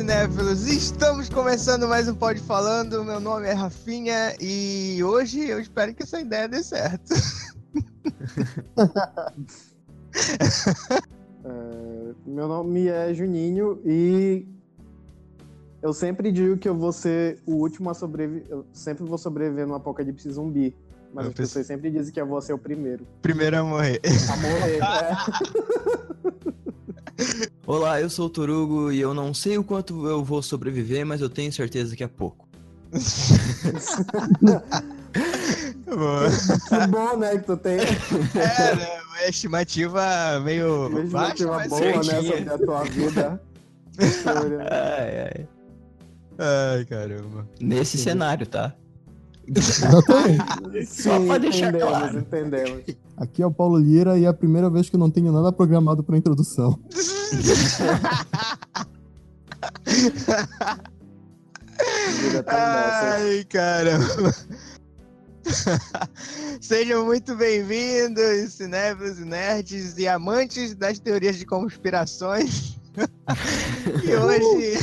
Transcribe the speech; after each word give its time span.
cinéfilos! 0.00 0.66
Estamos 0.66 1.28
começando 1.28 1.86
mais 1.86 2.08
um 2.08 2.14
Pode 2.14 2.40
Falando. 2.40 3.04
Meu 3.04 3.20
nome 3.20 3.46
é 3.46 3.52
Rafinha 3.52 4.34
e 4.40 4.98
hoje 5.04 5.46
eu 5.46 5.60
espero 5.60 5.94
que 5.94 6.04
essa 6.04 6.18
ideia 6.18 6.48
dê 6.48 6.62
certo. 6.62 7.12
É, 11.42 12.14
meu 12.26 12.48
nome 12.48 12.86
é 12.88 13.14
Juninho 13.14 13.80
e 13.84 14.46
eu 15.82 15.92
sempre 15.92 16.32
digo 16.32 16.56
que 16.56 16.68
eu 16.68 16.76
vou 16.76 16.92
ser 16.92 17.38
o 17.46 17.56
último 17.56 17.90
a 17.90 17.94
sobreviver. 17.94 18.46
Eu 18.50 18.66
sempre 18.72 19.04
vou 19.04 19.16
sobreviver 19.18 19.66
no 19.66 19.74
apocalipse 19.74 20.30
zumbi. 20.30 20.74
Mas 21.14 21.24
Eu 21.24 21.30
as 21.30 21.34
pessoas 21.34 21.66
sempre 21.66 21.90
dizem 21.90 22.12
que 22.12 22.20
eu 22.20 22.26
vou 22.26 22.40
ser 22.40 22.52
o 22.52 22.58
primeiro 22.58 23.06
Primeiro 23.22 23.58
a 23.58 23.64
morrer. 23.64 24.00
a 24.30 24.36
morrer. 24.36 24.80
é. 26.56 26.59
Olá, 27.66 28.00
eu 28.00 28.08
sou 28.10 28.26
o 28.26 28.30
Torugo 28.30 28.90
e 28.92 29.00
eu 29.00 29.12
não 29.14 29.32
sei 29.34 29.58
o 29.58 29.64
quanto 29.64 30.06
eu 30.06 30.24
vou 30.24 30.42
sobreviver, 30.42 31.04
mas 31.06 31.20
eu 31.20 31.28
tenho 31.30 31.52
certeza 31.52 31.94
que 31.96 32.04
é 32.04 32.08
pouco. 32.08 32.48
Que 36.68 36.86
bom, 36.88 37.16
né, 37.16 37.38
que 37.38 37.44
tu 37.44 37.56
tem 37.56 37.78
É, 37.78 38.74
né? 38.76 39.00
Uma 39.08 39.28
estimativa 39.28 40.40
meio 40.44 40.88
uma 40.88 41.02
baixa, 41.04 41.32
estimativa 41.34 41.56
mas 41.56 41.68
boa, 41.68 41.80
né, 41.80 42.02
certinha. 42.02 42.38
sobre 42.38 42.50
a 42.50 42.58
tua 42.58 42.84
vida. 42.84 43.42
Ai, 44.70 45.20
ai. 45.20 45.48
Ai, 46.38 46.84
caramba. 46.86 47.46
Nesse 47.60 47.98
cenário, 47.98 48.46
tá? 48.46 48.74
Exatamente. 49.54 50.86
Só 50.86 51.24
pra 51.26 51.38
deixar 51.38 51.68
entendemos, 51.68 51.98
claro. 51.98 52.18
entendemos. 52.18 52.84
Aqui 53.16 53.42
é 53.42 53.46
o 53.46 53.50
Paulo 53.50 53.78
Lira 53.78 54.18
e 54.18 54.24
é 54.24 54.28
a 54.28 54.32
primeira 54.32 54.70
vez 54.70 54.88
que 54.88 54.96
eu 54.96 55.00
não 55.00 55.10
tenho 55.10 55.32
nada 55.32 55.52
programado 55.52 56.02
pra 56.02 56.16
introdução. 56.16 56.78
Ai, 62.46 63.44
caramba. 63.44 64.34
Sejam 66.60 67.04
muito 67.06 67.34
bem-vindos, 67.34 68.52
cinéfilos 68.52 69.18
e 69.18 69.24
nerds 69.24 69.98
e 69.98 70.06
amantes 70.06 70.74
das 70.74 70.98
teorias 70.98 71.36
de 71.36 71.44
conspirações. 71.46 72.78
e 74.04 74.14
hoje, 74.14 74.78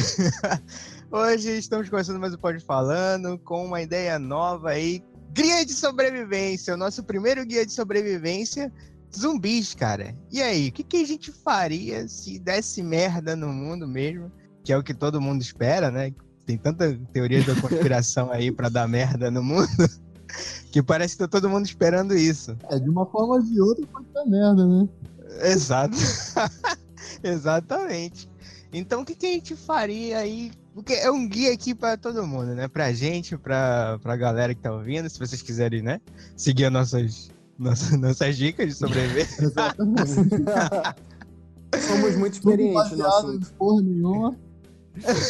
hoje 1.11 1.57
estamos 1.57 1.89
começando 1.89 2.19
mais 2.19 2.33
um 2.33 2.37
Pode 2.37 2.63
Falando 2.63 3.37
com 3.39 3.65
uma 3.65 3.81
ideia 3.81 4.19
nova 4.19 4.71
aí. 4.71 5.03
Guia 5.31 5.65
de 5.65 5.73
sobrevivência, 5.73 6.73
o 6.73 6.77
nosso 6.77 7.03
primeiro 7.03 7.45
guia 7.45 7.65
de 7.65 7.71
sobrevivência. 7.71 8.71
Zumbis, 9.15 9.73
cara. 9.73 10.15
E 10.31 10.41
aí, 10.41 10.67
o 10.67 10.71
que, 10.71 10.83
que 10.83 10.97
a 10.97 11.05
gente 11.05 11.31
faria 11.31 12.07
se 12.07 12.39
desse 12.39 12.83
merda 12.83 13.35
no 13.35 13.47
mundo 13.47 13.87
mesmo? 13.87 14.31
Que 14.63 14.73
é 14.73 14.77
o 14.77 14.83
que 14.83 14.93
todo 14.93 15.21
mundo 15.21 15.41
espera, 15.41 15.89
né? 15.89 16.11
Tem 16.45 16.57
tanta 16.57 16.97
teoria 17.13 17.43
da 17.43 17.59
conspiração 17.59 18.31
aí 18.31 18.51
pra 18.51 18.69
dar 18.69 18.87
merda 18.87 19.31
no 19.31 19.43
mundo 19.43 19.67
que 20.71 20.81
parece 20.83 21.15
que 21.15 21.23
tá 21.23 21.27
todo 21.27 21.49
mundo 21.49 21.65
esperando 21.65 22.15
isso. 22.15 22.57
É, 22.69 22.79
de 22.79 22.89
uma 22.89 23.05
forma 23.05 23.35
ou 23.35 23.41
de 23.41 23.61
outra 23.61 23.85
pode 23.87 24.07
dar 24.13 24.25
merda, 24.25 24.65
né? 24.65 24.89
Exato. 25.43 25.95
Exatamente. 27.23 28.29
Então, 28.73 29.01
o 29.01 29.05
que, 29.05 29.15
que 29.15 29.25
a 29.25 29.29
gente 29.31 29.55
faria 29.55 30.17
aí? 30.19 30.51
Porque 30.73 30.93
é 30.93 31.09
um 31.09 31.27
guia 31.27 31.53
aqui 31.53 31.73
pra 31.73 31.97
todo 31.97 32.25
mundo, 32.27 32.53
né? 32.53 32.67
Pra 32.67 32.91
gente, 32.93 33.37
pra, 33.37 33.97
pra 34.01 34.15
galera 34.15 34.53
que 34.53 34.61
tá 34.61 34.71
ouvindo, 34.71 35.09
se 35.09 35.17
vocês 35.17 35.41
quiserem, 35.41 35.81
né? 35.81 35.99
Seguir 36.35 36.65
as 36.65 36.71
nossas, 36.73 37.31
nossas, 37.57 37.91
nossas 37.97 38.37
dicas 38.37 38.67
de 38.67 38.73
sobrevivência. 38.73 39.41
Exatamente. 39.45 40.11
Somos 41.87 42.15
muito 42.17 42.33
experientes 42.33 42.91
no 42.91 43.05
assunto. 43.07 43.53
porra 43.53 43.81
nenhuma. 43.81 44.37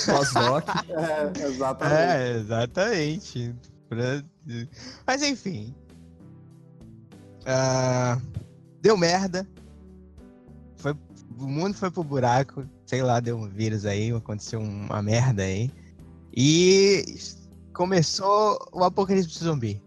Pós-doc. 0.06 0.66
É, 0.90 1.44
exatamente. 1.46 1.94
É, 1.94 2.38
exatamente. 2.38 3.56
Pra- 3.90 4.24
Mas 5.06 5.22
enfim. 5.24 5.74
Ah, 7.46 8.20
deu 8.82 8.98
merda. 8.98 9.48
Foi, 10.78 10.94
o 11.40 11.48
mundo 11.48 11.74
foi 11.76 11.90
pro 11.92 12.04
buraco. 12.04 12.66
Sei 12.88 13.04
lá, 13.04 13.20
deu 13.20 13.38
um 13.38 13.48
vírus 13.50 13.86
aí, 13.86 14.12
aconteceu 14.12 14.60
uma 14.62 15.02
merda 15.04 15.44
aí. 15.44 15.70
E 16.34 17.04
começou 17.74 18.58
o 18.72 18.84
apocalipse 18.84 19.44
zumbi. 19.44 19.84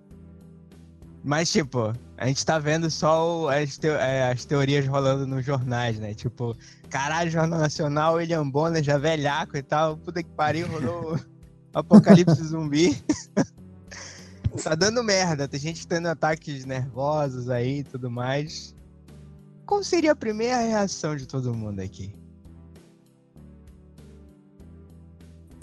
Mas, 1.25 1.51
tipo, 1.51 1.93
a 2.19 2.27
gente 2.27 2.45
tá 2.45 2.59
vendo 2.59 2.91
só 2.91 3.45
o- 3.45 3.49
as, 3.49 3.79
teo- 3.79 3.95
é, 3.97 4.31
as 4.31 4.45
teorias 4.45 4.87
rolando 4.87 5.27
nos 5.27 5.45
jornais, 5.45 5.99
né? 5.99 6.13
Tipo, 6.15 6.55
caralho, 6.91 7.31
Jornal 7.31 7.59
Nacional, 7.61 8.15
William 8.15 8.49
Bonner, 8.49 8.83
já 8.83 8.99
velhaco 8.99 9.57
e 9.57 9.63
tal. 9.63 9.97
Puta 9.97 10.23
que 10.23 10.31
pariu, 10.31 10.69
rolou 10.69 11.15
o 11.17 11.21
apocalipse 11.73 12.43
zumbi. 12.45 13.03
tá 14.63 14.75
dando 14.75 15.03
merda, 15.03 15.49
tem 15.49 15.59
gente 15.61 15.87
tendo 15.87 16.09
ataques 16.09 16.67
nervosos 16.67 17.49
aí 17.49 17.79
e 17.79 17.85
tudo 17.85 18.11
mais. 18.11 18.75
Qual 19.65 19.83
seria 19.83 20.13
a 20.13 20.17
primeira 20.17 20.59
reação 20.59 21.17
de 21.17 21.27
todo 21.27 21.55
mundo 21.55 21.81
aqui? 21.81 22.13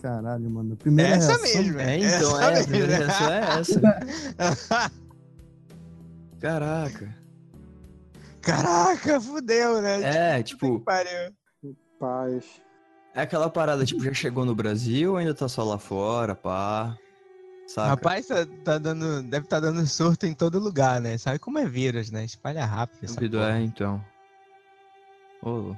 Caralho, 0.08 0.50
mano. 0.50 0.78
Primeira 0.78 1.16
Essa 1.16 1.36
reação, 1.36 1.62
mesmo, 1.64 1.80
É, 1.82 1.98
então, 1.98 2.08
Essa 2.08 2.42
é, 2.42 2.48
a 2.48 2.52
mesmo. 2.52 2.68
primeira 2.68 2.98
reação 2.98 3.34
é 3.34 3.60
essa. 3.60 4.92
Caraca. 6.40 7.18
Caraca, 8.42 9.20
fudeu, 9.20 9.82
né? 9.82 10.38
É, 10.38 10.44
tipo, 10.44 10.80
pariu. 10.80 11.34
Paz. 12.00 12.46
é 13.14 13.22
aquela 13.22 13.50
parada, 13.50 13.84
tipo, 13.84 14.02
já 14.02 14.14
chegou 14.14 14.46
no 14.46 14.56
Brasil 14.56 15.12
ou 15.12 15.18
ainda 15.18 15.34
tá 15.34 15.50
só 15.50 15.64
lá 15.64 15.78
fora, 15.78 16.36
pá? 16.36 16.96
Saca? 17.68 17.90
Rapaz, 17.90 18.28
tá, 18.28 18.46
tá 18.64 18.78
dando, 18.78 19.24
deve 19.24 19.46
estar 19.46 19.60
dando 19.60 19.86
surto 19.86 20.26
em 20.26 20.34
todo 20.34 20.58
lugar, 20.58 21.02
né? 21.02 21.18
Sabe 21.18 21.38
como 21.38 21.58
é 21.58 21.66
vírus, 21.66 22.12
né? 22.12 22.24
Espalha 22.24 22.64
rápido. 22.64 23.04
essa 23.04 23.20
é, 23.52 23.62
então. 23.62 24.02
Ô. 25.44 25.76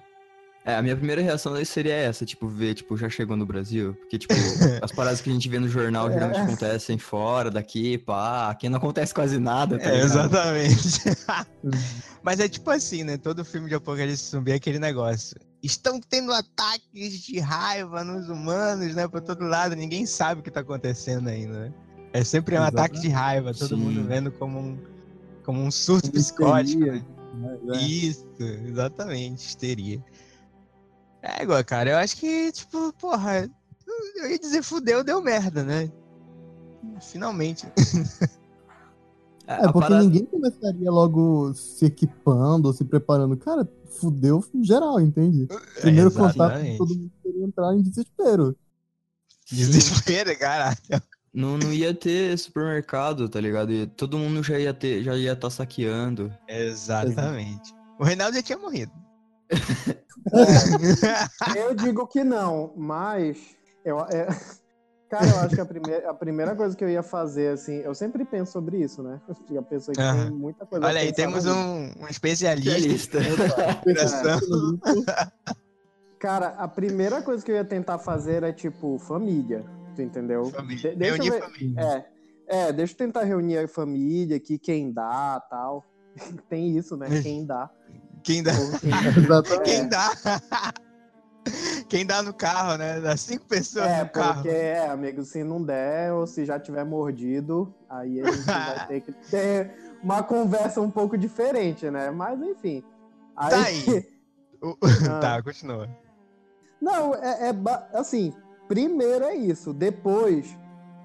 É, 0.70 0.76
a 0.76 0.82
minha 0.82 0.96
primeira 0.96 1.22
reação 1.22 1.54
seria 1.66 1.94
essa, 1.94 2.26
tipo, 2.26 2.48
ver, 2.48 2.76
tipo, 2.76 2.96
já 2.98 3.10
chegou 3.10 3.36
no 3.36 3.46
Brasil. 3.46 3.94
Porque, 3.96 4.18
tipo, 4.18 4.34
as 4.82 4.92
paradas 4.92 5.22
que 5.22 5.30
a 5.30 5.34
gente 5.34 5.50
vê 5.50 5.60
no 5.60 5.68
jornal 5.68 6.12
geralmente 6.12 6.40
É. 6.40 6.44
acontecem 6.44 6.98
fora, 6.98 7.50
daqui, 7.50 7.98
pá. 7.98 8.50
Aqui 8.50 8.70
não 8.70 8.78
acontece 8.78 9.14
quase 9.14 9.40
nada, 9.40 9.80
tá 9.80 9.90
É, 9.90 10.00
exatamente. 10.02 11.00
Mas 12.22 12.40
é 12.40 12.48
tipo 12.48 12.70
assim, 12.70 13.04
né? 13.04 13.18
Todo 13.18 13.44
filme 13.46 13.70
de 13.70 13.76
apocalipse 13.76 14.32
zumbi 14.32 14.52
é 14.52 14.56
aquele 14.56 14.80
negócio. 14.80 15.36
Estão 15.62 16.00
tendo 16.00 16.32
ataques 16.32 17.20
de 17.22 17.40
raiva 17.40 18.04
nos 18.04 18.30
humanos, 18.30 18.96
né? 18.96 19.08
Por 19.08 19.22
todo 19.22 19.44
lado, 19.46 19.76
ninguém 19.76 20.06
sabe 20.06 20.42
o 20.42 20.44
que 20.44 20.52
tá 20.52 20.62
acontecendo 20.62 21.28
ainda, 21.28 21.66
né? 21.66 21.74
É 22.14 22.24
sempre 22.24 22.56
um 22.56 22.58
Exatamente. 22.60 22.80
ataque 22.86 23.02
de 23.02 23.10
raiva, 23.10 23.54
todo 23.54 23.70
Sim. 23.70 23.76
mundo 23.76 24.08
vendo 24.08 24.32
como 24.32 24.60
um, 24.60 24.80
como 25.44 25.62
um 25.62 25.70
surto 25.70 26.12
psicótico, 26.12 26.80
né? 26.80 27.04
né? 27.36 27.58
É. 27.74 27.78
Isso, 27.82 28.26
exatamente, 28.40 29.46
histeria. 29.46 30.04
É, 31.22 31.44
igual, 31.44 31.64
cara, 31.66 31.90
eu 31.92 31.98
acho 31.98 32.16
que, 32.18 32.52
tipo, 32.52 32.94
porra, 32.94 33.50
eu 34.18 34.30
ia 34.32 34.40
dizer 34.40 34.64
fudeu, 34.64 35.04
deu 35.04 35.22
merda, 35.22 35.64
né? 35.64 35.92
Finalmente. 37.02 37.66
É, 39.48 39.54
É, 39.54 39.66
a 39.66 39.72
porque 39.72 39.88
parada- 39.88 40.04
ninguém 40.04 40.26
começaria 40.26 40.92
logo 40.92 41.54
se 41.54 41.86
equipando, 41.86 42.72
se 42.72 42.86
preparando. 42.86 43.36
Cara, 43.36 43.68
fudeu 44.00 44.44
geral, 44.62 45.00
entende? 45.02 45.48
Primeiro 45.82 46.12
contato, 46.12 46.36
Exatamente. 46.36 46.78
todo 46.78 46.96
mundo 46.96 47.12
queria 47.24 47.46
entrar 47.46 47.74
em 47.76 47.82
desespero. 47.82 48.56
Desespero, 49.52 50.30
caralho. 50.40 50.78
Não, 51.34 51.58
não 51.58 51.72
ia 51.74 51.94
ter 51.94 52.38
supermercado, 52.38 53.28
tá 53.28 53.40
ligado? 53.42 53.72
E 53.72 53.88
todo 53.88 54.18
mundo 54.18 54.42
já 54.44 54.60
ia 54.60 54.74
ter, 54.74 55.04
já 55.04 55.16
ia 55.16 55.34
estar 55.34 55.50
saqueando. 55.50 56.32
Exatamente. 56.48 57.74
O 58.00 58.04
Reinaldo 58.04 58.36
já 58.36 58.44
tinha 58.44 58.58
morrido. 58.58 58.92
Eu 61.56 61.74
digo 61.76 62.08
que 62.08 62.24
não, 62.24 62.74
mas 62.76 63.38
eu, 63.84 64.00
é- 64.02 64.28
cara, 65.10 65.28
eu 65.28 65.40
acho 65.40 65.56
que 65.56 65.62
a 65.62 65.66
primeira, 65.66 66.10
a 66.10 66.14
primeira 66.14 66.56
coisa 66.56 66.76
que 66.76 66.84
eu 66.84 66.90
ia 66.90 67.02
fazer, 67.04 67.54
assim, 67.54 67.78
eu 67.78 67.94
sempre 67.96 68.24
penso 68.26 68.52
sobre 68.52 68.78
isso, 68.78 69.02
né? 69.02 69.20
A 69.58 69.62
pessoa 69.62 69.96
que 69.96 70.02
Aham. 70.02 70.28
tem 70.28 70.32
muita 70.38 70.66
coisa. 70.66 70.86
Olha 70.86 71.00
a 71.00 71.04
aí, 71.04 71.12
temos 71.14 71.46
um, 71.46 71.92
um 72.00 72.08
especialista. 72.10 73.18
Especialista. 73.20 74.40
Cara, 76.20 76.50
a 76.58 76.68
primeira 76.68 77.22
coisa 77.22 77.44
que 77.44 77.50
eu 77.52 77.56
ia 77.56 77.64
tentar 77.64 77.98
fazer 77.98 78.44
é 78.44 78.52
tipo 78.52 79.00
família, 79.00 79.66
tu 79.96 80.02
entendeu? 80.02 80.46
Família. 80.52 80.92
De- 80.92 80.96
deixa 80.98 81.16
eu 81.16 81.24
Reunir 81.24 81.32
ver- 81.32 81.42
família. 81.42 81.82
É, 82.48 82.60
é, 82.68 82.74
deixa 82.74 82.94
eu 82.94 82.98
tentar 82.98 83.24
reunir 83.24 83.58
a 83.58 83.68
família 83.70 84.36
aqui, 84.36 84.60
quem 84.60 84.92
dá, 84.92 85.42
tal. 85.50 85.86
Tem 86.50 86.76
isso, 86.78 86.98
né? 86.98 87.08
Quem 87.22 87.46
dá. 87.46 87.70
Quem 88.24 88.44
dá? 88.44 88.52
Quem- 89.64 89.88
dá? 89.88 90.12
Quem 91.88 92.06
dá 92.06 92.22
no 92.22 92.34
carro, 92.34 92.78
né? 92.78 93.00
Dá 93.00 93.18
cinco 93.18 93.46
pessoas 93.46 93.88
É, 93.88 94.04
no 94.04 94.10
carro. 94.10 94.34
porque, 94.44 94.50
é, 94.50 94.88
amigo, 94.88 95.24
se 95.24 95.44
não 95.44 95.64
der, 95.64 96.14
ou 96.14 96.28
se 96.28 96.46
já 96.46 96.60
tiver 96.60 96.84
mordido, 96.84 97.74
aí 97.90 98.22
a 98.22 98.32
gente 98.32 98.46
vai 98.46 98.88
ter 98.88 99.02
que 99.02 99.12
ter 99.32 99.72
uma 100.04 100.22
conversa 100.22 100.80
um 100.82 100.92
pouco 100.92 101.18
diferente, 101.18 101.90
né? 101.90 102.12
Mas 102.12 102.40
enfim. 102.42 102.84
Tá 103.36 103.64
aí. 103.64 104.08
O- 104.62 104.78
Ah. 105.10 105.20
Tá, 105.20 105.42
continua. 105.42 105.90
Não, 106.82 107.16
é, 107.16 107.48
é 107.50 107.54
ba- 107.54 107.88
assim, 107.94 108.34
primeiro 108.68 109.26
é 109.26 109.34
isso. 109.36 109.74
Depois, 109.74 110.56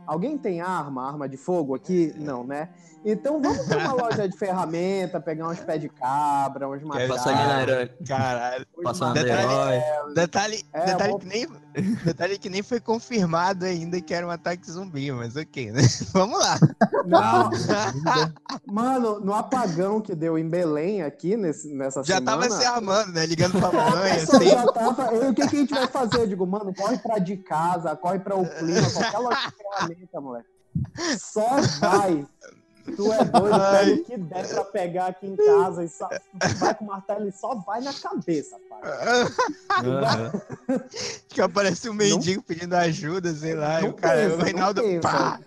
alguém 0.06 0.36
tem 0.36 0.60
arma, 0.60 1.08
arma 1.08 1.28
de 1.28 1.36
fogo 1.36 1.74
aqui? 1.74 2.12
Não, 2.16 2.44
né? 2.44 2.68
Então 3.04 3.40
vamos 3.42 3.66
pra 3.66 3.76
uma 3.78 3.92
loja 3.92 4.26
de 4.28 4.36
ferramenta, 4.36 5.20
pegar 5.20 5.48
uns 5.48 5.60
pés 5.60 5.78
de 5.80 5.88
cabra, 5.90 6.66
uns 6.68 6.82
Quer 6.90 7.08
Passar 7.08 7.30
ali 7.36 7.48
na 7.48 7.62
herói. 7.62 7.90
Caralho. 8.06 8.66
Passar 8.82 9.06
na 9.08 9.12
Detalhe- 9.12 9.42
herói. 9.52 10.14
Detalhe, 10.14 10.66
É, 10.72 10.86
detalhe, 10.86 11.10
vou- 11.10 11.18
que 11.18 11.26
nem, 11.26 11.46
detalhe 12.04 12.38
que 12.38 12.48
nem 12.48 12.62
foi 12.62 12.80
confirmado 12.80 13.66
ainda 13.66 14.00
que 14.00 14.14
era 14.14 14.26
um 14.26 14.30
ataque 14.30 14.70
zumbi, 14.70 15.12
mas 15.12 15.36
ok, 15.36 15.70
né? 15.72 15.82
Vamos 16.14 16.38
lá. 16.38 16.58
Não, 17.04 17.50
mano, 18.66 19.20
no 19.20 19.34
apagão 19.34 20.00
que 20.00 20.14
deu 20.14 20.38
em 20.38 20.48
Belém 20.48 21.02
aqui 21.02 21.36
nesse, 21.36 21.74
nessa 21.74 22.02
Já 22.02 22.16
semana. 22.16 22.40
tava 22.42 22.50
se 22.50 22.64
armando, 22.64 23.12
né? 23.12 23.26
Ligando 23.26 23.58
pra 23.60 23.70
mãe, 23.90 24.12
a 24.12 24.14
pessoa 24.14 24.38
assim. 24.38 24.48
já 24.50 24.66
tava. 24.72 25.14
"Ei, 25.14 25.28
O 25.28 25.34
que, 25.34 25.46
que 25.46 25.56
a 25.56 25.60
gente 25.60 25.74
vai 25.74 25.86
fazer? 25.86 26.20
Eu 26.20 26.26
digo, 26.26 26.46
mano, 26.46 26.72
corre 26.74 26.96
pra 26.98 27.18
de 27.18 27.36
casa, 27.36 27.94
corre 27.96 28.18
pra 28.20 28.34
o 28.36 28.48
clima, 28.48 28.90
qualquer 28.90 29.18
loja 29.18 29.38
de 29.50 29.56
ferramenta, 29.56 30.20
moleque. 30.20 30.48
Só 31.18 31.48
vai. 31.80 32.26
Tu 32.84 33.12
é 33.12 33.24
doido, 33.24 33.54
Ai. 33.54 33.84
pega 33.86 33.94
o 34.00 34.04
que 34.04 34.16
der 34.18 34.48
pra 34.48 34.64
pegar 34.64 35.06
aqui 35.06 35.26
em 35.26 35.36
casa 35.36 35.82
e 35.84 35.88
só, 35.88 36.06
tu 36.08 36.54
vai 36.58 36.74
com 36.74 36.84
o 36.84 36.88
martelo 36.88 37.26
e 37.28 37.32
só 37.32 37.54
vai 37.54 37.80
na 37.80 37.92
cabeça, 37.94 38.56
pai. 38.68 38.80
Aham. 39.84 40.32
que 41.28 41.40
aparece 41.40 41.88
um 41.88 41.94
mendigo 41.94 42.42
pedindo 42.42 42.74
ajuda, 42.74 43.32
sei 43.34 43.54
lá. 43.54 43.80
e 43.80 43.84
Não 43.84 43.90
o 43.90 43.94
cara, 43.94 44.20
pensa, 44.20 44.34
o 44.34 44.38
não 44.38 44.44
Reinaldo. 44.44 44.82
pensa. 44.82 45.00
Pá! 45.00 45.40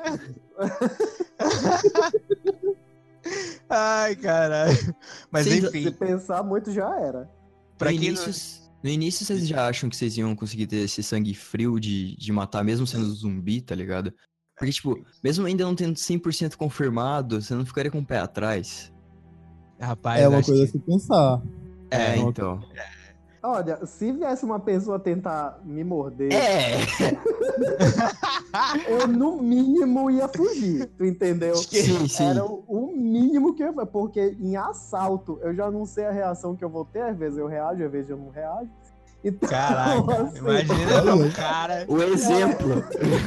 Ai, 3.69 4.15
caralho. 4.15 4.95
Mas 5.31 5.45
Sim, 5.45 5.61
Se 5.61 5.67
enfim, 5.67 5.91
pensar 5.91 6.43
muito, 6.43 6.71
já 6.71 6.87
era. 6.99 7.29
pra 7.77 7.91
no, 7.91 7.99
quem 7.99 8.11
não- 8.11 8.23
início, 8.23 8.61
no 8.83 8.89
início, 8.89 9.25
vocês 9.25 9.47
já 9.47 9.67
acham 9.67 9.89
que 9.89 9.95
vocês 9.95 10.17
iam 10.17 10.35
conseguir 10.35 10.67
ter 10.67 10.77
esse 10.77 11.03
sangue 11.03 11.33
frio 11.33 11.79
de, 11.79 12.15
de 12.17 12.31
matar, 12.31 12.63
mesmo 12.63 12.87
sendo 12.87 13.05
zumbi, 13.11 13.61
tá 13.61 13.75
ligado? 13.75 14.13
Porque, 14.57 14.71
tipo, 14.73 14.99
mesmo 15.23 15.45
ainda 15.45 15.63
não 15.63 15.75
tendo 15.75 15.95
100% 15.95 16.55
confirmado, 16.57 17.41
você 17.41 17.53
não 17.53 17.65
ficaria 17.65 17.91
com 17.91 17.99
o 17.99 18.05
pé 18.05 18.17
atrás. 18.19 18.91
Rapaz, 19.79 20.21
É 20.21 20.27
uma 20.27 20.43
coisa 20.43 20.63
a 20.63 20.65
que- 20.65 20.71
se 20.71 20.79
pensar. 20.79 21.41
É, 21.91 22.13
É, 22.13 22.17
então. 22.17 22.59
Olha, 23.43 23.85
se 23.85 24.11
viesse 24.11 24.43
uma 24.43 24.59
pessoa 24.59 24.99
tentar 24.99 25.59
me 25.63 25.83
morder, 25.83 26.33
É! 26.33 26.77
eu 28.89 29.07
no 29.07 29.41
mínimo 29.41 30.09
ia 30.09 30.27
fugir, 30.27 30.87
tu 30.97 31.05
entendeu? 31.05 31.55
Sim, 31.55 32.07
sim. 32.07 32.25
Era 32.25 32.43
o, 32.43 32.63
o 32.67 32.97
mínimo 32.97 33.53
que 33.53 33.63
eu 33.63 33.73
ia 33.73 33.85
porque 33.85 34.35
em 34.39 34.57
assalto 34.57 35.37
eu 35.41 35.53
já 35.55 35.69
não 35.69 35.85
sei 35.85 36.05
a 36.07 36.11
reação 36.11 36.55
que 36.55 36.65
eu 36.65 36.69
vou 36.69 36.83
ter, 36.83 37.01
às 37.01 37.15
vezes 37.17 37.37
eu 37.37 37.47
reajo, 37.47 37.83
às 37.85 37.91
vezes 37.91 38.09
eu 38.09 38.17
não 38.17 38.29
reajo. 38.31 38.69
Então, 39.27 39.49
Caraca, 39.49 40.21
assim, 40.23 40.37
imagina 40.37 41.15
um 41.15 41.31
cara. 41.31 41.85
O 41.87 42.01
exemplo. 42.01 42.83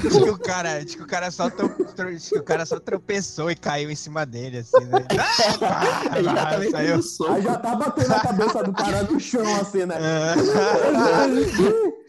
Acho 0.06 0.25
que 0.25 0.31
o 0.31 0.38
cara, 0.38 0.79
acho 0.79 0.97
que 0.97 1.02
o 1.02 1.06
cara 1.06 1.31
só 1.31 1.44
acho 1.47 2.31
que 2.31 2.38
o 2.38 2.43
cara 2.43 2.64
só 2.64 2.81
tropeçou 2.81 3.50
e 3.50 3.56
caiu 3.56 3.91
em 3.91 3.97
cima 3.97 4.25
dele, 4.25 4.58
assim, 4.58 4.85
né? 4.87 5.05
Ah, 5.62 6.17
Ele 6.19 6.25
já 6.25 6.35
tá 6.35 6.70
saiu. 6.70 7.00
Aí 7.35 7.43
já 7.43 7.58
tá 7.58 7.76
batendo 7.76 8.12
a 8.14 8.20
cabeça 8.20 8.62
do 8.64 8.73
cara 8.73 9.02
no 9.05 9.20
chão, 9.20 9.61
assim, 9.61 9.85
né? 9.87 9.97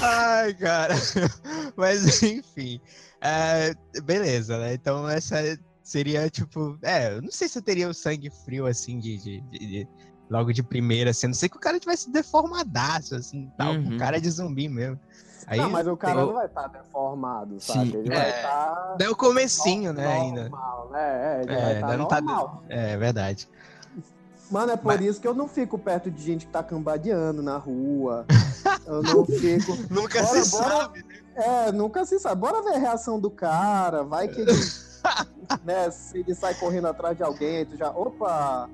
Ai, 0.00 0.54
cara. 0.54 0.94
Mas 1.76 2.22
enfim. 2.22 2.80
é, 3.20 3.74
beleza, 4.02 4.58
né? 4.58 4.74
Então 4.74 5.08
essa 5.08 5.36
seria 5.82 6.28
tipo. 6.30 6.78
É, 6.82 7.14
eu 7.14 7.22
não 7.22 7.30
sei 7.30 7.48
se 7.48 7.58
eu 7.58 7.62
teria 7.62 7.88
o 7.88 7.94
sangue 7.94 8.30
frio 8.44 8.66
assim 8.66 8.98
de- 8.98 9.18
de- 9.18 9.40
de- 9.40 9.88
logo 10.30 10.52
de 10.52 10.62
primeira, 10.62 11.10
assim. 11.10 11.26
A 11.26 11.28
não 11.28 11.34
sei 11.34 11.48
que 11.48 11.56
o 11.56 11.60
cara 11.60 11.78
tivesse 11.78 12.10
deformadaço, 12.10 13.14
assim, 13.16 13.50
tal. 13.56 13.72
Uhum. 13.74 13.96
O 13.96 13.98
cara 13.98 14.16
é 14.16 14.20
de 14.20 14.30
zumbi 14.30 14.68
mesmo. 14.68 14.98
Aí 15.46 15.58
não, 15.60 15.68
mas 15.68 15.86
o 15.86 15.94
cara 15.96 16.14
tem- 16.16 16.24
não 16.26 16.32
vai 16.32 16.46
estar 16.46 16.68
deformado, 16.68 17.60
sabe? 17.60 17.90
Sim, 17.90 17.96
Ele 17.98 18.12
é. 18.12 18.16
vai 18.16 18.30
estar. 18.30 18.94
Daí 18.98 19.08
o 19.08 19.16
comecinho, 19.16 19.92
né, 19.92 20.06
ainda. 20.06 20.48
Normal, 20.48 20.88
né? 20.90 21.00
É, 21.38 21.42
ele 21.42 21.52
É, 21.52 21.60
vai 21.60 21.74
estar 21.74 21.96
não 21.98 22.06
tá- 22.08 22.20
normal. 22.22 22.62
É 22.68 22.96
verdade. 22.96 23.48
Mano, 24.50 24.72
é 24.72 24.76
por 24.76 24.94
Mas- 24.96 25.00
isso 25.06 25.20
que 25.20 25.26
eu 25.28 25.34
não 25.34 25.48
fico 25.48 25.78
perto 25.78 26.10
de 26.10 26.22
gente 26.22 26.46
que 26.46 26.52
tá 26.52 26.62
cambadeando 26.62 27.42
na 27.42 27.56
rua. 27.56 28.24
Eu 28.86 29.02
não 29.02 29.24
fico. 29.24 29.72
Nunca 29.90 30.22
Bora, 30.22 30.42
se 30.44 30.50
bora. 30.50 30.68
sabe. 30.76 31.02
né? 31.02 31.14
É, 31.68 31.72
nunca 31.72 32.04
se 32.04 32.18
sabe. 32.18 32.40
Bora 32.40 32.62
ver 32.62 32.74
a 32.74 32.78
reação 32.78 33.18
do 33.18 33.30
cara. 33.30 34.02
Vai 34.04 34.28
que 34.28 34.40
ele. 34.42 34.52
né, 35.64 35.90
se 35.90 36.18
ele 36.18 36.34
sai 36.34 36.54
correndo 36.54 36.86
atrás 36.88 37.16
de 37.16 37.22
alguém, 37.22 37.58
aí 37.58 37.64
tu 37.64 37.76
já. 37.76 37.90
Opa! 37.90 38.68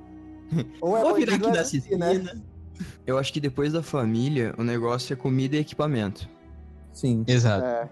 Ou 0.81 0.97
é 0.97 1.01
Vou 1.03 1.15
virar 1.15 1.35
aqui 1.37 1.47
é 1.47 1.65
zumbi, 1.65 1.97
né? 1.97 2.41
Eu 3.07 3.19
acho 3.19 3.33
que 3.33 3.41
depois 3.41 3.73
da 3.73 3.83
família, 3.83 4.55
o 4.57 4.65
negócio 4.65 5.13
é 5.13 5.17
comida 5.17 5.57
e 5.57 5.61
equipamento. 5.61 6.29
Sim. 6.93 7.25
Exato. 7.27 7.65
É. 7.65 7.89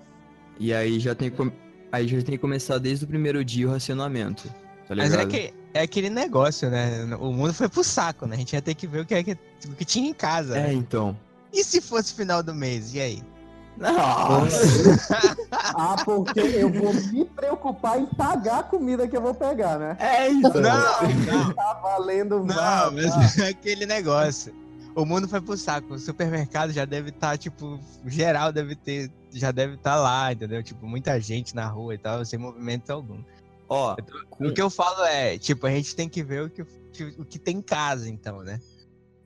E 0.58 0.72
aí 0.72 0.99
já 0.99 1.14
tem 1.14 1.31
com- 1.31 1.52
aí 1.93 2.08
já 2.08 2.16
tem 2.16 2.34
que 2.34 2.38
começar 2.38 2.78
desde 2.78 3.05
o 3.05 3.08
primeiro 3.08 3.44
dia 3.44 3.69
o 3.69 3.70
racionamento. 3.70 4.49
Tá 4.88 4.94
Mas 4.96 5.10
ligado? 5.10 5.28
é, 5.28 5.31
que, 5.31 5.55
é 5.75 5.82
aquele 5.82 6.08
negócio, 6.10 6.70
né? 6.70 7.05
O 7.20 7.32
mundo 7.32 7.52
foi 7.52 7.69
pro 7.69 7.84
saco, 7.84 8.26
né? 8.26 8.37
A 8.37 8.38
gente 8.38 8.55
ia 8.55 8.62
ter 8.62 8.75
que 8.75 8.87
ver 8.87 9.00
o 9.02 9.06
que, 9.06 9.14
é 9.14 9.22
que, 9.22 9.32
o 9.66 9.75
que 9.76 9.84
tinha 9.84 10.08
em 10.08 10.14
casa. 10.14 10.56
É, 10.56 10.69
né? 10.69 10.72
então. 10.72 11.16
E 11.52 11.62
se 11.62 11.81
fosse 11.81 12.14
final 12.14 12.43
do 12.43 12.54
mês? 12.54 12.94
E 12.94 13.00
aí? 13.00 13.22
Nossa! 13.78 15.38
Ah, 15.80 15.96
porque 16.04 16.40
eu 16.40 16.69
vou 16.70 16.92
me 16.92 17.25
preocupar 17.25 17.98
em 18.00 18.06
pagar 18.06 18.60
a 18.60 18.62
comida 18.62 19.06
que 19.06 19.16
eu 19.16 19.20
vou 19.22 19.34
pegar, 19.34 19.78
né? 19.78 19.96
É 20.00 20.28
isso. 20.28 20.42
Não, 20.60 20.60
não, 20.60 21.54
Tá 21.54 21.75
valendo 21.82 22.38
não, 22.44 22.46
vá, 22.54 22.90
mas 22.90 23.38
é 23.38 23.48
aquele 23.48 23.86
negócio. 23.86 24.52
O 24.94 25.04
mundo 25.04 25.28
foi 25.28 25.40
pro 25.40 25.56
saco. 25.56 25.94
O 25.94 25.98
supermercado 25.98 26.72
já 26.72 26.84
deve 26.84 27.10
estar, 27.10 27.36
tipo, 27.38 27.78
geral 28.06 28.52
deve 28.52 28.75
ter, 28.75 29.10
já 29.32 29.52
deve 29.52 29.75
estar 29.75 29.96
lá, 29.96 30.32
entendeu? 30.32 30.62
Tipo, 30.62 30.86
muita 30.86 31.20
gente 31.20 31.54
na 31.54 31.66
rua 31.66 31.94
e 31.94 31.98
tal, 31.98 32.25
sem 32.25 32.38
movimento 32.38 32.90
algum. 32.90 33.22
Ó, 33.69 33.94
O 34.40 34.52
que 34.52 34.60
eu 34.62 34.70
falo 34.70 35.04
é, 35.04 35.38
tipo, 35.38 35.66
a 35.66 35.70
gente 35.70 35.94
tem 35.94 36.08
que 36.08 36.22
ver 36.22 36.42
o 36.44 36.50
que, 36.50 36.62
o 37.19 37.25
que 37.25 37.38
tem 37.38 37.58
em 37.58 37.62
casa, 37.62 38.08
então, 38.08 38.42
né? 38.42 38.58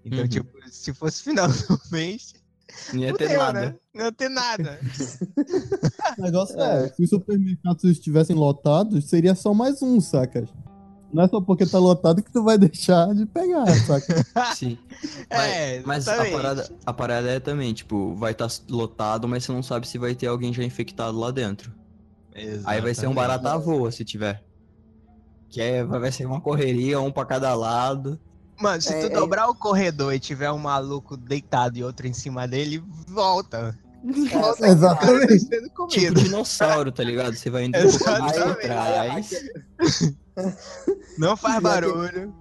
Então, 0.04 0.20
Uhum. 0.20 0.28
tipo, 0.28 0.50
se 0.68 0.92
fosse 0.92 1.22
final 1.22 1.48
do 1.48 1.80
mês, 1.90 2.34
não 2.92 3.00
ia 3.00 3.14
ter 3.14 3.24
fudeu, 3.28 3.38
nada. 3.40 3.60
né? 3.60 3.74
Não 3.94 4.04
ia 4.06 4.12
ter 4.12 4.28
nada. 4.28 4.80
O 6.18 6.22
negócio 6.22 6.60
É. 6.60 6.86
é, 6.86 6.88
se 6.88 7.02
os 7.04 7.10
supermercados 7.10 7.84
estivessem 7.84 8.36
lotados, 8.36 9.08
seria 9.08 9.34
só 9.34 9.52
mais 9.54 9.80
um, 9.82 10.00
sacas? 10.00 10.48
Não 11.12 11.24
é 11.24 11.28
só 11.28 11.40
porque 11.40 11.66
tá 11.66 11.78
lotado 11.78 12.22
que 12.22 12.32
tu 12.32 12.42
vai 12.42 12.56
deixar 12.58 13.14
de 13.14 13.26
pegar, 13.26 13.66
saca? 13.86 14.24
Sim. 14.56 14.78
É, 15.28 15.80
Mas 15.80 16.08
a 16.08 16.12
exatamente. 16.14 16.36
parada, 16.36 16.70
a 16.86 16.92
parada 16.92 17.28
é 17.30 17.40
também, 17.40 17.72
tipo, 17.74 18.14
vai 18.14 18.32
estar 18.32 18.48
lotado, 18.70 19.28
mas 19.28 19.44
você 19.44 19.52
não 19.52 19.62
sabe 19.62 19.86
se 19.86 19.98
vai 19.98 20.14
ter 20.14 20.26
alguém 20.26 20.52
já 20.52 20.62
infectado 20.64 21.18
lá 21.18 21.30
dentro. 21.30 21.72
Aí 22.64 22.80
vai 22.80 22.94
ser 22.94 23.06
um 23.06 23.12
Exatamente. 23.12 23.14
barata 23.14 23.58
voa 23.58 23.90
se 23.92 24.04
tiver. 24.06 24.42
Que 25.50 25.60
é, 25.60 25.84
vai 25.84 26.10
ser 26.10 26.24
uma 26.24 26.40
correria, 26.40 26.98
um 26.98 27.12
pra 27.12 27.26
cada 27.26 27.54
lado. 27.54 28.18
Mano, 28.62 28.80
se 28.80 28.92
É, 28.92 29.00
tu 29.00 29.06
é- 29.06 29.10
dobrar 29.10 29.48
o 29.48 29.54
corredor 29.54 30.14
e 30.14 30.20
tiver 30.20 30.50
um 30.52 30.58
maluco 30.58 31.16
deitado 31.16 31.76
e 31.76 31.84
outro 31.84 32.06
em 32.06 32.12
cima 32.12 32.46
dele, 32.46 32.82
volta. 33.08 33.76
Volta 34.32 34.66
Exatamente. 34.66 35.48
Tipo 35.88 36.14
dinossauro, 36.14 36.90
tá 36.90 37.04
ligado? 37.04 37.36
Você 37.36 37.50
vai 37.50 37.64
indo 37.66 37.76
um 37.78 37.82
pouquinho 37.82 38.04
pra 38.04 38.30
Exatamente. 38.34 39.36
trás. 39.78 40.14
Não 41.18 41.36
faz 41.36 41.62
barulho. 41.62 42.34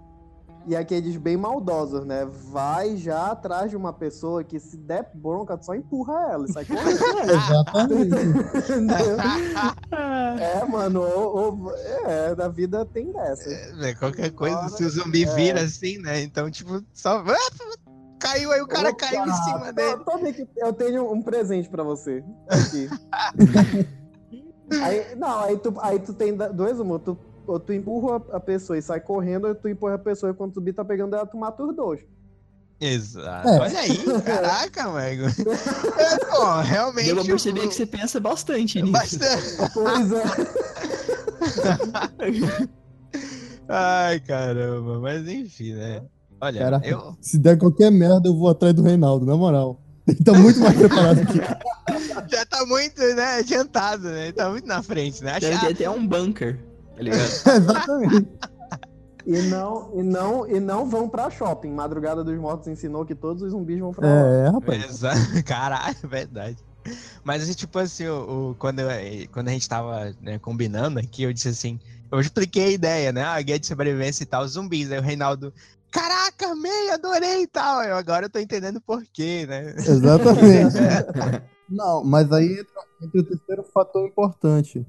E 0.67 0.75
aqueles 0.75 1.17
bem 1.17 1.35
maldosos, 1.35 2.05
né? 2.05 2.23
Vai 2.51 2.95
já 2.95 3.31
atrás 3.31 3.71
de 3.71 3.75
uma 3.75 3.91
pessoa 3.91 4.43
que 4.43 4.59
se 4.59 4.77
der 4.77 5.09
bronca, 5.13 5.57
tu 5.57 5.65
só 5.65 5.73
empurra 5.73 6.13
ela 6.31 6.45
e 6.47 6.53
sai 6.53 6.65
correndo. 6.65 6.89
Exatamente. 7.31 8.15
É, 10.39 10.63
mano, 10.65 11.01
ou- 11.01 11.37
ou- 11.65 11.75
é, 11.75 12.35
na 12.35 12.47
vida 12.47 12.85
tem 12.85 13.11
dessa. 13.11 13.49
É, 13.49 13.93
Qualquer 13.95 14.29
coisa, 14.31 14.55
Bora. 14.55 14.69
se 14.69 14.83
o 14.85 14.89
zumbi 14.89 15.23
É. 15.23 15.33
vira 15.35 15.61
assim, 15.61 15.97
né? 15.97 16.21
Então, 16.21 16.49
tipo, 16.51 16.83
só. 16.93 17.23
Ah, 17.27 17.35
Caiu 18.19 18.51
aí, 18.51 18.61
o 18.61 18.67
cara 18.67 18.89
Opa, 18.89 18.97
caiu 18.99 19.25
em 19.25 19.33
cima 19.33 19.73
dele. 19.73 19.97
tô 20.05 20.17
vendo 20.19 20.33
que 20.35 20.47
eu 20.57 20.71
tenho 20.73 21.11
um 21.11 21.23
presente 21.23 21.67
pra 21.67 21.81
você. 21.83 22.23
Aqui. 22.47 22.87
aí, 24.79 25.15
não, 25.17 25.39
aí 25.39 25.57
tu, 25.57 25.73
aí 25.81 25.99
tu 25.99 26.13
tem 26.13 26.35
da- 26.35 26.49
dois 26.49 26.79
humor. 26.79 26.99
Tu, 26.99 27.17
ou 27.47 27.59
tu 27.59 27.73
empurra 27.73 28.21
a 28.31 28.39
pessoa 28.39 28.77
e 28.77 28.81
sai 28.81 28.99
correndo, 28.99 29.47
ou 29.47 29.55
tu 29.55 29.67
empurra 29.67 29.95
a 29.95 29.99
pessoa 29.99 30.31
e 30.31 30.35
quando 30.35 30.51
o 30.51 30.53
zumbi 30.55 30.73
tá 30.73 30.83
pegando 30.85 31.15
ela, 31.15 31.25
tu 31.25 31.37
mata 31.37 31.63
os 31.63 31.75
dois. 31.75 32.01
Exato. 32.79 33.47
É. 33.47 33.59
Olha 33.59 33.79
aí, 33.79 33.97
caraca, 34.25 34.89
mano. 34.89 35.25
É, 35.97 36.25
pô, 36.25 36.61
realmente. 36.61 37.11
O- 37.13 37.25
perceber 37.25 37.67
que 37.67 37.75
você 37.75 37.85
pensa 37.85 38.19
bastante 38.19 38.81
nisso. 38.81 38.91
Bastante. 38.91 39.71
Pois 39.73 40.11
é. 40.11 40.23
Ai, 43.69 44.19
caramba. 44.21 44.99
Mas 44.99 45.27
enfim, 45.27 45.73
né? 45.73 46.01
Olha, 46.39 46.59
Cara, 46.59 46.81
eu. 46.83 47.15
Se 47.21 47.37
der 47.37 47.57
qualquer 47.57 47.91
merda, 47.91 48.27
eu 48.27 48.35
vou 48.35 48.49
atrás 48.49 48.73
do 48.73 48.81
Reinaldo, 48.81 49.25
na 49.27 49.37
moral. 49.37 49.79
Ele 50.07 50.23
tá 50.23 50.33
muito 50.33 50.59
mais 50.59 50.75
preparado 50.75 51.25
que 51.27 51.37
eu. 51.37 51.43
Já 52.27 52.45
tá 52.45 52.65
muito, 52.65 52.99
né, 52.99 53.39
adiantado, 53.39 54.03
né? 54.03 54.31
Tá 54.31 54.49
muito 54.49 54.65
na 54.65 54.81
frente, 54.81 55.23
né? 55.23 55.39
Deve 55.39 55.53
Achar... 55.53 55.67
ter 55.67 55.73
até 55.73 55.89
um 55.89 56.05
bunker, 56.07 56.57
tá 56.95 57.01
ligado? 57.01 57.21
Exatamente. 57.57 58.27
E 59.25 59.39
não, 59.43 59.91
e 59.93 60.01
não, 60.01 60.47
e 60.47 60.59
não 60.59 60.89
vão 60.89 61.07
pra 61.07 61.29
shopping. 61.29 61.69
Madrugada 61.71 62.23
dos 62.23 62.35
Mortos 62.39 62.67
ensinou 62.67 63.05
que 63.05 63.13
todos 63.13 63.43
os 63.43 63.51
zumbis 63.51 63.79
vão 63.79 63.91
pra 63.91 64.07
lá. 64.07 64.13
É, 64.27 64.47
rapaz. 64.49 64.83
Exa- 64.85 65.13
Caralho, 65.45 65.95
verdade. 66.05 66.57
Mas, 67.23 67.43
assim, 67.43 67.53
tipo 67.53 67.77
assim, 67.77 68.07
o, 68.07 68.49
o- 68.51 68.55
quando, 68.55 68.79
eu- 68.79 68.89
quando 69.31 69.49
a 69.49 69.51
gente 69.51 69.69
tava 69.69 70.15
né, 70.19 70.39
combinando 70.39 70.99
aqui, 70.99 71.21
eu 71.21 71.31
disse 71.31 71.49
assim, 71.49 71.79
eu 72.11 72.19
expliquei 72.19 72.63
a 72.65 72.71
ideia, 72.71 73.11
né? 73.11 73.23
A 73.23 73.39
guia 73.43 73.59
de 73.59 73.67
sobrevivência 73.67 74.23
e 74.23 74.25
tal, 74.25 74.47
zumbis. 74.47 74.91
Aí 74.91 74.97
o 74.97 75.03
Reinaldo, 75.03 75.53
caraca, 75.91 76.47
amei, 76.51 76.89
adorei 76.89 77.43
e 77.43 77.47
tal. 77.47 77.83
Eu, 77.83 77.95
agora 77.97 78.25
eu 78.25 78.29
tô 78.29 78.39
entendendo 78.39 78.81
por 78.81 79.03
quê, 79.13 79.45
né? 79.47 79.75
Exatamente. 79.77 80.77
Não, 81.69 82.03
mas 82.03 82.31
aí 82.33 82.51
entra, 82.53 82.81
entra 83.01 83.21
o 83.21 83.23
terceiro 83.23 83.63
fator 83.71 84.05
importante. 84.07 84.83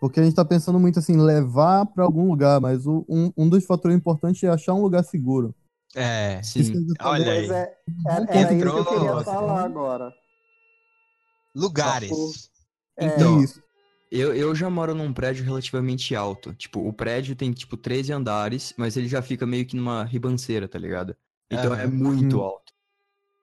Porque 0.00 0.18
a 0.18 0.24
gente 0.24 0.34
tá 0.34 0.44
pensando 0.44 0.80
muito 0.80 0.98
assim, 0.98 1.16
levar 1.20 1.84
pra 1.86 2.04
algum 2.04 2.26
lugar, 2.28 2.60
mas 2.60 2.86
o- 2.86 3.04
um, 3.08 3.30
um 3.36 3.48
dos 3.48 3.66
fatores 3.66 3.96
importantes 3.96 4.42
é 4.42 4.48
achar 4.48 4.72
um 4.74 4.80
lugar 4.82 5.04
seguro. 5.04 5.54
É, 5.94 6.42
Sim. 6.42 6.72
olha 7.02 7.32
aí. 7.32 7.46
Mas 7.48 7.50
é, 7.56 7.76
era, 8.06 8.24
era 8.30 8.52
isso 8.54 8.72
que 8.72 8.78
eu 8.78 8.84
queria 8.86 8.98
Entrou. 9.10 9.24
falar 9.24 9.64
agora. 9.64 10.14
Lugares. 11.54 12.50
É, 12.96 13.06
Então, 13.06 13.42
Isso. 13.42 13.60
Eu, 14.12 14.34
eu 14.34 14.52
já 14.56 14.68
moro 14.68 14.92
num 14.92 15.12
prédio 15.12 15.44
relativamente 15.44 16.16
alto. 16.16 16.52
Tipo, 16.54 16.80
o 16.80 16.92
prédio 16.92 17.36
tem, 17.36 17.52
tipo, 17.52 17.76
13 17.76 18.12
andares, 18.12 18.74
mas 18.76 18.96
ele 18.96 19.06
já 19.06 19.22
fica 19.22 19.46
meio 19.46 19.64
que 19.64 19.76
numa 19.76 20.02
ribanceira, 20.04 20.66
tá 20.66 20.76
ligado? 20.80 21.14
Então 21.48 21.72
é 21.74 21.84
Aham. 21.84 21.90
muito 21.92 22.38
Hum. 22.38 22.42
alto. 22.42 22.72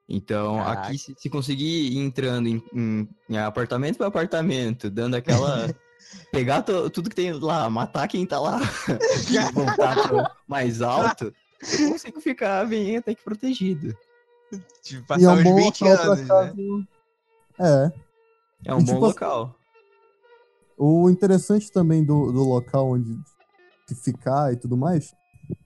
Então, 0.10 0.58
Caraca. 0.58 0.88
aqui, 0.88 0.98
se, 0.98 1.16
se 1.18 1.30
conseguir 1.30 1.92
ir 1.94 1.98
entrando 2.00 2.48
em, 2.48 2.62
em- 2.74 3.08
em 3.30 3.38
apartamento 3.38 3.98
por 3.98 4.08
apartamento, 4.08 4.90
dando 4.90 5.16
aquela. 5.16 5.68
pegar 6.32 6.62
to- 6.62 6.90
tudo 6.90 7.10
que 7.10 7.16
tem 7.16 7.32
lá, 7.34 7.70
matar 7.70 8.08
quem 8.08 8.26
tá 8.26 8.40
lá 8.40 8.60
e 9.30 9.54
voltar 9.54 10.08
pro 10.08 10.24
mais 10.48 10.82
alto, 10.82 11.34
eu 11.80 11.90
consigo 11.90 12.20
ficar 12.22 12.66
bem 12.68 12.98
até 12.98 13.14
que 13.16 13.24
protegido. 13.24 13.96
Tipo, 14.82 15.02
E 15.02 15.26
é 15.26 15.28
passar 15.28 15.34
um 15.34 15.38
uns 15.40 15.44
bom 15.44 15.56
20 15.56 15.82
local 15.82 15.98
pra 15.98 16.14
anos, 16.14 16.28
né? 16.28 16.86
É. 17.60 17.92
É 18.66 18.74
um 18.74 18.80
E, 18.80 18.84
bom 18.84 18.94
tipo, 18.94 19.06
local. 19.06 19.56
O 20.78 21.10
interessante 21.10 21.72
também 21.72 22.04
do, 22.04 22.32
do 22.32 22.44
local 22.44 22.92
onde 22.92 23.18
ficar 24.04 24.54
e 24.54 24.58
tudo 24.58 24.78
mais 24.78 25.14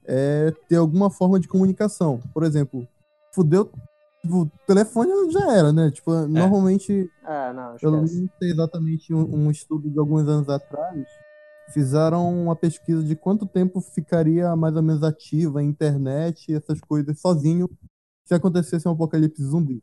é 0.05 0.51
ter 0.69 0.75
alguma 0.77 1.09
forma 1.09 1.39
de 1.39 1.47
comunicação. 1.47 2.21
Por 2.33 2.43
exemplo, 2.43 2.87
fudeu. 3.33 3.71
Tipo, 4.21 4.41
o 4.43 4.51
telefone 4.67 5.11
já 5.31 5.51
era, 5.55 5.73
né? 5.73 5.89
Tipo, 5.91 6.11
normalmente 6.27 7.09
É, 7.25 7.53
não, 7.53 7.75
Eu 7.81 7.91
não 7.91 8.07
sei 8.07 8.29
exatamente 8.41 9.13
um, 9.13 9.45
um 9.45 9.51
estudo 9.51 9.89
de 9.89 9.97
alguns 9.97 10.27
anos 10.27 10.47
atrás. 10.47 11.07
Fizeram 11.73 12.31
uma 12.43 12.55
pesquisa 12.55 13.01
de 13.03 13.15
quanto 13.15 13.45
tempo 13.45 13.79
ficaria 13.81 14.55
mais 14.55 14.75
ou 14.75 14.83
menos 14.83 15.03
ativa 15.03 15.59
a 15.59 15.63
internet 15.63 16.51
e 16.51 16.55
essas 16.55 16.79
coisas 16.81 17.19
sozinho 17.19 17.69
se 18.25 18.33
acontecesse 18.33 18.87
um 18.87 18.91
apocalipse 18.91 19.41
zumbi. 19.43 19.81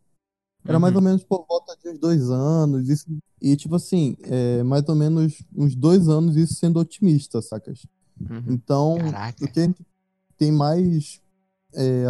Era 0.66 0.78
mais 0.78 0.92
Uhum. 0.94 0.98
ou 1.00 1.04
menos 1.04 1.24
por 1.24 1.46
volta 1.48 1.74
de 1.82 1.88
uns 1.88 1.98
dois 1.98 2.30
anos. 2.30 2.88
Isso, 2.88 3.06
e, 3.40 3.56
tipo 3.56 3.74
assim, 3.76 4.16
é, 4.22 4.62
mais 4.62 4.86
ou 4.88 4.94
menos 4.94 5.42
uns 5.56 5.74
dois 5.74 6.08
anos, 6.08 6.36
isso 6.36 6.54
sendo 6.54 6.78
otimista, 6.78 7.40
sacas? 7.40 7.86
Uhum. 8.20 8.44
Então, 8.48 8.98
Caraca. 9.10 9.44
o 9.44 9.48
que 9.50 9.60
a 9.60 9.62
gente 9.62 9.86
tem 10.36 10.52
mais. 10.52 11.20
É, 11.74 12.04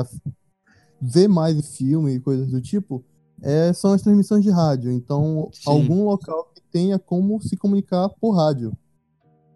ver 1.00 1.28
mais 1.28 1.76
filme 1.76 2.14
e 2.14 2.20
coisas 2.20 2.48
do 2.50 2.60
tipo 2.60 3.04
é, 3.42 3.72
são 3.72 3.92
as 3.92 4.02
transmissões 4.02 4.42
de 4.42 4.50
rádio. 4.50 4.90
Então, 4.90 5.48
Sim. 5.52 5.62
algum 5.70 6.04
local 6.04 6.50
que 6.54 6.60
tenha 6.72 6.98
como 6.98 7.40
se 7.40 7.56
comunicar 7.56 8.08
por 8.20 8.32
rádio. 8.32 8.72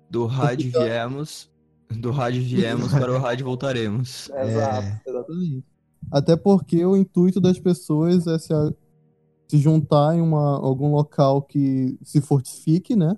Do 0.08 0.26
rádio 0.26 0.70
viemos, 0.70 1.50
do 1.90 2.10
rádio 2.10 2.42
viemos, 2.42 2.92
para 2.92 3.12
o 3.12 3.18
rádio 3.18 3.44
voltaremos. 3.46 4.28
Exato. 4.30 4.86
É, 4.86 5.00
Exatamente. 5.10 5.64
Até 6.10 6.36
porque 6.36 6.84
o 6.84 6.96
intuito 6.96 7.40
das 7.40 7.58
pessoas 7.58 8.26
é 8.26 8.38
se, 8.38 8.52
a- 8.52 8.72
se 9.48 9.58
juntar 9.58 10.14
em 10.16 10.20
uma, 10.20 10.58
algum 10.58 10.92
local 10.92 11.42
que 11.42 11.98
se 12.02 12.20
fortifique, 12.20 12.94
né? 12.94 13.16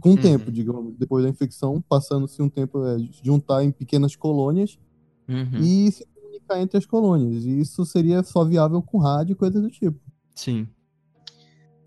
Com 0.00 0.10
o 0.10 0.12
Uhum. 0.12 0.18
tempo, 0.20 0.52
digamos, 0.52 0.94
depois 0.96 1.24
da 1.24 1.30
infecção, 1.30 1.82
passando-se 1.88 2.40
um 2.42 2.48
tempo, 2.48 2.84
é, 2.84 2.98
juntar 3.22 3.64
em 3.64 3.70
pequenas 3.72 4.14
colônias 4.14 4.78
Uhum. 5.28 5.60
e 5.60 5.90
se 5.92 6.06
comunicar 6.48 6.60
entre 6.60 6.78
as 6.78 6.86
colônias. 6.86 7.44
E 7.44 7.60
isso 7.60 7.84
seria 7.84 8.22
só 8.22 8.44
viável 8.44 8.82
com 8.82 8.98
rádio 8.98 9.32
e 9.32 9.36
coisas 9.36 9.60
do 9.62 9.70
tipo. 9.70 10.00
Sim. 10.34 10.66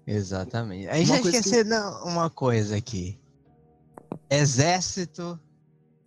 exatamente. 0.06 0.88
A 0.88 0.96
gente 0.98 1.08
Uma 1.10 1.14
vai 1.22 1.32
coisa 1.32 1.42
que- 1.64 2.10
uma 2.10 2.30
coisa 2.30 2.76
aqui. 2.76 3.20
Exército 4.30 5.40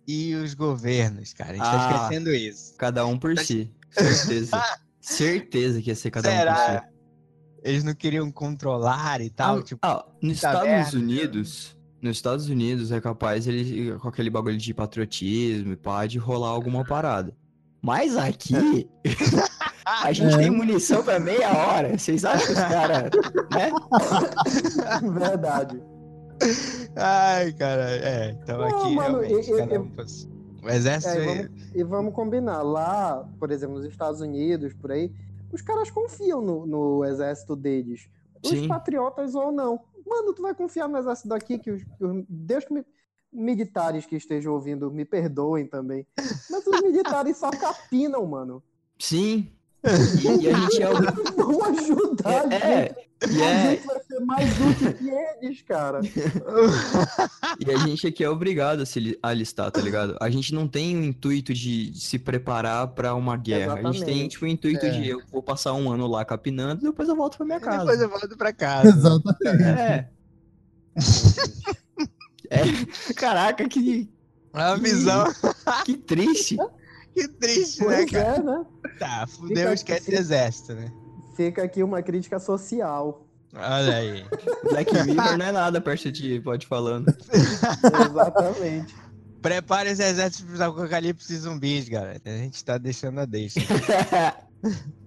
e 0.07 0.35
os 0.35 0.53
governos, 0.53 1.33
cara. 1.33 1.51
A 1.51 1.53
gente 1.55 1.63
tá 1.63 1.89
Ah. 1.89 1.95
esquecendo 2.03 2.33
isso. 2.33 2.75
Cada 2.77 3.05
um 3.05 3.17
por 3.17 3.37
si. 3.39 3.71
Certeza. 3.91 4.51
Certeza 4.99 5.81
que 5.81 5.89
ia 5.89 5.95
ser 5.95 6.11
cada 6.11 6.29
um 6.29 6.31
por 6.31 6.37
Será? 6.39 6.81
si. 6.81 6.95
Eles 7.63 7.83
não 7.83 7.93
queriam 7.95 8.31
controlar 8.31 9.21
e 9.21 9.29
tal, 9.29 9.57
ah, 9.57 9.63
tipo, 9.63 9.79
ah, 9.83 10.05
nos 10.21 10.39
tá 10.41 10.49
Estados 10.49 10.69
merda. 10.69 10.97
Unidos, 10.97 11.77
nos 12.01 12.17
Estados 12.17 12.47
Unidos 12.49 12.91
é 12.91 13.01
capaz 13.01 13.47
ele 13.47 13.97
com 13.97 14.07
aquele 14.07 14.29
bagulho 14.29 14.57
de 14.57 14.71
patriotismo 14.73 15.73
e 15.73 15.75
pá, 15.75 16.05
de 16.05 16.19
rolar 16.19 16.49
alguma 16.49 16.83
parada. 16.85 17.35
Mas 17.85 18.17
aqui 18.17 18.89
a 19.85 20.11
gente 20.11 20.33
É. 20.33 20.37
tem 20.39 20.49
munição 20.49 21.03
pra 21.03 21.19
meia 21.19 21.51
hora. 21.55 21.97
Vocês 21.97 22.25
acham 22.25 22.45
que 22.47 22.51
os 22.53 22.59
caras, 22.59 23.03
né? 23.51 23.71
Verdade. 25.19 25.81
Ai, 26.95 27.53
cara, 27.53 27.91
é. 27.91 28.31
Então 28.41 28.57
Não, 28.59 28.65
aqui 28.67 28.95
mano, 28.95 29.19
realmente 29.19 29.49
eu- 29.51 29.59
eu- 29.59 29.81
um 29.81 29.91
O 30.65 30.69
exército. 30.69 31.13
É, 31.17 31.21
é- 31.23 31.25
vamos- 31.43 31.51
E 31.75 31.83
vamos 31.83 32.13
combinar, 32.13 32.61
lá, 32.63 33.27
por 33.39 33.51
exemplo, 33.51 33.75
nos 33.77 33.85
Estados 33.85 34.19
Unidos, 34.21 34.73
por 34.73 34.91
aí, 34.91 35.11
os 35.51 35.61
caras 35.61 35.91
confiam 35.91 36.41
no, 36.41 36.65
no 36.65 37.05
exército 37.05 37.55
deles. 37.55 38.07
Os 38.43 38.49
Sim. 38.49 38.67
patriotas 38.67 39.35
ou 39.35 39.51
não. 39.51 39.79
Mano, 40.07 40.33
tu 40.33 40.41
vai 40.41 40.53
confiar 40.53 40.87
no 40.87 40.97
exército 40.97 41.27
daqui 41.29 41.57
que 41.59 41.71
os, 41.71 41.83
que 41.83 42.03
os- 42.03 42.23
Deus 42.29 42.65
que 42.65 42.73
me, 42.73 42.83
militares 43.35 44.05
que 44.05 44.15
estejam 44.15 44.53
ouvindo 44.53 44.89
me 44.91 45.05
perdoem 45.05 45.67
também. 45.67 46.05
Mas 46.49 46.65
os 46.65 46.81
militares 46.81 47.37
só 47.37 47.51
capinam, 47.51 48.25
mano. 48.25 48.63
Sim. 48.97 49.49
E, 49.83 50.43
e 50.43 50.49
a 50.49 50.53
gente 50.61 50.81
é 50.81 50.89
o. 50.89 50.95
Vão 51.35 51.63
ajudar 51.65 52.51
É, 52.51 52.87
gente. 53.21 53.37
e 53.37 53.43
A 53.43 53.45
é, 53.49 53.69
gente 53.75 53.85
vai 53.85 53.99
ser 54.03 54.19
mais 54.21 54.49
útil 54.59 54.93
que 54.93 55.09
eles, 55.09 55.61
cara. 55.61 56.01
E 57.59 57.71
a 57.71 57.77
gente 57.77 58.07
aqui 58.07 58.23
é 58.23 58.29
obrigado 58.29 58.81
a 58.81 58.85
se 58.85 58.99
li- 58.99 59.19
alistar, 59.21 59.69
tá 59.71 59.79
ligado? 59.79 60.17
A 60.19 60.29
gente 60.29 60.53
não 60.55 60.67
tem 60.67 60.97
o 60.97 61.03
intuito 61.03 61.53
de 61.53 61.91
se 61.95 62.17
preparar 62.17 62.87
pra 62.89 63.13
uma 63.13 63.37
guerra. 63.37 63.73
A 63.73 63.75
gente 63.77 63.83
tem, 63.83 63.93
Exatamente. 63.99 64.29
tipo, 64.31 64.45
o 64.45 64.47
intuito 64.47 64.85
É. 64.85 64.89
de 64.89 65.07
eu 65.07 65.21
vou 65.31 65.43
passar 65.43 65.73
um 65.73 65.89
ano 65.91 66.07
lá 66.07 66.25
capinando 66.25 66.81
e 66.81 66.85
depois 66.89 67.07
eu 67.07 67.15
volto 67.15 67.37
pra 67.37 67.45
minha 67.45 67.57
E 67.59 67.61
casa. 67.61 67.77
depois 67.79 68.01
eu 68.01 68.09
volto 68.09 68.37
pra 68.37 68.51
casa. 68.53 68.89
Exatamente. 68.89 69.63
É. 69.63 70.09
É. 72.49 72.63
Caraca, 73.15 73.67
que, 73.67 74.09
É 74.53 74.57
uma 74.57 74.77
visão. 74.77 75.25
que 75.85 75.97
triste. 75.97 76.57
Que 77.13 77.27
triste, 77.29 77.79
né, 77.85 77.95
Pois 77.97 78.11
cara? 78.11 78.35
é, 78.35 78.43
né? 78.43 78.65
Tá, 78.99 79.25
fudeu, 79.27 79.71
esquece 79.73 80.05
fica- 80.05 80.17
exército, 80.19 80.73
né? 80.73 80.91
Fica 81.35 81.63
aqui 81.63 81.81
uma 81.83 82.01
crítica 82.01 82.39
social. 82.39 83.25
Olha 83.53 83.95
aí. 83.95 84.25
Black 84.69 84.93
Mirror 84.93 85.37
não 85.37 85.45
é 85.45 85.51
nada 85.51 85.79
perto 85.79 86.11
de 86.11 86.41
pode 86.41 86.67
falando. 86.67 87.07
Exatamente. 88.09 88.93
Prepare 89.41 89.91
os 89.91 89.99
exércitos 89.99 90.41
pros 90.45 90.59
apocalipse 90.61 91.37
zumbis, 91.37 91.87
galera. 91.87 92.19
A 92.25 92.29
gente 92.29 92.63
tá 92.65 92.77
deixando 92.77 93.19
a 93.19 93.25
deixa. 93.25 93.59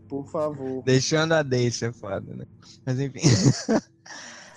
Por 0.09 0.27
favor. 0.31 0.83
deixando 0.85 1.33
a 1.33 1.43
deixa, 1.43 1.87
é 1.87 1.93
foda, 1.93 2.35
né? 2.35 2.45
Mas 2.87 2.99
enfim. 3.01 3.21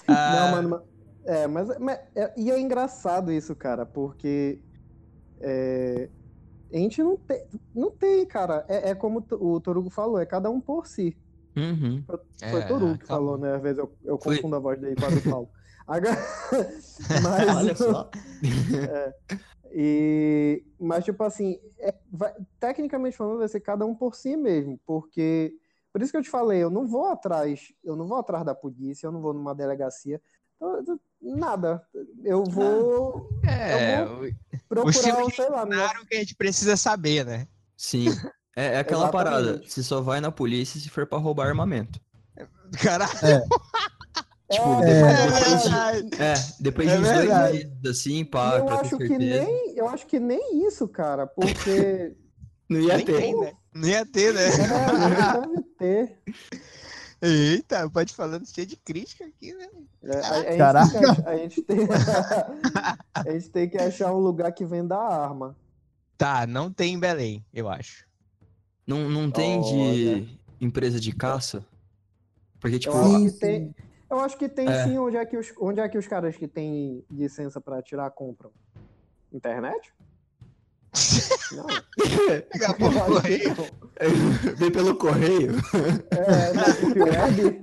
Ah, 0.08 0.36
Não, 0.36 0.52
mano, 0.52 0.70
ma- 0.70 0.84
é, 1.26 1.48
mas, 1.48 1.78
mas- 1.80 2.00
é- 2.16 2.34
e 2.38 2.52
é 2.52 2.60
engraçado 2.60 3.32
isso, 3.32 3.56
cara, 3.56 3.86
porque 3.86 4.62
é, 5.40 6.10
a 6.74 6.78
gente 6.78 7.04
não 7.04 7.18
tem, 7.18 7.48
não 7.74 7.92
tem, 7.92 8.26
cara. 8.26 8.66
É, 8.68 8.92
é 8.92 8.96
como 8.96 9.26
o 9.32 9.60
Torugo 9.60 9.90
falou, 9.90 10.20
é 10.20 10.26
cada 10.26 10.50
um 10.50 10.62
por 10.62 10.88
si. 10.88 11.18
Uhum. 11.56 12.04
Foi 12.50 12.60
é, 12.60 12.68
Torugo 12.68 12.98
que 12.98 13.06
falou, 13.06 13.38
né? 13.38 13.56
Às 13.56 13.62
vezes 13.62 13.78
eu, 13.78 13.98
eu 14.04 14.18
Foi. 14.18 14.36
confundo 14.36 14.56
a 14.56 14.60
voz 14.60 14.80
dele 14.80 14.96
com 14.96 15.06
a 15.06 15.10
do 15.10 15.22
Paulo. 15.30 15.50
Mas, 17.22 17.56
Olha 17.56 17.76
só. 17.76 18.10
E, 19.74 20.66
mas, 20.78 21.06
tipo 21.06 21.24
assim, 21.24 21.58
é- 21.80 21.96
vai- 22.12 22.34
tecnicamente 22.60 23.16
falando, 23.16 23.40
vai 23.40 23.48
ser 23.48 23.62
cada 23.62 23.86
um 23.86 23.96
por 23.96 24.16
si 24.16 24.36
mesmo, 24.36 24.78
porque. 24.86 25.54
Por 25.94 26.02
isso 26.02 26.12
que 26.12 26.18
eu 26.18 26.22
te 26.22 26.30
falei, 26.30 26.64
eu 26.64 26.70
não 26.70 26.88
vou 26.88 27.06
atrás, 27.06 27.74
eu 27.84 27.96
não 27.98 28.08
vou 28.08 28.18
atrás 28.18 28.46
da 28.46 28.56
polícia, 28.56 29.08
eu 29.08 29.12
não 29.12 29.22
vou 29.22 29.34
numa 29.34 29.54
delegacia, 29.54 30.22
eu- 30.60 31.00
nada. 31.22 31.82
Eu 32.24 32.44
vou 32.44 33.30
É, 33.44 34.02
Eu 34.02 34.08
o- 34.22 34.26
os 34.26 34.34
procurar, 34.68 35.16
filmes 35.16 35.36
sei 35.36 35.50
lá, 35.50 35.66
claro 35.68 36.06
que 36.08 36.16
a 36.16 36.20
gente 36.20 36.36
precisa 36.36 36.76
saber, 36.78 37.26
né? 37.26 37.48
Sim. 37.78 38.08
É, 38.56 38.76
é 38.76 38.80
aquela 38.80 39.10
parada. 39.12 39.62
Você 39.66 39.82
só 39.84 40.02
vai 40.02 40.20
na 40.22 40.32
polícia 40.32 40.80
se 40.80 40.90
for 40.90 41.06
pra 41.08 41.18
roubar 41.18 41.48
armamento. 41.48 42.00
Caralho. 42.82 43.12
Tipo, 44.52 44.70
É, 44.82 44.84
depois, 44.84 45.14
É 45.14 45.26
depois 45.26 45.64
de- 45.64 45.70
verdade. 45.70 46.10
é, 46.22 46.34
depois 46.60 46.88
É 46.90 46.96
de 46.98 47.02
uns 47.02 47.12
dois 47.12 47.30
meses, 47.54 47.86
assim, 47.90 48.26
pá, 48.26 48.58
eu 48.58 48.66
pra 48.66 48.78
ter 48.80 48.86
acho 48.86 48.98
que 48.98 49.18
nem, 49.18 49.78
eu 49.78 49.88
acho 49.88 50.06
que 50.08 50.20
nem 50.20 50.68
isso, 50.68 50.88
cara, 50.90 51.26
porque 51.26 52.14
Não 52.70 52.80
ia 52.80 52.98
Nem 52.98 53.06
ter. 53.06 53.18
tem, 53.18 53.40
né? 53.40 53.54
Não 53.74 53.88
ia 53.88 54.06
ter, 54.06 54.34
né? 54.34 54.46
é, 54.46 55.38
não 55.38 55.42
deve 55.48 55.64
ter. 55.80 56.18
Eita, 57.22 57.88
pode 57.90 58.14
falando 58.16 58.46
cheio 58.48 58.66
de 58.66 58.76
crítica 58.76 59.26
aqui, 59.26 59.54
né? 59.54 59.68
É, 60.04 60.18
a, 60.20 60.32
a 60.32 60.44
gente 60.44 60.58
Caraca. 60.58 60.92
tem 60.92 61.00
que 61.00 61.06
ach- 61.06 61.28
a 61.28 61.38
gente 61.38 61.62
tem, 61.62 61.78
a 63.16 63.32
gente 63.32 63.50
tem 63.50 63.70
que 63.70 63.78
achar 63.78 64.12
um 64.14 64.18
lugar 64.20 64.52
que 64.52 64.66
venda 64.66 64.98
arma. 64.98 65.56
Tá, 66.18 66.48
não 66.48 66.72
tem 66.72 66.96
em 66.96 67.00
Belém, 67.00 67.46
eu 67.54 67.70
acho. 67.70 68.08
Não, 68.88 69.08
não 69.10 69.30
tem 69.30 69.62
de 69.62 70.40
empresa 70.60 71.00
de 71.00 71.12
caça? 71.16 71.64
Porque, 72.60 72.80
tipo, 72.80 72.96
Eu 72.96 73.02
acho 73.04 73.18
Sim, 73.20 73.26
que 73.32 73.40
tem, 73.40 73.76
eu 74.10 74.20
acho 74.20 74.38
que 74.38 74.50
tem 74.50 74.68
É. 74.68 74.84
sim 74.84 74.98
onde 74.98 75.18
é 75.18 75.26
que, 75.26 75.38
os, 75.38 75.54
onde 75.60 75.80
é 75.80 75.88
que 75.90 75.98
os 75.98 76.08
caras 76.08 76.36
que 76.36 76.48
têm 76.48 77.04
licença 77.10 77.62
pra 77.62 77.78
atirar 77.80 78.10
compram. 78.12 78.52
Internet? 79.32 79.94
Não. 81.52 81.68
Não. 81.68 83.22
vem 84.58 84.72
pelo 84.72 84.96
correio. 84.96 85.52
É, 86.12 86.54
na 86.54 86.64
Deep 86.66 87.00
Web? 87.02 87.62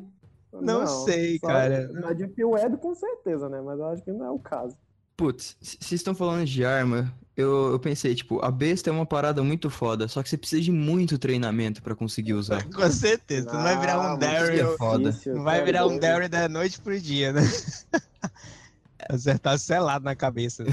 Não 0.60 0.86
sei, 0.86 1.38
só- 1.38 1.46
cara. 1.46 1.88
Na 1.92 2.12
Deep 2.12 2.42
Web 2.44 2.76
com 2.78 2.94
certeza, 2.94 3.48
né? 3.48 3.60
Mas 3.60 3.78
eu 3.78 3.86
acho 3.88 4.02
que 4.02 4.12
não 4.12 4.26
é 4.26 4.30
o 4.30 4.38
caso. 4.38 4.76
Putz, 5.16 5.56
se 5.60 5.76
vocês 5.80 6.00
estão 6.00 6.14
falando 6.14 6.44
de 6.46 6.64
arma, 6.64 7.12
eu, 7.36 7.72
eu 7.72 7.78
pensei, 7.80 8.14
tipo, 8.14 8.40
a 8.44 8.50
besta 8.52 8.88
é 8.88 8.92
uma 8.92 9.04
parada 9.04 9.42
muito 9.42 9.68
foda, 9.68 10.06
só 10.06 10.22
que 10.22 10.28
você 10.28 10.38
precisa 10.38 10.62
de 10.62 10.70
muito 10.70 11.18
treinamento 11.18 11.82
pra 11.82 11.94
conseguir 11.96 12.34
usar. 12.34 12.62
Com 12.70 12.88
certeza, 12.90 13.48
tu 13.48 13.54
não 13.54 13.62
vai 13.64 13.78
virar 13.80 13.94
Ah, 13.94 14.12
um 14.14 14.18
que 14.18 14.20
Daryl. 14.24 14.74
é 14.74 14.76
foda. 14.76 15.10
Difícil, 15.10 15.34
Não 15.34 15.42
vai 15.42 15.64
virar 15.64 15.86
um. 15.86 15.98
Daryl 15.98 16.28
da 16.28 16.48
noite 16.48 16.80
pro 16.80 16.98
dia, 17.00 17.32
né? 17.32 17.42
Acertar 19.10 19.58
selado 19.58 20.04
na 20.04 20.14
cabeça. 20.14 20.64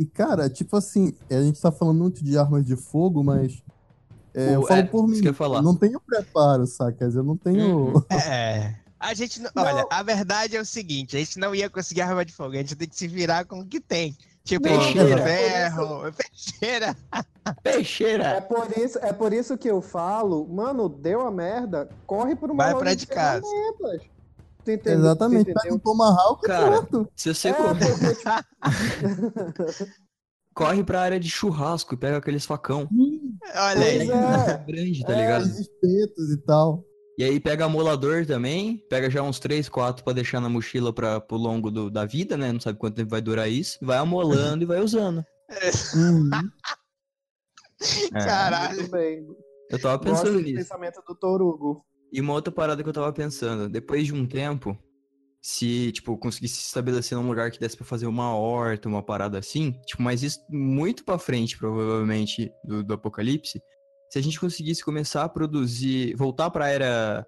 E, 0.00 0.06
cara, 0.06 0.48
tipo 0.48 0.74
assim, 0.78 1.14
a 1.30 1.42
gente 1.42 1.60
tá 1.60 1.70
falando 1.70 1.98
muito 1.98 2.24
de 2.24 2.38
armas 2.38 2.64
de 2.64 2.74
fogo, 2.74 3.22
mas. 3.22 3.62
é, 4.34 4.54
eu 4.54 4.60
O- 4.62 4.66
falo 4.66 4.80
é, 4.80 4.84
por 4.84 5.06
mim. 5.06 5.20
que 5.20 5.28
eu 5.28 5.34
eu 5.38 5.62
não 5.62 5.76
tenho 5.76 6.00
preparo, 6.00 6.66
saca? 6.66 7.04
Eu 7.04 7.22
não 7.22 7.36
tenho. 7.36 7.94
Uhum. 7.96 8.02
É. 8.10 8.76
A 8.98 9.14
gente 9.14 9.40
não, 9.40 9.50
Olha, 9.56 9.86
a 9.90 10.02
verdade 10.02 10.56
é 10.56 10.60
o 10.60 10.64
seguinte: 10.64 11.16
a 11.16 11.18
gente 11.20 11.38
não 11.38 11.54
ia 11.54 11.68
conseguir 11.70 12.00
arma 12.02 12.24
de 12.24 12.32
fogo, 12.32 12.52
a 12.54 12.56
gente 12.56 12.74
tem 12.76 12.88
que 12.88 12.96
se 12.96 13.08
virar 13.08 13.44
com 13.44 13.60
o 13.60 13.66
que 13.66 13.78
tem. 13.80 14.14
Tipo, 14.44 14.64
Peixeira. 14.68 15.22
ferro, 15.22 16.12
peixeira. 16.16 16.96
Peixeira! 17.62 18.24
É 18.24 18.40
por, 18.40 18.66
isso, 18.78 18.98
é 19.00 19.12
por 19.12 19.32
isso 19.34 19.56
que 19.58 19.68
eu 19.70 19.80
falo, 19.82 20.46
mano, 20.48 20.88
deu 20.88 21.20
a 21.26 21.30
merda, 21.30 21.88
corre 22.06 22.34
por 22.36 22.50
uma 22.50 22.64
Vai 22.64 22.72
loja 22.72 22.84
pra 22.84 22.94
de 22.94 23.06
casa. 23.06 23.42
ferramentas. 23.46 24.08
Entendeu? 24.66 24.94
Exatamente. 25.00 25.52
Pega 25.52 25.74
um? 25.74 25.78
Tomahawk 25.78 26.42
Cara, 26.46 26.82
pronto. 26.82 27.08
Se 27.16 27.32
você 27.34 27.48
É, 27.48 27.52
corre, 27.52 27.80
porque, 27.86 28.14
tipo, 28.14 28.30
corre 30.54 30.84
pra 30.84 31.00
área 31.02 31.20
de 31.20 31.28
churrasco 31.30 31.94
e 31.94 31.96
pega 31.96 32.16
aqueles 32.18 32.44
facão. 32.44 32.88
Olha 33.54 33.84
aí. 33.86 34.06
Pois 34.06 34.10
é. 34.48 34.64
grande, 34.66 35.02
tá 35.04 35.12
É, 35.12 35.16
ligado? 35.16 35.42
Os 35.42 35.58
espetos 35.58 36.30
e 36.32 36.36
tal. 36.44 36.84
E 37.18 37.24
aí 37.24 37.38
pega 37.38 37.66
amolador 37.66 38.24
também, 38.24 38.78
pega 38.88 39.10
já 39.10 39.22
uns 39.22 39.38
3, 39.38 39.68
4 39.68 40.02
pra 40.02 40.12
deixar 40.14 40.40
na 40.40 40.48
mochila 40.48 40.90
pra, 40.92 41.20
pro 41.20 41.36
longo 41.36 41.70
do- 41.70 41.90
da 41.90 42.06
vida, 42.06 42.34
né? 42.36 42.50
Não 42.52 42.60
sabe 42.60 42.78
quanto 42.78 42.94
tempo 42.94 43.10
vai 43.10 43.20
durar 43.20 43.50
isso. 43.50 43.78
Vai 43.82 43.98
amolando 43.98 44.62
e 44.62 44.66
vai 44.66 44.80
usando. 44.80 45.24
Uhum. 45.94 46.30
É, 48.14 48.24
Caralho. 48.26 48.76
muito 48.76 48.90
bem. 48.90 49.26
Eu 49.70 49.80
tava 49.80 49.96
Gosto 49.96 50.10
pensando 50.10 50.32
do 50.36 50.42
nisso. 50.42 50.56
pensamento 50.56 51.02
do 51.06 51.14
Torugo. 51.14 51.82
E 52.12 52.20
uma 52.20 52.32
outra 52.32 52.52
parada 52.52 52.82
que 52.82 52.88
eu 52.88 52.92
tava 52.92 53.12
pensando, 53.12 53.68
depois 53.68 54.06
de 54.06 54.14
um 54.14 54.26
tempo, 54.26 54.76
se, 55.40 55.92
tipo, 55.92 56.16
conseguisse 56.18 56.56
se 56.56 56.66
estabelecer 56.66 57.16
num 57.16 57.26
lugar 57.26 57.50
que 57.50 57.58
desse 57.58 57.76
pra 57.76 57.86
fazer 57.86 58.06
uma 58.06 58.34
horta, 58.36 58.88
uma 58.88 59.02
parada 59.02 59.38
assim, 59.38 59.72
tipo, 59.86 60.02
mas 60.02 60.22
isso 60.22 60.38
muito 60.50 61.04
pra 61.04 61.18
frente, 61.18 61.56
provavelmente, 61.56 62.50
do, 62.64 62.82
do 62.84 62.94
apocalipse, 62.94 63.60
se 64.10 64.18
a 64.18 64.22
gente 64.22 64.40
conseguisse 64.40 64.84
começar 64.84 65.22
a 65.24 65.28
produzir, 65.28 66.14
voltar 66.16 66.50
pra 66.50 66.68
era 66.68 67.24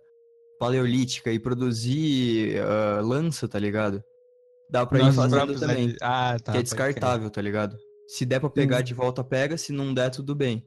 paleolítica 0.59 1.33
e 1.33 1.39
produzir 1.39 2.59
ah, 2.61 3.01
lança, 3.03 3.49
tá 3.49 3.59
ligado? 3.59 4.03
Dá 4.71 4.85
pra 4.87 4.99
ir 4.99 5.03
Nossos 5.03 5.17
fazendo 5.17 5.59
também, 5.59 5.85
ali- 5.85 5.97
Ah, 6.01 6.37
tá. 6.43 6.53
que 6.53 6.59
é 6.59 6.63
descartável, 6.63 7.31
tá 7.31 7.41
ligado? 7.41 7.77
Se 8.09 8.25
der 8.27 8.41
pra 8.41 8.51
pegar 8.51 8.79
Sim. 8.79 8.85
de 8.85 8.95
volta, 8.95 9.23
pega, 9.23 9.57
se 9.57 9.73
não 9.73 9.95
der, 9.95 10.11
tudo 10.11 10.35
bem. 10.35 10.65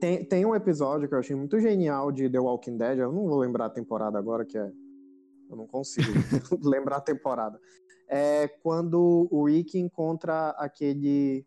Tem, 0.00 0.24
tem 0.24 0.44
um 0.44 0.54
episódio 0.54 1.08
que 1.08 1.14
eu 1.14 1.18
achei 1.18 1.34
muito 1.36 1.58
genial 1.60 2.12
de 2.12 2.28
The 2.30 2.38
Walking 2.38 2.76
Dead. 2.76 2.98
Eu 2.98 3.12
não 3.12 3.26
vou 3.26 3.38
lembrar 3.38 3.66
a 3.66 3.70
temporada 3.70 4.18
agora, 4.18 4.44
que 4.44 4.56
é. 4.58 4.70
Eu 5.50 5.56
não 5.56 5.66
consigo 5.66 6.06
lembrar 6.62 6.96
a 6.96 7.00
temporada. 7.00 7.58
É 8.08 8.48
quando 8.62 9.28
o 9.30 9.44
Rick 9.46 9.78
encontra 9.78 10.50
aquele. 10.50 11.46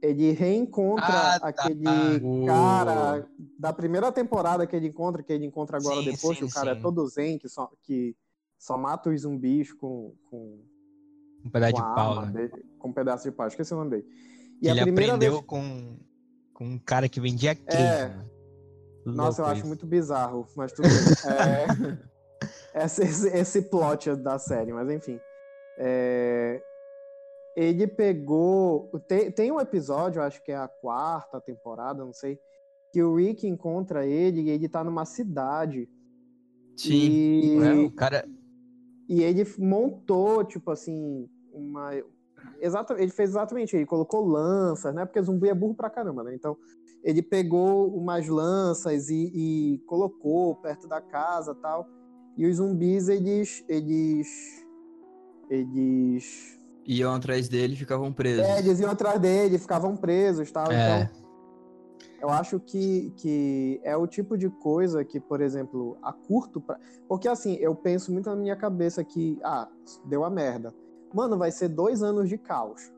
Ele 0.00 0.30
reencontra 0.32 1.34
Ah, 1.34 1.40
tá. 1.40 1.48
aquele 1.48 1.84
O- 2.24 2.46
cara 2.46 3.28
da 3.58 3.72
primeira 3.72 4.12
temporada 4.12 4.66
que 4.66 4.76
ele 4.76 4.88
encontra, 4.88 5.22
que 5.22 5.32
ele 5.32 5.44
encontra 5.44 5.76
agora 5.76 5.96
Sim, 6.00 6.04
depois, 6.12 6.38
sim, 6.38 6.44
que 6.44 6.50
o 6.50 6.54
cara 6.54 6.72
sim. 6.74 6.78
é 6.78 6.82
todo 6.82 7.06
zen, 7.08 7.36
que 7.38 7.48
só, 7.48 7.68
que 7.82 8.16
só 8.58 8.78
mata 8.78 9.10
os 9.10 9.22
zumbis 9.22 9.72
com, 9.72 10.14
com, 10.30 10.60
Um 11.44 11.50
pedaço 11.50 11.72
com 11.74 11.80
de 11.80 11.94
pau, 11.94 12.26
né? 12.26 12.32
dele, 12.32 12.64
com 12.78 12.88
um 12.88 12.92
pedaço 12.92 13.24
de 13.28 13.32
pau. 13.36 13.46
Esqueci 13.48 13.74
o 13.74 13.76
nome 13.76 13.90
dele. 13.90 14.06
E 14.60 14.68
ele 14.68 14.82
primeira 14.82 15.14
aprendeu 15.14 15.32
vez. 15.34 15.44
com, 15.46 15.96
com 16.54 16.64
um 16.64 16.78
cara 16.78 17.08
que 17.08 17.20
vendia 17.20 17.54
queijo. 17.54 17.82
É. 17.82 18.08
né? 18.08 18.24
Nossa, 19.04 19.42
eu 19.42 19.46
acho 19.46 19.66
muito 19.66 19.86
bizarro, 19.86 20.46
mas 20.56 20.72
tudo 20.72 20.88
bem. 20.88 22.02
É, 22.74 22.84
esse, 22.84 23.02
esse, 23.02 23.28
esse 23.28 23.62
plot 23.62 24.14
da 24.16 24.38
série, 24.38 24.72
mas 24.72 24.88
enfim. 24.90 25.18
É, 25.78 26.62
ele 27.56 27.86
pegou. 27.86 28.90
Tem, 29.08 29.30
tem 29.30 29.50
um 29.52 29.60
episódio, 29.60 30.22
acho 30.22 30.42
que 30.42 30.52
é 30.52 30.56
a 30.56 30.68
quarta 30.68 31.40
temporada, 31.40 32.04
não 32.04 32.12
sei, 32.12 32.38
que 32.92 33.02
o 33.02 33.16
Rick 33.16 33.46
encontra 33.46 34.06
ele 34.06 34.42
e 34.42 34.50
ele 34.50 34.68
tá 34.68 34.84
numa 34.84 35.04
cidade. 35.04 35.88
Sim. 36.76 36.92
E, 36.92 37.58
É, 37.58 37.72
o 37.74 37.90
cara. 37.90 38.24
e 39.08 39.22
ele 39.22 39.44
montou, 39.58 40.44
tipo 40.44 40.70
assim, 40.70 41.28
uma. 41.52 41.90
Exata, 42.60 42.94
ele 42.94 43.10
fez 43.10 43.30
exatamente, 43.30 43.76
ele 43.76 43.86
colocou 43.86 44.24
lanças, 44.26 44.94
né? 44.94 45.04
Porque 45.04 45.22
zumbi 45.22 45.48
é 45.48 45.54
burro 45.54 45.74
pra 45.74 45.90
caramba, 45.90 46.22
né? 46.22 46.34
Então, 46.34 46.56
ele 47.02 47.22
pegou 47.22 47.88
umas 47.94 48.28
lanças 48.28 49.08
e, 49.08 49.30
e 49.34 49.78
colocou 49.86 50.54
perto 50.56 50.86
da 50.86 51.00
casa 51.00 51.54
tal. 51.54 51.88
E 52.36 52.46
os 52.46 52.56
zumbis, 52.56 53.08
eles. 53.08 53.64
Eles. 53.68 54.66
Eles. 55.50 56.58
Iam 56.86 57.14
atrás 57.14 57.48
dele 57.48 57.74
e 57.74 57.76
ficavam 57.76 58.12
presos. 58.12 58.44
É, 58.44 58.58
eles 58.58 58.80
iam 58.80 58.90
atrás 58.90 59.20
dele, 59.20 59.58
ficavam 59.58 59.96
presos 59.96 60.50
tal. 60.50 60.70
É. 60.70 61.02
Então, 61.02 61.22
eu 62.22 62.30
acho 62.30 62.60
que, 62.60 63.12
que 63.16 63.80
é 63.82 63.96
o 63.96 64.06
tipo 64.06 64.38
de 64.38 64.48
coisa 64.48 65.04
que, 65.04 65.18
por 65.18 65.40
exemplo, 65.40 65.98
a 66.00 66.12
curto 66.12 66.60
pra... 66.60 66.78
Porque 67.08 67.26
assim, 67.28 67.54
eu 67.56 67.74
penso 67.74 68.12
muito 68.12 68.30
na 68.30 68.36
minha 68.36 68.54
cabeça 68.54 69.02
que, 69.02 69.38
ah, 69.42 69.68
deu 70.04 70.24
a 70.24 70.30
merda. 70.30 70.72
Mano, 71.14 71.38
vai 71.38 71.50
ser 71.50 71.68
dois 71.68 72.02
anos 72.02 72.28
de 72.28 72.38
caos, 72.38 72.92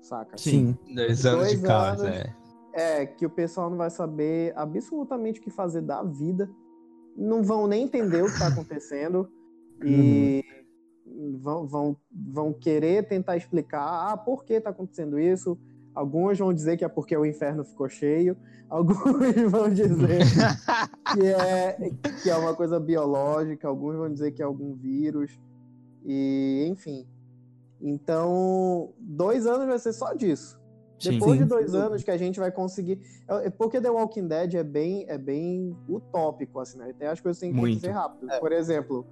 saca? 0.00 0.38
Sim. 0.38 0.76
Dois 0.94 1.26
anos 1.26 1.50
de 1.50 1.62
caos, 1.62 2.02
anos. 2.02 2.16
é. 2.16 2.36
É, 2.72 3.06
que 3.06 3.24
o 3.24 3.30
pessoal 3.30 3.70
não 3.70 3.78
vai 3.78 3.88
saber 3.88 4.52
absolutamente 4.54 5.40
o 5.40 5.42
que 5.42 5.50
fazer 5.50 5.80
da 5.80 6.02
vida, 6.02 6.50
não 7.16 7.42
vão 7.42 7.66
nem 7.66 7.84
entender 7.84 8.22
o 8.22 8.26
que 8.26 8.38
tá 8.38 8.48
acontecendo 8.48 9.30
e 9.82 10.44
vão, 11.38 11.66
vão, 11.66 11.96
vão 12.10 12.52
querer 12.52 13.08
tentar 13.08 13.36
explicar, 13.36 14.10
ah, 14.10 14.16
por 14.16 14.44
que 14.44 14.60
tá 14.60 14.70
acontecendo 14.70 15.18
isso? 15.18 15.58
Alguns 15.94 16.38
vão 16.38 16.52
dizer 16.52 16.76
que 16.76 16.84
é 16.84 16.88
porque 16.88 17.16
o 17.16 17.24
inferno 17.24 17.64
ficou 17.64 17.88
cheio, 17.88 18.36
alguns 18.68 19.34
vão 19.50 19.70
dizer 19.72 20.20
que 21.14 21.26
é, 21.26 21.76
que 22.22 22.30
é 22.30 22.36
uma 22.36 22.54
coisa 22.54 22.78
biológica, 22.78 23.66
alguns 23.66 23.96
vão 23.96 24.12
dizer 24.12 24.32
que 24.32 24.42
é 24.42 24.44
algum 24.44 24.74
vírus, 24.74 25.40
e 26.04 26.66
enfim. 26.68 27.06
Então, 27.80 28.92
dois 28.98 29.46
anos 29.46 29.66
vai 29.66 29.78
ser 29.78 29.92
só 29.92 30.12
disso. 30.14 30.58
Sim. 30.98 31.12
Depois 31.12 31.32
Sim. 31.32 31.38
de 31.38 31.44
dois 31.44 31.74
anos 31.74 32.02
que 32.02 32.10
a 32.10 32.16
gente 32.16 32.40
vai 32.40 32.50
conseguir. 32.50 32.98
é- 33.28 33.46
é 33.46 33.50
Porque 33.50 33.80
The 33.80 33.90
Walking 33.90 34.26
Dead 34.28 34.54
é 34.54 34.62
bem, 34.64 35.04
é 35.08 35.18
bem 35.18 35.76
utópico, 35.88 36.58
assim, 36.58 36.78
né? 36.78 36.94
Tem 36.98 37.06
as 37.08 37.20
coisas 37.20 37.38
que 37.38 37.46
tem 37.46 37.54
que 37.54 37.58
acontecer 37.60 37.90
rápido. 37.90 38.28
Por 38.40 38.50
exemplo, 38.50 39.06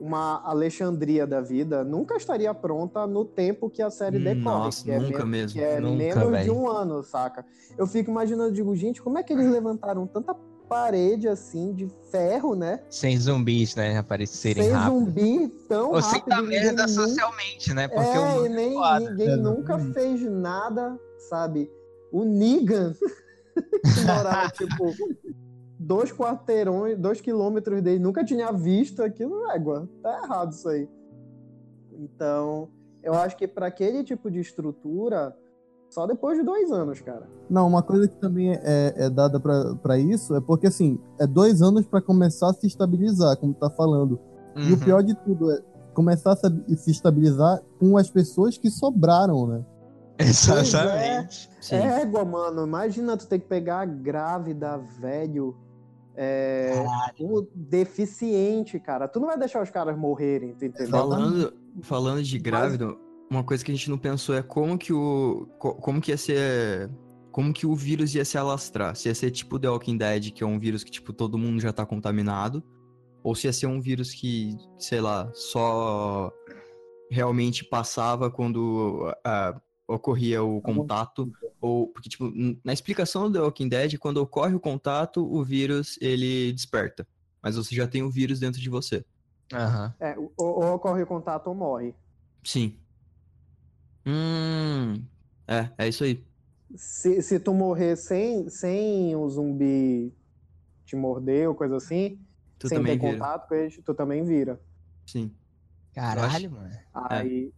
uma 0.00 0.42
Alexandria 0.44 1.24
da 1.24 1.40
vida 1.40 1.84
nunca 1.84 2.16
estaria 2.16 2.52
pronta 2.52 3.06
no 3.06 3.24
tempo 3.24 3.70
que 3.70 3.80
a 3.80 3.88
série 3.88 4.18
decorre. 4.18 4.42
Nossa, 4.42 4.82
que 4.84 4.90
é 4.90 4.98
nunca 4.98 5.24
mesmo. 5.24 5.52
Que 5.60 5.64
é 5.64 5.78
Nunca, 5.80 5.96
menos 5.96 6.24
de 6.24 6.30
velho. 6.30 6.54
um 6.56 6.68
ano, 6.68 7.02
saca? 7.04 7.46
Eu 7.78 7.86
fico 7.86 8.10
imaginando, 8.10 8.50
digo, 8.52 8.74
gente, 8.74 9.00
como 9.00 9.16
é 9.16 9.22
que 9.22 9.32
eles 9.32 9.48
levantaram 9.48 10.04
tanta 10.08 10.34
parede 10.72 11.28
assim 11.28 11.72
de 11.72 11.88
ferro, 12.10 12.54
né? 12.54 12.80
Sem 12.88 13.18
zumbis, 13.18 13.74
né? 13.76 13.98
Aparecerem 13.98 14.64
Sem 14.64 14.72
rápido. 14.72 14.98
zumbi 14.98 15.48
tão 15.68 15.92
Ou 15.92 16.02
sem 16.02 16.12
rápido. 16.20 16.28
dar 16.28 16.42
ninguém 16.42 16.60
merda 16.62 16.88
socialmente, 16.88 17.74
né? 17.74 17.88
Porque 17.88 18.08
é, 18.08 18.20
o 18.20 18.46
e 18.46 18.48
nem, 18.48 18.72
foda. 18.72 19.00
ninguém 19.10 19.26
Exatamente. 19.28 19.58
nunca 19.58 19.78
fez 19.92 20.22
nada, 20.22 20.98
sabe? 21.28 21.70
O 22.10 22.24
Negan, 22.24 22.94
que 23.54 24.00
morava, 24.06 24.50
tipo, 24.50 24.94
dois 25.78 26.12
quarteirões, 26.12 26.98
dois 26.98 27.20
quilômetros 27.20 27.82
dele, 27.82 27.98
nunca 27.98 28.24
tinha 28.24 28.50
visto 28.52 29.02
aquilo, 29.02 29.50
égua. 29.50 29.88
Tá 30.02 30.22
errado 30.24 30.52
isso 30.52 30.68
aí. 30.68 30.88
Então, 31.92 32.70
eu 33.02 33.14
acho 33.14 33.36
que 33.36 33.46
para 33.46 33.66
aquele 33.66 34.02
tipo 34.04 34.30
de 34.30 34.40
estrutura, 34.40 35.36
só 35.92 36.06
depois 36.06 36.38
de 36.38 36.44
dois 36.44 36.70
anos, 36.72 37.00
cara. 37.00 37.28
Não, 37.50 37.66
uma 37.68 37.82
coisa 37.82 38.08
que 38.08 38.16
também 38.16 38.52
é, 38.54 38.94
é 38.96 39.10
dada 39.10 39.38
pra 39.38 39.74
pra 39.82 39.98
isso 39.98 40.34
é 40.34 40.40
porque, 40.40 40.66
assim, 40.66 40.98
é 41.20 41.26
dois 41.26 41.60
anos 41.60 41.86
pra 41.86 42.00
começar 42.00 42.50
a 42.50 42.54
se 42.54 42.66
estabilizar, 42.66 43.36
como 43.36 43.52
tá 43.52 43.68
falando. 43.68 44.18
E 44.56 44.70
o 44.70 44.74
Uhum. 44.74 44.78
pior 44.80 45.02
de 45.02 45.14
tudo 45.22 45.50
é 45.52 45.60
começar 45.94 46.32
a 46.32 46.36
se- 46.36 46.90
estabilizar 46.90 47.60
com 47.78 47.96
as 47.98 48.08
pessoas 48.10 48.56
que 48.56 48.70
sobraram, 48.70 49.46
né? 49.46 49.64
Exatamente. 50.18 51.50
Sim. 51.60 51.76
É 51.76 52.00
égua, 52.02 52.24
mano. 52.24 52.66
Imagina 52.66 53.16
tu 53.16 53.26
ter 53.26 53.38
que 53.38 53.46
pegar 53.46 53.80
a 53.80 53.84
grávida, 53.84 54.78
velho, 54.98 55.54
é, 56.16 56.72
o 57.20 57.46
deficiente, 57.54 58.78
cara. 58.78 59.08
Tu 59.08 59.18
não 59.20 59.26
vai 59.28 59.38
deixar 59.38 59.62
os 59.62 59.70
caras 59.70 59.96
morrerem, 59.96 60.54
tu 60.54 60.64
entendeu? 60.64 60.90
Falando, 60.90 61.52
falando 61.82 62.22
de 62.22 62.38
grávida, 62.38 62.94
uma 63.32 63.44
coisa 63.44 63.64
que 63.64 63.72
a 63.72 63.74
gente 63.74 63.88
não 63.90 63.98
pensou 63.98 64.34
é 64.34 64.42
como 64.42 64.76
que 64.78 64.92
o. 64.92 65.46
co- 65.58 65.74
Como 65.76 66.00
que 66.00 66.10
ia 66.10 66.16
ser. 66.16 66.90
Como 67.30 67.52
que 67.52 67.66
o 67.66 67.74
vírus 67.74 68.14
ia 68.14 68.24
se 68.24 68.36
alastrar? 68.36 68.94
Se 68.94 69.08
ia 69.08 69.14
ser 69.14 69.30
tipo 69.30 69.58
The 69.58 69.68
Walking 69.68 69.96
Dead, 69.96 70.32
que 70.32 70.42
é 70.44 70.46
um 70.46 70.58
vírus 70.58 70.84
que, 70.84 70.90
tipo, 70.90 71.12
todo 71.14 71.38
mundo 71.38 71.60
já 71.60 71.72
tá 71.72 71.86
contaminado. 71.86 72.62
Ou 73.24 73.34
se 73.34 73.46
ia 73.46 73.52
ser 73.52 73.66
um 73.66 73.80
vírus 73.80 74.12
que, 74.12 74.54
sei 74.78 75.00
lá, 75.00 75.30
só 75.32 76.30
realmente 77.10 77.64
passava 77.64 78.30
quando 78.30 79.10
ah, 79.24 79.58
ocorria 79.88 80.42
o 80.42 80.60
contato. 80.60 81.30
Ou. 81.60 81.88
Porque, 81.88 82.08
tipo, 82.10 82.30
na 82.64 82.72
explicação 82.72 83.28
do 83.30 83.32
The 83.38 83.40
Walking 83.44 83.68
Dead, 83.68 83.98
quando 83.98 84.18
ocorre 84.18 84.54
o 84.54 84.60
contato, 84.60 85.24
o 85.24 85.42
vírus 85.42 85.96
ele 86.02 86.52
desperta. 86.52 87.06
Mas 87.42 87.56
você 87.56 87.74
já 87.74 87.86
tem 87.88 88.02
o 88.02 88.10
vírus 88.10 88.40
dentro 88.40 88.60
de 88.60 88.68
você. 88.68 89.04
Aham. 89.52 89.94
É, 90.00 90.16
ou, 90.18 90.32
ou 90.36 90.74
ocorre 90.74 91.04
contato 91.06 91.46
ou 91.48 91.54
morre. 91.54 91.94
Sim. 92.44 92.78
Hum. 94.06 95.02
É, 95.46 95.70
é 95.78 95.88
isso 95.88 96.04
aí. 96.04 96.24
Se, 96.74 97.20
se 97.22 97.38
tu 97.38 97.52
morrer 97.52 97.96
sem, 97.96 98.48
sem 98.48 99.14
o 99.14 99.28
zumbi 99.28 100.12
te 100.84 100.96
morder 100.96 101.48
ou 101.48 101.54
coisa 101.54 101.76
assim, 101.76 102.18
Tu 102.58 102.68
sem 102.68 102.82
ter 102.82 102.96
vira. 102.98 103.12
contato 103.12 103.48
com 103.48 103.54
eles, 103.54 103.78
tu 103.84 103.94
também 103.94 104.22
vira. 104.24 104.60
Sim. 105.06 105.34
Caralho, 105.94 106.50
mano. 106.50 106.70
Aí. 106.94 107.52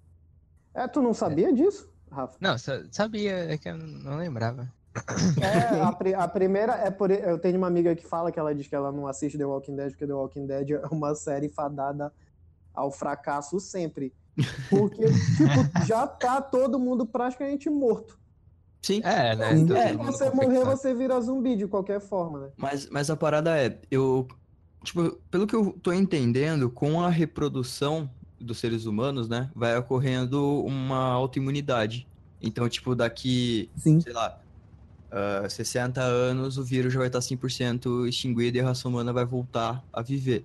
É, 0.75 0.89
tu 0.89 1.01
não 1.01 1.15
sabia 1.15 1.53
disso, 1.53 1.89
Rafa? 2.11 2.37
Não, 2.41 2.59
sa- 2.59 2.85
sabia, 2.91 3.53
é 3.53 3.57
que 3.57 3.69
eu 3.69 3.77
não 3.77 4.17
lembrava. 4.17 4.73
É, 5.41 5.81
a, 5.81 5.93
pri- 5.93 6.15
a 6.15 6.27
primeira 6.27 6.73
é 6.75 6.91
por. 6.91 7.11
Eu 7.11 7.39
tenho 7.39 7.59
uma 7.59 7.67
amiga 7.69 7.95
que 7.95 8.05
fala 8.07 8.31
que 8.33 8.39
ela 8.39 8.55
diz 8.55 8.67
que 8.67 8.75
ela 8.75 8.91
não 8.93 9.07
assiste 9.07 9.39
The 9.39 9.45
Walking 9.45 9.77
Dead, 9.77 9.91
porque 9.91 10.07
The 10.07 10.13
Walking 10.13 10.47
Dead 10.47 10.71
é 10.71 10.87
uma 10.91 11.15
série 11.15 11.49
fadada 11.49 12.13
ao 12.73 12.91
fracasso 12.91 13.59
sempre. 13.61 14.13
Porque, 14.69 15.05
tipo, 15.05 15.87
já 15.87 16.07
tá 16.07 16.41
todo 16.41 16.79
mundo 16.79 17.07
praticamente 17.07 17.71
morto. 17.71 18.19
Sim. 18.83 19.01
É, 19.05 19.35
né? 19.35 19.59
Todo 19.61 19.77
É, 19.77 19.89
Se 19.89 19.97
você 19.97 20.31
morrer, 20.31 20.65
você 20.65 20.95
vira 20.95 21.21
zumbi 21.21 21.57
de 21.57 21.67
qualquer 21.67 22.01
forma, 22.01 22.41
né? 22.41 22.49
Mas, 22.57 22.89
mas 22.91 23.11
a 23.11 23.17
parada 23.17 23.57
é, 23.59 23.81
eu. 23.91 24.29
Tipo, 24.83 25.13
pelo 25.31 25.47
que 25.47 25.57
eu 25.57 25.73
tô 25.83 25.93
entendendo, 25.93 26.71
com 26.71 27.01
a 27.01 27.09
reprodução 27.09 28.11
dos 28.39 28.59
seres 28.59 28.85
humanos, 28.85 29.27
né, 29.27 29.51
vai 29.55 29.75
ocorrendo 29.79 30.63
uma 30.63 30.99
autoimunidade. 30.99 32.07
Então, 32.43 32.69
tipo, 32.69 32.95
daqui, 32.95 33.71
Sim. 33.79 33.99
sei 34.01 34.13
lá, 34.13 34.39
ah, 35.15 35.49
60 35.49 36.03
anos, 36.03 36.59
o 36.59 36.65
vírus 36.65 36.93
já 36.93 36.99
vai 36.99 37.07
estar 37.07 37.21
100% 37.21 38.09
extinguido 38.09 38.57
e 38.57 38.61
a 38.61 38.65
raça 38.65 38.89
humana 38.89 39.13
vai 39.13 39.25
voltar 39.25 39.85
a 39.93 40.03
viver. 40.03 40.45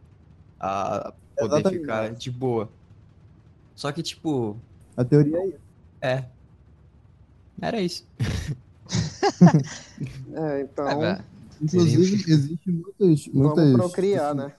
A 0.60 1.12
poder 1.36 1.56
Exatamente. 1.56 1.82
ficar 1.82 2.14
de 2.14 2.32
boa. 2.32 2.70
Só 3.80 3.94
que, 3.94 4.04
tipo, 4.04 4.58
A 4.98 5.06
teoria 5.06 5.38
é 5.38 5.48
isso. 5.48 5.58
é. 6.02 6.26
Era 7.62 7.82
isso. 7.82 8.06
É, 10.34 10.62
então. 10.62 11.04
É. 11.04 11.24
Inclusive, 11.62 12.32
existem 12.32 12.74
muitas, 12.74 13.28
muitas 13.28 13.72
Vamos 13.72 13.78
procriar, 13.78 14.34
né? 14.34 14.54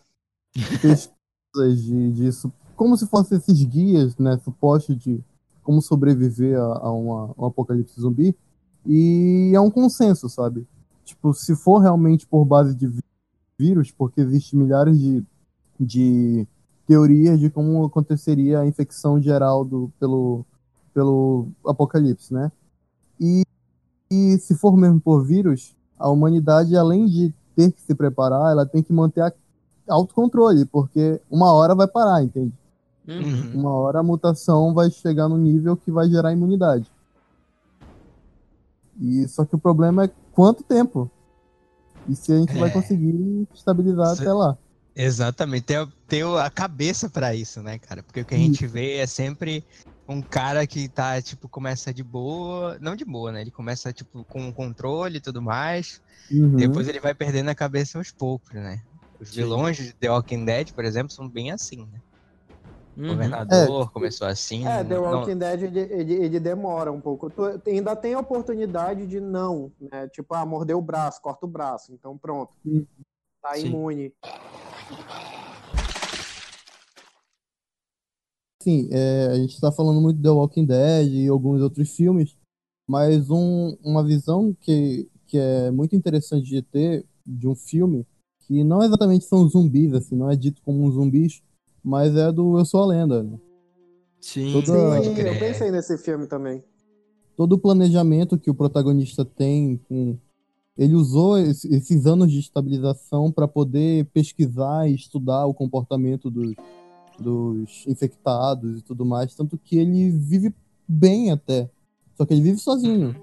pesquisas 0.81 1.83
de, 1.85 2.13
disso, 2.13 2.53
como 2.77 2.97
se 2.97 3.07
fossem 3.09 3.37
esses 3.37 3.65
guias, 3.65 4.17
né, 4.17 4.39
supostos 4.45 4.97
de 4.97 5.21
como 5.63 5.83
sobreviver 5.83 6.57
a, 6.59 6.79
a 6.79 6.93
uma, 6.93 7.35
um 7.37 7.47
apocalipse 7.47 8.01
zumbi, 8.01 8.37
e 8.87 9.51
é 9.55 9.61
um 9.61 9.71
consenso, 9.71 10.29
sabe? 10.29 10.67
Tipo, 11.05 11.35
se 11.35 11.57
for 11.57 11.79
realmente 11.79 12.27
por 12.27 12.45
base 12.45 12.75
de 12.77 12.89
vírus, 13.59 13.91
porque 13.91 14.21
existem 14.21 14.61
milhares 14.61 14.99
de, 14.99 15.25
de 15.79 16.47
teorias 16.95 17.39
de 17.39 17.49
como 17.49 17.85
aconteceria 17.85 18.59
a 18.59 18.67
infecção 18.67 19.23
geral 19.23 19.65
do, 19.65 19.93
pelo, 20.01 20.45
pelo 20.93 21.47
apocalipse, 21.65 22.35
né? 22.35 22.51
E, 23.21 23.43
e 24.11 24.37
se 24.39 24.57
for 24.57 24.77
mesmo 24.77 25.01
por 25.01 25.25
vírus, 25.25 25.77
a 25.97 26.09
humanidade, 26.09 26.77
além 26.77 27.07
de 27.07 27.33
ter 27.55 27.71
que 27.71 27.81
se 27.81 27.95
preparar, 27.95 28.51
ela 28.51 28.67
tem 28.67 28.83
que 28.83 28.93
manter 28.93 29.21
a 29.21 29.33
autocontrole, 29.89 30.65
porque 30.65 31.21
uma 31.31 31.53
hora 31.53 31.77
vai 31.77 31.87
parar, 31.87 32.25
entende? 32.25 32.53
Uhum. 33.07 33.61
Uma 33.61 33.71
hora 33.73 34.01
a 34.01 34.03
mutação 34.03 34.75
vai 34.75 34.91
chegar 34.91 35.29
no 35.29 35.39
nível 35.39 35.77
que 35.77 35.93
vai 35.93 36.09
gerar 36.11 36.33
imunidade. 36.33 36.91
E 39.01 39.29
só 39.29 39.45
que 39.45 39.55
o 39.55 39.59
problema 39.61 40.07
é 40.07 40.11
quanto 40.33 40.65
tempo. 40.65 41.09
E 42.09 42.17
se 42.17 42.33
a 42.33 42.37
gente 42.39 42.59
vai 42.59 42.69
É. 42.69 42.73
conseguir 42.73 43.47
estabilizar 43.55 44.17
Se- 44.17 44.23
até 44.23 44.33
lá. 44.33 44.59
Exatamente, 44.95 45.65
tem, 45.67 45.77
tem 46.09 46.23
a 46.39 46.51
cabeça 46.51 47.09
pra 47.09 47.35
isso, 47.35 47.63
né, 47.63 47.79
cara? 47.79 48.03
Porque 48.03 48.21
o 48.21 48.27
que 48.27 48.35
a 48.35 48.39
gente 48.39 48.67
vê 48.67 48.97
é 48.97 49.07
sempre 49.07 49.65
um 50.09 50.21
cara 50.23 50.67
que 50.67 50.89
tá, 50.89 51.23
tipo, 51.23 51.49
começa 51.49 51.95
de 51.95 52.03
boa, 52.03 52.77
não 52.81 52.97
de 52.97 53.05
boa, 53.05 53.31
né? 53.31 53.41
Ele 53.41 53.53
começa, 53.53 53.93
tipo, 53.93 54.25
com 54.27 54.53
controle 54.53 55.19
e 55.19 55.21
tudo 55.21 55.41
mais, 55.41 56.01
Uhum. 56.31 56.57
depois 56.57 56.89
ele 56.89 57.01
vai 57.01 57.15
perdendo 57.15 57.51
a 57.51 57.55
cabeça 57.55 57.99
aos 57.99 58.11
poucos, 58.13 58.53
né? 58.55 58.79
Os 59.21 59.31
Sim. 59.31 59.37
vilões 59.37 59.77
de 59.77 59.95
The 59.95 60.11
Walking 60.11 60.45
Dead, 60.45 60.73
por 60.75 60.85
exemplo, 60.85 61.13
são 61.13 61.29
bem 61.31 61.53
assim, 61.53 61.87
né? 61.87 62.01
O 62.97 63.03
Uhum. 63.03 63.09
governador 63.13 63.91
começou 63.93 64.27
assim. 64.27 64.67
É, 64.67 64.85
The 64.85 64.99
não- 64.99 65.01
Walking 65.01 65.39
Dead 65.39 65.63
ele, 65.63 65.81
ele, 65.81 66.15
ele 66.15 66.41
demora 66.41 66.91
um 66.93 67.01
pouco. 67.01 67.31
Tu 67.31 67.43
ainda 67.67 67.95
tem 67.97 68.15
a 68.15 68.19
oportunidade 68.19 69.07
de 69.07 69.21
não, 69.21 69.73
né? 69.81 70.09
Tipo, 70.09 70.35
ah, 70.35 70.45
mordeu 70.45 70.79
o 70.79 70.83
braço, 70.83 71.21
corta 71.23 71.47
o 71.47 71.49
braço. 71.49 71.93
Então 71.93 72.19
pronto. 72.19 72.57
Hum. 72.65 72.87
Tá 73.43 73.57
Sim. 73.57 73.69
imune. 73.69 74.15
Sim, 78.63 78.89
é, 78.93 79.27
a 79.29 79.35
gente 79.37 79.59
tá 79.61 79.73
falando 79.73 80.01
muito 80.01 80.19
de 80.19 80.23
The 80.23 80.31
Walking 80.31 80.67
Dead 80.67 81.09
e 81.11 81.29
alguns 81.29 81.63
outros 81.63 81.91
filmes, 81.97 82.37
mas 82.87 83.31
um- 83.31 83.75
uma 83.83 84.05
visão 84.05 84.55
que, 84.61 85.09
que 85.27 85.39
é 85.39 85.71
muito 85.71 85.97
interessante 85.97 86.45
de 86.47 86.61
ter 86.63 87.07
de 87.25 87.49
um 87.49 87.55
filme, 87.55 88.07
que 88.47 88.63
não 88.63 88.83
exatamente 88.83 89.25
são 89.25 89.49
zumbis, 89.49 89.95
assim, 89.95 90.15
não 90.15 90.31
é 90.31 90.37
dito 90.37 90.61
como 90.63 90.83
um 90.85 90.91
zumbis, 90.91 91.43
mas 91.83 92.15
é 92.17 92.31
do 92.31 92.59
Eu 92.59 92.65
Sou 92.67 92.83
a 92.83 92.87
Lenda. 92.87 93.23
né? 93.23 93.39
Sim. 94.21 94.53
Toda- 94.53 94.67
Sim, 95.03 95.21
eu 95.23 95.39
pensei 95.39 95.71
nesse 95.71 95.97
filme 95.97 96.27
também. 96.27 96.63
todo 97.37 97.55
o 97.55 97.59
planejamento 97.59 98.37
que 98.39 98.51
o 98.51 98.55
protagonista 98.55 99.25
tem 99.25 99.79
com 99.89 100.19
ele 100.83 100.95
usou 100.95 101.39
esse- 101.39 101.69
esses 101.75 102.07
anos 102.07 102.33
de 102.33 102.39
estabilização 102.41 103.31
para 103.31 103.47
poder 103.47 104.07
pesquisar 104.07 104.89
e 104.89 104.95
estudar 104.95 105.45
o 105.47 105.53
comportamento 105.55 106.31
dos, 106.31 106.55
dos 107.19 107.85
infectados 107.87 108.79
e 108.79 108.83
tudo 108.83 109.05
mais, 109.05 109.35
tanto 109.35 109.59
que 109.59 109.77
ele 109.77 110.11
vive 110.11 110.55
bem 110.89 111.31
até. 111.31 111.69
Só 112.17 112.25
que 112.25 112.33
ele 112.33 112.41
vive 112.43 112.59
sozinho, 112.59 113.15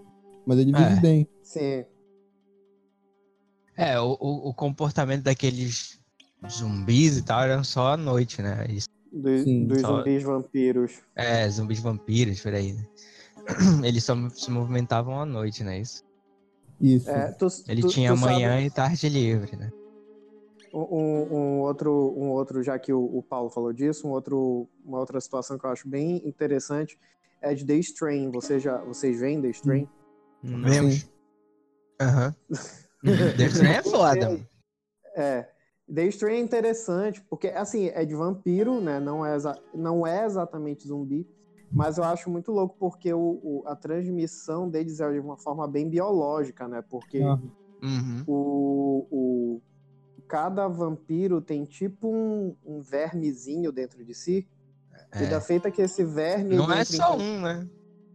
mas 0.46 0.60
ele 0.60 0.72
vive 0.72 0.94
É. 0.98 1.00
bem. 1.00 1.28
Sim. 1.42 1.84
É, 3.76 4.00
o, 4.00 4.18
o, 4.20 4.50
o 4.50 4.54
comportamento 4.54 5.24
daqueles 5.24 6.00
zumbis 6.50 7.18
e 7.18 7.24
tal 7.24 7.42
eram 7.42 7.64
só 7.64 7.94
à 7.94 7.98
noite, 7.98 8.42
né? 8.42 8.66
Eles- 8.70 8.86
Dos, 9.12 9.44
Sim, 9.44 9.66
dos 9.68 9.82
só- 9.82 9.98
zumbis 9.98 10.22
vampiros. 10.24 10.92
é, 11.16 11.50
zumbis 11.50 11.80
vampiros, 11.80 12.42
por 12.42 12.54
aí, 12.54 12.74
né? 12.74 12.84
Eles 13.84 14.04
só 14.04 14.14
se 14.30 14.52
movimentavam 14.52 15.20
à 15.20 15.26
noite, 15.26 15.64
né? 15.64 15.80
Isso. 15.80 16.04
Isso. 16.80 17.10
É, 17.10 17.32
tu- 17.32 17.48
Ele 17.68 17.82
tu- 17.82 17.88
tinha 17.90 18.14
tu 18.14 18.20
sabe 18.20 18.34
manhã 18.34 18.62
e 18.62 18.70
tarde 18.70 19.10
livre, 19.10 19.56
né? 19.56 19.72
Um, 20.74 20.82
um- 20.82 21.34
um 21.34 21.60
outro, 21.62 22.14
um 22.18 22.30
outro, 22.30 22.62
já 22.62 22.78
que 22.78 22.92
o, 22.94 23.00
o 23.18 23.24
Paulo 23.24 23.50
falou 23.50 23.74
disso, 23.74 24.08
um 24.08 24.12
outro, 24.12 24.68
uma 24.86 25.00
outra 25.00 25.20
situação 25.20 25.58
que 25.58 25.66
eu 25.66 25.70
acho 25.70 25.88
bem 25.88 26.22
interessante 26.28 27.00
é 27.42 27.54
de 27.54 27.66
The 27.66 27.76
Strain. 27.76 28.30
Você 28.32 28.60
já, 28.60 28.78
vocês 28.84 29.20
veem 29.20 29.42
The 29.42 29.50
Strain? 29.50 29.88
Não. 30.44 30.70
Vemos. 30.70 31.10
Aham. 32.00 32.36
The 33.38 33.46
Strain 33.48 33.72
é 33.72 33.82
foda, 33.84 34.30
mano. 34.30 34.48
É. 35.16 35.50
The 35.94 36.06
Strain 36.08 36.36
é 36.36 36.40
interessante, 36.42 37.22
porque, 37.30 37.48
assim, 37.48 37.88
é 37.88 38.04
de 38.06 38.14
vampiro, 38.14 38.82
né? 38.82 39.00
Não 39.00 39.26
é, 39.26 39.36
exa- 39.36 39.60
não 39.74 40.06
é 40.06 40.26
exatamente 40.26 40.86
zumbi, 40.88 41.26
mas 41.72 41.98
eu 41.98 42.04
acho 42.04 42.30
muito 42.30 42.52
louco 42.52 42.76
porque 42.80 43.14
o, 43.14 43.40
o- 43.44 43.64
a 43.66 43.76
transmissão 43.76 44.70
deles 44.70 45.00
é 45.00 45.12
de 45.12 45.20
uma 45.20 45.38
forma 45.38 45.68
bem 45.68 45.90
biológica, 45.90 46.68
né? 46.68 46.82
Porque. 46.82 47.22
Uhum. 47.80 48.24
o, 48.26 49.08
o, 49.12 49.62
cada 50.28 50.68
vampiro 50.68 51.40
tem 51.42 51.64
tipo 51.64 52.08
um, 52.12 52.56
um 52.66 52.82
vermezinho 52.82 53.72
dentro 53.72 54.04
de 54.04 54.14
si. 54.14 54.48
E 55.22 55.26
da 55.26 55.40
feita 55.40 55.72
que 55.72 55.82
esse 55.82 56.04
verme. 56.04 56.56
Não 56.56 56.72
é 56.72 56.82
em 56.82 56.86
só 56.86 57.12
con- 57.16 57.22
um, 57.24 57.42
né? 57.42 57.68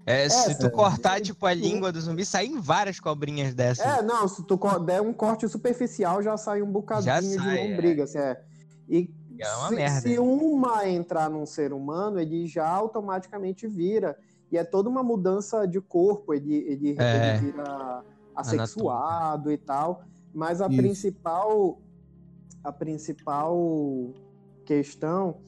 É, 0.04 0.28
se 0.28 0.58
tu 0.58 0.66
é. 0.66 0.70
cortar, 0.70 1.20
tipo, 1.20 1.46
a 1.46 1.54
língua 1.54 1.92
do 1.92 2.00
zumbi, 2.00 2.24
saem 2.24 2.60
várias 2.60 2.98
cobrinhas 2.98 3.54
dessas. 3.54 3.86
É, 3.86 4.02
não, 4.02 4.26
se 4.26 4.44
tu 4.44 4.58
der 4.84 5.00
um 5.00 5.12
corte 5.12 5.48
superficial, 5.48 6.20
já 6.22 6.36
sai 6.36 6.60
um 6.60 6.70
bocadinho 6.70 7.06
Já 7.06 7.20
de 7.20 7.34
sai, 7.34 7.70
lombriga. 7.70 8.04
assim, 8.04 8.18
é. 8.18 8.42
E 8.88 9.08
É 9.42 9.56
uma 9.56 9.68
se, 9.68 9.74
merda. 9.74 10.00
se 10.00 10.18
uma 10.18 10.88
entrar 10.88 11.28
num 11.30 11.44
ser 11.46 11.72
humano, 11.72 12.18
ele 12.20 12.46
já 12.46 12.68
automaticamente 12.68 13.66
vira. 13.66 14.16
E 14.50 14.58
é 14.58 14.64
toda 14.64 14.88
uma 14.88 15.02
mudança 15.02 15.66
de 15.66 15.80
corpo, 15.80 16.34
ele, 16.34 16.54
ele, 16.54 16.96
É. 16.98 17.36
ele 17.36 17.46
vira 17.52 18.04
assexuado 18.34 19.50
e 19.50 19.56
tal. 19.58 20.02
Mas 20.34 20.60
a 20.60 20.66
Isso. 20.68 20.76
principal 20.76 21.78
a 22.64 22.70
principal 22.72 24.10
questão 24.64 25.38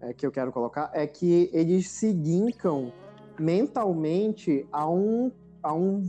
é, 0.00 0.14
que 0.14 0.26
eu 0.26 0.30
quero 0.32 0.50
colocar 0.50 0.90
é 0.94 1.06
que 1.06 1.50
eles 1.52 1.90
se 1.90 2.12
linkam 2.12 2.90
mentalmente 3.38 4.66
a 4.72 4.88
um 4.88 5.30
a 5.62 5.74
um, 5.74 6.02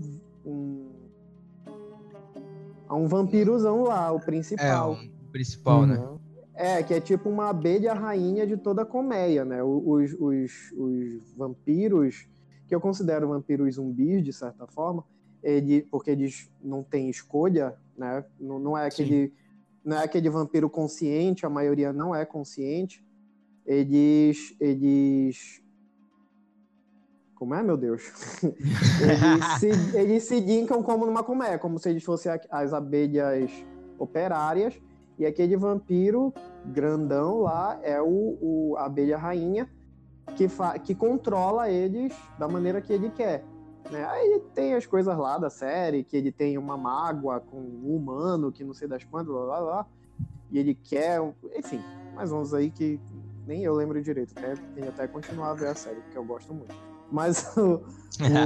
um 0.46 0.90
a 2.88 2.96
um 2.96 3.08
vampirozão 3.08 3.84
lá, 3.84 4.12
o 4.12 4.18
É, 4.18 4.22
principal. 4.22 4.94
o 4.94 5.32
principal, 5.32 5.86
né? 5.86 5.98
É, 6.62 6.84
que 6.84 6.94
é 6.94 7.00
tipo 7.00 7.30
uma 7.30 7.50
abelha 7.50 7.94
rainha 7.94 8.46
de 8.46 8.58
toda 8.58 8.82
a 8.82 8.86
colmeia, 8.86 9.46
né? 9.46 9.64
Os, 9.64 10.14
os, 10.20 10.74
os 10.74 11.34
vampiros, 11.38 12.28
que 12.68 12.76
eu 12.76 12.82
considero 12.82 13.30
vampiros 13.30 13.76
zumbis, 13.76 14.22
de 14.22 14.34
certa 14.34 14.68
forma, 14.68 15.06
ele, 15.42 15.84
porque 15.84 16.12
eles 16.12 16.52
não 16.62 16.84
têm 16.84 17.10
escolha, 17.10 17.78
né? 17.98 18.26
Não, 18.38 18.60
não 18.60 18.78
é 18.78 18.86
aquele, 18.86 19.34
não 19.86 19.96
é 19.96 20.04
aquele 20.04 20.30
vampiro 20.30 20.70
consciente, 20.70 21.46
a 21.46 21.50
maioria 21.50 21.94
não 21.94 22.14
é 22.14 22.26
consciente. 22.26 23.02
Eles, 23.66 24.54
eles 24.60 25.64
como 27.36 27.56
é, 27.56 27.64
meu 27.64 27.78
Deus? 27.78 28.04
eles, 28.44 29.60
se, 29.62 29.98
eles 29.98 30.24
se 30.24 30.42
linkam 30.42 30.84
como 30.84 31.06
numa 31.06 31.24
colmeia, 31.24 31.58
como 31.58 31.80
se 31.80 31.90
eles 31.90 32.04
fossem 32.04 32.30
as 32.52 32.74
abelhas 32.74 33.50
operárias, 33.98 34.78
e 35.20 35.26
aquele 35.26 35.58
vampiro 35.58 36.34
grandão 36.74 37.42
lá 37.42 37.78
é 37.84 38.02
o, 38.02 38.38
o 38.42 38.76
a 38.78 38.86
abelha 38.86 39.18
rainha 39.18 39.70
que, 40.38 40.48
que 40.86 40.96
controla 40.96 41.70
eles 41.70 42.16
da 42.38 42.48
maneira 42.48 42.82
que 42.82 42.94
ele 42.94 43.10
quer. 43.12 43.44
Né? 43.92 44.06
Aí 44.06 44.28
ele 44.28 44.40
tem 44.56 44.74
as 44.76 44.86
coisas 44.86 45.18
lá 45.18 45.38
da 45.38 45.50
série, 45.50 46.04
que 46.06 46.16
ele 46.16 46.32
tem 46.32 46.58
uma 46.58 46.78
mágoa 46.78 47.40
com 47.40 47.58
um 47.58 47.96
humano, 47.96 48.52
que 48.52 48.64
não 48.64 48.74
sei 48.74 48.88
das 48.88 49.04
quantas, 49.04 49.34
lá, 49.34 49.44
lá, 49.44 49.60
lá. 49.60 49.88
E 50.50 50.58
ele 50.58 50.74
quer, 50.74 51.20
enfim, 51.56 51.82
mais 52.16 52.32
uns 52.32 52.54
aí 52.54 52.72
que 52.72 53.00
nem 53.46 53.64
eu 53.64 53.74
lembro 53.74 54.02
direito. 54.02 54.34
Até, 54.38 54.54
tem 54.74 54.88
até 54.88 55.08
continuar 55.08 55.52
a 55.52 55.56
ver 55.56 55.68
a 55.68 55.76
série, 55.76 56.00
porque 56.02 56.18
eu 56.18 56.24
gosto 56.24 56.54
muito. 56.54 56.74
Mas 57.12 57.46
o, 57.58 57.84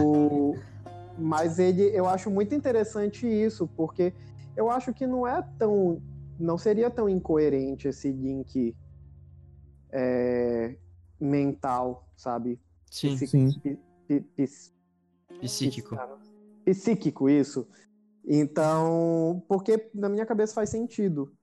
o- 0.01 0.55
mas 1.19 1.59
ele, 1.59 1.83
eu 1.95 2.07
acho 2.07 2.31
muito 2.31 2.55
interessante 2.55 3.27
isso, 3.27 3.67
porque 3.75 4.13
eu 4.55 4.71
acho 4.71 4.93
que 4.93 5.05
não 5.05 5.27
é 5.27 5.43
tão, 5.59 6.01
não 6.39 6.57
seria 6.57 6.89
tão 6.89 7.07
incoerente 7.07 7.87
esse 7.87 8.11
link 8.11 8.75
é, 9.91 10.77
mental, 11.19 12.07
sabe? 12.15 12.59
Sim, 12.89 13.17
Sim. 13.17 13.59
pi- 13.59 13.79
pi- 14.07 14.21
pis- 14.35 14.73
psíquico. 15.39 15.97
Psíquico, 16.65 17.29
isso. 17.29 17.67
Então, 18.25 19.43
porque 19.47 19.89
na 19.93 20.07
minha 20.09 20.25
cabeça 20.25 20.53
faz 20.53 20.69
sentido, 20.69 21.33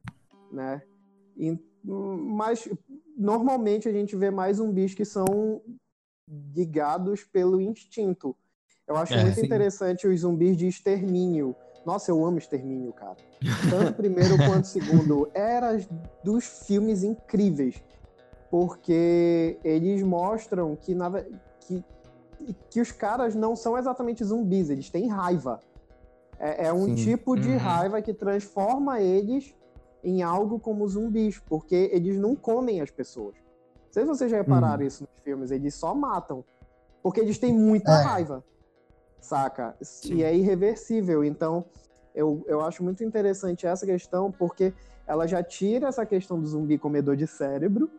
né? 0.51 0.83
E- 1.37 1.59
mas 1.85 2.69
normalmente 3.17 3.89
a 3.89 3.93
gente 3.93 4.17
vê 4.17 4.31
mais 4.31 4.57
zumbis 4.59 4.95
que 4.95 5.05
são 5.05 5.25
ligados 6.55 7.25
pelo 7.25 7.61
instinto. 7.61 8.37
Eu 8.87 8.97
acho 8.97 9.15
É, 9.15 9.23
muito 9.23 9.35
sim. 9.39 9.47
interessante 9.47 10.07
os 10.07 10.21
zumbis 10.21 10.57
de 10.57 10.67
extermínio. 10.67 11.55
Nossa, 11.85 12.11
eu 12.11 12.25
amo 12.25 12.39
extermínio, 12.39 12.93
cara. 12.93 13.17
Tanto 13.71 13.95
primeiro 13.95 14.37
quanto 14.37 14.67
segundo. 14.69 15.31
Era 15.33 15.79
dos 16.23 16.45
filmes 16.67 17.03
incríveis. 17.03 17.83
Porque 18.51 19.59
eles 19.63 20.03
mostram 20.03 20.75
que, 20.77 20.95
na, 20.95 21.11
que, 21.61 21.85
que 22.69 22.81
os 22.81 22.91
caras 22.91 23.35
não 23.35 23.55
são 23.55 23.79
exatamente 23.79 24.25
zumbis, 24.25 24.71
eles 24.71 24.91
têm 24.91 25.09
raiva. 25.09 25.61
É, 26.39 26.67
é 26.67 26.73
um 26.73 26.87
Sim. 26.87 26.95
tipo 26.97 27.37
de 27.37 27.51
Uhum. 27.51 27.59
raiva 27.59 28.03
que 28.03 28.13
transforma 28.13 29.01
eles 29.01 29.55
em 30.03 30.23
algo 30.23 30.59
como 30.59 30.89
zumbis, 30.89 31.39
porque 31.39 31.91
eles 31.93 32.17
não 32.17 32.35
comem 32.35 32.81
as 32.81 32.91
pessoas. 32.91 33.37
Não 33.37 33.93
sei 33.93 34.03
se 34.03 34.09
vocês 34.09 34.31
já 34.31 34.39
repararam 34.39 34.83
isso 34.85 35.05
nos 35.05 35.23
filmes, 35.23 35.51
eles 35.51 35.75
só 35.75 35.95
matam. 35.95 36.45
Porque 37.03 37.21
eles 37.21 37.39
têm 37.39 37.53
muita 37.53 37.93
É. 37.93 38.03
raiva. 38.03 38.45
Saca? 39.21 39.77
Sim. 39.81 40.17
E 40.17 40.25
é 40.25 40.35
irreversível. 40.35 41.25
Então, 41.25 41.65
eu, 42.15 42.45
eu 42.47 42.61
acho 42.61 42.83
muito 42.83 43.05
interessante 43.05 43.67
essa 43.67 43.87
questão, 43.87 44.33
porque 44.33 44.73
ela 45.07 45.27
já 45.27 45.43
tira 45.43 45.89
essa 45.89 46.07
questão 46.07 46.41
do 46.41 46.47
zumbi 46.47 46.79
comedor 46.79 47.17
de 47.17 47.27
cérebro, 47.27 47.91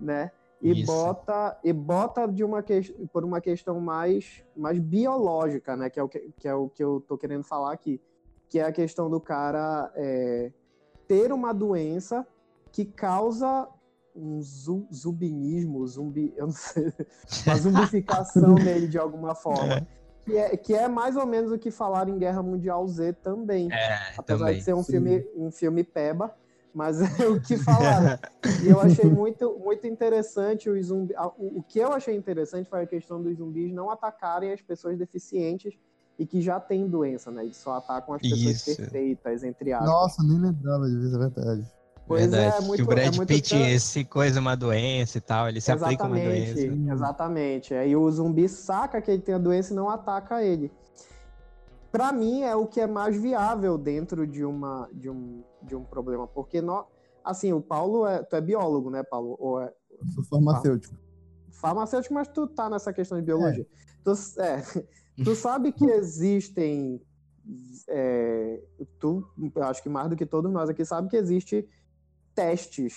né? 0.00 0.30
E 0.60 0.80
Isso. 0.80 0.86
bota, 0.86 1.56
e 1.62 1.72
bota 1.72 2.26
de 2.26 2.42
uma 2.42 2.62
que, 2.62 2.80
por 3.12 3.24
uma 3.24 3.40
questão 3.40 3.80
mais, 3.80 4.44
mais 4.56 4.78
biológica, 4.78 5.76
né? 5.76 5.88
Que 5.88 6.00
é, 6.00 6.02
o 6.02 6.08
que, 6.08 6.32
que 6.36 6.48
é 6.48 6.54
o 6.54 6.68
que 6.68 6.82
eu 6.82 7.02
tô 7.06 7.16
querendo 7.16 7.44
falar 7.44 7.72
aqui. 7.72 8.00
Que 8.48 8.58
é 8.58 8.64
a 8.64 8.72
questão 8.72 9.08
do 9.08 9.20
cara 9.20 9.92
é, 9.94 10.50
ter 11.06 11.32
uma 11.32 11.52
doença 11.52 12.26
que 12.72 12.84
causa 12.84 13.68
um 14.14 14.42
zu, 14.42 14.86
zubinismo, 14.92 15.86
zumbi, 15.86 16.34
eu 16.36 16.46
não 16.46 16.52
sei, 16.52 16.92
uma 17.46 17.54
zumbificação 17.56 18.54
nele 18.54 18.88
de 18.88 18.98
alguma 18.98 19.34
forma. 19.34 19.86
Que 20.28 20.36
é, 20.36 20.56
que 20.58 20.74
é 20.74 20.86
mais 20.86 21.16
ou 21.16 21.24
menos 21.24 21.50
o 21.50 21.58
que 21.58 21.70
falaram 21.70 22.14
em 22.14 22.18
Guerra 22.18 22.42
Mundial 22.42 22.86
Z 22.86 23.14
também. 23.14 23.72
É, 23.72 24.12
Apesar 24.16 24.44
também. 24.44 24.58
de 24.58 24.62
ser 24.62 24.74
um 24.74 24.82
Sim. 24.82 24.92
filme, 24.92 25.26
um 25.34 25.50
filme 25.50 25.82
peba, 25.82 26.34
mas 26.74 27.00
é 27.18 27.26
o 27.26 27.40
que 27.40 27.56
falaram. 27.56 28.18
e 28.62 28.68
eu 28.68 28.78
achei 28.78 29.06
muito, 29.06 29.58
muito 29.58 29.86
interessante 29.86 30.68
os 30.68 30.86
zumbis. 30.86 31.16
O, 31.38 31.60
o 31.60 31.62
que 31.62 31.78
eu 31.78 31.94
achei 31.94 32.14
interessante 32.14 32.68
foi 32.68 32.82
a 32.82 32.86
questão 32.86 33.22
dos 33.22 33.38
zumbis 33.38 33.72
não 33.72 33.90
atacarem 33.90 34.52
as 34.52 34.60
pessoas 34.60 34.98
deficientes 34.98 35.78
e 36.18 36.26
que 36.26 36.42
já 36.42 36.60
têm 36.60 36.86
doença, 36.86 37.30
né? 37.30 37.44
Eles 37.44 37.56
só 37.56 37.72
atacam 37.72 38.14
as 38.14 38.20
pessoas 38.20 38.42
Isso. 38.42 38.76
perfeitas, 38.76 39.42
entre 39.44 39.72
aspas. 39.72 39.88
Nossa, 39.88 40.22
nem 40.24 40.38
lembrava 40.38 40.86
disso, 40.90 41.16
é 41.16 41.18
verdade. 41.18 41.77
Pois 42.08 42.22
Verdade. 42.30 42.56
é, 42.56 42.60
muito, 42.66 42.76
que 42.76 42.82
o 42.82 42.86
Brad 42.86 43.14
é 43.14 43.26
Pitt 43.26 43.50
tan- 43.50 43.78
se 43.78 44.02
coisa 44.04 44.40
uma 44.40 44.56
doença 44.56 45.18
e 45.18 45.20
tal, 45.20 45.46
ele 45.46 45.60
se 45.60 45.70
aplica 45.70 46.06
uma 46.06 46.18
Exatamente, 46.18 46.54
doença. 46.66 46.92
exatamente. 46.94 47.74
Aí 47.74 47.94
o 47.94 48.10
zumbi 48.10 48.48
saca 48.48 49.00
que 49.02 49.10
ele 49.10 49.20
tem 49.20 49.34
a 49.34 49.38
doença 49.38 49.74
e 49.74 49.76
não 49.76 49.90
ataca 49.90 50.42
ele. 50.42 50.72
Pra 51.92 52.10
mim 52.12 52.42
é 52.42 52.56
o 52.56 52.66
que 52.66 52.80
é 52.80 52.86
mais 52.86 53.14
viável 53.14 53.76
dentro 53.76 54.26
de 54.26 54.42
uma 54.44 54.88
de 54.92 55.10
um, 55.10 55.42
de 55.62 55.76
um 55.76 55.84
problema, 55.84 56.26
porque 56.26 56.62
nó- 56.62 56.86
assim, 57.22 57.52
o 57.52 57.60
Paulo 57.60 58.06
é, 58.06 58.22
tu 58.22 58.36
é 58.36 58.40
biólogo, 58.40 58.88
né, 58.88 59.02
Paulo? 59.02 59.36
Ou 59.38 59.60
é 59.60 59.72
Eu 60.00 60.08
sou 60.12 60.24
farmacêutico. 60.24 60.94
farmacêutico, 61.50 62.14
mas 62.14 62.28
tu 62.28 62.46
tá 62.46 62.70
nessa 62.70 62.90
questão 62.92 63.18
de 63.18 63.24
biologia. 63.24 63.66
Tu, 64.02 64.12
é, 64.38 64.62
tu 65.24 65.34
sabe 65.34 65.72
que 65.72 65.84
existem 65.84 67.02
é, 67.88 68.60
tu, 68.98 69.26
eu 69.54 69.62
acho 69.64 69.82
que 69.82 69.88
mais 69.88 70.08
do 70.08 70.16
que 70.16 70.26
todos 70.26 70.50
nós 70.52 70.68
aqui 70.68 70.84
sabe 70.84 71.08
que 71.08 71.16
existe 71.16 71.66
testes 72.38 72.94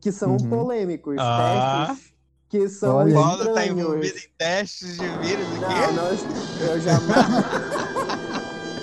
que 0.00 0.10
são 0.10 0.32
Uhum. 0.32 0.48
polêmicos, 0.48 1.16
Ah. 1.18 1.86
testes 1.88 2.12
que 2.48 2.68
são 2.68 2.96
Olha 2.96 3.14
Paulo 3.14 3.54
tá 3.54 3.66
envolvido 3.66 4.16
em 4.18 4.30
testes 4.38 4.96
de 4.98 5.08
vírus 5.18 5.46
aqui? 5.62 5.92
não, 5.94 6.66
eu 6.66 6.80
jamais. 6.80 7.26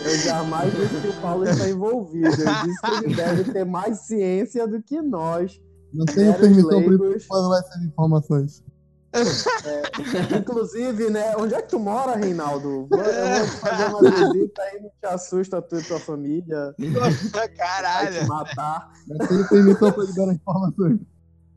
Eu 0.05 0.17
jamais 0.19 0.73
disse 0.75 1.01
que 1.01 1.07
o 1.07 1.13
Paulo 1.21 1.47
está 1.47 1.67
envolvido. 1.69 2.27
Eu 2.27 2.33
disse 2.63 2.81
que 2.81 3.05
ele 3.05 3.15
deve 3.15 3.51
ter 3.51 3.65
mais 3.65 3.97
ciência 4.01 4.67
do 4.67 4.81
que 4.81 5.01
nós. 5.01 5.59
Não 5.93 6.05
tenho 6.05 6.33
permissão 6.35 6.83
para 6.83 7.19
falar 7.21 7.59
essas 7.59 7.83
informações. 7.83 8.63
Inclusive, 10.39 11.09
né? 11.09 11.35
Onde 11.37 11.55
é 11.55 11.61
que 11.61 11.69
tu 11.69 11.79
mora, 11.79 12.15
Reinaldo? 12.15 12.87
Vou- 12.89 12.99
Eu 13.01 13.37
vou 13.39 13.45
te 13.47 13.57
fazer 13.57 13.85
uma 13.85 13.99
visita 14.01 14.61
aí, 14.61 14.81
não 14.81 14.89
te 14.89 15.05
assusta 15.13 15.61
tu 15.61 15.77
e 15.77 15.83
tua 15.83 15.99
família. 15.99 16.75
Vai 17.31 17.47
te 17.49 17.55
Caralho. 17.57 18.27
matar. 18.27 18.91
Não 19.07 19.17
tenho 19.27 19.47
permissão 19.49 19.91
para 19.91 20.03
liberar 20.03 20.33
informações. 20.33 20.99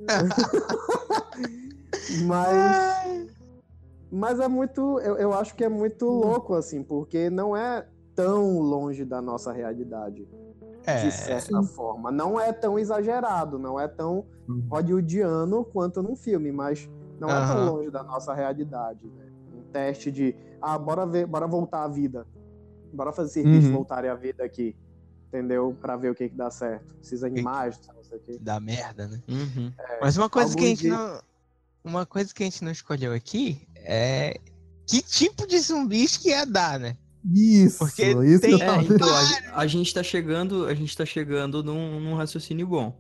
Mas. 2.24 3.26
Mas 4.10 4.40
é 4.40 4.48
muito. 4.48 4.98
Eu, 5.00 5.16
eu 5.16 5.32
acho 5.34 5.54
que 5.54 5.64
é 5.64 5.68
muito 5.68 6.06
louco, 6.06 6.54
assim, 6.54 6.82
porque 6.82 7.30
não 7.30 7.56
é 7.56 7.86
tão 8.14 8.58
longe 8.60 9.04
da 9.04 9.20
nossa 9.22 9.52
realidade. 9.52 10.28
É, 10.84 11.04
de 11.04 11.12
certa 11.12 11.62
forma. 11.62 12.10
Não 12.10 12.38
é 12.40 12.52
tão 12.52 12.78
exagerado, 12.78 13.58
não 13.58 13.78
é 13.78 13.86
tão 13.88 14.24
Uhum. 14.48 14.66
hollywoodiano 14.68 15.64
quanto 15.64 16.02
num 16.02 16.16
filme, 16.16 16.50
mas 16.50 16.90
não 17.22 17.30
é 17.30 17.46
tão 17.46 17.64
longe 17.74 17.90
da 17.90 18.02
nossa 18.02 18.35
realidade. 18.35 19.06
né? 19.06 19.26
Um 19.54 19.62
teste 19.72 20.11
de, 20.11 20.35
ah, 20.61 20.76
bora 20.78 21.06
ver, 21.06 21.26
bora 21.26 21.46
voltar 21.46 21.85
à 21.85 21.88
vida. 21.88 22.26
Bora 22.92 23.12
fazer 23.12 23.42
bichos 23.44 23.66
Uhum. 23.66 23.72
voltarem 23.72 24.11
à 24.11 24.14
vida 24.14 24.44
aqui. 24.44 24.76
entendeu? 25.28 25.74
Pra 25.80 25.96
ver 25.96 26.11
o 26.11 26.14
que 26.14 26.28
que 26.28 26.37
dá 26.37 26.50
certo. 26.50 26.85
Esses 27.02 27.24
animais, 27.24 27.80
não 27.96 28.04
sei 28.04 28.18
o 28.18 28.20
quê. 28.20 28.38
Da 28.38 28.61
merda, 28.61 29.08
né? 29.08 29.22
Uhum. 29.26 29.72
Mas 29.98 30.18
uma 30.18 30.28
coisa 30.28 30.54
que 30.54 30.62
a 30.62 30.68
gente 30.68 30.82
de- 30.82 30.88
não. 30.90 31.22
Uma 31.82 32.04
coisa 32.04 32.35
que 32.35 32.42
a 32.42 32.46
gente 32.46 32.62
não 32.62 32.70
escolheu 32.70 33.14
aqui 33.14 33.66
é 33.76 34.38
que 34.87 35.00
tipo 35.00 35.46
de 35.46 35.58
zumbis 35.58 36.18
que 36.18 36.28
ia 36.28 36.44
dar, 36.44 36.78
né? 36.78 36.98
Isso, 37.24 37.78
Porque 37.78 38.02
isso 38.04 38.40
tem- 38.42 38.58
que 38.58 38.62
eu 38.62 38.70
É, 38.72 38.82
então, 38.82 39.08
a, 39.54 39.61
a 39.61 39.66
gente 39.66 39.94
tá 39.94 40.02
chegando, 40.02 40.66
a 40.66 40.74
gente 40.74 40.94
tá 40.94 41.06
chegando 41.06 41.64
num, 41.64 41.98
num 41.98 42.14
raciocínio 42.14 42.66
bom. 42.66 42.94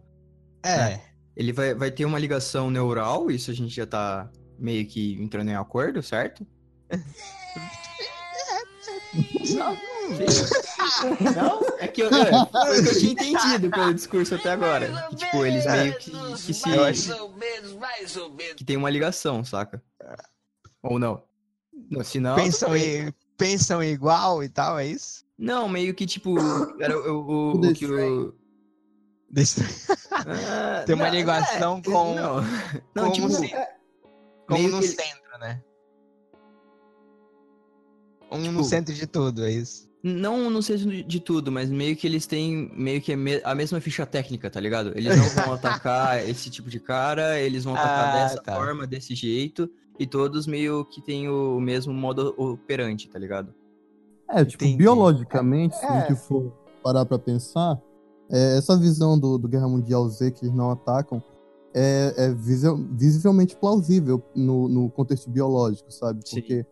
É. 0.64 1.00
Ele 1.36 1.52
vai, 1.52 1.74
vai 1.74 1.90
ter 1.90 2.04
uma 2.04 2.18
ligação 2.18 2.70
neural, 2.70 3.30
isso 3.30 3.50
a 3.50 3.54
gente 3.54 3.74
já 3.74 3.86
tá 3.86 4.30
meio 4.58 4.86
que 4.86 5.14
entrando 5.20 5.48
em 5.50 5.54
acordo, 5.56 6.02
certo? 6.02 6.46
Não? 11.34 11.60
É 11.78 11.88
que 11.88 12.02
eu, 12.02 12.08
é, 12.08 12.30
foi 12.50 12.80
o 12.80 12.82
que 12.82 12.88
eu 12.88 12.98
tinha 12.98 13.12
entendido 13.12 13.70
pelo 13.70 13.94
discurso 13.94 14.34
até 14.34 14.50
agora. 14.50 15.06
Que, 15.10 15.16
tipo, 15.16 15.44
eles 15.44 15.64
meio 15.66 15.98
que, 15.98 16.10
que 16.10 16.54
se. 16.54 16.70
Eu 16.70 16.84
acho- 16.84 17.12
Que 18.56 18.64
tem 18.64 18.76
uma 18.76 18.90
ligação, 18.90 19.44
saca? 19.44 19.82
Ou 20.82 20.98
não? 20.98 21.22
Não, 21.90 22.02
se 22.04 22.18
não. 22.20 22.34
Pensam, 22.34 22.76
em, 22.76 23.12
pensam 23.36 23.82
igual 23.82 24.42
e 24.42 24.48
tal, 24.48 24.78
é 24.78 24.86
isso? 24.86 25.24
Não, 25.38 25.68
meio 25.68 25.94
que 25.94 26.06
tipo. 26.06 26.34
Era 26.80 26.96
o, 26.98 27.20
o, 27.20 27.52
o 27.56 27.60
The 27.60 27.72
que 27.74 27.86
o. 27.86 28.34
Deixa- 29.32 29.62
Ah, 30.12 30.82
Tem 30.86 30.94
uma 30.94 31.06
não, 31.06 31.14
ligação 31.14 31.78
é, 31.78 31.82
com- 31.82 32.14
Não, 32.14 32.40
não 32.94 33.10
como 33.10 33.12
tipo. 33.12 33.30
se- 33.30 33.50
Como 34.46 34.60
meio 34.60 34.70
no 34.70 34.80
que- 34.80 34.88
centro, 34.88 35.38
né? 35.40 35.62
Um 38.30 38.38
no 38.38 38.44
Tipo- 38.50 38.64
centro 38.64 38.94
de 38.94 39.06
tudo, 39.06 39.44
é 39.44 39.50
isso. 39.50 39.90
Não 40.02 40.50
no 40.50 40.62
senso 40.62 40.88
de 40.88 41.20
tudo, 41.20 41.52
mas 41.52 41.70
meio 41.70 41.94
que 41.96 42.06
eles 42.06 42.26
têm 42.26 42.70
meio 42.74 43.00
que 43.00 43.12
a 43.12 43.16
me- 43.16 43.40
a 43.44 43.54
mesma 43.54 43.80
ficha 43.80 44.04
técnica, 44.04 44.50
tá 44.50 44.58
ligado? 44.58 44.92
Eles 44.96 45.16
não 45.16 45.44
vão 45.44 45.54
atacar 45.54 46.28
esse 46.28 46.50
tipo 46.50 46.68
de 46.68 46.80
cara, 46.80 47.38
eles 47.38 47.62
vão 47.64 47.74
atacar 47.74 48.08
Ah, 48.08 48.22
dessa 48.24 48.42
tá. 48.42 48.54
forma, 48.56 48.86
desse 48.86 49.14
jeito, 49.14 49.70
e 49.98 50.06
todos 50.06 50.46
meio 50.46 50.84
que 50.84 51.00
têm 51.00 51.28
o 51.28 51.60
mesmo 51.60 51.92
modo 51.94 52.34
operante, 52.36 53.08
tá 53.08 53.18
ligado? 53.18 53.54
É, 54.28 54.44
tipo, 54.44 54.64
Entendi. 54.64 54.78
biologicamente, 54.78 55.76
se 55.76 55.86
a 55.86 55.94
É. 55.98 56.08
gente 56.08 56.18
for 56.20 56.52
parar 56.82 57.04
pra 57.06 57.18
pensar, 57.18 57.78
é, 58.32 58.56
essa 58.56 58.76
visão 58.76 59.18
do, 59.18 59.36
do 59.38 59.46
Guerra 59.48 59.68
Mundial 59.68 60.08
Z 60.08 60.30
que 60.32 60.44
eles 60.46 60.54
não 60.54 60.70
atacam 60.70 61.22
é, 61.74 62.14
é 62.16 62.32
visi- 62.34 62.66
visivelmente 62.92 63.56
plausível 63.56 64.22
no, 64.34 64.68
no 64.68 64.90
contexto 64.90 65.30
biológico, 65.30 65.90
sabe? 65.92 66.20
Sim. 66.26 66.36
Porque 66.40 66.66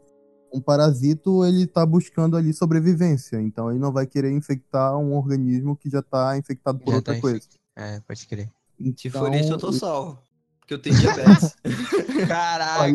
um 0.52 0.60
parasito, 0.60 1.44
ele 1.44 1.66
tá 1.66 1.86
buscando 1.86 2.36
ali 2.36 2.52
sobrevivência, 2.52 3.40
então 3.40 3.70
ele 3.70 3.78
não 3.78 3.92
vai 3.92 4.06
querer 4.06 4.32
infectar 4.32 4.96
um 4.98 5.16
organismo 5.16 5.76
que 5.76 5.88
já 5.88 6.02
tá 6.02 6.36
infectado 6.36 6.78
por 6.80 6.90
Já 6.90 6.96
outra 6.96 7.14
tá 7.14 7.20
coisa. 7.20 7.40
É, 7.76 8.00
pode 8.00 8.26
crer. 8.26 8.50
Se 8.96 9.10
for 9.10 9.32
isso, 9.34 9.52
eu 9.52 9.58
tô 9.58 9.68
Então, 9.68 9.78
salvo. 9.78 10.18
Porque 10.58 10.74
eu 10.74 10.82
tenho 10.82 10.96
diabetes. 10.96 11.54
Caraca! 12.26 12.92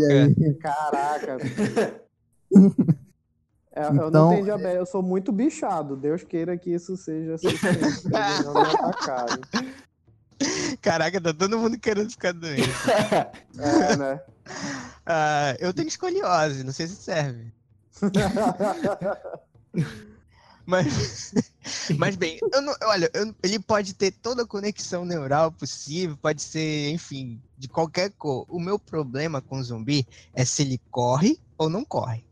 Caraca. 0.59 1.37
É, 3.75 3.87
eu 3.87 3.93
Então- 3.93 4.09
não 4.09 4.29
tenho 4.29 4.45
diabetes, 4.45 4.77
eu 4.77 4.85
sou 4.85 5.03
muito 5.03 5.31
bichado. 5.31 5.95
Deus 5.97 6.23
queira 6.23 6.57
que 6.57 6.69
isso 6.73 6.95
seja 6.95 7.33
eles 7.43 8.03
não 8.43 8.53
me 8.53 8.59
atacarem. 8.79 9.41
Caraca, 10.81 11.19
tá 11.21 11.33
todo 11.33 11.57
mundo 11.59 11.77
querendo 11.77 12.09
ficar 12.09 12.33
doente. 12.33 12.63
É, 13.59 13.95
né? 13.97 14.21
Ah, 15.05 15.55
eu 15.59 15.73
tenho 15.73 15.87
escoliose, 15.87 16.63
não 16.63 16.71
sei 16.73 16.87
se 16.87 16.95
serve. 16.95 17.51
Mas, 20.67 21.31
mas 21.99 22.15
bem, 22.15 22.39
eu 22.51 22.59
não- 22.59 22.73
olha, 22.85 23.07
eu- 23.13 23.35
ele 23.43 23.59
pode 23.59 23.93
ter 23.93 24.09
toda 24.11 24.41
a 24.41 24.47
conexão 24.47 25.05
neural 25.05 25.51
possível, 25.51 26.17
pode 26.19 26.41
ser, 26.41 26.89
enfim, 26.89 27.39
de 27.55 27.67
qualquer 27.67 28.11
cor. 28.17 28.47
O 28.49 28.59
meu 28.59 28.79
problema 28.79 29.39
com 29.41 29.61
zumbi 29.61 30.07
é 30.33 30.43
se 30.43 30.63
ele 30.63 30.81
corre 30.89 31.39
ou 31.55 31.69
não 31.69 31.85
corre. 31.85 32.25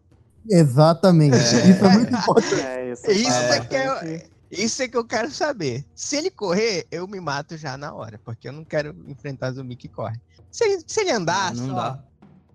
Exatamente. 0.49 1.37
Isso 1.37 1.85
é 1.85 1.89
muito 1.89 2.13
importante. 2.15 2.61
É 2.61 2.91
isso. 2.91 3.11
Isso 3.11 3.31
é 3.31 3.57
é 3.57 3.59
que 3.65 3.75
é- 3.75 4.27
Isso 4.51 4.83
é 4.83 4.87
que 4.87 4.95
eu 4.97 5.03
quero 5.05 5.31
saber. 5.31 5.83
Se 5.95 6.15
ele 6.15 6.29
correr, 6.29 6.85
eu 6.91 7.07
me 7.07 7.19
mato 7.19 7.57
já 7.57 7.75
na 7.75 7.93
hora, 7.93 8.19
porque 8.23 8.47
eu 8.47 8.53
não 8.53 8.63
quero 8.63 8.95
enfrentar 9.07 9.51
zumbi 9.51 9.75
que 9.75 9.87
corre. 9.87 10.19
Se 10.51 10.63
ele, 10.63 10.83
se 10.85 11.01
ele 11.01 11.11
andar, 11.11 11.55
não 11.55 11.67
só, 11.69 11.73
dá. 11.73 12.03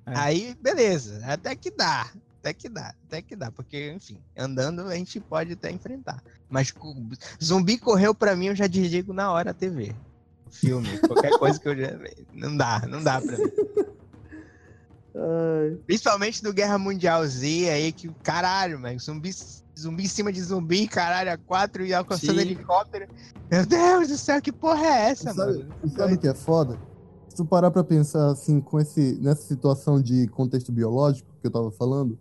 É. 0.06 0.12
Aí, 0.16 0.56
beleza. 0.62 1.20
Até 1.26 1.56
que 1.56 1.70
dá. 1.70 2.08
Até 2.38 2.52
que 2.52 2.68
dá. 2.68 2.94
Até 3.06 3.20
que 3.20 3.34
dá. 3.34 3.50
Porque, 3.50 3.92
enfim, 3.92 4.18
andando 4.36 4.82
a 4.82 4.94
gente 4.94 5.18
pode 5.18 5.54
até 5.54 5.72
enfrentar. 5.72 6.22
Mas 6.48 6.72
zumbi 7.42 7.76
correu 7.76 8.14
pra 8.14 8.36
mim, 8.36 8.46
eu 8.46 8.54
já 8.54 8.66
desligo 8.68 9.12
na 9.12 9.32
hora 9.32 9.50
a 9.50 9.54
TV. 9.54 9.92
Filme, 10.50 10.98
qualquer 11.00 11.36
coisa 11.38 11.58
que 11.58 11.68
eu 11.68 11.76
já. 11.76 11.98
Não 12.32 12.56
dá, 12.56 12.82
não 12.88 13.02
dá 13.02 13.20
pra 13.20 13.36
mim. 13.36 13.52
Ai, 15.20 15.76
Principalmente 15.86 16.42
do 16.42 16.52
Guerra 16.52 16.78
Mundial 16.78 17.26
Z 17.26 17.68
aí, 17.70 17.90
que 17.92 18.08
caralho, 18.22 18.78
mano. 18.78 18.98
Zumbi, 19.00 19.30
zumbi 19.78 20.04
em 20.04 20.08
cima 20.08 20.32
de 20.32 20.40
zumbi, 20.40 20.86
caralho, 20.86 21.32
a 21.32 21.36
quatro 21.36 21.84
e 21.84 21.92
alcançando 21.92 22.40
helicóptero. 22.40 23.08
Meu 23.50 23.66
Deus 23.66 24.08
do 24.08 24.16
céu, 24.16 24.40
que 24.40 24.52
porra 24.52 24.86
é 24.86 25.10
essa, 25.10 25.32
Sabe- 25.34 25.58
mano? 25.58 25.74
Sabe 25.96 26.14
o 26.14 26.18
que 26.18 26.28
é 26.28 26.34
foda? 26.34 26.78
Se 27.28 27.36
tu 27.36 27.44
parar 27.44 27.70
pra 27.70 27.82
pensar 27.82 28.30
assim, 28.30 28.60
com 28.60 28.78
esse, 28.78 29.18
nessa 29.20 29.42
situação 29.42 30.00
de 30.00 30.28
contexto 30.28 30.70
biológico 30.70 31.28
que 31.40 31.46
eu 31.46 31.50
tava 31.50 31.70
falando, 31.72 32.18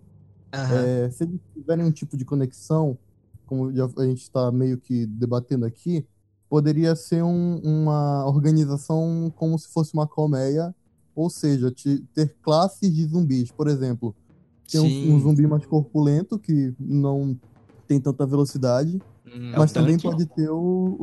Aham. 0.54 0.76
é, 1.06 1.10
se 1.12 1.24
eles 1.24 1.40
tiverem 1.54 1.86
um 1.86 1.92
tipo 1.92 2.16
de 2.18 2.26
conexão, 2.26 2.98
como 3.46 3.72
já 3.74 3.86
a 3.98 4.04
gente 4.06 4.22
está 4.24 4.52
meio 4.52 4.78
que 4.78 5.06
debatendo 5.06 5.66
aqui, 5.66 6.06
poderia 6.50 6.96
ser 6.96 7.24
um- 7.24 7.60
uma 7.64 8.26
organização 8.26 9.32
como 9.36 9.58
se 9.60 9.68
fosse 9.70 9.94
uma 9.94 10.08
colmeia, 10.08 10.74
ou 11.18 11.30
seja, 11.30 11.72
te- 11.72 12.04
ter 12.14 12.36
classes 12.42 12.94
de 12.94 13.06
zumbis. 13.08 13.52
Por 13.52 13.68
exemplo, 13.68 14.16
tem 14.72 14.80
um, 14.80 15.16
um 15.16 15.20
zumbi 15.20 15.48
mais 15.48 15.66
corpulento 15.66 16.38
que 16.38 16.74
não 16.80 17.38
tem 17.88 18.00
tanta 18.00 18.26
velocidade, 18.26 19.02
Hum, 19.26 19.52
É 19.54 19.58
mas 19.58 19.74
também 19.74 19.98
tanque. 19.98 20.08
pode 20.10 20.26
ter 20.28 20.50
o, 20.50 20.56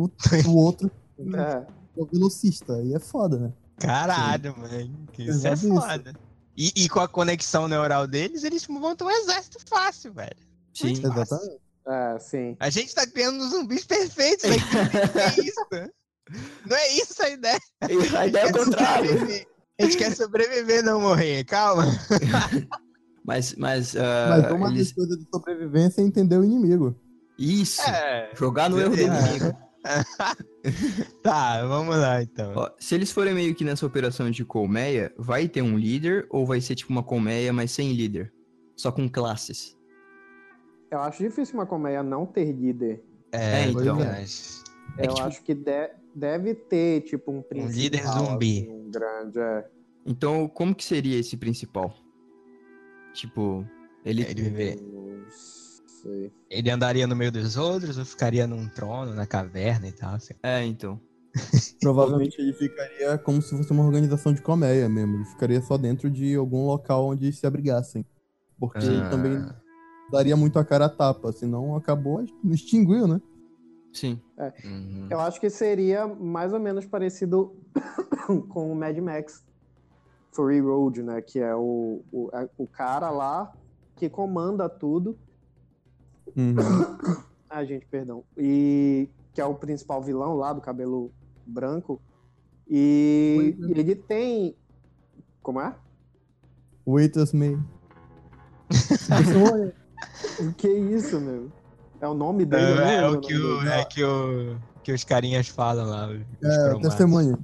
o, 0.08 0.10
o 0.48 0.56
outro, 0.56 0.90
é. 1.18 1.24
que 1.24 2.00
é 2.00 2.02
o 2.02 2.06
velocista, 2.06 2.80
e 2.82 2.94
é 2.94 2.98
foda, 2.98 3.38
né? 3.38 3.52
Caralho, 3.78 4.56
mano. 4.56 5.08
Isso 5.18 5.20
é 5.20 5.24
Exato 5.24 5.56
isso. 5.66 5.68
foda. 5.74 6.14
E, 6.56 6.72
e 6.74 6.88
com 6.88 7.00
a 7.00 7.08
conexão 7.08 7.68
neural 7.68 8.06
deles, 8.06 8.42
eles 8.44 8.66
montam 8.68 9.08
um 9.08 9.10
exército 9.10 9.58
fácil, 9.68 10.12
velho. 10.14 10.36
Sim. 10.72 10.86
Muito 10.92 11.02
fácil. 11.02 11.22
Exatamente. 11.36 11.60
É, 11.86 12.18
sim. 12.18 12.56
A 12.60 12.70
gente 12.70 12.94
tá 12.94 13.06
criando 13.06 13.46
zumbis 13.50 13.84
perfeitos 13.84 14.46
aqui. 14.46 14.62
é 15.18 15.44
isso? 15.44 15.90
Não 16.66 16.76
é 16.76 16.92
isso 16.94 17.22
a 17.22 17.28
ideia. 17.28 17.60
A 18.18 18.26
ideia 18.26 18.44
é 18.44 18.50
o 18.50 18.52
contrário. 18.64 19.08
Sobreviver. 19.10 19.46
A 19.80 19.84
gente 19.84 19.96
quer 19.96 20.14
sobreviver, 20.14 20.84
não 20.84 21.00
morrer. 21.00 21.44
Calma. 21.44 21.84
Mas, 23.26 23.54
mas, 23.56 23.96
ah, 23.96 24.26
Mas 24.42 24.52
uma 24.52 24.68
eles... 24.68 24.92
de 24.92 25.26
sobrevivência 25.32 26.02
é 26.02 26.04
entender 26.04 26.36
o 26.36 26.44
inimigo. 26.44 26.94
Isso. 27.38 27.80
É. 27.80 28.30
Jogar 28.34 28.68
no 28.68 28.78
erro 28.78 28.90
do 28.90 28.96
Beleza. 28.96 29.26
inimigo. 29.36 29.56
Tá, 31.22 31.66
vamos 31.66 31.96
lá 31.96 32.22
então. 32.22 32.52
Ó, 32.54 32.70
se 32.78 32.94
eles 32.94 33.10
forem 33.10 33.32
meio 33.34 33.54
que 33.54 33.64
nessa 33.64 33.84
operação 33.86 34.30
de 34.30 34.44
colmeia, 34.44 35.12
vai 35.16 35.48
ter 35.48 35.62
um 35.62 35.76
líder 35.78 36.26
ou 36.30 36.44
vai 36.46 36.60
ser 36.60 36.74
tipo 36.74 36.90
uma 36.92 37.02
colmeia, 37.02 37.52
mas 37.52 37.70
sem 37.70 37.92
líder? 37.94 38.30
Só 38.76 38.90
com 38.92 39.08
classes. 39.08 39.74
Eu 40.90 41.00
acho 41.00 41.22
difícil 41.22 41.54
uma 41.54 41.66
colmeia 41.66 42.02
não 42.02 42.26
ter 42.26 42.52
líder. 42.52 43.02
É, 43.32 43.68
então. 43.68 43.96
mas- 43.96 44.62
É 44.98 45.02
eu 45.06 45.08
que, 45.08 45.14
tipo, 45.14 45.26
acho 45.28 45.42
que 45.42 45.54
de- 45.54 45.90
deve 46.14 46.54
ter, 46.54 47.02
tipo, 47.02 47.32
um 47.32 47.42
principal. 47.42 47.74
líder 47.76 48.06
zumbi. 48.06 48.58
assim, 48.60 48.70
um 48.70 48.90
grande, 48.90 49.38
é. 49.38 49.64
Então, 50.06 50.46
como 50.48 50.74
que 50.74 50.84
seria 50.84 51.18
esse 51.18 51.36
principal? 51.36 51.94
Tipo, 53.12 53.64
ele. 54.04 54.22
Ele, 54.22 54.42
viver- 54.42 54.78
sei. 56.02 56.32
ele 56.50 56.70
andaria 56.70 57.06
no 57.06 57.16
meio 57.16 57.32
dos 57.32 57.56
outros 57.56 57.96
ou 57.96 58.04
ficaria 58.04 58.46
num 58.46 58.68
trono, 58.68 59.14
na 59.14 59.26
caverna 59.26 59.88
e 59.88 59.92
tal? 59.92 60.14
assim? 60.14 60.34
É, 60.42 60.64
então. 60.64 61.00
Provavelmente 61.80 62.40
ele 62.40 62.52
ficaria 62.52 63.18
como 63.18 63.42
se 63.42 63.56
fosse 63.56 63.70
uma 63.72 63.84
organização 63.84 64.32
de 64.32 64.40
colmeia 64.42 64.88
mesmo. 64.88 65.16
Ele 65.16 65.24
ficaria 65.24 65.60
só 65.62 65.76
dentro 65.76 66.10
de 66.10 66.34
algum 66.36 66.66
local 66.66 67.06
onde 67.08 67.32
se 67.32 67.46
abrigassem. 67.46 68.04
Porque 68.58 68.78
Ah. 68.86 69.08
também 69.10 69.44
daria 70.12 70.36
muito 70.36 70.58
a 70.58 70.64
cara 70.64 70.84
a 70.84 70.88
tapa, 70.88 71.32
senão 71.32 71.74
acabou, 71.74 72.24
extinguiu, 72.44 73.08
né? 73.08 73.20
Sim. 73.94 74.20
Uhum. 74.64 75.06
Eu 75.08 75.20
acho 75.20 75.40
que 75.40 75.48
seria 75.48 76.06
mais 76.06 76.52
ou 76.52 76.60
menos 76.60 76.84
parecido 76.84 77.56
com 78.50 78.70
o 78.72 78.74
Mad 78.76 78.98
Max 78.98 79.44
Fury 80.32 80.60
Road, 80.60 81.02
né? 81.02 81.22
Que 81.22 81.38
é 81.38 81.54
o, 81.54 82.02
o, 82.12 82.28
a- 82.32 82.48
o 82.58 82.66
cara 82.66 83.08
lá 83.10 83.52
que 83.96 84.10
comanda 84.10 84.68
tudo. 84.68 85.16
Uhum. 86.36 86.54
Ai, 87.48 87.64
gente, 87.66 87.86
perdão. 87.86 88.24
E 88.36 89.08
que 89.32 89.40
é 89.40 89.44
o 89.44 89.54
principal 89.54 90.02
vilão 90.02 90.34
lá 90.34 90.52
do 90.52 90.60
cabelo 90.60 91.12
branco. 91.46 92.02
E 92.68 93.54
Pois 93.58 93.70
ele 93.70 93.94
tem. 93.94 94.56
Como 95.42 95.60
é? 95.60 95.76
Wait 96.86 97.16
as 97.16 97.32
me. 97.32 97.62
O 100.40 100.52
que 100.54 100.66
é 100.66 100.78
isso, 100.78 101.20
meu? 101.20 101.52
É 102.04 102.08
o 102.08 102.12
nome 102.14 102.44
dele, 102.44 102.62
eu 102.62 102.76
não 102.76 102.82
É, 102.84 102.96
é 102.96 103.08
o 103.08 103.18
que, 103.20 103.34
o, 103.34 103.58
dele. 103.60 103.68
é 103.70 103.84
que, 103.86 104.04
o, 104.04 104.56
que 104.82 104.92
os 104.92 105.04
carinhas 105.04 105.48
falam 105.48 105.86
lá. 105.88 106.10
É, 106.12 106.18
cromados. 106.38 106.82
testemunha. 106.82 107.38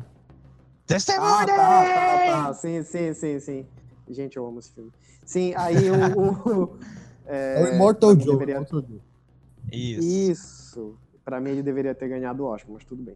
Testemunha! 0.87 1.31
Ah, 1.33 1.47
tá, 1.47 1.57
tá, 1.57 2.45
tá. 2.49 2.55
Sim, 2.55 2.83
sim, 2.83 3.15
sim, 3.15 3.41
sim. 3.41 3.67
Gente, 4.11 4.37
eu 4.37 4.47
amo 4.47 4.59
esse 4.59 4.71
filme. 4.73 4.91
Sim, 5.25 5.55
aí 5.57 5.91
o. 5.91 6.65
o- 6.65 6.79
É, 7.33 7.63
o 7.63 7.75
Immortal 7.75 8.19
Joe. 8.19 8.37
deveria-. 8.37 8.67
Isso. 9.73 10.01
Isso. 10.03 10.95
Pra 11.25 11.41
mim 11.41 11.51
ele 11.51 11.63
deveria 11.63 11.95
ter 11.95 12.09
ganhado 12.09 12.43
o 12.43 12.47
Oscar, 12.47 12.73
mas 12.73 12.85
tudo 12.85 13.03
bem. 13.05 13.15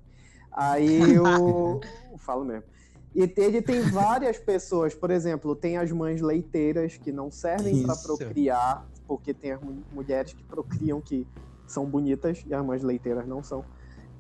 Aí 0.53 1.19
o. 1.19 1.81
Falo 2.19 2.45
mesmo. 2.45 2.63
E 3.13 3.23
ele 3.37 3.61
tem 3.61 3.81
várias 3.83 4.39
pessoas, 4.39 4.95
por 4.95 5.11
exemplo, 5.11 5.55
tem 5.57 5.77
as 5.79 5.91
mães 5.91 6.21
leiteiras 6.21 6.97
que 6.97 7.11
não 7.13 7.29
servem 7.31 7.83
para 7.83 7.97
procriar, 7.97 8.87
porque 9.07 9.35
tem 9.35 9.53
as 9.53 9.61
mu- 9.63 9.85
mulheres 9.91 10.33
que 10.33 10.45
procriam 10.45 11.01
que 11.01 11.29
são 11.67 11.87
bonitas 11.89 12.43
e 12.47 12.55
as 12.55 12.65
mães 12.65 12.83
leiteiras 12.83 13.27
não 13.27 13.43
são. 13.43 13.65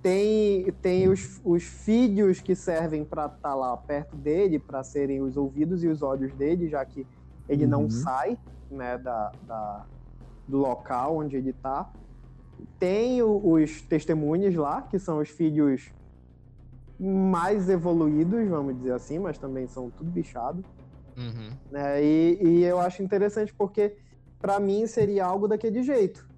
Tem, 0.02 0.70
tem 0.82 1.08
os, 1.08 1.40
os 1.42 1.62
filhos 1.64 2.40
que 2.42 2.54
servem 2.54 3.04
para 3.04 3.26
estar 3.26 3.54
lá 3.54 3.74
perto 3.76 4.16
dele, 4.16 4.58
para 4.58 4.82
serem 4.84 5.22
os 5.22 5.36
ouvidos 5.36 5.82
e 5.82 5.88
os 5.88 6.02
olhos 6.02 6.34
dele, 6.34 6.68
já 6.68 6.84
que 6.84 7.08
ele 7.48 7.66
não 7.66 7.82
Uhum. 7.84 7.90
sai 7.90 8.38
né, 8.70 8.98
da, 8.98 9.34
da- 9.40 9.86
do 10.46 10.58
local 10.58 11.16
onde 11.18 11.36
ele 11.36 11.50
está. 11.50 11.90
Tem 12.78 13.22
o- 13.22 13.52
os 13.54 13.82
testemunhas 13.88 14.54
lá, 14.54 14.82
que 14.82 14.98
são 14.98 15.18
os 15.18 15.30
filhos 15.30 15.92
mais 16.98 17.68
evoluídos, 17.68 18.46
vamos 18.48 18.76
dizer 18.76 18.92
assim, 18.92 19.18
mas 19.18 19.38
também 19.38 19.66
são 19.66 19.90
tudo 19.90 20.10
bichado. 20.10 20.64
Uhum. 21.16 21.58
Né? 21.70 22.04
E, 22.04 22.38
e 22.42 22.62
eu 22.64 22.78
acho 22.78 23.02
interessante 23.02 23.52
porque, 23.56 23.96
para 24.38 24.60
mim, 24.60 24.86
seria 24.86 25.24
algo 25.24 25.48
daquele 25.48 25.82
jeito. 25.82 26.28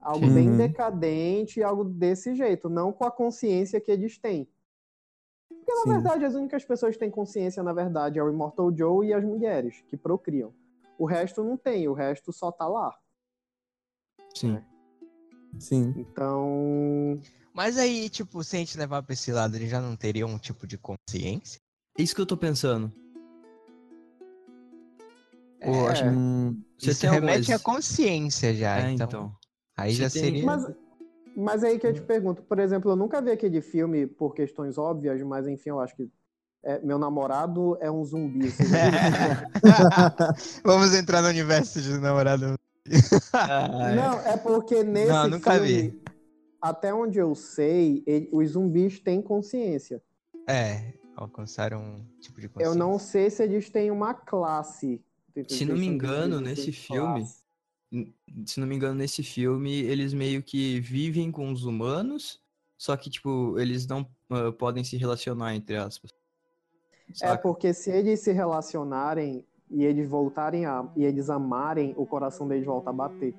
Algo 0.00 0.28
Sim. 0.28 0.34
bem 0.34 0.48
Uhum. 0.50 0.56
decadente, 0.56 1.62
algo 1.62 1.84
desse 1.84 2.34
jeito, 2.34 2.68
não 2.68 2.92
com 2.92 3.04
a 3.04 3.10
consciência 3.10 3.80
que 3.80 3.90
eles 3.90 4.16
têm. 4.16 4.48
Porque, 5.48 5.72
na 5.74 5.82
Sim. 5.82 5.88
verdade, 5.88 6.24
as 6.24 6.34
únicas 6.34 6.64
pessoas 6.64 6.94
que 6.94 7.00
têm 7.00 7.10
consciência, 7.10 7.62
na 7.62 7.72
verdade, 7.72 8.18
é 8.18 8.22
o 8.22 8.30
Immortal 8.30 8.74
Joe 8.74 9.06
e 9.06 9.12
as 9.12 9.24
mulheres, 9.24 9.82
que 9.88 9.96
procriam. 9.96 10.52
O 10.98 11.04
resto 11.04 11.44
não 11.44 11.56
tem, 11.56 11.88
o 11.88 11.92
resto 11.92 12.32
só 12.32 12.50
tá 12.50 12.66
lá. 12.66 12.96
Sim. 14.34 14.62
Sim. 15.58 15.94
Então, 15.96 17.20
Mas 17.52 17.76
aí, 17.76 18.08
tipo, 18.08 18.42
se 18.44 18.56
a 18.56 18.58
gente 18.60 18.78
levar 18.78 19.02
pra 19.02 19.12
esse 19.12 19.32
lado, 19.32 19.56
ele 19.56 19.66
já 19.68 19.80
não 19.80 19.96
teria 19.96 20.26
um 20.26 20.38
tipo 20.38 20.66
de 20.66 20.78
consciência? 20.78 21.60
É 21.98 22.02
isso 22.02 22.14
que 22.14 22.20
eu 22.20 22.26
tô 22.26 22.36
pensando. 22.36 22.92
Pô, 25.60 25.70
É. 25.72 25.88
acho 25.90 26.02
que 26.04 26.08
Hum, 26.10 26.62
você 26.78 26.90
Isso 26.90 27.00
tem 27.00 27.10
remete 27.10 27.52
à 27.52 27.56
algumas... 27.56 27.62
consciência 27.62 28.54
já, 28.54 28.78
É, 28.80 28.92
então. 28.92 29.06
então. 29.06 29.36
Aí 29.76 29.92
Você 29.92 30.02
já 30.02 30.10
tem- 30.10 30.22
seria. 30.22 30.46
Mas, 30.46 30.66
mas 31.36 31.64
aí 31.64 31.78
que 31.78 31.86
eu 31.86 31.92
te 31.94 32.02
pergunto, 32.02 32.42
por 32.42 32.58
exemplo, 32.58 32.90
eu 32.90 32.96
nunca 32.96 33.20
vi 33.20 33.30
aquele 33.30 33.60
filme 33.60 34.06
por 34.06 34.34
questões 34.34 34.78
óbvias, 34.78 35.20
mas 35.22 35.46
enfim, 35.46 35.70
eu 35.70 35.80
acho 35.80 35.94
que 35.96 36.10
é, 36.64 36.80
meu 36.80 36.98
namorado 36.98 37.76
é 37.80 37.90
um 37.90 38.04
zumbi. 38.04 38.48
Vamos 40.64 40.94
entrar 40.94 41.22
no 41.22 41.28
universo 41.28 41.80
de 41.80 41.98
namorado. 41.98 42.54
Não, 43.96 44.20
é 44.26 44.36
porque 44.36 44.82
nesse 44.82 45.12
Não, 45.12 45.28
nunca 45.28 45.52
filme, 45.54 45.68
vi. 45.90 46.02
até 46.60 46.92
onde 46.92 47.18
eu 47.18 47.34
sei, 47.34 48.02
ele- 48.06 48.28
os 48.32 48.50
zumbis 48.50 48.98
têm 49.00 49.22
consciência. 49.22 50.02
É, 50.48 50.94
alcançaram 51.16 51.80
um 51.80 52.04
tipo 52.20 52.40
de 52.40 52.48
consciência. 52.48 52.74
Eu 52.74 52.78
não 52.78 52.98
sei 52.98 53.30
se 53.30 53.42
eles 53.42 53.70
têm 53.70 53.90
uma 53.90 54.14
classe. 54.14 55.02
Se 55.46 55.64
não 55.64 55.76
me 55.76 55.86
engano, 55.86 56.40
nesse 56.40 56.72
filme, 56.72 57.24
se 58.46 58.60
não 58.60 58.66
me 58.66 58.74
engano, 58.74 58.94
nesse 58.94 59.22
filme, 59.22 59.72
eles 59.72 60.12
meio 60.12 60.42
que 60.42 60.80
vivem 60.80 61.30
com 61.30 61.50
os 61.50 61.64
humanos, 61.64 62.40
só 62.76 62.96
que, 62.96 63.10
tipo, 63.10 63.58
eles 63.58 63.86
não 63.86 64.06
ah, 64.30 64.52
podem 64.52 64.84
se 64.84 64.96
relacionar, 64.96 65.54
entre 65.54 65.76
aspas. 65.76 66.12
É 67.10 67.14
Saca? 67.14 67.42
porque 67.42 67.72
se 67.72 67.90
eles 67.90 68.20
se 68.20 68.32
relacionarem 68.32 69.44
e 69.70 69.84
eles 69.84 70.08
voltarem 70.08 70.66
a. 70.66 70.86
e 70.96 71.04
eles 71.04 71.30
amarem, 71.30 71.94
o 71.96 72.06
coração 72.06 72.46
deles 72.46 72.66
volta 72.66 72.90
a 72.90 72.92
bater. 72.92 73.34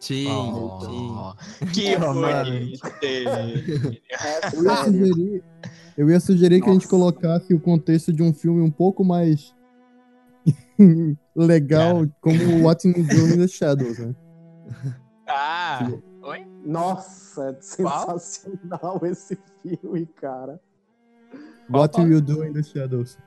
Sim, 0.00 0.28
Oh, 0.30 0.80
sim. 0.80 1.68
Que 1.72 1.96
bonito. 1.96 2.86
É 3.02 4.54
Eu 4.54 4.64
ia 4.64 4.84
sugerir, 4.84 5.44
eu 5.96 6.10
ia 6.10 6.20
sugerir 6.20 6.62
que 6.62 6.68
a 6.68 6.72
gente 6.72 6.88
colocasse 6.88 7.54
o 7.54 7.60
contexto 7.60 8.12
de 8.12 8.22
um 8.22 8.32
filme 8.32 8.60
um 8.60 8.70
pouco 8.70 9.02
mais 9.04 9.54
legal, 11.34 12.06
como 12.20 12.62
What 12.64 12.86
You 12.86 12.94
Do 13.04 13.34
in 13.34 13.38
the 13.38 13.48
Shadows, 13.48 13.98
né? 13.98 14.14
Ah, 15.28 15.88
oi? 16.22 16.46
Nossa, 16.64 17.50
é 17.50 17.82
Qual? 17.82 18.18
sensacional 18.20 19.00
esse 19.04 19.36
filme, 19.60 20.06
cara. 20.06 20.60
What 21.68 22.00
You 22.00 22.20
Do 22.20 22.44
in 22.44 22.52
the 22.52 22.62
Shadows. 22.62 23.18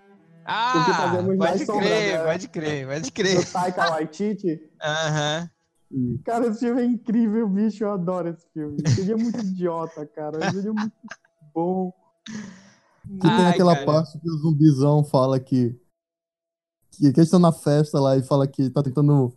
Ah, 0.46 0.96
fazemos 0.98 1.38
mais 1.38 1.66
pode 1.66 1.80
crer, 1.80 2.18
né? 2.18 2.24
pode 2.26 2.48
crer, 2.48 2.88
pode 2.88 3.02
Do 3.02 3.12
crer. 3.12 3.52
Taika 3.52 3.90
Waititi. 3.90 4.62
Aham. 4.82 5.50
E- 5.92 6.20
Cara, 6.24 6.48
esse 6.48 6.60
filme 6.60 6.82
é 6.82 6.86
incrível, 6.86 7.50
bicho. 7.50 7.84
Eu 7.84 7.92
adoro 7.92 8.30
esse 8.30 8.48
filme. 8.54 8.78
Ele 8.98 9.12
é 9.12 9.16
muito 9.16 9.40
idiota, 9.40 10.06
cara. 10.06 10.38
Ele 10.48 10.68
é 10.68 10.72
muito 10.72 10.94
bom. 11.54 11.92
Que 12.26 13.20
tem 13.20 13.30
Ai, 13.46 13.54
aquela 13.54 13.74
cara. 13.74 13.86
parte 13.86 14.18
que 14.20 14.30
o 14.30 14.38
zumbizão 14.38 15.04
fala 15.04 15.40
que. 15.40 15.78
Que, 17.00 17.14
que 17.14 17.20
eles 17.20 17.28
estão 17.28 17.39
na 17.39 17.52
festa 17.54 18.00
lá 18.00 18.18
e 18.18 18.22
fala 18.24 18.45
que 18.47 18.70
tá 18.70 18.84
tentando 18.84 19.34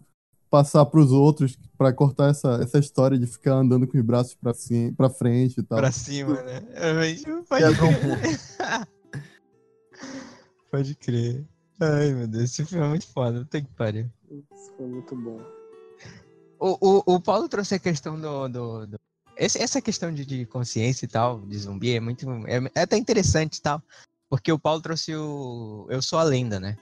passar 0.50 0.84
pros 0.86 1.12
outros 1.12 1.56
pra 1.78 1.92
cortar 1.92 2.30
essa, 2.30 2.58
essa 2.62 2.78
história 2.78 3.16
de 3.18 3.26
ficar 3.26 3.54
andando 3.54 3.86
com 3.86 3.96
os 3.96 4.04
braços 4.04 4.34
pra, 4.34 4.52
cima, 4.52 4.92
pra 4.96 5.08
frente 5.08 5.60
e 5.60 5.62
tal. 5.62 5.78
Pra 5.78 5.92
cima, 5.92 6.42
né? 6.42 6.60
Pode 7.48 7.64
um 7.64 7.74
crer. 7.76 8.40
Pode 10.70 10.94
crer. 10.94 11.44
Ai, 11.80 12.12
meu 12.12 12.26
Deus, 12.26 12.44
esse 12.44 12.64
filme 12.64 12.84
é 12.84 12.88
muito 12.88 13.06
foda, 13.06 13.40
puta 13.40 13.60
que 13.60 13.68
pariu. 13.74 14.10
Isso 14.30 14.72
foi 14.76 14.86
muito 14.86 15.14
bom. 15.16 15.40
O, 16.58 16.78
o, 16.80 17.14
o 17.16 17.20
Paulo 17.20 17.48
trouxe 17.48 17.74
a 17.74 17.78
questão 17.78 18.18
do. 18.20 18.48
do, 18.48 18.86
do- 18.86 19.00
esse- 19.36 19.60
essa 19.60 19.80
questão 19.80 20.12
de, 20.12 20.24
de 20.24 20.46
consciência 20.46 21.04
e 21.04 21.08
tal, 21.08 21.40
de 21.40 21.58
zumbi, 21.58 21.94
é 21.96 22.00
muito. 22.00 22.26
É, 22.46 22.60
é 22.74 22.82
até 22.82 22.96
interessante 22.96 23.56
e 23.56 23.62
tal. 23.62 23.82
Porque 24.30 24.50
o 24.52 24.58
Paulo 24.58 24.80
trouxe 24.80 25.14
o 25.14 25.86
Eu 25.90 26.00
Sou 26.00 26.18
a 26.18 26.22
Lenda, 26.22 26.58
né? 26.60 26.76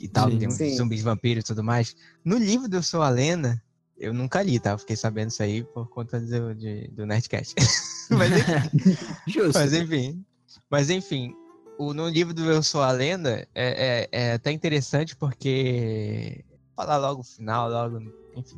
E 0.00 0.08
tal, 0.08 0.30
Sim. 0.30 0.38
tem 0.38 0.48
uns 0.48 0.54
Sim. 0.54 0.76
zumbis 0.76 1.02
vampiros 1.02 1.44
e 1.44 1.46
tudo 1.46 1.62
mais. 1.64 1.94
No 2.24 2.36
livro 2.38 2.68
do 2.68 2.76
Eu 2.76 2.82
Sou 2.82 3.02
a 3.02 3.08
Lenda, 3.08 3.60
eu 3.96 4.12
nunca 4.14 4.42
li, 4.42 4.60
tá? 4.60 4.70
Eu 4.70 4.78
fiquei 4.78 4.96
sabendo 4.96 5.28
isso 5.30 5.42
aí 5.42 5.64
por 5.64 5.88
conta 5.88 6.20
do, 6.20 6.54
de- 6.54 6.88
do 6.88 7.04
Nerdcast. 7.06 7.54
Mas 8.10 8.30
enfim. 8.32 8.96
Justo. 9.26 9.58
Mas 9.58 9.72
enfim. 9.72 10.24
Mas 10.70 10.90
enfim, 10.90 11.34
o, 11.78 11.92
no 11.92 12.08
livro 12.08 12.32
do 12.32 12.44
Eu 12.50 12.62
Sou 12.62 12.82
a 12.82 12.90
Lenda 12.92 13.46
é, 13.54 14.08
é, 14.12 14.28
é 14.30 14.32
até 14.34 14.50
interessante 14.52 15.16
porque. 15.16 16.44
Vou 16.48 16.58
falar 16.86 16.96
logo 16.98 17.20
o 17.22 17.24
final, 17.24 17.68
logo. 17.68 17.98
Enfim. 18.36 18.56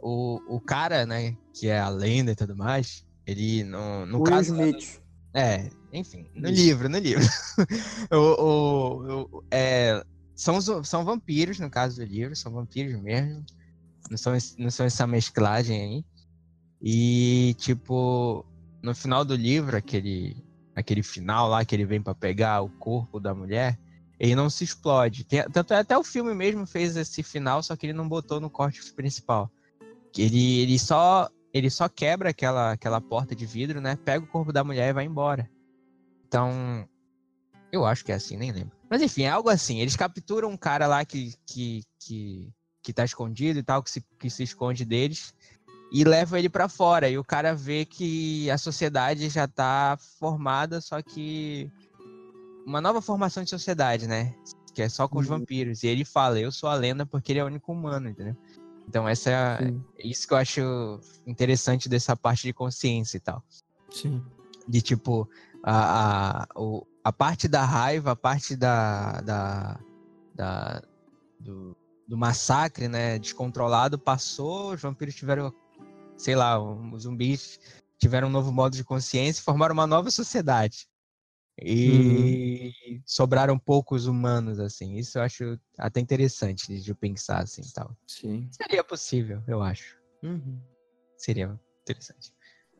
O, 0.00 0.40
o 0.48 0.60
cara, 0.60 1.04
né, 1.04 1.36
que 1.52 1.66
é 1.68 1.78
a 1.80 1.88
lenda 1.88 2.30
e 2.30 2.36
tudo 2.36 2.56
mais, 2.56 3.04
ele, 3.26 3.64
no, 3.64 4.06
no 4.06 4.18
Will 4.18 4.24
caso. 4.24 4.54
Smith. 4.54 5.00
É, 5.34 5.68
enfim, 5.92 6.30
no 6.36 6.48
livro, 6.48 6.88
no 6.88 6.98
livro. 6.98 7.24
o, 8.12 8.16
o, 8.16 9.22
o- 9.38 9.44
é, 9.50 10.02
são, 10.38 10.84
são 10.84 11.04
vampiros, 11.04 11.58
no 11.58 11.68
caso 11.68 11.96
do 11.96 12.04
livro, 12.04 12.36
são 12.36 12.52
vampiros 12.52 13.00
mesmo. 13.02 13.44
Não 14.08 14.16
são, 14.16 14.32
não 14.56 14.70
são 14.70 14.86
essa 14.86 15.06
mesclagem 15.06 15.80
aí. 15.80 16.04
E, 16.80 17.54
tipo, 17.58 18.46
no 18.80 18.94
final 18.94 19.24
do 19.24 19.34
livro, 19.34 19.76
aquele, 19.76 20.36
aquele 20.76 21.02
final 21.02 21.48
lá 21.48 21.64
que 21.64 21.74
ele 21.74 21.84
vem 21.84 22.00
pra 22.00 22.14
pegar 22.14 22.62
o 22.62 22.68
corpo 22.68 23.18
da 23.18 23.34
mulher, 23.34 23.76
ele 24.18 24.36
não 24.36 24.48
se 24.48 24.62
explode. 24.62 25.24
Tem- 25.24 25.44
tanto 25.50 25.74
é 25.74 25.78
até 25.78 25.98
o 25.98 26.04
filme 26.04 26.32
mesmo 26.32 26.66
fez 26.66 26.96
esse 26.96 27.22
final, 27.22 27.60
só 27.62 27.74
que 27.74 27.86
ele 27.86 27.92
não 27.92 28.08
botou 28.08 28.40
no 28.40 28.48
corte 28.48 28.80
principal. 28.94 29.50
Ele, 30.16 30.60
ele 30.60 30.78
só 30.78 31.28
ele 31.52 31.70
só 31.70 31.88
quebra 31.88 32.30
aquela, 32.30 32.72
aquela 32.72 33.00
porta 33.00 33.34
de 33.34 33.44
vidro, 33.44 33.80
né? 33.80 33.96
Pega 33.96 34.24
o 34.24 34.28
corpo 34.28 34.52
da 34.52 34.62
mulher 34.62 34.90
e 34.90 34.92
vai 34.92 35.04
embora. 35.04 35.50
Então, 36.26 36.88
eu 37.72 37.84
acho 37.84 38.04
que 38.04 38.12
é 38.12 38.14
assim, 38.14 38.36
nem 38.36 38.52
lembro. 38.52 38.77
Mas 38.90 39.02
enfim, 39.02 39.22
é 39.22 39.30
algo 39.30 39.48
assim. 39.50 39.78
Eles 39.80 39.96
capturam 39.96 40.48
um 40.50 40.56
cara 40.56 40.86
lá 40.86 41.04
que, 41.04 41.34
que, 41.46 41.84
que, 41.98 42.52
que 42.82 42.92
tá 42.92 43.04
escondido 43.04 43.58
e 43.58 43.62
tal, 43.62 43.82
que 43.82 43.90
se, 43.90 44.00
que 44.18 44.30
se 44.30 44.42
esconde 44.42 44.84
deles, 44.84 45.34
e 45.92 46.04
levam 46.04 46.38
ele 46.38 46.48
pra 46.48 46.68
fora. 46.68 47.08
E 47.08 47.18
o 47.18 47.24
cara 47.24 47.54
vê 47.54 47.84
que 47.84 48.50
a 48.50 48.58
sociedade 48.58 49.28
já 49.28 49.46
tá 49.46 49.98
formada, 50.18 50.80
só 50.80 51.02
que 51.02 51.70
uma 52.66 52.80
nova 52.80 53.00
formação 53.00 53.42
de 53.42 53.50
sociedade, 53.50 54.06
né? 54.06 54.34
Que 54.74 54.82
é 54.82 54.88
só 54.88 55.08
com 55.08 55.18
os 55.18 55.28
Uhum. 55.28 55.38
vampiros. 55.38 55.82
E 55.82 55.86
ele 55.86 56.04
fala, 56.04 56.38
eu 56.38 56.52
sou 56.52 56.68
a 56.68 56.74
lenda 56.74 57.04
porque 57.06 57.32
ele 57.32 57.38
é 57.40 57.44
o 57.44 57.46
único 57.46 57.72
humano, 57.72 58.08
entendeu? 58.08 58.36
Então 58.86 59.06
essa 59.08 59.30
é 59.30 59.72
isso 60.02 60.26
que 60.26 60.32
eu 60.32 60.38
acho 60.38 61.00
interessante 61.26 61.88
dessa 61.90 62.16
parte 62.16 62.42
de 62.44 62.52
consciência 62.54 63.18
e 63.18 63.20
tal. 63.20 63.42
Sim. 63.90 64.22
De 64.66 64.80
tipo, 64.80 65.28
a, 65.62 66.42
a, 66.42 66.46
o- 66.56 66.86
a 67.04 67.12
parte 67.12 67.48
da 67.48 67.64
raiva, 67.64 68.12
a 68.12 68.16
parte 68.16 68.56
da, 68.56 69.20
da, 69.20 69.80
da- 70.34 70.82
do, 71.40 71.76
do 72.06 72.16
massacre, 72.16 72.88
né, 72.88 73.18
descontrolado, 73.18 73.98
passou, 73.98 74.72
os 74.72 74.82
vampiros 74.82 75.14
tiveram 75.14 75.52
sei 76.18 76.34
lá, 76.34 76.58
os 76.60 77.04
zumbis 77.04 77.60
tiveram 77.98 78.28
um 78.28 78.30
novo 78.30 78.52
modo 78.52 78.76
de 78.76 78.84
consciência 78.84 79.40
e 79.40 79.44
formaram 79.44 79.72
uma 79.72 79.86
nova 79.86 80.10
sociedade. 80.10 80.88
E 81.60 82.72
uhum. 82.86 83.02
sobraram 83.04 83.58
poucos 83.58 84.06
humanos, 84.06 84.60
assim. 84.60 84.94
Isso 84.96 85.18
eu 85.18 85.22
acho 85.22 85.58
até 85.76 86.00
interessante 86.00 86.80
de 86.80 86.94
pensar, 86.94 87.42
assim, 87.42 87.62
tal. 87.74 87.96
Sim. 88.06 88.48
Seria 88.52 88.84
possível, 88.84 89.42
eu 89.46 89.60
acho. 89.60 89.96
Uhum. 90.22 90.60
Seria 91.16 91.58
interessante. 91.82 92.32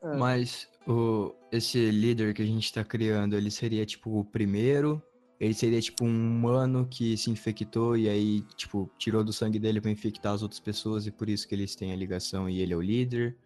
É. 0.02 0.16
Mas 0.16 0.68
o, 0.86 1.34
esse 1.50 1.90
líder 1.90 2.34
que 2.34 2.42
a 2.42 2.46
gente 2.46 2.72
tá 2.72 2.84
criando, 2.84 3.36
ele 3.36 3.50
seria, 3.50 3.84
tipo, 3.84 4.18
o 4.18 4.24
primeiro? 4.24 5.02
Ele 5.40 5.54
seria, 5.54 5.80
tipo, 5.80 6.04
um 6.04 6.08
humano 6.08 6.86
que 6.90 7.16
se 7.16 7.30
infectou 7.30 7.96
e 7.96 8.08
aí, 8.08 8.42
tipo, 8.56 8.90
tirou 8.98 9.22
do 9.22 9.32
sangue 9.32 9.58
dele 9.58 9.80
para 9.80 9.90
infectar 9.90 10.34
as 10.34 10.42
outras 10.42 10.60
pessoas 10.60 11.06
e 11.06 11.10
por 11.10 11.28
isso 11.28 11.46
que 11.46 11.54
eles 11.54 11.76
têm 11.76 11.92
a 11.92 11.96
ligação 11.96 12.48
e 12.48 12.60
ele 12.60 12.72
é 12.72 12.76
o 12.76 12.80
líder? 12.80 13.36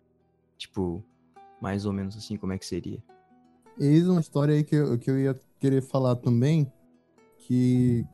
Tipo, 0.57 1.05
mais 1.61 1.85
ou 1.85 1.93
menos 1.93 2.17
assim, 2.17 2.37
como 2.37 2.53
é 2.53 2.59
que 2.59 2.67
seria? 2.67 3.03
Eis 3.79 4.07
uma 4.07 4.21
história 4.21 4.55
aí 4.55 4.65
que 4.65 4.75
eu, 4.75 4.99
que 4.99 5.11
eu 5.11 5.19
ia 5.19 5.39
querer 5.59 5.83
falar 5.83 6.17
também, 6.17 6.71
que 7.39 8.05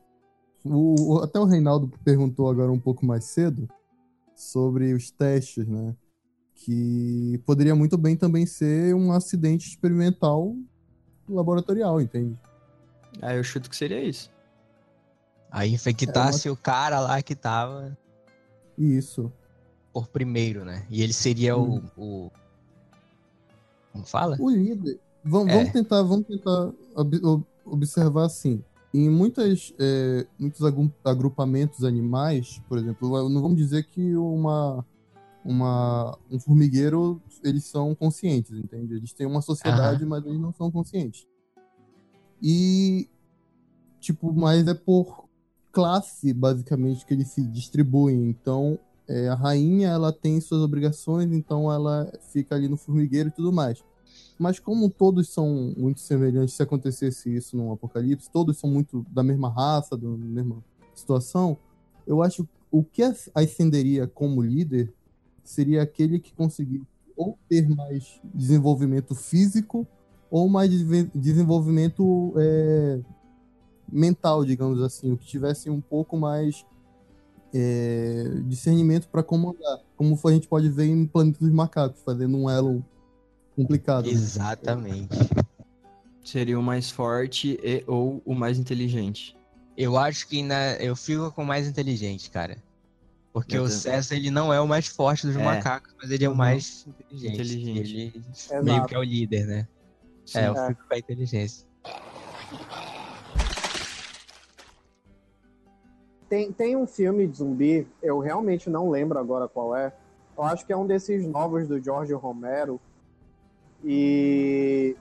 o, 0.63 1.19
até 1.23 1.39
o 1.39 1.45
Reinaldo 1.45 1.91
perguntou 2.03 2.49
agora 2.49 2.71
um 2.71 2.79
pouco 2.79 3.05
mais 3.05 3.25
cedo 3.25 3.67
sobre 4.35 4.93
os 4.93 5.11
testes, 5.11 5.67
né? 5.67 5.95
Que 6.61 7.41
poderia 7.45 7.73
muito 7.73 7.97
bem 7.97 8.15
também 8.15 8.45
ser 8.45 8.93
um 8.93 9.11
acidente 9.11 9.67
experimental 9.67 10.55
laboratorial, 11.27 12.01
entende? 12.01 12.37
Ah, 13.21 13.33
eu 13.33 13.43
chuto 13.43 13.69
que 13.69 13.75
seria 13.75 14.03
isso. 14.03 14.29
Aí 15.51 15.73
infectasse 15.73 16.47
é 16.47 16.51
uma... 16.51 16.55
o 16.55 16.57
cara 16.57 16.99
lá 16.99 17.21
que 17.21 17.35
tava. 17.35 17.97
Isso. 18.77 19.31
Por 19.93 20.07
primeiro, 20.07 20.63
né? 20.63 20.85
E 20.89 21.01
ele 21.01 21.13
seria 21.13 21.57
hum. 21.57 21.81
o, 21.97 22.25
o 22.25 22.31
como 23.91 24.05
fala? 24.05 24.37
O 24.39 24.49
líder. 24.49 24.99
Vamos, 25.23 25.51
é. 25.51 25.57
vamos 25.57 25.71
tentar, 25.71 26.01
vamos 26.03 26.27
tentar 26.27 26.71
ob 26.95 27.43
observar 27.65 28.25
assim. 28.25 28.63
Em 28.93 29.09
muitas, 29.09 29.73
é, 29.77 30.25
muitos 30.39 30.61
agrupamentos 31.05 31.83
animais, 31.83 32.59
por 32.67 32.79
exemplo, 32.79 33.29
não 33.29 33.41
vamos 33.41 33.57
dizer 33.57 33.83
que 33.83 34.15
uma, 34.15 34.83
uma, 35.43 36.17
um 36.29 36.39
formigueiro 36.39 37.21
eles 37.43 37.65
são 37.65 37.95
conscientes, 37.95 38.51
entende? 38.51 38.95
Eles 38.95 39.13
têm 39.13 39.25
uma 39.25 39.41
sociedade, 39.41 40.03
uhum. 40.03 40.09
mas 40.09 40.25
eles 40.25 40.39
não 40.39 40.53
são 40.53 40.69
conscientes. 40.71 41.27
E, 42.41 43.09
tipo, 43.99 44.33
mas 44.33 44.67
é 44.67 44.73
por 44.73 45.27
classe, 45.71 46.33
basicamente, 46.33 47.05
que 47.05 47.13
eles 47.13 47.29
se 47.29 47.41
distribuem. 47.41 48.29
Então, 48.29 48.79
é, 49.07 49.27
a 49.29 49.35
rainha, 49.35 49.89
ela 49.89 50.11
tem 50.11 50.39
suas 50.39 50.61
obrigações, 50.61 51.31
então 51.31 51.71
ela 51.71 52.11
fica 52.31 52.55
ali 52.55 52.67
no 52.67 52.77
formigueiro 52.77 53.29
e 53.29 53.31
tudo 53.31 53.51
mais. 53.51 53.83
Mas 54.37 54.59
como 54.59 54.89
todos 54.89 55.29
são 55.29 55.73
muito 55.77 55.99
semelhantes, 55.99 56.55
se 56.55 56.63
acontecesse 56.63 57.35
isso 57.35 57.57
num 57.57 57.71
apocalipse, 57.71 58.29
todos 58.31 58.57
são 58.57 58.69
muito 58.69 59.05
da 59.09 59.21
mesma 59.21 59.49
raça, 59.49 59.97
da 59.97 60.07
mesma 60.07 60.63
situação, 60.95 61.57
eu 62.07 62.23
acho 62.23 62.47
o 62.71 62.83
que 62.83 63.01
ascenderia 63.33 64.07
como 64.07 64.41
líder 64.41 64.93
seria 65.43 65.81
aquele 65.81 66.19
que 66.19 66.33
conseguir 66.33 66.81
ou 67.15 67.37
ter 67.49 67.67
mais 67.67 68.19
desenvolvimento 68.33 69.13
físico 69.13 69.85
ou 70.31 70.47
mais 70.47 70.69
desenvolvimento 71.13 72.33
é, 72.37 72.99
mental, 73.91 74.45
digamos 74.45 74.81
assim, 74.81 75.11
o 75.11 75.17
que 75.17 75.25
tivesse 75.25 75.69
um 75.69 75.81
pouco 75.81 76.15
mais 76.17 76.65
é, 77.53 78.41
discernimento 78.45 79.07
para 79.07 79.23
comandar, 79.23 79.79
como 79.97 80.17
a 80.23 80.31
gente 80.31 80.47
pode 80.47 80.69
ver 80.69 80.85
em 80.85 81.05
Planeta 81.05 81.39
dos 81.39 81.51
Macacos, 81.51 82.01
fazendo 82.03 82.37
um 82.37 82.49
elo 82.49 82.85
complicado. 83.55 84.05
Né? 84.05 84.11
Exatamente. 84.11 85.17
Seria 86.23 86.59
o 86.59 86.63
mais 86.63 86.91
forte 86.91 87.59
e 87.63 87.83
ou 87.87 88.21
o 88.25 88.35
mais 88.35 88.59
inteligente. 88.59 89.35
Eu 89.75 89.97
acho 89.97 90.27
que 90.27 90.43
na... 90.43 90.73
eu 90.75 90.95
fico 90.95 91.31
com 91.31 91.43
o 91.43 91.45
mais 91.45 91.67
inteligente, 91.67 92.29
cara. 92.29 92.57
Porque 93.31 93.57
o 93.57 93.67
César, 93.67 94.15
ele 94.15 94.31
não 94.31 94.51
é 94.51 94.59
o 94.59 94.67
mais 94.67 94.87
forte 94.87 95.27
dos 95.27 95.35
é. 95.35 95.43
macacos, 95.43 95.93
mas 96.01 96.09
ele 96.09 96.25
é 96.25 96.27
o 96.27 96.31
uhum. 96.31 96.37
mais 96.37 96.87
inteligente. 97.11 97.69
inteligente. 97.69 98.49
Ele 98.51 98.61
meio 98.63 98.85
que 98.85 98.95
é 98.95 98.97
o 98.97 99.03
líder, 99.03 99.45
né? 99.45 99.67
Sim. 100.25 100.39
É, 100.39 100.47
eu 100.47 100.55
é. 100.55 100.67
fico 100.67 100.87
com 100.87 100.93
a 100.93 100.97
inteligência. 100.97 101.67
Tem, 106.27 106.51
tem 106.51 106.75
um 106.75 106.85
filme 106.85 107.27
de 107.27 107.37
zumbi, 107.37 107.87
eu 108.03 108.19
realmente 108.19 108.69
não 108.69 108.89
lembro 108.89 109.17
agora 109.17 109.47
qual 109.47 109.75
é. 109.75 109.93
Eu 110.37 110.43
acho 110.43 110.65
que 110.65 110.71
é 110.71 110.77
um 110.77 110.85
desses 110.85 111.25
novos 111.25 111.67
do 111.67 111.81
George 111.83 112.13
Romero, 112.13 112.79
e 113.83 114.95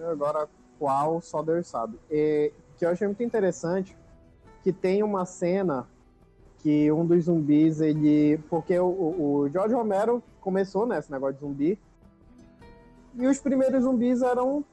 agora 0.00 0.48
qual 0.78 1.20
só 1.20 1.42
Deus 1.42 1.66
sabe. 1.66 1.98
E, 2.10 2.52
que 2.76 2.84
eu 2.84 2.90
achei 2.90 3.06
muito 3.06 3.22
interessante 3.22 3.96
que 4.62 4.72
tem 4.72 5.02
uma 5.02 5.24
cena 5.24 5.86
que 6.64 6.90
um 6.90 7.04
dos 7.04 7.26
zumbis, 7.26 7.82
ele. 7.82 8.38
Porque 8.48 8.78
o, 8.78 8.86
o 8.86 9.48
George 9.52 9.74
Romero 9.74 10.22
começou 10.40 10.86
nesse 10.86 11.10
né, 11.10 11.18
negócio 11.18 11.34
de 11.34 11.40
zumbi. 11.40 11.78
E 13.16 13.26
os 13.26 13.38
primeiros 13.38 13.84
zumbis 13.84 14.22
eram 14.22 14.64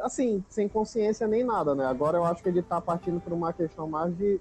assim, 0.00 0.44
sem 0.50 0.68
consciência 0.68 1.26
nem 1.26 1.42
nada, 1.42 1.74
né? 1.74 1.86
Agora 1.86 2.18
eu 2.18 2.24
acho 2.26 2.42
que 2.42 2.48
ele 2.50 2.62
tá 2.62 2.78
partindo 2.78 3.20
por 3.20 3.32
uma 3.32 3.54
questão 3.54 3.88
mais 3.88 4.14
de, 4.18 4.38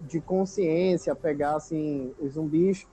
de 0.00 0.20
consciência, 0.20 1.14
pegar 1.14 1.54
assim, 1.54 2.12
os 2.18 2.32
zumbis 2.32 2.88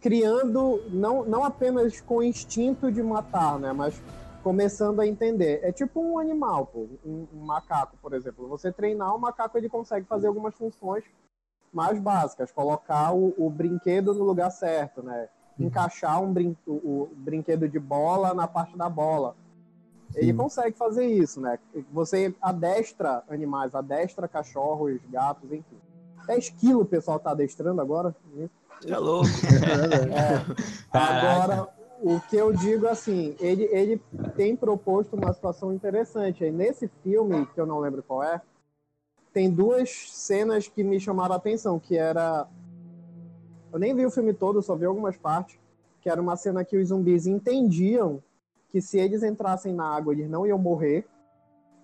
criando 0.00 0.82
não, 0.90 1.24
não 1.24 1.44
apenas 1.44 2.00
com 2.00 2.22
instinto 2.22 2.90
de 2.90 3.02
matar, 3.02 3.58
né, 3.58 3.72
mas 3.72 4.02
começando 4.42 5.00
a 5.00 5.06
entender. 5.06 5.60
É 5.62 5.70
tipo 5.70 6.00
um 6.00 6.18
animal, 6.18 6.66
pô, 6.66 6.88
um, 7.06 7.26
um 7.32 7.44
macaco, 7.44 7.96
por 8.02 8.12
exemplo. 8.12 8.48
Você 8.48 8.72
treinar 8.72 9.14
o 9.14 9.18
macaco, 9.18 9.56
ele 9.56 9.68
consegue 9.68 10.06
fazer 10.06 10.26
algumas 10.26 10.54
funções 10.54 11.04
mais 11.72 11.98
básicas, 11.98 12.52
colocar 12.52 13.14
o, 13.14 13.34
o 13.38 13.48
brinquedo 13.48 14.12
no 14.14 14.24
lugar 14.24 14.50
certo, 14.50 15.02
né? 15.02 15.28
Uhum. 15.58 15.66
Encaixar 15.66 16.22
um 16.22 16.32
brin 16.32 16.56
o, 16.66 16.72
o, 16.72 17.10
brinquedo 17.16 17.68
de 17.68 17.78
bola 17.78 18.34
na 18.34 18.46
parte 18.46 18.76
da 18.76 18.88
bola. 18.88 19.34
Sim. 20.10 20.18
Ele 20.20 20.34
consegue 20.34 20.76
fazer 20.76 21.06
isso, 21.06 21.40
né? 21.40 21.58
Você 21.92 22.34
adestra 22.40 23.22
animais, 23.28 23.74
adestra 23.74 24.28
cachorros, 24.28 25.00
gatos, 25.10 25.50
enfim. 25.50 25.76
10 26.26 26.50
quilos 26.50 26.82
o 26.82 26.86
pessoal 26.86 27.18
tá 27.18 27.30
adestrando 27.30 27.80
agora. 27.80 28.14
Né? 28.34 28.48
É 28.84 28.96
louco. 28.98 29.28
é. 30.10 30.44
Agora, 30.92 31.68
o 32.02 32.20
que 32.20 32.36
eu 32.36 32.52
digo 32.52 32.88
assim, 32.88 33.36
ele, 33.38 33.62
ele 33.70 34.02
tem 34.34 34.56
proposto 34.56 35.14
uma 35.14 35.32
situação 35.32 35.72
interessante. 35.72 36.42
Aí, 36.42 36.50
nesse 36.50 36.90
filme, 37.02 37.46
que 37.46 37.60
eu 37.60 37.66
não 37.66 37.78
lembro 37.78 38.02
qual 38.02 38.24
é, 38.24 38.40
tem 39.32 39.50
duas 39.50 39.90
cenas 40.10 40.68
que 40.68 40.84
me 40.84 41.00
chamaram 41.00 41.34
a 41.34 41.36
atenção, 41.36 41.78
que 41.78 41.96
era... 41.96 42.46
Eu 43.72 43.78
nem 43.78 43.94
vi 43.94 44.04
o 44.04 44.10
filme 44.10 44.34
todo, 44.34 44.62
só 44.62 44.76
vi 44.76 44.84
algumas 44.84 45.16
partes, 45.16 45.58
que 46.00 46.08
era 46.08 46.20
uma 46.20 46.36
cena 46.36 46.64
que 46.64 46.76
os 46.76 46.88
zumbis 46.88 47.26
entendiam 47.26 48.22
que 48.68 48.80
se 48.80 48.98
eles 48.98 49.22
entrassem 49.22 49.74
na 49.74 49.84
água, 49.84 50.12
eles 50.12 50.28
não 50.28 50.46
iam 50.46 50.58
morrer. 50.58 51.06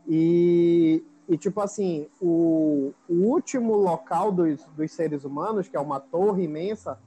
E 0.06 1.02
e, 1.28 1.36
tipo 1.36 1.60
assim, 1.60 2.08
o, 2.20 2.94
o 3.06 3.14
último 3.14 3.76
local 3.76 4.32
dos, 4.32 4.64
dos 4.74 4.90
seres 4.92 5.24
humanos, 5.24 5.68
que 5.68 5.76
é 5.76 5.80
uma 5.80 6.00
torre 6.00 6.44
imensa, 6.44 6.98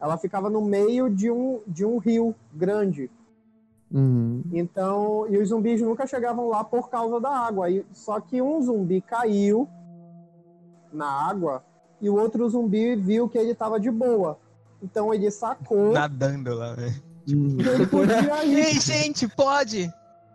ela 0.00 0.16
ficava 0.16 0.48
no 0.48 0.60
meio 0.60 1.10
de 1.10 1.28
um, 1.30 1.60
de 1.66 1.84
um 1.84 1.98
rio 1.98 2.32
grande. 2.54 3.10
Uhum. 3.90 4.42
Então, 4.52 5.26
e 5.28 5.38
os 5.38 5.48
zumbis 5.48 5.80
nunca 5.80 6.06
chegavam 6.06 6.48
lá 6.48 6.64
por 6.64 6.88
causa 6.88 7.20
da 7.20 7.30
água. 7.30 7.70
E, 7.70 7.84
só 7.92 8.20
que 8.20 8.42
um 8.42 8.60
zumbi 8.60 9.00
caiu 9.00 9.68
na 10.92 11.06
água 11.06 11.62
e 12.00 12.10
o 12.10 12.16
outro 12.16 12.48
zumbi 12.48 12.96
viu 12.96 13.28
que 13.28 13.38
ele 13.38 13.52
estava 13.52 13.78
de 13.78 13.90
boa. 13.90 14.38
Então 14.82 15.12
ele 15.14 15.30
sacou. 15.30 15.92
Nadando 15.92 16.54
lá, 16.54 16.76
né? 16.76 16.94
Ele 17.26 17.86
podia 17.86 18.44
ir. 18.44 18.58
Ei, 18.58 18.80
gente, 18.80 19.26
pode! 19.28 19.90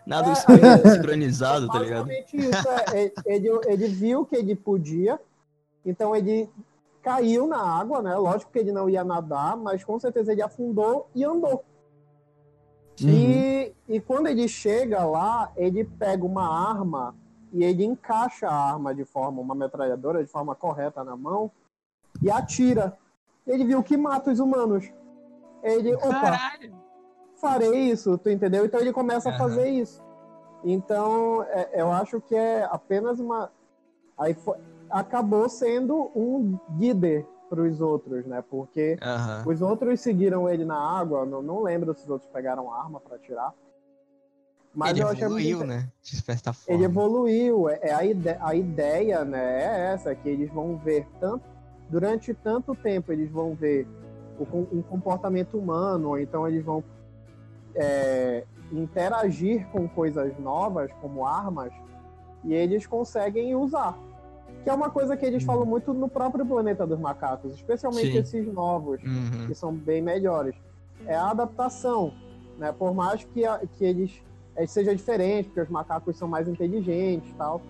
Nada 0.06 0.32
é, 0.32 0.89
sincronizado, 0.89 1.68
tá 1.68 1.80
ligado? 1.80 2.12
Isso, 2.12 2.70
é, 2.93 3.12
ele, 3.26 3.49
ele 3.68 3.88
viu 3.88 4.26
que 4.26 4.36
ele 4.36 4.56
podia, 4.56 5.20
então 5.86 6.16
ele 6.16 6.49
caiu 7.04 7.47
na 7.47 7.62
água, 7.62 8.02
né? 8.02 8.16
Lógico 8.16 8.52
que 8.52 8.60
ele 8.60 8.72
não 8.72 8.89
ia 8.89 9.04
nadar, 9.04 9.56
mas 9.56 9.84
com 9.84 9.99
certeza 9.99 10.32
ele 10.32 10.41
afundou 10.41 11.08
e 11.14 11.24
andou. 11.24 11.64
Uhum. 13.02 13.10
E, 13.10 13.76
e 13.88 14.02
quando 14.02 14.28
ele 14.28 14.48
chega 14.48 15.04
lá, 15.06 15.52
ele 15.56 15.84
pega 15.84 16.26
uma 16.26 16.48
arma 16.72 17.16
e 17.54 17.64
ele 17.64 17.86
encaixa 17.86 18.48
a 18.48 18.54
arma 18.54 18.94
de 18.94 19.06
forma, 19.06 19.42
uma 19.42 19.56
metralhadora 19.56 20.24
de 20.24 20.30
forma 20.30 20.56
correta 20.56 21.04
na 21.04 21.16
mão 21.16 21.52
e 22.22 22.30
atira. 22.30 22.98
Ele 23.46 23.66
viu 23.66 23.84
que 23.84 23.98
mata 23.98 24.32
os 24.32 24.39
humanos. 24.39 24.92
Ele, 25.64 25.94
opa, 25.96 26.10
Caralho 26.10 26.82
farei 27.42 27.89
isso, 27.89 28.18
tu 28.20 28.30
entendeu? 28.30 28.64
Então 28.64 28.80
ele 28.80 28.94
começa 28.94 29.30
uhum. 29.30 29.36
a 29.36 29.38
fazer 29.38 29.68
isso. 29.68 30.02
Então, 30.64 31.44
é, 31.50 31.82
eu 31.82 31.92
acho 31.92 32.22
que 32.22 32.36
é 32.36 32.64
apenas 32.66 33.20
uma. 33.20 33.52
Aí 34.16 34.36
foi... 34.36 34.58
acabou 34.92 35.50
sendo 35.50 36.12
um 36.16 36.60
líder, 36.78 37.26
pros 37.52 37.82
outros, 37.82 38.26
né? 38.26 38.41
Porque 38.49 38.97
Aham. 39.02 39.43
os 39.45 39.62
outros 39.62 39.99
seguiram 39.99 40.49
ele 40.49 40.64
na 40.64 40.80
água, 40.80 41.26
não, 41.26 41.41
não 41.41 41.62
lembro 41.62 41.93
se 41.93 42.04
os 42.06 42.10
outros 42.10 42.32
pegaram 42.32 42.74
arma 42.74 43.02
pra 43.02 43.18
atirar. 43.18 43.54
Mas 44.74 44.91
Ele 44.91 45.02
eu 45.02 45.08
muito 45.08 45.22
evoluiu, 45.22 45.58
inte- 45.58 45.68
né? 45.68 45.89
De 46.02 46.16
certa 46.16 46.54
forma. 46.54 46.78
Ele 46.78 46.86
evoluiu, 46.86 47.68
é, 47.68 47.80
é 47.82 47.93
a, 47.93 48.06
ide 48.06 48.30
a 48.39 48.56
ideia, 48.56 49.26
né, 49.26 49.64
é 49.64 49.93
essa, 49.93 50.16
que 50.16 50.30
eles 50.30 50.49
vão 50.49 50.78
ver 50.78 51.06
tanto, 51.20 51.43
durante 51.89 52.34
tanto 52.34 52.74
tempo 52.74 53.12
eles 53.12 53.30
vão 53.30 53.54
ver 53.54 53.86
o, 54.39 54.78
um 54.78 54.82
comportamento 54.82 55.58
humano, 55.58 56.08
ou 56.08 56.18
então 56.20 56.47
eles 56.47 56.64
vão 56.64 56.82
é, 57.76 58.45
interagir 58.72 59.68
com 59.72 59.89
coisas 59.89 60.39
novas, 60.39 60.89
como 61.02 61.28
armas, 61.28 61.74
e 62.45 62.54
eles 62.54 62.88
conseguem 62.88 63.54
usar. 63.56 63.97
Que 64.64 64.70
é 64.70 64.74
uma 64.74 64.89
coisa 64.89 65.18
que 65.18 65.26
eles 65.26 65.43
falam 65.43 65.66
muito 65.66 65.93
no 65.93 66.07
próprio 66.07 66.45
planeta 66.45 66.86
dos 66.86 66.99
macacos, 66.99 67.53
especialmente 67.55 68.12
Sim. 68.12 68.18
esses 68.20 68.53
novos 68.53 69.01
Uhum. 69.03 69.47
que 69.47 69.55
são 69.55 69.74
bem 69.74 70.01
melhores. 70.01 70.53
É 71.05 71.16
a 71.16 71.32
adaptação, 71.32 72.14
né? 72.59 72.72
Por 72.72 72.93
mais 72.93 73.24
que, 73.24 73.43
a- 73.45 73.59
que 73.78 73.84
eles 73.84 74.22
eh, 74.55 74.68
seja 74.68 74.93
diferente, 74.95 75.45
porque 75.47 75.62
os 75.62 75.70
macacos 75.70 76.16
são 76.18 76.28
mais 76.28 76.47
inteligentes 76.47 77.30
e 77.30 77.34
tal. 77.34 77.62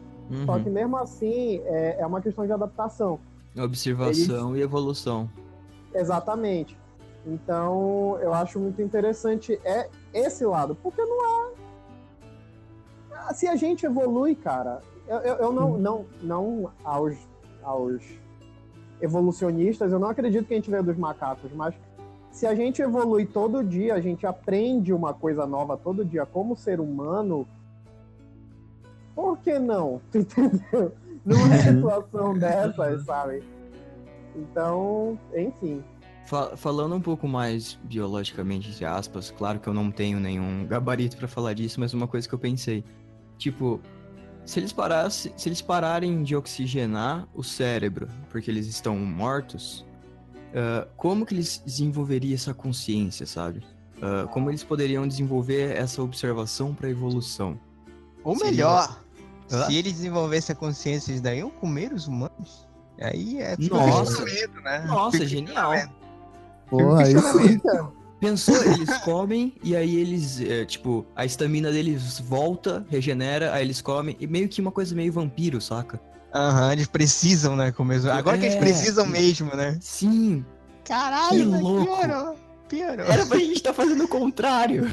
Só 0.45 0.53
Uhum. 0.55 0.63
que 0.63 0.69
mesmo 0.69 0.97
assim 0.97 1.61
é, 1.65 1.97
é 1.99 2.05
uma 2.05 2.19
questão 2.21 2.45
de 2.45 2.51
adaptação. 2.51 3.19
Observação 3.57 4.55
e 4.57 4.61
evolução. 4.61 5.29
Exatamente. 5.93 6.77
Então 7.25 8.17
eu 8.21 8.33
acho 8.33 8.59
muito 8.59 8.81
interessante 8.81 9.59
é 9.63 9.87
esse 10.13 10.43
lado, 10.45 10.75
porque 10.75 11.01
não 11.03 11.23
é. 11.23 11.51
Ah, 13.13 13.33
Se 13.33 13.47
a 13.47 13.55
gente 13.55 13.85
evolui, 13.85 14.35
cara, 14.35 14.81
eu, 15.11 15.17
eu, 15.19 15.35
eu 15.35 15.51
não, 15.51 15.77
não, 15.77 16.05
não 16.21 16.71
aos, 16.83 17.17
aos 17.61 18.01
evolucionistas, 19.01 19.91
eu 19.91 19.99
não 19.99 20.07
acredito 20.07 20.45
que 20.47 20.53
a 20.53 20.57
gente 20.57 20.71
veio 20.71 20.83
dos 20.83 20.95
macacos, 20.97 21.51
mas 21.53 21.75
se 22.31 22.47
a 22.47 22.55
gente 22.55 22.81
evolui 22.81 23.25
todo 23.25 23.61
dia, 23.61 23.93
a 23.95 23.99
gente 23.99 24.25
aprende 24.25 24.93
uma 24.93 25.13
coisa 25.13 25.45
nova 25.45 25.75
todo 25.75 26.05
dia 26.05 26.25
como 26.25 26.55
ser 26.55 26.79
humano, 26.79 27.45
por 29.13 29.37
que 29.39 29.59
não? 29.59 29.99
Tu 30.11 30.19
Entendeu? 30.19 30.93
Numa 31.25 31.57
situação 31.57 32.33
dessas, 32.33 33.03
sabe? 33.03 33.43
Então, 34.35 35.19
enfim. 35.35 35.83
Fa- 36.25 36.55
falando 36.55 36.95
um 36.95 37.01
pouco 37.01 37.27
mais 37.27 37.77
biologicamente, 37.83 38.69
entre 38.69 38.85
aspas, 38.85 39.29
claro 39.29 39.59
que 39.59 39.67
eu 39.67 39.73
não 39.73 39.91
tenho 39.91 40.19
nenhum 40.19 40.65
gabarito 40.65 41.17
pra 41.17 41.27
falar 41.27 41.53
disso, 41.53 41.79
mas 41.79 41.93
uma 41.93 42.07
coisa 42.07 42.27
que 42.27 42.33
eu 42.33 42.39
pensei, 42.39 42.83
tipo, 43.37 43.79
se 44.45 44.59
eles 44.59 44.73
parassem, 44.73 45.31
se 45.37 45.47
eles 45.49 45.61
pararem 45.61 46.23
de 46.23 46.35
oxigenar 46.35 47.27
o 47.33 47.43
cérebro, 47.43 48.07
porque 48.29 48.49
eles 48.51 48.67
estão 48.67 48.97
mortos, 48.97 49.85
ah, 50.55 50.87
como 50.97 51.25
que 51.25 51.33
eles 51.33 51.61
desenvolveriam 51.65 52.33
essa 52.35 52.53
consciência, 52.53 53.25
sabe? 53.25 53.63
Ah, 54.01 54.27
como 54.31 54.49
eles 54.49 54.63
poderiam 54.63 55.07
desenvolver 55.07 55.75
essa 55.75 56.01
observação 56.01 56.73
pra 56.73 56.89
evolução? 56.89 57.59
Ou 58.23 58.35
Seria- 58.35 58.51
melhor, 58.51 58.99
Hã? 59.51 59.65
se 59.65 59.75
eles 59.75 59.93
desenvolvessem 59.93 60.53
a 60.53 60.55
consciência, 60.57 61.11
eles 61.11 61.21
dariam 61.21 61.49
comer 61.49 61.93
os 61.93 62.07
humanos? 62.07 62.67
Aí 62.99 63.39
é 63.41 63.55
fica 63.57 63.75
Nossa. 63.75 64.23
né? 64.25 64.85
Nossa, 64.87 65.25
genial. 65.25 65.71
aí 65.71 65.87
sim. 67.19 67.61
Pensou, 68.21 68.55
eles 68.63 68.97
comem 68.99 69.53
e 69.63 69.75
aí 69.75 69.95
eles, 69.97 70.39
é, 70.39 70.63
tipo, 70.63 71.05
a 71.15 71.25
estamina 71.25 71.71
deles 71.71 72.19
volta, 72.19 72.85
regenera, 72.89 73.51
aí 73.53 73.65
eles 73.65 73.81
comem, 73.81 74.15
e 74.19 74.27
meio 74.27 74.47
que 74.47 74.61
uma 74.61 74.71
coisa 74.71 74.95
meio 74.95 75.11
vampiro, 75.11 75.59
saca? 75.59 75.99
Aham, 76.33 76.71
eles 76.71 76.87
precisam, 76.87 77.57
né? 77.57 77.73
Comer 77.73 77.97
os... 77.97 78.05
Agora 78.05 78.37
que 78.37 78.45
eles 78.45 78.55
É. 78.55 78.59
precisam 78.59 79.05
mesmo, 79.05 79.53
né? 79.55 79.77
Sim, 79.81 80.45
Caralho, 80.85 81.39
Que 81.39 81.45
mas 81.45 81.61
louco. 81.61 81.85
piorou. 81.85 82.35
Piorou. 82.69 83.05
era 83.05 83.25
pra 83.25 83.37
gente 83.37 83.55
estar 83.57 83.73
fazendo 83.73 84.05
o 84.05 84.07
contrário. 84.07 84.85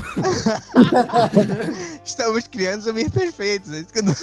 Estamos 2.04 2.48
criando 2.48 2.82
zumbis 2.82 3.08
perfeitos. 3.08 3.72
É 3.72 3.80
isso 3.80 3.92
que 3.92 4.00
eu 4.00 4.02
não... 4.02 4.14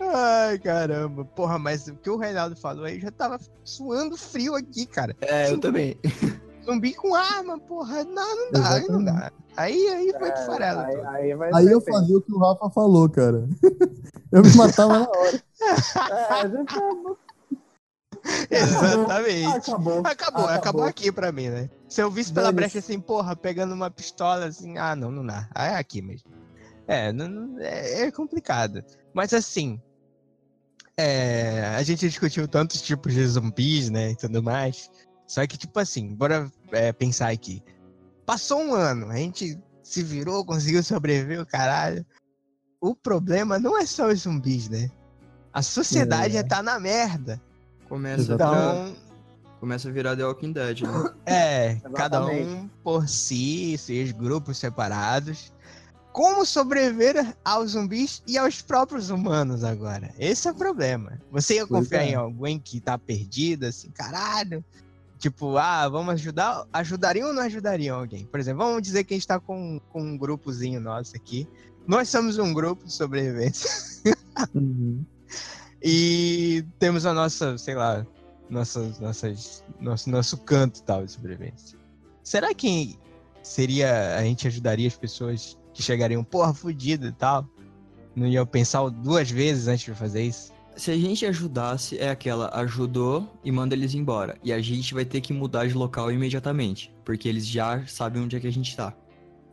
Ai, 0.00 0.58
caramba. 0.58 1.24
Porra, 1.24 1.58
mas 1.58 1.86
o 1.88 1.94
que 1.96 2.10
o 2.10 2.16
Reinaldo 2.16 2.56
falou 2.56 2.84
aí 2.84 3.00
já 3.00 3.10
tava 3.10 3.38
suando 3.64 4.16
frio 4.16 4.54
aqui, 4.54 4.86
cara. 4.86 5.16
É, 5.20 5.50
eu 5.50 5.58
também. 5.58 5.96
Zumbi 6.64 6.92
com 6.94 7.14
arma, 7.14 7.58
porra. 7.58 8.04
Não, 8.04 8.36
não 8.36 8.50
dá, 8.52 8.74
aí 8.74 8.88
não 8.88 9.04
dá. 9.04 9.32
Aí, 9.56 9.88
aí 9.88 10.12
foi 10.18 10.32
de 10.32 10.46
farela. 10.46 10.84
Aí, 10.86 10.96
aí 11.06 11.34
vai 11.34 11.50
Aí 11.54 11.66
eu 11.66 11.80
tempo. 11.80 11.96
fazia 11.96 12.16
o 12.18 12.20
que 12.22 12.32
o 12.32 12.38
Rafa 12.38 12.68
falou, 12.70 13.08
cara. 13.08 13.48
Eu 14.32 14.42
me 14.42 14.54
matava 14.56 14.98
na 14.98 15.08
hora. 15.08 15.42
É, 16.10 16.32
a 16.34 16.48
gente 16.48 16.74
Exatamente. 18.50 19.70
acabou. 19.70 19.98
Acabou, 20.00 20.04
acabou, 20.04 20.44
Acabou. 20.50 20.84
aqui 20.84 21.12
pra 21.12 21.30
mim, 21.32 21.48
né? 21.48 21.70
Se 21.88 22.02
eu 22.02 22.10
visse 22.10 22.32
pela 22.32 22.50
brecha 22.50 22.80
assim, 22.80 23.00
porra, 23.00 23.36
pegando 23.36 23.72
uma 23.72 23.90
pistola 23.90 24.46
assim, 24.46 24.76
ah, 24.78 24.96
não, 24.96 25.10
não 25.10 25.24
dá. 25.24 25.48
Ah, 25.54 25.66
é 25.68 25.74
aqui 25.76 26.02
mesmo. 26.02 26.28
É, 26.88 27.12
não- 27.12 27.56
é, 27.60 28.02
é 28.02 28.10
complicado. 28.10 28.84
Mas 29.14 29.32
assim, 29.32 29.80
é, 30.98 31.74
a 31.76 31.82
gente 31.82 32.08
discutiu 32.08 32.48
tantos 32.48 32.80
tipos 32.82 33.12
de 33.12 33.26
zumbis, 33.26 33.90
né, 33.90 34.12
e 34.12 34.16
tudo 34.16 34.42
mais. 34.42 34.90
Só 35.26 35.46
que, 35.46 35.56
tipo 35.58 35.78
assim, 35.78 36.14
bora 36.14 36.50
é, 36.72 36.92
pensar 36.92 37.30
aqui. 37.30 37.62
Passou 38.24 38.60
um 38.60 38.74
ano, 38.74 39.10
a 39.10 39.16
gente 39.16 39.58
se 39.82 40.02
virou, 40.02 40.44
conseguiu 40.44 40.82
sobreviver, 40.82 41.40
o 41.40 41.46
caralho. 41.46 42.04
O 42.80 42.94
problema 42.94 43.58
não 43.58 43.78
é 43.78 43.86
só 43.86 44.08
os 44.08 44.20
zumbis, 44.20 44.68
né? 44.68 44.90
A 45.52 45.62
sociedade 45.62 46.36
É. 46.36 46.40
já 46.40 46.44
tá 46.44 46.62
na 46.62 46.78
merda. 46.78 47.40
Começa 47.88 48.32
a, 48.32 48.34
Exatamente. 48.34 48.58
virar, 48.60 48.88
Então, 48.88 48.96
começa 49.60 49.88
a 49.88 49.92
virar 49.92 50.16
The 50.16 50.24
Walking 50.24 50.52
Dead, 50.52 50.80
né? 50.82 51.14
É, 51.24 51.76
cada 51.94 52.24
um 52.26 52.68
por 52.82 53.08
si, 53.08 53.76
seus 53.78 54.12
grupos 54.12 54.58
separados. 54.58 55.52
Como 56.16 56.46
sobreviver 56.46 57.36
aos 57.44 57.72
zumbis 57.72 58.22
e 58.26 58.38
aos 58.38 58.62
próprios 58.62 59.10
humanos 59.10 59.62
agora? 59.62 60.14
Esse 60.18 60.48
é 60.48 60.50
o 60.50 60.54
problema. 60.54 61.20
Você 61.30 61.56
ia 61.56 61.66
confiar 61.66 62.04
é. 62.04 62.12
em 62.12 62.14
alguém 62.14 62.58
que 62.58 62.80
tá 62.80 62.96
perdido, 62.96 63.66
assim, 63.66 63.90
caralho? 63.90 64.64
Tipo, 65.18 65.58
ah, 65.58 65.86
vamos 65.90 66.14
ajudar? 66.14 66.64
Ajudariam 66.72 67.28
ou 67.28 67.34
não 67.34 67.42
ajudariam 67.42 67.98
alguém? 67.98 68.24
Por 68.24 68.40
exemplo, 68.40 68.64
vamos 68.64 68.80
dizer 68.80 69.04
que 69.04 69.12
a 69.12 69.16
gente 69.18 69.26
tá 69.26 69.38
com, 69.38 69.78
com 69.92 70.00
um 70.00 70.16
grupozinho 70.16 70.80
nosso 70.80 71.14
aqui. 71.14 71.46
Nós 71.86 72.08
somos 72.08 72.38
um 72.38 72.50
grupo 72.50 72.86
de 72.86 72.94
sobrevivência. 72.94 73.70
Uhum. 74.54 75.04
E 75.82 76.64
temos 76.78 77.04
a 77.04 77.12
nossa, 77.12 77.58
sei 77.58 77.74
lá, 77.74 78.04
nossas, 78.48 78.98
nossas, 78.98 79.62
nosso, 79.78 80.08
nosso 80.08 80.38
canto 80.38 80.82
tal 80.82 81.04
de 81.04 81.12
sobrevivência. 81.12 81.78
Será 82.24 82.54
que 82.54 82.98
seria. 83.42 84.16
A 84.16 84.22
gente 84.22 84.48
ajudaria 84.48 84.88
as 84.88 84.96
pessoas 84.96 85.56
que 85.76 85.82
chegariam, 85.82 86.24
porra, 86.24 86.54
fudido 86.54 87.06
e 87.06 87.12
tal? 87.12 87.46
Não 88.14 88.26
iam 88.26 88.46
pensar 88.46 88.88
duas 88.88 89.30
vezes 89.30 89.68
antes 89.68 89.84
de 89.84 89.92
fazer 89.94 90.22
isso? 90.22 90.50
Se 90.74 90.90
a 90.90 90.96
gente 90.96 91.24
ajudasse, 91.26 91.98
é 91.98 92.08
aquela, 92.08 92.48
ajudou 92.60 93.30
e 93.44 93.52
manda 93.52 93.74
eles 93.74 93.94
embora. 93.94 94.38
E 94.42 94.52
a 94.52 94.60
gente 94.60 94.94
vai 94.94 95.04
ter 95.04 95.20
que 95.20 95.32
mudar 95.32 95.66
de 95.66 95.74
local 95.74 96.10
imediatamente. 96.10 96.92
Porque 97.04 97.28
eles 97.28 97.46
já 97.46 97.86
sabem 97.86 98.22
onde 98.22 98.36
é 98.36 98.40
que 98.40 98.46
a 98.46 98.52
gente 98.52 98.74
tá. 98.74 98.94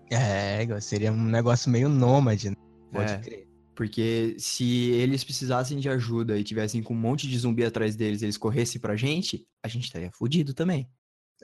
É, 0.10 0.66
seria 0.80 1.12
um 1.12 1.24
negócio 1.24 1.70
meio 1.70 1.90
nômade, 1.90 2.50
né? 2.50 2.56
Pode 2.92 3.12
É. 3.12 3.18
crer. 3.18 3.48
Porque 3.76 4.36
se 4.38 4.92
eles 4.92 5.24
precisassem 5.24 5.80
de 5.80 5.90
ajuda 5.90 6.38
e 6.38 6.44
tivessem 6.44 6.84
com 6.84 6.94
um 6.94 6.98
monte 6.98 7.28
de 7.28 7.38
zumbi 7.40 7.66
atrás 7.66 7.96
deles 7.96 8.22
e 8.22 8.26
eles 8.26 8.38
corressem 8.38 8.80
pra 8.80 8.96
gente, 8.96 9.46
a 9.64 9.68
gente 9.68 9.86
estaria 9.86 10.12
fudido 10.14 10.54
também. 10.54 10.88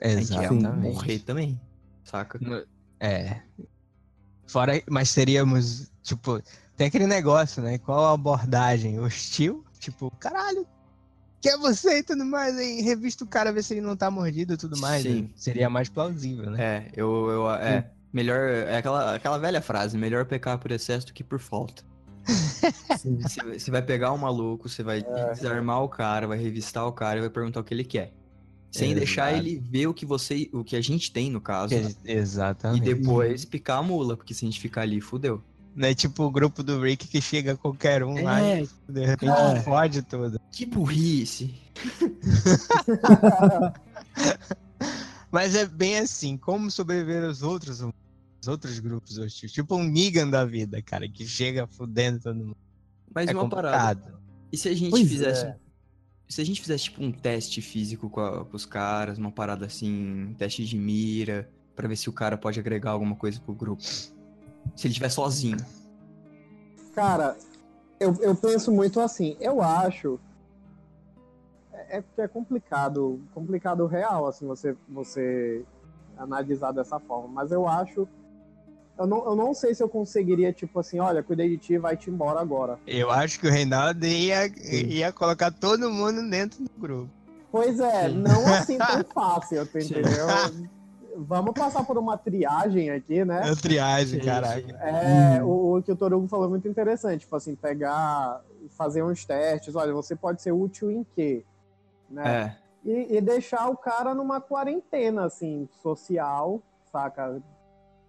A 0.00 0.08
gente 0.08 0.32
ia 0.32 0.44
Exatamente. 0.44 0.94
morrer 0.94 1.18
também. 1.18 1.60
Saca? 2.04 2.38
É. 3.00 3.40
Fora, 4.50 4.82
mas 4.90 5.10
seríamos, 5.10 5.92
tipo, 6.02 6.42
tem 6.76 6.88
aquele 6.88 7.06
negócio, 7.06 7.62
né? 7.62 7.78
Qual 7.78 8.06
a 8.06 8.12
abordagem? 8.14 8.98
Hostil? 8.98 9.64
Tipo, 9.78 10.10
caralho, 10.18 10.66
que 11.40 11.48
é 11.48 11.56
você 11.56 11.98
e 11.98 12.02
tudo 12.02 12.24
mais, 12.24 12.56
aí 12.56 12.82
revista 12.82 13.22
o 13.22 13.26
cara, 13.26 13.52
ver 13.52 13.62
se 13.62 13.74
ele 13.74 13.80
não 13.80 13.96
tá 13.96 14.10
mordido 14.10 14.54
e 14.54 14.56
tudo 14.56 14.76
mais. 14.78 15.04
Sim. 15.04 15.22
né? 15.22 15.28
Seria 15.36 15.70
mais 15.70 15.88
plausível, 15.88 16.50
né? 16.50 16.62
É, 16.62 16.90
eu, 16.96 17.30
eu 17.30 17.50
é, 17.50 17.88
melhor, 18.12 18.50
é 18.50 18.76
aquela, 18.76 19.14
aquela 19.14 19.38
velha 19.38 19.62
frase, 19.62 19.96
melhor 19.96 20.26
pecar 20.26 20.58
por 20.58 20.72
excesso 20.72 21.06
do 21.06 21.12
que 21.12 21.22
por 21.22 21.38
falta. 21.38 21.84
Você, 23.22 23.58
você 23.58 23.70
vai 23.70 23.80
pegar 23.80 24.12
um 24.12 24.18
maluco, 24.18 24.68
você 24.68 24.82
vai 24.82 25.02
desarmar 25.34 25.82
o 25.82 25.88
cara, 25.88 26.26
vai 26.26 26.38
revistar 26.38 26.86
o 26.86 26.92
cara 26.92 27.18
e 27.18 27.20
vai 27.22 27.30
perguntar 27.30 27.60
o 27.60 27.64
que 27.64 27.72
ele 27.72 27.82
quer. 27.82 28.12
Sem 28.70 28.90
Exato. 28.92 28.98
deixar 29.04 29.32
ele 29.36 29.58
ver 29.58 29.88
o 29.88 29.94
que 29.94 30.06
você, 30.06 30.48
o 30.52 30.62
que 30.62 30.76
a 30.76 30.80
gente 30.80 31.10
tem 31.12 31.28
no 31.30 31.40
caso. 31.40 31.74
Que- 31.74 31.96
E 32.04 32.12
Exatamente. 32.12 32.84
depois 32.84 33.44
picar 33.44 33.78
a 33.78 33.82
mula, 33.82 34.16
porque 34.16 34.32
se 34.32 34.44
a 34.44 34.48
gente 34.48 34.60
ficar 34.60 34.82
ali, 34.82 35.00
fudeu. 35.00 35.42
Não 35.74 35.88
é 35.88 35.94
tipo 35.94 36.22
o 36.24 36.30
grupo 36.30 36.62
do 36.62 36.80
Rick 36.80 37.08
que 37.08 37.20
chega 37.20 37.56
qualquer 37.56 38.04
um 38.04 38.22
lá 38.22 38.40
É, 38.40 38.62
e 38.62 38.68
de 38.92 39.04
repente 39.06 39.30
É. 39.32 39.60
fode 39.62 40.02
tudo. 40.02 40.40
que 40.52 40.64
burrice. 40.66 41.52
Mas 45.30 45.54
é 45.54 45.64
bem 45.66 45.98
assim, 45.98 46.36
como 46.36 46.70
sobreviver 46.70 47.24
aos 47.24 47.42
outros, 47.42 47.80
os 47.80 48.48
outros 48.48 48.78
grupos 48.80 49.16
hostis. 49.18 49.52
Tipo 49.52 49.76
um 49.76 49.84
Negan 49.84 50.28
da 50.28 50.44
vida, 50.44 50.82
cara, 50.82 51.08
que 51.08 51.24
chega 51.26 51.66
fudendo 51.68 52.18
todo 52.20 52.34
mundo. 52.36 52.56
Mas 53.14 53.28
é 53.28 53.32
uma 53.32 53.48
parada. 53.48 53.94
complicado. 54.00 54.20
E 54.52 54.56
se 54.56 54.68
a 54.68 54.74
gente 54.74 54.90
Pois 54.90 55.08
fizesse. 55.08 55.46
é. 55.46 55.56
Se 56.30 56.40
a 56.40 56.44
gente 56.44 56.60
fizesse, 56.60 56.84
tipo, 56.84 57.02
um 57.02 57.10
teste 57.10 57.60
físico 57.60 58.08
com, 58.08 58.20
a- 58.20 58.44
com 58.44 58.56
os 58.56 58.64
caras, 58.64 59.18
uma 59.18 59.32
parada 59.32 59.66
assim, 59.66 60.28
um 60.30 60.34
teste 60.34 60.64
de 60.64 60.76
mira, 60.78 61.50
pra 61.74 61.88
ver 61.88 61.96
se 61.96 62.08
o 62.08 62.12
cara 62.12 62.38
pode 62.38 62.60
agregar 62.60 62.92
alguma 62.92 63.16
coisa 63.16 63.40
pro 63.40 63.52
grupo. 63.52 63.82
Se 63.82 64.06
ele 64.86 64.88
estiver 64.92 65.08
sozinho. 65.10 65.56
Cara, 66.94 67.36
eu, 67.98 68.14
eu 68.20 68.34
penso 68.36 68.70
muito 68.70 69.00
assim, 69.00 69.36
eu 69.40 69.60
acho. 69.60 70.20
É 71.72 72.02
é 72.18 72.28
complicado, 72.28 73.20
complicado 73.34 73.84
real, 73.86 74.26
assim, 74.28 74.46
você, 74.46 74.76
você 74.88 75.64
analisar 76.16 76.70
dessa 76.70 77.00
forma. 77.00 77.26
Mas 77.28 77.50
eu 77.50 77.66
acho. 77.66 78.06
Eu 79.00 79.06
não, 79.06 79.24
eu 79.24 79.34
não 79.34 79.54
sei 79.54 79.74
se 79.74 79.82
eu 79.82 79.88
conseguiria, 79.88 80.52
tipo 80.52 80.78
assim, 80.78 80.98
olha, 81.00 81.22
cuidei 81.22 81.48
de 81.48 81.56
ti, 81.56 81.78
vai-te 81.78 82.10
embora 82.10 82.38
agora. 82.38 82.78
Eu 82.86 83.10
acho 83.10 83.40
que 83.40 83.48
o 83.48 83.50
Reinaldo 83.50 84.04
ia, 84.04 84.46
ia 84.70 85.10
colocar 85.10 85.50
todo 85.50 85.90
mundo 85.90 86.28
dentro 86.28 86.62
do 86.62 86.70
grupo. 86.78 87.10
Pois 87.50 87.80
é, 87.80 88.10
Sim. 88.10 88.16
não 88.16 88.44
assim 88.52 88.76
tão 88.76 89.02
fácil, 89.02 89.66
tu 89.66 89.78
entendeu? 89.78 90.26
Vamos 91.16 91.54
passar 91.54 91.82
por 91.82 91.96
uma 91.96 92.18
triagem 92.18 92.90
aqui, 92.90 93.24
né? 93.24 93.50
É 93.50 93.54
triagem, 93.54 94.20
Sim, 94.20 94.26
caraca. 94.26 94.70
É, 94.82 95.42
o, 95.42 95.78
o 95.78 95.82
que 95.82 95.92
o 95.92 95.96
Torugo 95.96 96.28
falou 96.28 96.44
é 96.44 96.50
muito 96.50 96.68
interessante, 96.68 97.20
tipo 97.20 97.34
assim, 97.34 97.54
pegar, 97.54 98.42
fazer 98.76 99.02
uns 99.02 99.24
testes, 99.24 99.74
olha, 99.76 99.94
você 99.94 100.14
pode 100.14 100.42
ser 100.42 100.52
útil 100.52 100.90
em 100.90 101.06
quê? 101.14 101.42
Né? 102.10 102.54
É, 102.84 102.88
E, 102.90 103.16
e 103.16 103.20
deixar 103.22 103.66
o 103.70 103.78
cara 103.78 104.14
numa 104.14 104.42
quarentena, 104.42 105.24
assim, 105.24 105.66
social, 105.82 106.60
saca? 106.92 107.40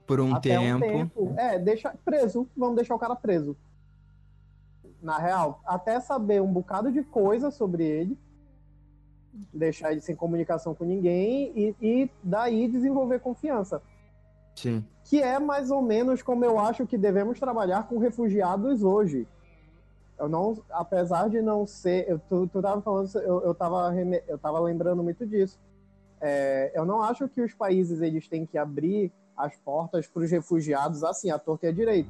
Por 0.06 0.20
um 0.20 0.36
Até 0.36 0.58
tempo. 0.58 0.86
um 0.86 0.90
tempo. 0.90 1.34
É, 1.38 1.58
deixa 1.60 1.94
preso, 2.04 2.48
vamos 2.56 2.76
deixar 2.76 2.96
o 2.96 3.00
cara 3.00 3.16
preso. 3.16 3.56
Na 5.02 5.18
real, 5.18 5.62
até 5.66 6.00
saber 6.00 6.42
um 6.42 6.52
bocado 6.52 6.92
de 6.92 7.04
coisa 7.04 7.50
sobre 7.50 7.84
ele, 7.84 8.18
deixar 9.54 9.92
ele 9.92 10.02
sem 10.02 10.16
comunicação 10.16 10.76
com 10.76 10.84
ninguém 10.84 11.52
e, 11.56 11.76
e 11.82 12.12
daí 12.24 12.68
desenvolver 12.68 13.20
confiança. 13.20 13.82
Sim. 14.54 14.86
que 15.06 15.22
é 15.22 15.40
mais 15.40 15.72
ou 15.72 15.82
menos 15.82 16.22
como 16.22 16.44
eu 16.46 16.60
acho 16.60 16.86
que 16.86 16.98
devemos 16.98 17.40
trabalhar 17.40 17.88
com 17.88 17.98
refugiados 17.98 18.84
hoje. 18.84 19.28
Eu 20.18 20.30
não, 20.30 20.62
apesar 20.70 21.30
de 21.30 21.42
não 21.42 21.66
ser, 21.66 22.08
eu, 22.08 22.20
tu, 22.20 22.48
tu 22.48 22.62
tava 22.62 22.82
falando, 22.82 23.10
eu, 23.16 23.42
eu, 23.42 23.56
tava, 23.56 23.92
eu 24.28 24.38
tava 24.38 24.60
lembrando 24.60 25.02
muito 25.02 25.26
disso. 25.26 25.60
É, 26.20 26.72
eu 26.76 26.86
não 26.86 27.02
acho 27.02 27.28
que 27.28 27.42
os 27.42 27.54
países 27.54 28.02
eles 28.02 28.28
têm 28.28 28.46
que 28.46 28.58
abrir 28.58 29.12
as 29.46 29.56
portas 29.58 30.08
para 30.08 30.24
os 30.24 30.32
refugiados 30.32 31.04
assim, 31.04 31.30
à 31.32 31.40
torta 31.40 31.66
e 31.66 31.70
à 31.70 31.72
direita. 31.72 32.10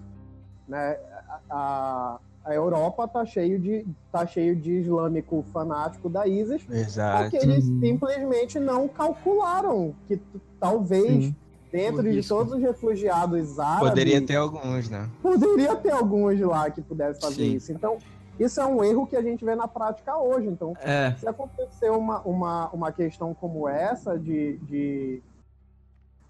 Né? 0.67 0.97
A, 1.27 1.39
a, 1.49 2.19
a 2.45 2.53
Europa 2.53 3.07
tá 3.07 3.25
cheio 3.25 3.59
de 3.59 3.85
tá 4.11 4.25
cheio 4.25 4.55
de 4.55 4.71
islâmico 4.81 5.43
fanático 5.53 6.09
da 6.09 6.27
ISIS, 6.27 6.61
Exato. 6.69 7.23
porque 7.23 7.37
eles 7.37 7.65
Uhum. 7.67 7.79
simplesmente 7.79 8.59
não 8.59 8.87
calcularam 8.87 9.93
que 10.07 10.19
talvez 10.59 11.25
Sim. 11.25 11.35
dentro 11.71 12.03
de 12.11 12.27
todos 12.27 12.53
os 12.53 12.61
refugiados 12.61 13.59
árabes 13.59 13.89
Poderia 13.89 14.21
ter 14.25 14.35
alguns, 14.35 14.89
né? 14.89 15.09
poderia 15.21 15.75
ter 15.75 15.91
alguns 15.91 16.39
lá 16.41 16.69
que 16.69 16.81
pudessem 16.81 17.21
fazer 17.21 17.35
Sim. 17.43 17.55
isso. 17.55 17.71
Então, 17.71 17.97
isso 18.39 18.59
é 18.59 18.65
um 18.65 18.83
erro 18.83 19.05
que 19.05 19.15
a 19.15 19.21
gente 19.21 19.43
vê 19.45 19.53
na 19.55 19.67
prática 19.67 20.17
hoje. 20.17 20.47
Então, 20.47 20.73
É, 20.81 21.13
se 21.19 21.27
acontecer 21.27 21.91
uma, 21.91 22.21
uma, 22.21 22.69
uma 22.69 22.91
questão 22.91 23.33
como 23.35 23.67
essa 23.69 24.17
de, 24.17 24.57
de. 24.63 25.21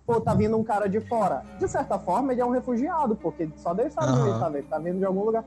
Pô, 0.05 0.19
tá 0.19 0.33
vindo 0.33 0.57
um 0.57 0.63
cara 0.63 0.87
de 0.87 0.99
fora. 0.99 1.43
De 1.59 1.67
certa 1.67 1.97
forma, 1.99 2.31
ele 2.31 2.41
é 2.41 2.45
um 2.45 2.49
refugiado, 2.49 3.15
porque 3.15 3.49
só 3.55 3.73
Deus 3.73 3.93
sabe 3.93 4.11
onde 4.11 4.21
Aham. 4.21 4.29
ele 4.29 4.39
tá, 4.39 4.49
ele 4.59 4.67
tá 4.67 4.79
vindo 4.79 4.97
de 4.99 5.05
algum 5.05 5.23
lugar. 5.23 5.45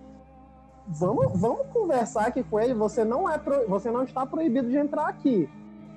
Vamos, 0.86 1.32
vamos 1.40 1.66
conversar 1.72 2.26
aqui 2.26 2.42
com 2.42 2.61
ele. 2.61 2.74
Você 2.74 3.05
não, 3.05 3.28
é 3.28 3.38
pro- 3.38 3.66
você 3.68 3.90
não 3.90 4.02
está 4.05 4.24
proibido 4.26 4.68
de 4.68 4.76
entrar 4.76 5.07
aqui. 5.09 5.48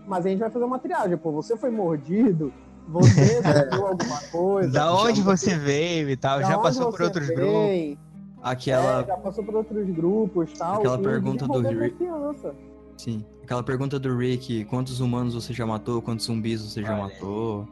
Mas 0.08 0.26
a 0.26 0.30
gente 0.30 0.40
vai 0.40 0.50
fazer 0.50 0.66
uma 0.66 0.80
triagem. 0.80 1.18
Pô, 1.18 1.32
você 1.32 1.58
foi 1.58 1.70
mordido, 1.70 2.54
você 2.88 3.42
viu 3.72 3.86
alguma 3.88 4.22
coisa. 4.32 4.72
Da 4.72 4.94
onde 4.94 5.22
você 5.22 5.56
veio 5.58 6.10
e 6.10 6.16
tal, 6.18 6.40
da 6.40 6.48
já 6.48 6.58
passou 6.58 6.90
por 6.92 7.02
outros 7.02 7.28
grupos. 7.30 7.98
aquela. 8.42 9.02
é, 9.02 9.06
já 9.06 9.18
passou 9.18 9.44
por 9.44 9.56
outros 9.56 9.88
grupos 9.90 10.54
tal. 10.58 10.80
Aquela 10.80 10.98
e 10.98 11.04
pergunta 11.04 11.48
do 11.48 11.60
Rick. 11.60 11.98
confiança. 11.98 12.56
Sim. 12.98 13.26
Aquela 13.44 13.62
pergunta 13.64 14.00
do 14.00 14.18
Rick, 14.18 14.66
quantos 14.66 15.00
humanos 15.00 15.36
você 15.36 15.54
já 15.54 15.66
matou, 15.66 16.02
quantos 16.02 16.26
zumbis 16.26 16.62
você 16.62 16.82
já 16.82 16.94
Olha. 16.94 17.04
matou? 17.04 17.68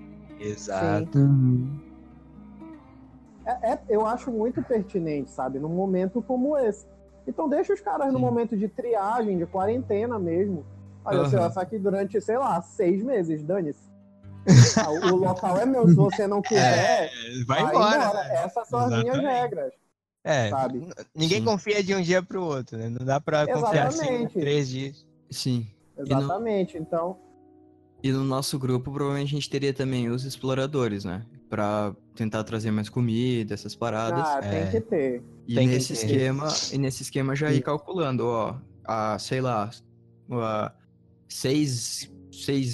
Exato. 0.46 1.18
Uhum. 1.20 1.80
É, 3.46 3.74
é- 3.74 3.80
eu 3.89 4.06
acho 4.06 4.32
muito 4.32 4.62
pertinente, 4.64 5.30
sabe? 5.32 5.60
Num 5.60 5.70
momento 5.70 6.22
como 6.22 6.58
esse. 6.58 6.88
Então 7.28 7.48
deixa 7.50 7.74
os 7.74 7.82
caras 7.82 8.12
no 8.12 8.20
Sim. 8.20 8.26
momento 8.26 8.58
de 8.58 8.68
triagem, 8.68 9.38
de 9.38 9.46
quarentena 9.46 10.18
mesmo. 10.20 10.66
Olha, 11.04 11.20
você 11.20 11.36
Aham. 11.36 11.41
vai 11.41 11.50
ficar 11.50 11.62
aqui 11.62 11.78
durante, 11.80 12.20
sei 12.22 12.38
lá, 12.38 12.62
seis 12.62 13.04
meses, 13.04 13.43
dane-se. 13.43 13.93
Ah, 14.78 14.91
o, 14.91 15.14
o 15.14 15.16
local 15.16 15.58
é 15.58 15.66
meu, 15.66 15.88
se 15.88 15.96
você 15.96 16.28
não 16.28 16.39
quiser, 16.41 17.12
Vai 17.48 17.64
embora. 17.64 18.14
né? 18.14 18.30
Essas 18.43 18.68
são 18.68 18.80
as 18.80 18.89
minhas 18.91 19.18
Exatamente. 19.18 19.26
regras, 19.41 19.74
É, 20.24 20.50
sabe? 20.50 20.88
ninguém 21.16 21.39
Sim. 21.39 21.46
confia 21.46 21.84
de 21.84 21.96
um 21.96 22.02
dia 22.02 22.22
pro 22.22 22.43
outro, 22.43 22.78
né? 22.78 22.89
Não 22.89 23.04
dá 23.06 23.20
pra 23.20 23.48
confiar 23.48 23.88
assim 23.88 24.02
em 24.06 24.10
Exatamente. 24.12 24.39
três 24.39 24.70
dias. 24.70 25.06
Sim. 25.32 25.68
no- 25.98 26.04
Exatamente. 26.06 26.78
Então, 26.78 27.18
E 28.06 28.12
no 28.12 28.24
nosso 28.24 28.60
grupo, 28.60 28.91
provavelmente 28.91 29.30
a 29.30 29.39
gente 29.39 29.49
teria 29.49 29.74
também 29.74 30.10
os 30.10 30.26
exploradores, 30.26 31.03
né? 31.03 31.26
Pra 31.49 31.91
tentar 32.14 32.43
trazer 32.43 32.70
mais 32.70 32.88
comida, 32.88 33.56
essas 33.56 33.76
paradas. 33.76 34.24
ah, 34.24 34.41
tem 34.41 34.60
é. 34.60 34.68
que 34.68 34.80
ter. 34.80 35.24
E 35.47 35.56
Tem 35.56 35.68
que 35.68 35.74
nesse 35.74 35.88
ter. 35.88 36.06
esquema, 36.06 36.47
e 36.72 36.78
nesse 36.78 37.01
esquema 37.01 37.36
já 37.36 37.51
ir 37.51 37.64
calculando, 37.64 38.28
ó, 38.28 38.58
a, 38.84 39.18
sei 39.18 39.41
lá, 39.41 39.72
a 40.30 40.72
6, 41.28 42.12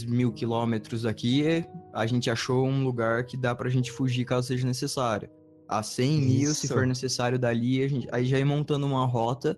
mil 0.06 0.34
quilômetros 0.34 1.04
daqui, 1.04 1.66
a 1.94 2.06
gente 2.06 2.30
achou 2.30 2.68
um 2.68 2.84
lugar 2.84 3.24
que 3.24 3.38
dá 3.38 3.56
pra 3.56 3.70
gente 3.70 3.90
fugir 3.90 4.26
caso 4.26 4.48
seja 4.48 4.68
necessário. 4.68 5.30
A 5.66 5.82
100 5.82 6.22
mil, 6.24 6.54
se 6.54 6.66
Isso. 6.66 6.74
for 6.74 6.86
necessário 6.86 7.40
dali, 7.40 7.82
a 7.82 7.88
gente, 7.88 8.06
aí 8.12 8.26
já 8.26 8.38
ir 8.38 8.44
montando 8.44 8.86
uma 8.86 9.06
rota, 9.06 9.58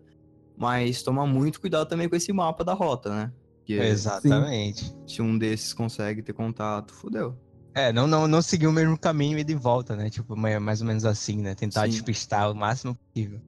mas 0.55 1.01
tomar 1.01 1.25
muito 1.25 1.59
cuidado 1.59 1.89
também 1.89 2.07
com 2.07 2.15
esse 2.15 2.31
mapa 2.31 2.63
da 2.63 2.73
rota, 2.73 3.09
né? 3.09 3.33
Porque 3.63 3.73
Exatamente. 3.75 4.93
se 5.07 5.21
um 5.21 5.37
desses 5.37 5.73
consegue 5.73 6.21
ter 6.21 6.33
contato, 6.33 6.93
fudeu. 6.93 7.33
É, 7.73 7.93
não, 7.93 8.05
não, 8.05 8.27
não 8.27 8.41
seguir 8.41 8.67
o 8.67 8.73
mesmo 8.73 8.97
caminho 8.97 9.39
e 9.39 9.43
de 9.43 9.55
volta, 9.55 9.95
né? 9.95 10.09
Tipo, 10.09 10.35
mais 10.35 10.61
mais 10.61 10.81
ou 10.81 10.87
menos 10.87 11.05
assim, 11.05 11.37
né? 11.37 11.55
Tentar 11.55 11.85
Sim. 11.85 11.91
despistar 11.91 12.51
o 12.51 12.55
máximo 12.55 12.95
possível. 12.95 13.39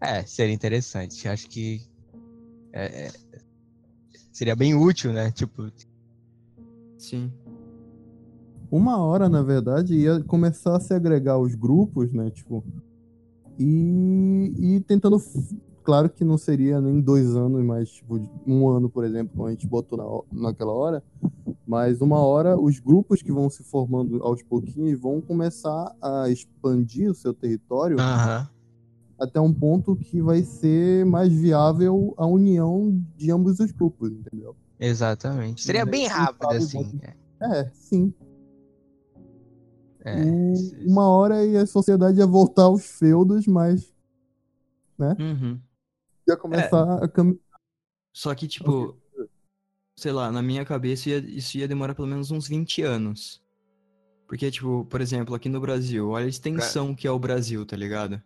É, 0.00 0.24
seria 0.24 0.54
interessante. 0.54 1.28
Acho 1.28 1.48
que 1.48 1.82
é, 2.72 3.06
é, 3.06 3.12
seria 4.32 4.54
bem 4.54 4.74
útil, 4.74 5.12
né? 5.12 5.30
Tipo, 5.32 5.70
Sim. 6.96 7.32
Uma 8.70 8.96
hora, 8.96 9.28
na 9.28 9.42
verdade, 9.42 9.94
ia 9.94 10.22
começar 10.22 10.76
a 10.76 10.80
se 10.80 10.94
agregar 10.94 11.36
os 11.36 11.54
grupos, 11.56 12.12
né? 12.12 12.30
Tipo. 12.30 12.64
E, 13.58 14.54
e 14.56 14.80
tentando. 14.80 15.20
Claro 15.82 16.08
que 16.08 16.24
não 16.24 16.38
seria 16.38 16.80
nem 16.80 17.00
dois 17.00 17.34
anos, 17.34 17.64
mas 17.64 17.90
tipo, 17.90 18.20
um 18.46 18.68
ano, 18.68 18.88
por 18.88 19.04
exemplo, 19.04 19.32
como 19.36 19.48
a 19.48 19.50
gente 19.50 19.66
botou 19.66 20.26
na, 20.32 20.40
naquela 20.48 20.72
hora. 20.72 21.02
Mas 21.66 22.00
uma 22.00 22.20
hora, 22.20 22.58
os 22.58 22.78
grupos 22.78 23.22
que 23.22 23.32
vão 23.32 23.48
se 23.50 23.62
formando 23.64 24.22
aos 24.22 24.42
pouquinhos 24.42 25.00
vão 25.00 25.20
começar 25.20 25.94
a 26.00 26.28
expandir 26.28 27.10
o 27.10 27.14
seu 27.14 27.32
território 27.34 27.98
aham. 27.98 28.48
até 29.18 29.40
um 29.40 29.52
ponto 29.52 29.96
que 29.96 30.20
vai 30.20 30.42
ser 30.42 31.04
mais 31.06 31.32
viável 31.32 32.14
a 32.16 32.26
união 32.26 33.00
de 33.16 33.30
ambos 33.30 33.58
os 33.58 33.72
grupos, 33.72 34.12
entendeu? 34.12 34.54
Exatamente. 34.78 35.62
Seria 35.64 35.84
bem 35.86 36.04
Sim, 36.04 36.10
rápido, 36.12 36.52
assim. 36.52 37.00
É, 37.40 37.70
sim. 37.72 38.14
É, 40.04 40.16
Um- 40.20 40.52
isso- 40.52 40.76
uma 40.86 41.08
hora 41.08 41.44
e 41.44 41.56
a 41.56 41.66
sociedade 41.66 42.18
ia 42.18 42.26
voltar 42.26 42.64
aos 42.64 42.84
feudos, 42.84 43.46
mas 43.46 43.92
Uhum. 45.18 45.58
Ia 46.28 46.36
começar 46.36 47.02
a 47.02 47.08
caminhar. 47.08 47.38
Só 48.12 48.34
que, 48.34 48.46
tipo, 48.46 48.96
sei 49.96 50.12
lá, 50.12 50.30
na 50.30 50.42
minha 50.42 50.64
cabeça 50.64 51.08
ia- 51.10 51.18
isso 51.18 51.56
ia 51.58 51.68
demorar 51.68 51.94
pelo 51.94 52.08
menos 52.08 52.30
uns 52.30 52.48
20 52.48 52.82
anos. 52.82 53.42
Porque, 54.26 54.50
tipo, 54.50 54.84
por 54.86 55.00
exemplo, 55.00 55.34
aqui 55.34 55.48
no 55.48 55.60
Brasil, 55.60 56.08
olha 56.10 56.26
a 56.26 56.28
extensão 56.28 56.94
que 56.94 57.06
é 57.06 57.10
o 57.10 57.18
Brasil, 57.18 57.66
tá 57.66 57.76
ligado? 57.76 58.22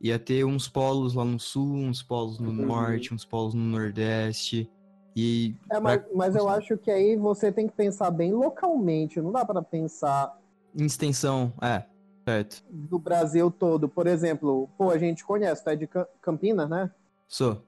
Ia 0.00 0.18
ter 0.18 0.44
uns 0.44 0.68
polos 0.68 1.14
lá 1.14 1.24
no 1.24 1.38
sul, 1.40 1.74
uns 1.76 2.02
polos 2.02 2.38
no 2.38 2.50
Uhum. 2.50 2.66
norte, 2.66 3.12
uns 3.12 3.24
polos 3.24 3.52
no 3.54 3.60
nordeste. 3.62 4.70
E. 5.14 5.54
É, 5.70 5.80
mas, 5.80 6.02
mas 6.14 6.36
eu 6.36 6.48
acho 6.48 6.78
que 6.78 6.90
aí 6.90 7.16
você 7.16 7.50
tem 7.50 7.66
que 7.66 7.74
pensar 7.74 8.10
bem 8.10 8.32
localmente. 8.32 9.20
Não 9.20 9.32
dá 9.32 9.44
para 9.44 9.60
pensar 9.60 10.38
Em 10.74 10.84
extensão, 10.86 11.52
é, 11.60 11.84
certo. 12.26 12.62
do 12.70 12.98
Brasil 12.98 13.50
todo. 13.50 13.88
Por 13.88 14.06
exemplo, 14.06 14.68
pô, 14.78 14.90
a 14.90 14.98
gente 14.98 15.24
conhece, 15.24 15.62
é 15.68 15.74
de 15.76 15.86
Cam- 15.88 16.06
Campinas, 16.22 16.70
né? 16.70 16.90
Sou. 17.28 17.62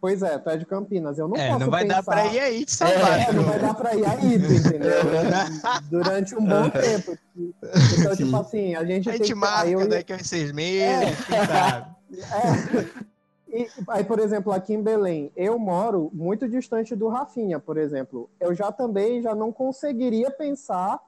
Pois 0.00 0.22
é, 0.22 0.38
tu 0.38 0.48
é 0.48 0.56
de 0.56 0.64
Campinas. 0.64 1.18
Eu 1.18 1.26
não 1.26 1.36
é, 1.36 1.48
posso 1.48 1.60
não 1.60 1.70
vai 1.70 1.82
pensar... 1.82 1.96
dar 1.96 2.02
pra 2.04 2.26
ir 2.26 2.38
aí 2.38 2.64
de 2.64 2.70
salvar. 2.70 3.28
É, 3.28 3.32
não 3.32 3.42
vai 3.42 3.58
dar 3.58 3.74
pra 3.74 3.94
ir 3.96 4.06
aí, 4.06 4.34
entendeu? 4.36 4.92
Durante 5.90 6.36
um 6.36 6.44
bom 6.44 6.70
tempo. 6.70 7.18
Então, 7.36 8.14
Sim. 8.14 8.24
tipo 8.24 8.36
assim, 8.36 8.74
a 8.76 8.84
gente 8.84 9.08
A 9.08 9.12
tem 9.12 9.18
gente 9.18 9.28
que... 9.28 9.34
marca 9.34 9.68
ia- 9.68 9.88
daqui 9.88 10.12
a 10.12 10.16
uns 10.16 10.28
seis 10.28 10.52
meses, 10.52 11.24
quem 11.24 11.46
sabe? 11.46 11.96
É. 12.32 13.06
E, 13.48 13.68
aí, 13.88 14.04
por 14.04 14.20
exemplo, 14.20 14.52
aqui 14.52 14.74
em 14.74 14.82
Belém, 14.82 15.32
eu 15.34 15.58
moro 15.58 16.08
muito 16.12 16.48
distante 16.48 16.94
do 16.94 17.08
Rafinha, 17.08 17.58
por 17.58 17.78
exemplo. 17.78 18.30
Eu 18.38 18.54
já 18.54 18.70
também 18.70 19.20
já 19.22 19.34
não 19.34 19.50
conseguiria 19.50 20.30
pensar 20.30 21.00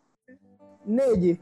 nele. 0.84 1.40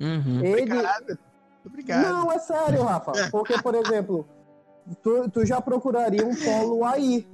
Uhum. 0.00 0.44
Ele, 0.44 0.72
Obrigado. 0.72 1.18
Obrigado. 1.64 2.02
Não, 2.02 2.30
é 2.30 2.38
sério, 2.38 2.82
Rafa. 2.84 3.12
Porque, 3.32 3.60
por 3.60 3.74
exemplo, 3.74 4.28
tu, 4.96 5.30
tu 5.30 5.46
já 5.46 5.60
procuraria 5.60 6.24
um 6.26 6.34
polo 6.34 6.84
aí. 6.84 7.26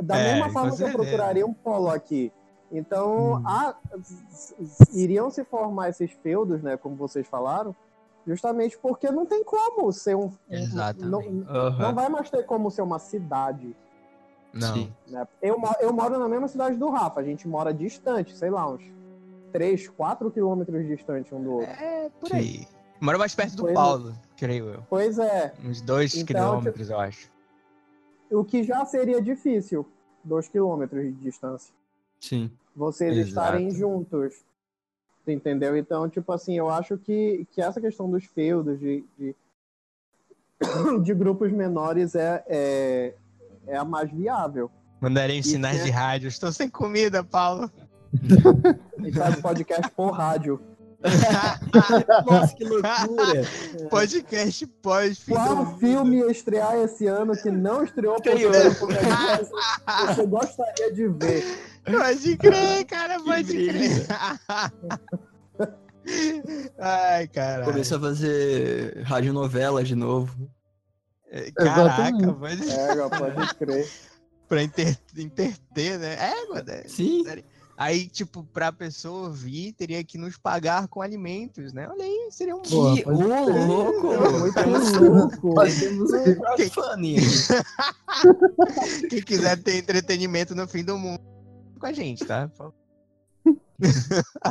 Da 0.00 0.16
É, 0.18 0.32
mesma 0.32 0.50
forma 0.50 0.76
que 0.76 0.82
eu 0.82 0.92
procuraria 0.92 1.46
um 1.46 1.52
polo 1.52 1.88
aqui. 1.88 2.32
Então, 2.70 3.34
Hum. 3.36 3.42
a- 3.46 3.74
iriam 4.92 5.30
se 5.30 5.44
formar 5.44 5.88
esses 5.88 6.10
feudos, 6.12 6.62
né? 6.62 6.76
Como 6.76 6.94
vocês 6.96 7.26
falaram, 7.26 7.74
justamente 8.26 8.78
porque 8.78 9.10
não 9.10 9.24
tem 9.26 9.42
como 9.42 9.90
ser 9.92 10.14
um. 10.16 10.30
Exatamente. 10.50 11.04
Não, 11.06 11.20
Aham. 11.56 11.78
não 11.82 11.94
vai 11.94 12.08
mais 12.08 12.30
ter 12.30 12.44
como 12.44 12.70
ser 12.70 12.82
uma 12.82 12.98
cidade. 12.98 13.74
Não. 14.52 14.88
Né? 15.06 15.26
Eu, 15.42 15.60
eu 15.80 15.92
moro 15.92 16.18
na 16.18 16.28
mesma 16.28 16.48
cidade 16.48 16.76
do 16.76 16.88
Rafa, 16.90 17.20
a 17.20 17.24
gente 17.24 17.46
mora 17.48 17.72
distante, 17.72 18.36
sei 18.36 18.50
lá, 18.50 18.68
uns 18.70 18.82
3, 19.52 19.88
4 19.88 20.30
quilômetros 20.30 20.86
distante 20.86 21.34
um 21.34 21.42
do 21.42 21.52
outro. 21.54 21.70
É, 21.70 22.10
por 22.20 22.28
Sim. 22.28 22.36
aí. 22.36 22.68
Moro 23.00 23.18
mais 23.18 23.34
perto 23.34 23.56
do 23.56 23.62
Pois 23.62 23.72
é. 23.72 23.74
Creio 24.38 24.68
eu. 24.70 24.82
Pois 24.88 25.18
é, 25.18 25.52
Uns 25.64 25.80
dois 25.80 26.14
Então, 26.14 26.26
quilômetros, 26.26 26.88
eu 26.90 26.98
acho. 27.00 27.30
o 28.30 28.44
que 28.44 28.62
já 28.62 28.84
seria 28.84 29.20
difícil, 29.20 29.86
2 30.24 30.48
quilômetros 30.48 31.02
de 31.04 31.12
distância. 31.12 31.74
Sim. 32.20 32.50
Vocês 32.74 33.16
Exato. 33.16 33.28
estarem 33.28 33.70
juntos. 33.72 34.34
Entendeu? 35.26 35.76
Então, 35.76 36.08
tipo 36.08 36.32
assim, 36.32 36.56
eu 36.56 36.70
acho 36.70 36.96
que, 36.96 37.46
que 37.50 37.60
essa 37.60 37.80
questão 37.80 38.08
dos 38.10 38.24
feudos, 38.24 38.78
de, 38.78 39.04
de, 39.18 39.34
de 41.02 41.14
grupos 41.14 41.52
menores, 41.52 42.14
é, 42.14 42.42
é, 42.46 43.14
é 43.66 43.76
a 43.76 43.84
mais 43.84 44.10
viável. 44.10 44.70
Mandarem 45.00 45.38
Isso 45.40 45.50
sinais 45.50 45.80
é- 45.80 45.84
de 45.84 45.90
rádio. 45.90 46.28
Estou 46.28 46.50
sem 46.52 46.68
comida, 46.70 47.22
Paulo. 47.24 47.70
E 49.04 49.12
faz 49.12 49.40
podcast 49.40 49.90
por 49.92 50.10
rádio. 50.10 50.60
Nossa, 52.26 52.54
que 52.56 52.64
loucura! 52.64 53.42
Podcast 53.88 54.66
pós 54.82 55.18
fim 55.18 55.32
Qual 55.32 55.78
filme 55.78 56.18
ia 56.18 56.28
estrear 56.30 56.76
esse 56.78 57.06
ano 57.06 57.36
que 57.36 57.50
não 57.50 57.84
estreou 57.84 58.20
por 58.20 58.34
né? 58.34 58.42
Você 60.06 60.26
gostaria 60.26 60.92
de 60.92 61.06
ver. 61.08 61.44
Pode 61.84 62.36
crer, 62.36 62.84
cara, 62.84 63.20
pode 63.22 63.52
crer. 63.52 64.06
Ai, 66.78 67.28
caralho. 67.28 67.70
Começou 67.70 67.98
a 67.98 68.00
fazer 68.00 69.02
radionovela 69.04 69.84
de 69.84 69.94
novo. 69.94 70.34
Caraca, 71.54 72.08
Exatamente. 72.08 72.34
pode... 72.34 72.70
É, 72.70 73.08
pode 73.08 73.54
crer. 73.54 73.88
pra 74.48 74.62
inter... 74.62 74.98
interter, 75.16 75.98
né? 75.98 76.14
É, 76.14 76.46
mano. 76.48 76.70
é- 76.70 76.88
Sim. 76.88 77.22
Aí, 77.80 78.08
tipo, 78.08 78.42
pra 78.42 78.72
pessoa 78.72 79.28
ouvir, 79.28 79.72
teria 79.72 80.02
que 80.02 80.18
nos 80.18 80.36
pagar 80.36 80.88
com 80.88 81.00
alimentos, 81.00 81.72
né? 81.72 81.88
Olha 81.88 82.04
aí, 82.04 82.28
seria 82.32 82.56
um 82.56 82.62
Porra, 82.62 82.96
Que 82.96 83.08
ô, 83.08 83.12
louco! 83.12 84.08
Muito 84.40 84.60
louco. 85.00 85.54
temos 85.78 86.12
um 86.12 86.34
crowdfunding 86.34 87.18
aqui. 87.18 89.06
Quem 89.08 89.22
quiser 89.22 89.62
ter 89.62 89.76
entretenimento 89.76 90.56
no 90.56 90.66
fim 90.66 90.82
do 90.82 90.98
mundo 90.98 91.20
com 91.78 91.86
a 91.86 91.92
gente, 91.92 92.24
tá? 92.24 92.50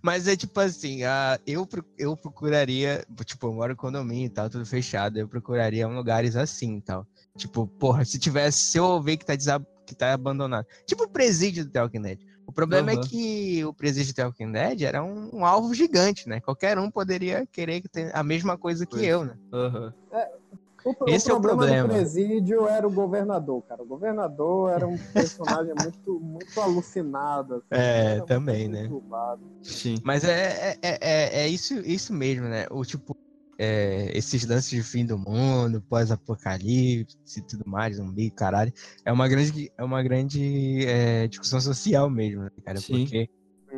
Mas 0.00 0.28
é 0.28 0.36
tipo 0.36 0.60
assim, 0.60 1.02
ah, 1.02 1.40
eu, 1.44 1.66
eu 1.98 2.16
procuraria, 2.16 3.04
tipo, 3.24 3.48
eu 3.48 3.52
moro 3.54 3.72
em 3.72 3.76
condomínio 3.76 4.26
e 4.26 4.30
tal, 4.30 4.48
tudo 4.48 4.64
fechado, 4.64 5.18
eu 5.18 5.26
procuraria 5.26 5.88
um 5.88 5.96
lugares 5.96 6.36
assim 6.36 6.76
e 6.76 6.82
tal. 6.82 7.04
Tipo, 7.36 7.66
porra, 7.66 8.04
se 8.04 8.16
tivesse, 8.18 8.58
se 8.58 8.78
eu 8.78 9.00
ver 9.02 9.16
que 9.16 9.24
tá, 9.26 9.34
desab- 9.34 9.66
que 9.86 9.94
tá 9.94 10.12
abandonado. 10.12 10.66
Tipo 10.86 11.04
o 11.04 11.08
presídio 11.08 11.64
do 11.64 11.70
Dead. 11.88 12.20
O 12.48 12.52
problema 12.52 12.92
Aham. 12.92 13.00
é 13.02 13.06
que 13.06 13.62
o 13.66 13.74
presídio 13.74 14.14
The 14.14 14.24
Walking 14.24 14.52
Dead 14.52 14.80
era 14.80 15.04
um, 15.04 15.28
um 15.36 15.44
alvo 15.44 15.74
gigante, 15.74 16.26
né? 16.26 16.40
Qualquer 16.40 16.78
um 16.78 16.90
poderia 16.90 17.46
querer 17.52 17.82
a 18.14 18.22
mesma 18.22 18.56
coisa 18.56 18.86
que 18.86 18.94
Pois. 18.94 19.06
eu, 19.06 19.22
né? 19.22 19.34
Aham. 19.52 19.94
O, 20.82 20.94
pro- 20.94 21.10
Esse 21.10 21.30
é 21.30 21.34
o 21.34 21.40
problema 21.42 21.66
problema. 21.66 21.88
do 21.88 21.94
presídio 21.94 22.66
era 22.66 22.88
o 22.88 22.90
governador, 22.90 23.62
cara. 23.64 23.82
O 23.82 23.86
governador 23.86 24.72
era 24.72 24.88
um 24.88 24.96
personagem 24.96 25.74
muito, 25.76 26.18
muito 26.20 26.58
alucinado. 26.58 27.56
assim. 27.56 27.66
É, 27.70 28.20
também, 28.22 28.66
muito 28.66 29.04
né? 29.04 30.00
Mas 30.02 30.24
é, 30.24 30.70
é, 30.70 30.78
é, 30.80 30.98
é- 31.02 31.40
é 31.42 31.48
isso, 31.48 31.74
isso 31.80 32.14
mesmo, 32.14 32.48
né? 32.48 32.66
O 32.70 32.82
tipo, 32.82 33.14
é, 33.58 34.16
esses 34.16 34.46
lances 34.46 34.70
de 34.70 34.82
fim 34.82 35.04
do 35.04 35.18
mundo, 35.18 35.82
pós-apocalipse 35.88 37.16
e 37.36 37.42
tudo 37.42 37.64
mais, 37.66 37.96
zumbi, 37.96 38.30
caralho, 38.30 38.72
é 39.04 39.12
uma 39.12 39.28
grande, 39.28 39.70
é 39.76 39.84
uma 39.84 40.02
grande 40.02 40.86
é, 40.86 41.26
discussão 41.28 41.60
social 41.60 42.08
mesmo, 42.08 42.42
né, 42.42 42.50
cara? 42.64 42.78
Sim. 42.80 43.00
Porque 43.04 43.28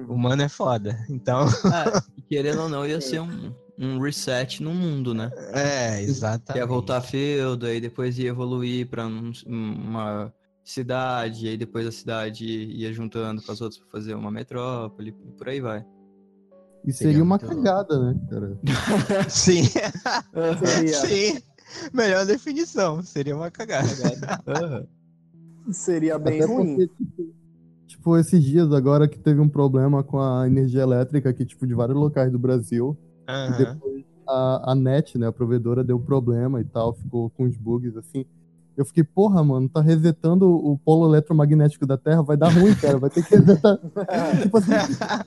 o 0.09 0.15
humano 0.15 0.43
é 0.43 0.49
foda. 0.49 0.97
Então, 1.09 1.47
Ah, 1.65 1.85
e 2.17 2.23
querendo 2.23 2.63
ou 2.63 2.69
não, 2.69 2.87
ia 2.87 3.01
ser 3.01 3.21
um, 3.21 3.55
um 3.79 3.99
reset 3.99 4.63
no 4.63 4.75
mundo, 4.75 5.15
né? 5.15 5.33
é, 5.55 6.03
exatamente. 6.03 6.61
Ia 6.63 6.67
voltar 6.67 6.99
a 6.99 7.03
feudo, 7.03 7.67
aí 7.67 7.81
depois 7.81 8.19
ia 8.19 8.29
evoluir 8.29 8.89
pra 8.89 9.07
um- 9.07 9.33
uma 9.47 10.33
cidade, 10.65 11.49
aí 11.49 11.57
depois 11.57 11.87
a 11.87 11.93
cidade 11.93 12.45
ia 12.47 12.93
juntando 12.93 13.43
com 13.43 13.51
as 13.51 13.61
outras 13.61 13.81
pra 13.81 13.91
fazer 13.91 14.15
uma 14.15 14.31
metrópole, 14.31 15.11
e 15.11 15.33
por 15.33 15.49
aí 15.49 15.61
vai. 15.61 15.85
E 16.85 16.93
Seria 16.93 17.13
seria 17.13 17.23
uma 17.23 17.39
muito 17.39 17.47
cagada, 17.47 17.99
né, 17.99 18.21
cara? 18.29 18.59
Sim, 19.29 19.63
Seria, 20.59 20.95
sim. 20.95 21.39
Melhor 21.93 22.27
definição, 22.27 23.03
seria 23.03 23.37
uma 23.37 23.51
cagada. 23.51 23.87
Aham. 24.47 24.87
seria 25.73 26.19
bem 26.19 26.43
Até 26.43 26.53
ruim. 26.53 26.67
porque, 26.77 26.89
tipo, 26.89 27.35
tipo, 27.87 28.17
esses 28.17 28.43
dias 28.43 28.73
agora 28.73 29.07
que 29.07 29.19
teve 29.19 29.41
um 29.41 29.49
problema 29.49 30.03
com 30.03 30.21
a 30.21 30.47
energia 30.47 30.83
elétrica 30.83 31.31
aqui, 31.31 31.45
tipo, 31.45 31.67
de 31.67 31.75
vários 31.75 31.97
locais 31.97 32.33
do 32.33 32.39
Brasil. 32.39 32.97
E 33.29 33.31
Aham. 33.31 33.57
depois 33.59 34.05
a, 34.27 34.73
a 34.73 34.75
NET, 34.75 35.19
né, 35.19 35.27
a 35.29 35.33
provedora, 35.33 35.85
deu 35.85 35.99
problema 36.01 36.61
e 36.61 36.65
tal, 36.65 36.95
ficou 36.95 37.31
com 37.31 37.45
os 37.45 37.57
bugs, 37.57 37.97
assim. 37.97 38.25
Eu 38.81 38.85
fiquei, 38.87 39.05
porra, 39.05 39.45
mano, 39.45 39.69
tá 39.69 39.83
resetando 39.83 40.49
o 40.49 40.79
polo 40.79 41.07
eletromagnético 41.07 41.85
da 41.87 41.99
Terra, 41.99 42.23
vai 42.23 42.35
dar 42.35 42.49
ruim, 42.49 42.75
cara, 42.75 42.97
vai 42.97 43.11
ter 43.11 43.23
que 43.23 43.37
resetar. 43.37 43.79
tipo 44.43 44.57
assim, 44.57 44.71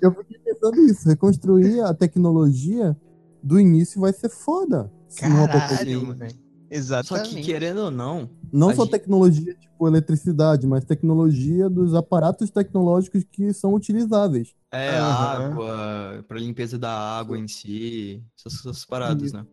eu 0.01 0.11
fiquei 0.11 0.39
pensando 0.39 0.81
isso, 0.87 1.07
reconstruir 1.07 1.79
a 1.81 1.93
tecnologia 1.93 2.97
do 3.43 3.59
início 3.59 4.01
vai 4.01 4.11
ser 4.11 4.29
foda. 4.29 4.91
se 5.07 5.29
não 5.29 5.43
acontecer. 5.45 5.75
Caralho, 5.85 6.07
mano. 6.07 6.19
Só 6.19 6.27
que 6.27 6.75
Exatamente. 6.75 7.43
querendo 7.45 7.81
ou 7.81 7.91
não, 7.91 8.27
Não 8.51 8.73
só 8.73 8.81
gente- 8.85 8.91
tecnologia 8.93 9.53
tipo 9.53 9.87
eletricidade, 9.87 10.65
mas 10.65 10.83
tecnologia 10.83 11.69
dos 11.69 11.93
aparatos 11.93 12.49
tecnológicos 12.49 13.23
que 13.31 13.53
são 13.53 13.75
utilizáveis. 13.75 14.55
é 14.71 14.97
Aham. 14.97 15.51
água, 15.51 16.25
pra 16.27 16.39
limpeza 16.39 16.79
da 16.79 16.89
água 16.91 17.37
em 17.37 17.47
si, 17.47 18.23
essas, 18.35 18.59
essas 18.61 18.83
paradas, 18.83 19.31
né? 19.31 19.45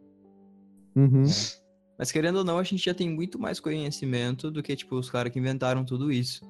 Uhum. 0.96 1.24
Mas 2.01 2.11
querendo 2.11 2.36
ou 2.36 2.44
não, 2.44 2.57
a 2.57 2.62
gente 2.62 2.82
já 2.82 2.94
tem 2.94 3.11
muito 3.11 3.38
mais 3.38 3.61
conhecimento 3.61 4.51
do 4.51 4.62
que, 4.62 4.74
tipo, 4.74 4.96
os 4.96 5.11
caras 5.11 5.30
que 5.30 5.38
inventaram 5.38 5.84
tudo 5.84 6.11
isso. 6.11 6.40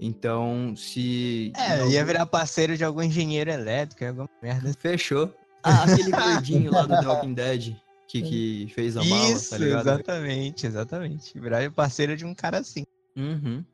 Então, 0.00 0.74
se. 0.74 1.52
É, 1.54 1.84
em 1.84 1.90
ia 1.90 2.02
virar 2.06 2.24
parceiro 2.24 2.74
de 2.74 2.82
algum 2.82 3.02
engenheiro 3.02 3.50
elétrico, 3.50 4.02
alguma 4.02 4.30
merda. 4.42 4.72
Fechou. 4.72 5.30
Ah, 5.66 5.84
aquele 5.84 6.10
gordinho 6.10 6.70
lá 6.70 6.82
do 6.82 6.88
The 6.88 7.08
Walking 7.08 7.32
Dead 7.32 7.74
que, 8.06 8.20
que 8.20 8.72
fez 8.74 8.98
a 8.98 9.02
Isso, 9.02 9.48
tá 9.48 9.56
ligado? 9.56 9.88
exatamente, 9.88 10.66
exatamente. 10.66 11.40
Virar 11.40 11.70
parceiro 11.70 12.14
de 12.18 12.26
um 12.26 12.34
cara 12.34 12.58
assim. 12.58 12.84
Uhum. 13.16 13.64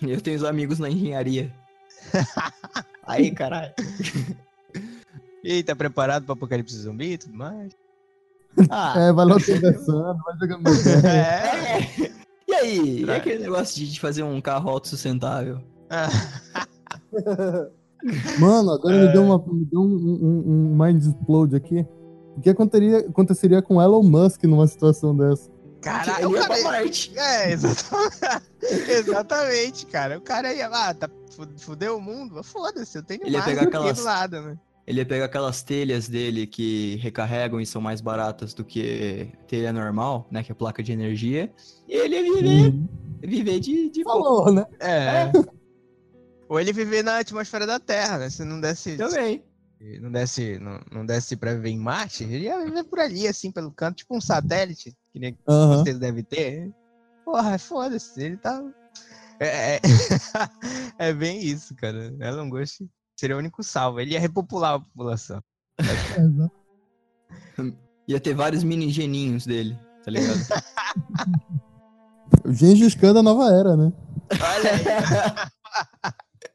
Eu 0.00 0.22
tenho 0.22 0.38
os 0.38 0.44
amigos 0.44 0.78
na 0.78 0.88
engenharia. 0.88 1.52
Aí, 3.04 3.30
caralho. 3.30 3.74
E 5.44 5.52
aí, 5.52 5.62
tá 5.62 5.76
preparado 5.76 6.24
pro 6.24 6.32
apocalipse 6.32 6.74
zumbi 6.76 7.12
e 7.12 7.18
tudo 7.18 7.34
mais? 7.34 7.76
Ah, 8.70 8.94
É, 9.08 9.12
vai 9.12 9.26
lá 9.26 9.34
conversando, 9.34 10.18
vai 10.24 10.38
jogando. 10.40 10.62
É. 11.06 11.80
é. 11.80 12.10
E 12.48 12.54
aí? 12.54 13.00
E 13.00 13.04
Tra- 13.04 13.16
aquele 13.16 13.38
negócio 13.42 13.84
de 13.84 14.00
fazer 14.00 14.22
um 14.22 14.40
carro 14.40 14.70
autossustentável? 14.70 15.58
Ah, 15.90 16.08
Mano, 18.38 18.70
agora 18.72 18.94
me 18.96 19.06
É. 19.06 19.12
deu, 19.12 19.22
uma, 19.22 19.38
me 19.38 19.64
deu 19.64 19.80
um, 19.80 19.84
um, 19.84 20.44
um 20.46 20.76
mind 20.84 21.02
explode 21.02 21.56
aqui. 21.56 21.86
O 22.36 22.40
que 22.40 22.50
aconteceria, 22.50 22.98
aconteceria 22.98 23.62
com 23.62 23.80
Elon 23.80 24.02
Musk 24.02 24.44
numa 24.44 24.66
situação 24.66 25.16
dessa? 25.16 25.50
Caralho, 25.80 26.30
o 26.30 26.36
ia 26.36 26.44
pra 26.44 26.48
cara... 26.56 26.62
Marte. 26.64 27.12
É, 27.18 27.52
exatamente. 27.52 28.42
exatamente, 28.90 29.86
cara. 29.86 30.18
O 30.18 30.20
cara 30.20 30.52
ia 30.52 30.68
lá, 30.68 30.92
tá, 30.94 31.08
fu- 31.30 31.48
fudeu 31.56 31.96
o 31.96 32.00
mundo? 32.00 32.42
Foda-se, 32.42 32.98
eu 32.98 33.02
tenho 33.02 33.22
Ele 33.22 33.30
ia 33.30 33.38
mais 33.38 33.44
pegar 33.50 33.62
aqui 33.62 33.76
aquelas- 33.76 33.98
do 33.98 34.04
lado, 34.04 34.40
né? 34.42 34.56
Ele 34.86 35.00
ia 35.00 35.06
pegar 35.06 35.24
aquelas 35.24 35.62
telhas 35.62 36.08
dele 36.08 36.46
que 36.46 36.94
recarregam 36.96 37.60
e 37.60 37.66
são 37.66 37.82
mais 37.82 38.00
baratas 38.00 38.54
do 38.54 38.64
que 38.64 39.28
telha 39.48 39.72
normal, 39.72 40.28
né? 40.30 40.44
Que 40.44 40.52
é 40.52 40.54
placa 40.54 40.80
de 40.82 40.92
energia. 40.92 41.52
E 41.88 41.92
ele 41.94 42.14
ia 42.14 42.22
viver, 42.22 42.70
Uhum. 42.72 42.88
viver 43.20 43.58
de, 43.60 43.90
de 43.90 44.04
boa. 44.04 44.52
Né? 44.52 44.64
É. 44.78 45.32
Ou 46.48 46.60
ele 46.60 46.72
viver 46.72 47.02
na 47.02 47.18
atmosfera 47.18 47.66
da 47.66 47.80
Terra, 47.80 48.18
né? 48.18 48.30
Se 48.30 48.44
não 48.44 48.60
desse. 48.60 48.96
Também. 48.96 49.42
não 50.00 50.12
desse, 50.12 50.58
não, 50.60 50.80
não 50.92 51.04
desse 51.04 51.36
pra 51.36 51.54
viver 51.54 51.70
em 51.70 51.78
Marte, 51.80 52.22
ele 52.22 52.44
ia 52.44 52.64
viver 52.64 52.84
por 52.84 53.00
ali, 53.00 53.26
assim, 53.26 53.50
pelo 53.50 53.72
canto, 53.72 53.96
tipo 53.96 54.16
um 54.16 54.20
satélite, 54.20 54.96
que 55.12 55.18
nem 55.18 55.36
Aham. 55.48 55.78
vocês 55.82 55.98
devem 55.98 56.22
ter. 56.22 56.72
Porra, 57.24 57.58
foda-se, 57.58 58.22
ele 58.22 58.36
tá. 58.36 58.62
É, 59.40 59.74
é... 59.76 59.80
é 61.10 61.12
bem 61.12 61.40
isso, 61.40 61.74
cara. 61.74 62.14
Elon 62.20 62.46
Musk 62.46 62.82
seria 63.16 63.34
o 63.36 63.38
único 63.38 63.62
salvo. 63.62 63.98
Ele 64.00 64.12
ia 64.12 64.20
repopular 64.20 64.74
a 64.74 64.80
população. 64.80 65.42
Ia 68.08 68.20
ter 68.20 68.34
vários 68.34 68.62
mini 68.62 68.88
geninhos 68.90 69.44
dele, 69.46 69.76
tá 70.04 70.10
ligado? 70.10 70.38
O 72.44 72.52
Gengis 72.52 72.94
Khan 72.94 73.12
da 73.14 73.22
nova 73.22 73.50
era, 73.52 73.76
né? 73.76 73.92
Olha 74.30 74.70
aí. 74.72 74.84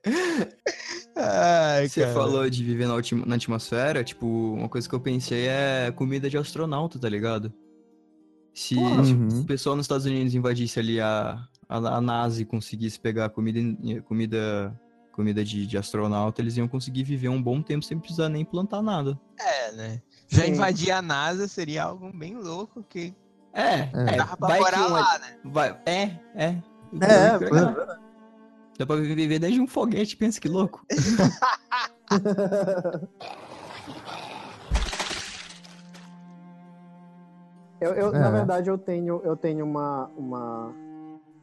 Ai, 1.16 1.88
Você 1.89 2.01
cara. 2.01 2.14
falou 2.14 2.49
de 2.49 2.64
viver 2.64 2.88
na, 2.88 2.95
ultima- 2.95 3.26
na 3.26 3.36
atmosfera, 3.36 4.03
tipo, 4.03 4.26
uma 4.53 4.70
coisa 4.70 4.88
que 4.88 4.95
eu 4.95 4.99
pensei 4.99 5.47
é 5.47 5.91
comida 5.91 6.30
de 6.30 6.38
astronauta, 6.38 6.97
tá 6.99 7.09
ligado? 7.09 7.53
Se, 8.53 8.76
Uhum. 8.76 9.41
o 9.41 9.45
pessoal 9.45 9.76
nos 9.76 9.86
Estados 9.86 10.05
Unidos 10.05 10.34
invadisse 10.36 10.80
ali 10.80 10.99
a, 10.99 11.41
a, 11.70 11.78
a 11.78 12.01
NASA 12.01 12.41
e 12.41 12.45
conseguisse 12.45 12.99
pegar 12.99 13.30
comida, 13.30 13.59
comida, 14.03 14.78
comida 15.12 15.43
de, 15.43 15.68
de 15.68 15.78
astronauta, 15.78 16.41
eles 16.41 16.57
iam 16.57 16.68
conseguir 16.68 17.03
viver 17.03 17.30
um 17.30 17.41
bom 17.41 17.62
tempo 17.62 17.84
sem 17.86 17.99
precisar 17.99 18.30
nem 18.30 18.45
plantar 18.45 18.82
nada. 18.82 19.20
É, 19.39 19.72
né? 19.74 20.01
Já 20.28 20.43
Sim. 20.45 20.51
invadir 20.51 20.91
a 20.91 21.01
NASA 21.01 21.47
seria 21.47 21.84
algo 21.84 22.12
bem 22.18 22.36
louco 22.38 22.84
que 22.84 23.14
É, 23.53 23.80
É. 23.80 23.89
é, 23.93 24.18
dava 24.18 24.38
pra 24.38 24.47
vai 24.47 24.59
morar 24.59 24.88
um 24.88 24.91
lá, 24.93 25.20
né? 25.20 25.38
Vai, 25.43 25.82
é, 25.86 26.03
é. 26.36 26.55
É, 27.01 27.38
Legal. 27.38 27.76
Dá 28.78 28.86
pra 28.86 28.95
viver 28.95 29.39
desde 29.39 29.59
um 29.62 29.68
foguete, 29.68 30.16
pensa 30.18 30.39
que 30.39 30.47
louco. 30.47 30.86
Eu, 37.82 37.93
eu, 37.95 38.16
É. 38.16 38.20
Na 38.20 38.30
verdade, 38.30 38.70
eu 38.70 38.78
tenho, 38.78 39.22
eu 39.24 39.36
tenho 39.36 39.66
uma, 39.66 40.05
uma, 40.16 40.72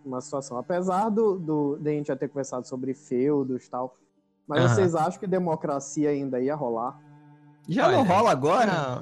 uma 0.09 0.21
situação. 0.21 0.59
Apesar 0.59 1.09
do, 1.11 1.39
do, 1.39 1.77
de 1.77 1.91
a 1.91 1.93
gente 1.93 2.07
já 2.09 2.17
ter 2.17 2.29
conversado 2.29 2.67
sobre 2.67 2.95
feudos 2.95 3.67
e 3.67 3.71
tal, 3.71 3.95
mas 4.47 4.65
Aham. 4.65 4.75
vocês 4.75 4.95
acham 4.95 5.21
que 5.21 5.27
democracia 5.27 6.11
ainda 6.11 6.41
ia 6.41 6.55
rolar? 6.55 6.99
Já 7.69 7.89
não 7.89 8.01
Olha, 8.01 8.09
rola 8.09 8.31
agora? 8.31 8.73
Não. 8.73 9.01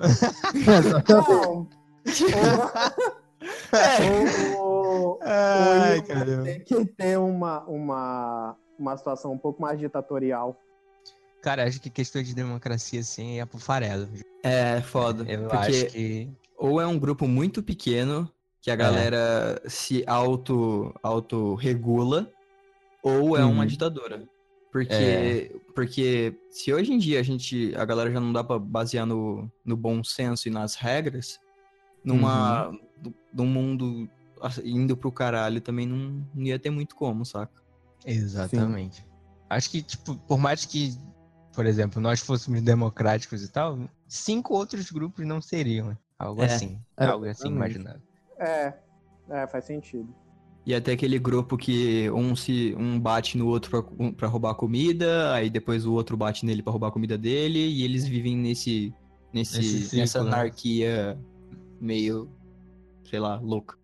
Não. 1.09 1.69
É. 3.73 4.57
ou, 4.57 5.19
ou, 5.19 5.21
Ai, 5.23 5.99
ou 5.99 6.07
caramba. 6.07 6.43
tem 6.45 6.61
que 6.61 6.85
ter 6.85 7.19
uma, 7.19 7.63
uma, 7.65 8.57
uma 8.79 8.97
situação 8.97 9.33
um 9.33 9.39
pouco 9.39 9.61
mais 9.61 9.79
ditatorial. 9.79 10.57
Cara, 11.43 11.65
acho 11.65 11.81
que 11.81 11.91
questão 11.91 12.23
de 12.23 12.35
democracia, 12.35 13.01
assim, 13.01 13.41
é 13.41 13.47
pro 13.47 13.59
farelo. 13.59 14.09
É, 14.43 14.81
foda. 14.81 15.25
Eu 15.31 15.43
porque 15.43 15.57
acho 15.57 15.87
que. 15.87 16.31
ou 16.57 16.81
é 16.81 16.87
um 16.87 16.99
grupo 16.99 17.29
muito 17.29 17.63
pequeno, 17.63 18.29
que 18.61 18.71
a 18.71 18.75
É. 18.75 18.77
galera 18.77 19.63
se 19.67 20.03
auto, 20.07 20.95
auto 21.03 21.55
regula, 21.55 22.31
ou 23.03 23.37
é 23.37 23.45
uma 23.45 23.61
Uhum. 23.63 23.67
ditadura. 23.67 24.27
Porque, 24.73 24.93
É. 24.93 25.53
porque 25.75 26.39
se 26.51 26.73
hoje 26.73 26.93
em 26.93 26.99
dia 26.99 27.21
a 27.21 27.23
gente, 27.23 27.73
a 27.77 27.85
galera 27.85 28.11
já 28.11 28.21
não 28.21 28.33
dá 28.33 28.45
pra 28.45 28.59
basear 28.59 29.07
no, 29.07 29.51
no 29.65 29.77
bom 29.77 30.03
senso 30.05 30.49
e 30.49 30.51
nas 30.51 30.75
regras, 30.75 31.39
numa, 32.05 32.69
Uhum. 32.69 32.81
do- 33.01 33.15
num 33.33 33.47
mundo 33.47 34.09
assim, 34.43 34.63
indo 34.69 34.97
pro 34.97 35.11
caralho 35.11 35.61
também 35.63 35.87
não, 35.87 36.23
não 36.35 36.45
ia 36.45 36.59
ter 36.59 36.69
muito 36.71 36.95
como, 36.95 37.25
saca? 37.25 37.63
Exatamente. 38.05 39.07
Acho 39.49 39.71
que, 39.71 39.83
tipo, 39.83 40.15
por 40.17 40.39
mais 40.39 40.65
que, 40.67 40.95
por 41.55 41.65
exemplo, 41.65 42.01
nós 42.03 42.21
fôssemos 42.21 42.61
democráticos 42.61 43.43
e 43.43 43.49
tal, 43.51 43.79
cinco 44.07 44.55
outros 44.55 44.91
grupos 44.91 45.25
não 45.27 45.41
seriam. 45.41 45.97
Algo 46.19 46.43
É. 46.43 46.47
assim. 46.47 46.79
É, 46.99 47.07
algo 47.07 47.25
assim 47.27 47.49
exatamente. 47.49 48.03
É, 48.39 48.75
é, 49.31 49.47
faz 49.47 49.65
sentido. 49.65 50.09
E 50.65 50.75
até 50.75 50.93
aquele 50.93 51.19
grupo 51.19 51.57
que 51.57 52.11
um 52.11 52.35
se 52.35 52.75
um 52.77 52.99
bate 52.99 53.39
no 53.39 53.47
outro 53.47 53.71
pra, 53.71 53.95
um- 54.05 54.13
pra 54.13 54.27
roubar 54.27 54.55
comida, 54.55 55.33
aí 55.33 55.49
depois 55.49 55.87
o 55.87 55.93
outro 55.93 56.17
bate 56.17 56.45
nele 56.45 56.63
pra 56.63 56.73
roubar 56.73 56.89
a 56.89 56.93
comida 56.93 57.17
dele, 57.17 57.59
e 57.59 57.85
eles 57.85 58.07
vivem 58.07 58.37
nesse, 58.37 58.93
nesse, 59.33 59.63
ciclo, 59.63 59.99
nessa 59.99 60.25
né? 60.25 60.33
anarquia 60.33 61.17
meio, 61.81 62.29
sei 63.09 63.21
lá, 63.21 63.37
louca. 63.39 63.77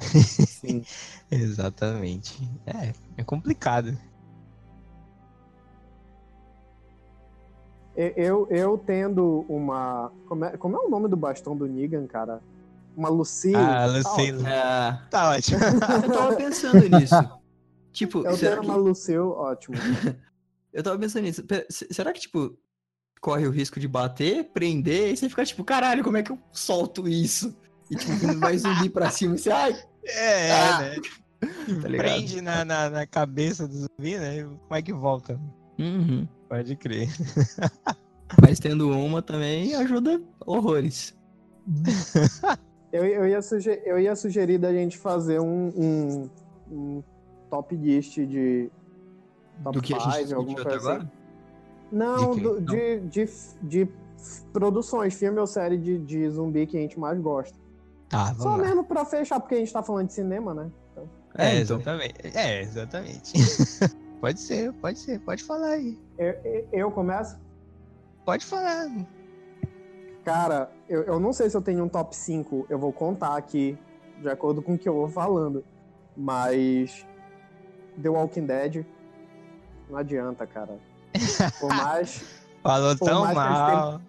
Sim. 0.00 0.84
Exatamente. 1.30 2.38
É, 2.66 2.92
é 3.16 3.24
complicado. 3.24 3.96
Eu, 7.96 8.46
eu 8.48 8.78
tendo 8.78 9.44
uma. 9.48 10.12
Como 10.26 10.44
é, 10.44 10.56
como 10.56 10.76
é 10.76 10.78
o 10.78 10.88
nome 10.88 11.08
do 11.08 11.16
bastão 11.16 11.56
do 11.56 11.66
Negan, 11.66 12.06
cara? 12.06 12.40
Uma 12.98 13.08
Lucille. 13.08 13.54
Ah, 13.54 13.86
Tá 13.86 13.86
Lucille. 13.86 14.44
É, 14.46 14.98
Tá 15.08 15.30
ótimo. 15.30 15.60
eu 16.04 16.12
tava 16.12 16.34
pensando 16.36 16.88
nisso. 16.98 17.14
Tipo, 17.92 18.26
Eu 18.26 18.36
será 18.36 18.56
tenho 18.56 18.62
que, 18.62 18.68
uma 18.68 18.76
Lucille, 18.76 19.18
ótimo. 19.18 19.76
eu 20.72 20.82
tava 20.82 20.98
pensando 20.98 21.22
nisso. 21.22 21.44
Será 21.70 22.12
que, 22.12 22.18
tipo, 22.20 22.58
corre 23.20 23.46
o 23.46 23.50
risco 23.52 23.78
de 23.78 23.86
bater, 23.86 24.50
prender, 24.52 25.12
e 25.12 25.16
você 25.16 25.28
fica 25.28 25.44
tipo, 25.44 25.62
caralho, 25.62 26.02
como 26.02 26.16
é 26.16 26.22
que 26.24 26.32
eu 26.32 26.38
solto 26.52 27.08
isso? 27.08 27.56
E 27.90 27.94
tipo, 27.96 28.12
mais 28.36 28.62
zumbi 28.62 28.90
pra 28.90 29.10
cima 29.10 29.36
e 29.36 29.38
você, 29.38 29.50
ai, 29.50 29.76
É, 30.04 30.50
Ah, 30.52 30.78
né? 30.80 30.96
tá 31.80 31.88
ligado? 31.88 31.96
Prende 31.96 32.40
na, 32.40 32.64
na, 32.64 32.90
na 32.90 33.06
cabeça 33.06 33.66
do 33.68 33.74
zumbi, 33.74 34.18
né? 34.18 34.42
Como 34.42 34.74
é 34.74 34.82
que 34.82 34.92
volta? 34.92 35.40
Uhum. 35.78 36.26
Pode 36.48 36.74
crer. 36.76 37.08
Mas 38.42 38.58
tendo 38.58 38.90
uma 38.90 39.22
também 39.22 39.74
ajuda 39.76 40.20
horrores. 40.44 41.16
Eu, 42.92 43.04
eu, 43.04 43.26
ia 43.28 43.42
sugerir, 43.42 43.82
eu 43.84 43.98
ia 43.98 44.16
sugerir 44.16 44.58
da 44.58 44.72
gente 44.72 44.96
fazer 44.96 45.40
um, 45.40 45.68
um, 45.76 46.30
um 46.70 47.02
top 47.50 47.74
list 47.76 48.14
de. 48.18 48.70
Top 49.62 49.76
Do 49.76 49.82
que 49.82 49.94
a 49.94 49.98
gente 49.98 50.16
five, 50.18 50.34
alguma 50.34 50.62
coisa 50.62 50.76
agora? 50.78 50.98
assim. 51.02 51.08
Não, 51.90 52.30
De 52.34 52.40
do- 52.40 52.60
de, 52.60 53.00
de, 53.00 53.24
de, 53.62 53.88
produções, 54.52 55.14
filme 55.14 55.38
ou 55.38 55.46
série 55.46 55.76
de, 55.78 55.98
de 55.98 56.28
zumbi 56.30 56.66
que 56.66 56.76
a 56.76 56.80
gente 56.80 56.98
mais 56.98 57.18
gosta. 57.20 57.56
Tá, 58.08 58.26
Só 58.34 58.44
vamos 58.44 58.58
lá. 58.60 58.64
mesmo 58.66 58.84
pra 58.84 59.04
fechar, 59.04 59.38
porque 59.40 59.54
a 59.54 59.58
gente 59.58 59.72
tá 59.72 59.82
falando 59.82 60.06
de 60.06 60.12
cinema, 60.14 60.54
né? 60.54 60.70
É, 61.36 61.46
É, 61.58 61.60
então. 61.60 61.76
exatamente. 61.76 62.14
É, 62.38 62.60
exatamente. 62.62 63.32
pode 64.20 64.40
ser, 64.40 64.72
pode 64.74 64.98
ser. 64.98 65.20
Pode 65.20 65.44
falar 65.44 65.68
aí. 65.72 65.98
Eu, 66.18 66.28
eu- 66.44 66.68
eu 66.72 66.90
começo? 66.90 67.38
Pode 68.24 68.44
falar. 68.46 68.86
Cara, 70.24 70.70
eu, 70.88 71.02
eu 71.04 71.20
não 71.20 71.32
sei 71.32 71.48
se 71.48 71.56
eu 71.56 71.62
tenho 71.62 71.84
um 71.84 71.88
top 71.88 72.14
5, 72.14 72.66
eu 72.68 72.78
vou 72.78 72.92
contar 72.92 73.36
aqui, 73.36 73.78
de 74.20 74.28
acordo 74.28 74.60
com 74.60 74.74
o 74.74 74.78
que 74.78 74.88
eu 74.88 74.94
vou 74.94 75.08
falando. 75.08 75.64
Mas. 76.16 77.06
The 78.00 78.08
Walking 78.08 78.46
Dead. 78.46 78.84
Não 79.88 79.96
adianta, 79.96 80.46
cara. 80.46 80.78
Por 81.58 81.72
mais. 81.72 82.24
Falou 82.62 82.96
Por 82.96 83.06
tão 83.08 83.20
mais 83.22 83.34
mal. 83.34 84.00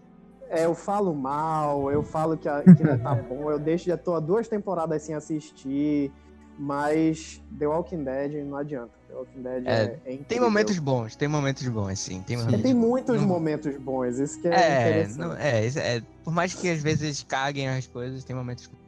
É, 0.50 0.66
eu 0.66 0.74
falo 0.74 1.14
mal, 1.14 1.92
eu 1.92 2.02
falo 2.02 2.36
que, 2.36 2.50
a- 2.50 2.64
que 2.64 2.84
não 2.84 2.98
tá 2.98 3.14
bom, 3.14 3.52
eu 3.52 3.60
deixo, 3.60 3.86
já 3.86 3.96
tô 3.96 4.16
há 4.16 4.20
duas 4.20 4.48
temporadas 4.48 5.04
sem 5.04 5.14
assistir. 5.14 6.12
Mas 6.58 7.42
The 7.58 7.68
Walking 7.68 8.04
Dead 8.04 8.44
não 8.46 8.58
adianta. 8.58 8.99
The 9.10 9.16
Walking 9.16 9.42
Dead 9.42 9.68
É, 9.68 10.00
é, 10.06 10.14
é. 10.14 10.18
Tem 10.18 10.40
momentos 10.40 10.78
bons, 10.78 11.16
tem 11.16 11.28
momentos 11.28 11.68
bons, 11.68 12.00
sim. 12.00 12.22
Tem, 12.22 12.38
momentos 12.38 12.62
tem 12.62 12.74
muitos 12.74 13.20
Não- 13.20 13.28
momentos 13.28 13.76
bons, 13.78 14.20
isso 14.20 14.40
que 14.40 14.48
é, 14.48 14.52
É, 14.52 14.90
interessante. 14.90 15.18
não, 15.18 15.36
é, 15.36 15.68
é, 15.68 16.02
por 16.24 16.32
mais 16.32 16.54
que 16.54 16.70
às 16.70 16.82
vezes 16.82 17.24
caguem 17.24 17.68
as 17.68 17.88
coisas, 17.88 18.24
tem 18.24 18.36
momentos 18.36 18.68
bons. 18.68 18.80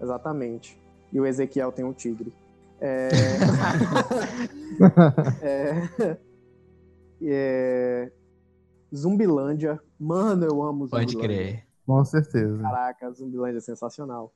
Exatamente. 0.00 0.80
E 1.12 1.20
o 1.20 1.26
Ezequiel 1.26 1.70
tem 1.72 1.84
um 1.84 1.92
tigre. 1.92 2.32
É... 2.80 3.08
é... 5.42 6.18
é... 7.22 8.12
Zumbilândia. 8.94 9.80
Mano, 9.98 10.46
eu 10.46 10.62
amo 10.62 10.86
Zumbilândia. 10.86 11.14
Pode 11.14 11.16
crer. 11.16 11.66
Com 11.84 12.04
certeza. 12.04 12.62
Caraca, 12.62 13.10
Zumbilândia 13.12 13.58
é 13.58 13.60
sensacional. 13.60 14.32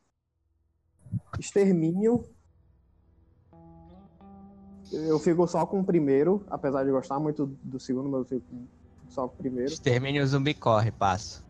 Extermínio. 1.38 2.24
Eu 4.93 5.18
fico 5.18 5.47
só 5.47 5.64
com 5.64 5.80
o 5.80 5.84
primeiro, 5.84 6.45
apesar 6.51 6.84
de 6.84 6.90
gostar 6.90 7.18
muito 7.18 7.47
do 7.62 7.80
segundo, 7.80 8.11
mas 8.11 8.20
eu 8.20 8.26
fico 8.26 8.45
só 9.09 9.26
com 9.26 9.34
o 9.34 9.38
primeiro. 9.38 9.72
Extermínio 9.72 10.22
o 10.22 10.26
zumbi 10.26 10.53
corre, 10.53 10.90
passo. 10.90 11.43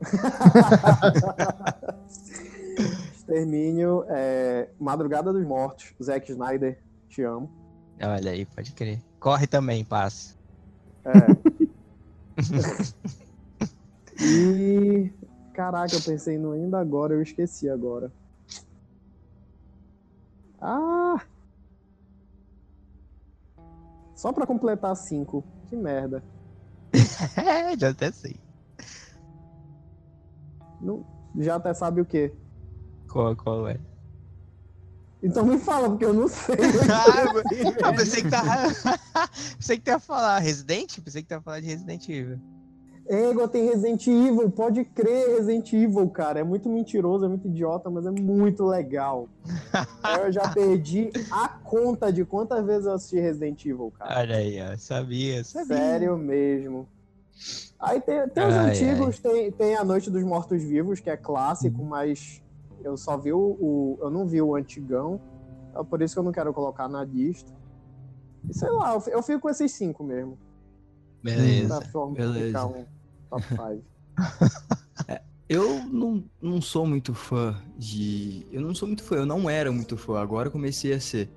Extermínio, 3.14 4.04
é... 4.08 4.68
Madrugada 4.80 5.32
dos 5.32 5.46
Mortos, 5.46 5.94
Zack 6.02 6.28
Snyder, 6.30 6.76
te 7.08 7.22
amo. 7.22 7.48
Olha 8.00 8.32
aí, 8.32 8.44
pode 8.44 8.72
crer. 8.72 9.00
Corre 9.20 9.46
também, 9.46 9.84
passo. 9.84 10.36
É. 11.04 11.12
e. 14.20 15.12
Caraca, 15.54 15.94
eu 15.94 16.00
pensei 16.00 16.36
no 16.38 16.52
ainda 16.52 16.80
agora, 16.80 17.14
eu 17.14 17.22
esqueci 17.22 17.68
agora. 17.68 18.10
Ah! 20.60 21.20
Só 24.22 24.32
pra 24.32 24.46
completar 24.46 24.94
cinco. 24.94 25.42
Que 25.68 25.74
merda. 25.74 26.22
Já 27.76 27.88
até 27.88 28.12
sei. 28.12 28.36
Não- 30.80 31.04
já 31.38 31.56
até 31.56 31.74
sabe 31.74 32.00
o 32.00 32.04
quê? 32.04 32.32
Qual, 33.10 33.34
qual 33.34 33.66
é? 33.68 33.80
Então 35.22 35.44
me 35.44 35.58
fala, 35.58 35.88
porque 35.88 36.04
eu 36.04 36.12
não 36.14 36.28
sei. 36.28 36.54
Ah, 36.92 37.88
eu 37.88 37.94
pensei 37.96 38.22
que 38.22 38.30
tava. 38.30 38.68
pensei 39.58 39.78
que 39.80 39.90
ia 39.90 39.98
falar 39.98 40.38
Resident? 40.38 41.00
Pensei 41.00 41.22
que 41.24 41.34
ia 41.34 41.40
falar 41.40 41.58
de 41.58 41.66
Resident 41.66 42.08
Evil. 42.08 42.38
Ego 43.08 43.48
tem 43.48 43.66
Resident 43.68 44.06
Evil, 44.06 44.50
pode 44.50 44.84
crer 44.84 45.36
Resident 45.36 45.72
Evil, 45.72 46.08
cara. 46.08 46.40
É 46.40 46.44
muito 46.44 46.68
mentiroso, 46.68 47.24
é 47.24 47.28
muito 47.28 47.48
idiota, 47.48 47.90
mas 47.90 48.06
é 48.06 48.10
muito 48.10 48.64
legal. 48.64 49.28
eu 50.24 50.30
já 50.32 50.48
perdi 50.52 51.10
a 51.30 51.48
conta 51.48 52.12
de 52.12 52.24
quantas 52.24 52.64
vezes 52.64 52.86
eu 52.86 52.92
assisti 52.92 53.18
Resident 53.20 53.64
Evil, 53.66 53.92
cara. 53.98 54.20
Olha 54.20 54.36
aí, 54.36 54.58
ó. 54.62 54.76
Sabia, 54.76 55.42
sabia. 55.44 55.76
Sério 55.76 56.16
mesmo. 56.16 56.88
Aí 57.78 58.00
tem, 58.00 58.28
tem 58.28 58.46
os 58.46 58.54
Ai, 58.54 58.70
antigos, 58.70 59.18
Tem, 59.18 59.50
tem 59.50 59.76
A 59.76 59.84
Noite 59.84 60.08
dos 60.08 60.22
Mortos 60.22 60.62
Vivos, 60.62 61.00
que 61.00 61.10
é 61.10 61.16
clássico, 61.16 61.84
mas 61.84 62.40
eu 62.84 62.96
só 62.96 63.16
vi 63.18 63.32
o, 63.32 63.38
o- 63.38 63.98
Eu 64.00 64.10
não 64.10 64.26
vi 64.26 64.40
o 64.40 64.54
antigão. 64.54 65.20
É 65.74 65.82
por 65.82 66.00
isso 66.00 66.14
que 66.14 66.20
eu 66.20 66.24
não 66.24 66.32
quero 66.32 66.52
colocar 66.54 66.88
na 66.88 67.02
lista. 67.02 67.50
E 68.48 68.54
sei 68.54 68.70
lá, 68.70 68.94
eu 69.08 69.22
fico 69.22 69.40
com 69.40 69.50
esses 69.50 69.72
cinco 69.72 70.04
mesmo. 70.04 70.38
Beleza. 71.22 71.80
Forma 71.92 72.14
beleza. 72.16 72.66
um 72.66 72.84
top 73.30 73.44
5. 73.48 73.82
Eu 75.48 75.84
não, 75.84 76.24
não 76.40 76.62
sou 76.62 76.86
muito 76.86 77.12
fã 77.12 77.54
de. 77.76 78.46
Eu 78.50 78.62
não 78.62 78.74
sou 78.74 78.88
muito 78.88 79.02
fã, 79.02 79.16
eu 79.16 79.26
não 79.26 79.50
era 79.50 79.70
muito 79.70 79.98
fã, 79.98 80.18
agora 80.18 80.48
eu 80.48 80.52
comecei 80.52 80.94
a 80.94 81.00
ser. 81.00 81.28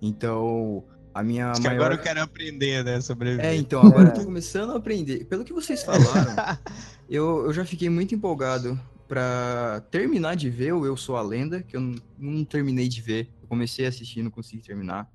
Então, 0.00 0.84
a 1.12 1.24
minha 1.24 1.50
Acho 1.50 1.60
que 1.60 1.66
maior. 1.66 1.80
agora 1.80 1.94
eu 1.94 1.98
quero 1.98 2.22
aprender, 2.22 2.84
né? 2.84 3.00
Sobreviver. 3.00 3.44
É, 3.44 3.56
então, 3.56 3.80
agora 3.80 4.10
É. 4.10 4.12
eu 4.12 4.14
tô 4.14 4.24
começando 4.24 4.70
a 4.72 4.76
aprender. 4.76 5.24
Pelo 5.24 5.42
que 5.44 5.52
vocês 5.52 5.82
falaram, 5.82 6.04
eu, 7.10 7.46
eu 7.46 7.52
já 7.52 7.64
fiquei 7.64 7.88
muito 7.90 8.14
empolgado 8.14 8.78
pra 9.08 9.82
terminar 9.90 10.36
de 10.36 10.48
ver 10.50 10.72
o 10.72 10.86
Eu 10.86 10.96
Sou 10.96 11.16
a 11.16 11.22
Lenda, 11.22 11.60
que 11.60 11.76
eu 11.76 11.80
não, 11.80 11.96
não 12.16 12.44
terminei 12.44 12.86
de 12.88 13.00
ver. 13.00 13.28
Eu 13.42 13.48
comecei 13.48 13.86
a 13.86 13.88
assistir 13.88 14.20
e 14.20 14.22
não 14.22 14.30
consegui 14.30 14.62
terminar. 14.62 15.10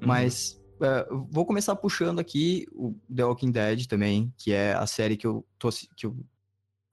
Mas 0.00 0.60
eu 0.80 1.26
vou 1.30 1.44
começar 1.44 1.74
puxando 1.76 2.18
aqui 2.18 2.66
o 2.72 2.94
The 3.14 3.24
Walking 3.24 3.50
Dead 3.50 3.86
também, 3.86 4.32
que 4.36 4.52
é 4.52 4.72
a 4.74 4.86
série 4.86 5.16
que 5.16 5.26
eu 5.26 5.44
tô 5.58 5.68
que 5.96 6.06
eu 6.06 6.16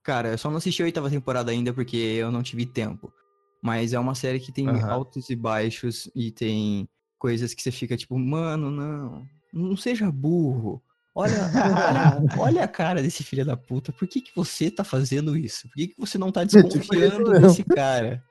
Cara, 0.06 0.28
eu 0.28 0.38
só 0.38 0.48
não 0.48 0.58
assisti 0.58 0.82
a 0.82 0.84
oitava 0.84 1.10
temporada 1.10 1.50
ainda 1.50 1.74
porque 1.74 1.96
eu 1.96 2.30
não 2.30 2.40
tive 2.40 2.64
tempo. 2.64 3.12
Mas 3.60 3.92
é 3.92 3.98
uma 3.98 4.14
série 4.14 4.38
que 4.38 4.52
tem 4.52 4.68
Aham. 4.68 4.88
altos 4.88 5.30
e 5.30 5.34
baixos 5.34 6.08
e 6.14 6.30
tem 6.30 6.88
coisas 7.18 7.52
que 7.52 7.60
você 7.60 7.72
fica 7.72 7.96
tipo, 7.96 8.16
mano, 8.16 8.70
não, 8.70 9.26
não 9.52 9.76
seja 9.76 10.08
burro. 10.12 10.80
Olha, 11.12 11.50
olha, 11.52 12.22
olha 12.38 12.64
a 12.64 12.68
cara 12.68 13.02
desse 13.02 13.24
filho 13.24 13.44
da 13.44 13.56
puta. 13.56 13.92
Por 13.92 14.06
que, 14.06 14.20
que 14.20 14.30
você 14.36 14.70
tá 14.70 14.84
fazendo 14.84 15.36
isso? 15.36 15.68
Por 15.68 15.74
que, 15.74 15.88
que 15.88 15.98
você 15.98 16.16
não 16.16 16.30
tá 16.30 16.46
tipo 16.46 16.62
desconfiando 16.62 17.32
desse 17.32 17.64
cara? 17.64 18.22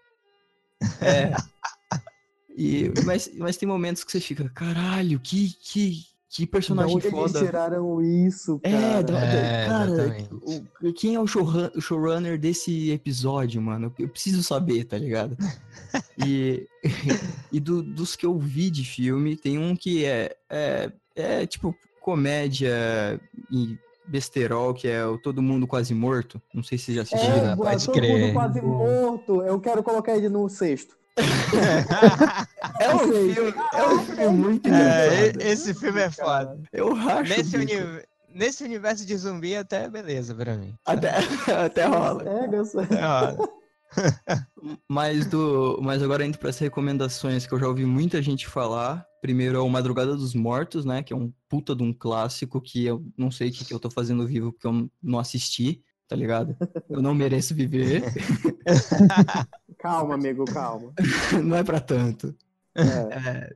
É. 1.01 1.35
E, 2.57 2.91
mas, 3.05 3.29
mas 3.37 3.57
tem 3.57 3.67
momentos 3.67 4.03
que 4.03 4.11
você 4.11 4.19
fica, 4.19 4.47
caralho, 4.49 5.19
que, 5.19 5.53
que, 5.61 6.03
que 6.29 6.47
personagem 6.47 6.95
onde 6.95 7.07
eles 7.07 7.17
foda. 7.19 7.45
tiraram 7.45 8.01
isso, 8.01 8.59
cara? 8.59 8.75
É, 8.75 9.03
da- 9.03 9.19
da- 9.19 9.25
É, 9.25 9.65
cara, 9.67 9.91
exatamente. 9.91 10.29
o- 10.81 10.93
quem 10.93 11.15
é 11.15 11.19
o 11.19 11.27
showrun- 11.27 11.69
o 11.75 11.81
showrunner 11.81 12.39
desse 12.39 12.91
episódio, 12.91 13.61
mano? 13.61 13.93
Eu 13.99 14.07
preciso 14.07 14.41
saber, 14.43 14.85
tá 14.85 14.97
ligado? 14.97 15.35
E, 16.17 16.67
e 17.51 17.59
do- 17.59 17.81
dos 17.83 18.15
que 18.15 18.25
eu 18.25 18.37
vi 18.37 18.69
de 18.69 18.83
filme, 18.85 19.35
tem 19.35 19.57
um 19.57 19.75
que 19.75 20.05
é, 20.05 20.35
é, 20.49 20.91
é 21.15 21.45
tipo 21.45 21.75
comédia 22.01 23.19
e 23.51 23.77
besterol, 24.07 24.73
que 24.73 24.87
é 24.87 25.05
o 25.05 25.17
Todo 25.17 25.41
Mundo 25.41 25.65
Quase 25.67 25.93
Morto. 25.93 26.41
Não 26.53 26.63
sei 26.63 26.77
se 26.77 26.85
vocês 26.85 26.95
já 26.97 27.01
assistiram. 27.03 27.51
É, 27.51 27.55
pode 27.55 27.85
todo 27.85 27.95
crer. 27.95 28.19
mundo 28.27 28.33
quase 28.33 28.61
morto. 28.61 29.41
Eu 29.41 29.59
quero 29.59 29.83
colocar 29.83 30.15
ele 30.15 30.29
no 30.29 30.47
sexto. 30.49 30.95
É 32.80 32.93
um 32.93 32.99
filme, 32.99 33.53
é 33.74 33.88
um 33.88 33.99
filme 33.99 34.30
muito 34.30 34.68
É, 34.70 35.32
esse 35.39 35.74
filme 35.74 36.01
é 36.01 36.11
foda. 36.11 36.61
Eu 36.74 36.93
racho 36.93 37.30
Nesse, 37.30 37.55
uni- 37.57 38.01
nesse 38.34 38.63
universo 38.63 39.05
de 39.05 39.16
zumbi, 39.16 39.55
até 39.55 39.89
beleza 39.89 40.36
pra 40.36 40.55
mim. 40.57 40.74
Até, 40.86 41.13
até 41.66 41.86
rola. 41.86 42.24
É, 42.24 42.45
Até 42.45 43.01
rola. 43.05 43.38
Mas, 44.89 45.26
do, 45.28 45.80
mas 45.82 46.01
agora 46.03 46.26
indo 46.26 46.38
para 46.38 46.49
as 46.49 46.57
recomendações 46.59 47.45
que 47.47 47.53
eu 47.53 47.59
já 47.59 47.68
ouvi 47.68 47.86
muita 47.86 48.22
gente 48.22 48.45
falar. 48.47 49.05
Primeiro 49.22 49.55
é 49.57 49.59
o 49.61 49.70
Madrugada 49.70 50.16
dos 50.18 50.34
Mortos, 50.36 50.84
né? 50.84 51.01
Que 51.01 51.13
é 51.13 51.16
um 51.16 51.32
puta 51.47 51.74
de 51.76 51.82
um 51.84 51.93
clássico 51.93 52.59
que 52.59 52.84
eu 52.86 53.05
não 53.18 53.32
sei 53.32 53.49
o 53.49 53.51
que, 53.53 53.63
que 53.63 53.74
eu 53.74 53.80
tô 53.80 53.89
fazendo 53.89 54.28
vivo 54.28 54.51
porque 54.51 54.68
eu 54.68 54.89
não 55.01 55.18
assisti, 55.20 55.82
tá 56.07 56.15
ligado? 56.15 56.55
Eu 56.89 57.01
não 57.01 57.13
mereço 57.13 57.55
viver. 57.55 58.03
Calma, 59.79 60.15
amigo, 60.15 60.45
calma. 60.45 60.91
não 61.43 61.55
é 61.55 61.63
pra 61.63 61.79
tanto. 61.79 62.35
É. 62.75 63.55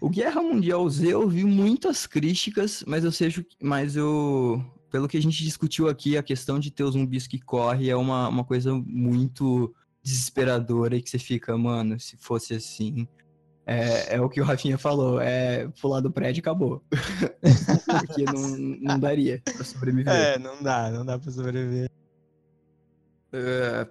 O 0.00 0.10
Guerra 0.10 0.42
Mundial 0.42 0.86
Z 0.88 1.08
eu 1.08 1.26
vi 1.26 1.44
muitas 1.44 2.06
críticas, 2.06 2.84
mas 2.86 3.04
eu 3.04 3.10
sei, 3.10 3.32
mas 3.60 3.96
eu, 3.96 4.62
pelo 4.90 5.08
que 5.08 5.16
a 5.16 5.22
gente 5.22 5.42
discutiu 5.42 5.88
aqui, 5.88 6.16
a 6.16 6.22
questão 6.22 6.58
de 6.58 6.70
ter 6.70 6.84
os 6.84 6.92
zumbis 6.92 7.26
que 7.26 7.40
correm 7.40 7.88
é 7.88 7.96
uma, 7.96 8.28
uma 8.28 8.44
coisa 8.44 8.74
muito 8.74 9.74
desesperadora 10.02 10.96
e 10.96 11.02
que 11.02 11.08
você 11.08 11.18
fica, 11.18 11.56
mano, 11.56 11.98
se 11.98 12.16
fosse 12.18 12.54
assim. 12.54 13.08
É, 13.64 14.16
é 14.16 14.20
o 14.20 14.28
que 14.28 14.40
o 14.40 14.44
Rafinha 14.44 14.76
falou, 14.76 15.20
é 15.20 15.68
pular 15.80 16.00
do 16.00 16.10
prédio 16.10 16.40
e 16.40 16.42
acabou. 16.42 16.82
Porque 18.00 18.24
não, 18.24 18.48
não 18.80 18.98
daria 18.98 19.40
pra 19.44 19.64
sobreviver. 19.64 20.12
É, 20.12 20.38
não 20.38 20.60
dá, 20.62 20.90
não 20.90 21.04
dá 21.06 21.18
pra 21.18 21.30
sobreviver. 21.30 21.88
É, 23.32 23.86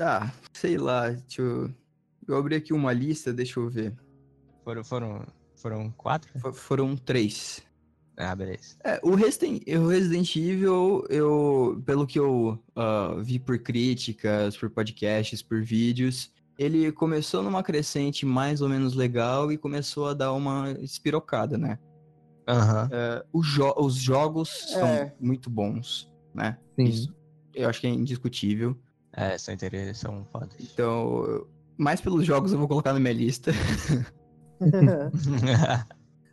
ah, 0.00 0.30
sei 0.52 0.76
lá, 0.78 1.10
deixa 1.10 1.42
eu. 1.42 1.70
Eu 2.26 2.36
abri 2.36 2.54
aqui 2.54 2.72
uma 2.72 2.92
lista, 2.92 3.32
deixa 3.32 3.58
eu 3.60 3.68
ver. 3.68 3.94
Foram, 4.64 4.84
foram, 4.84 5.26
foram 5.56 5.90
quatro? 5.90 6.30
Fo- 6.40 6.52
Foram 6.52 6.96
três. 6.96 7.62
Ah, 8.16 8.34
beleza. 8.34 8.76
É, 8.84 9.00
o 9.02 9.14
Resident, 9.14 9.62
o 9.68 9.86
Resident 9.88 10.36
Evil, 10.36 11.04
eu, 11.08 11.82
pelo 11.84 12.06
que 12.06 12.18
eu 12.18 12.58
ah, 12.76 13.16
vi 13.22 13.38
por 13.38 13.58
críticas, 13.58 14.56
por 14.56 14.70
podcasts, 14.70 15.42
por 15.42 15.62
vídeos, 15.62 16.30
ele 16.62 16.92
começou 16.92 17.42
numa 17.42 17.62
crescente 17.62 18.24
mais 18.24 18.60
ou 18.60 18.68
menos 18.68 18.94
legal 18.94 19.52
e 19.52 19.58
começou 19.58 20.08
a 20.08 20.14
dar 20.14 20.32
uma 20.32 20.70
espirocada, 20.80 21.58
né? 21.58 21.78
Aham. 22.48 22.88
É, 22.90 23.24
os, 23.32 23.46
jo- 23.46 23.74
os 23.76 23.94
jogos 23.96 24.48
são 24.72 24.88
É. 24.88 25.12
muito 25.20 25.50
bons, 25.50 26.10
né? 26.34 26.56
Sim. 26.76 26.84
Isso 26.84 27.14
eu 27.54 27.68
acho 27.68 27.80
que 27.80 27.86
é 27.86 27.90
indiscutível. 27.90 28.74
É, 29.12 29.36
são 29.36 29.52
interessantes, 29.52 30.00
são 30.00 30.24
fodas. 30.32 30.56
Então, 30.58 31.46
mais 31.76 32.00
pelos 32.00 32.24
jogos 32.24 32.50
eu 32.52 32.58
vou 32.58 32.66
colocar 32.66 32.94
na 32.94 33.00
minha 33.00 33.12
lista. 33.12 33.52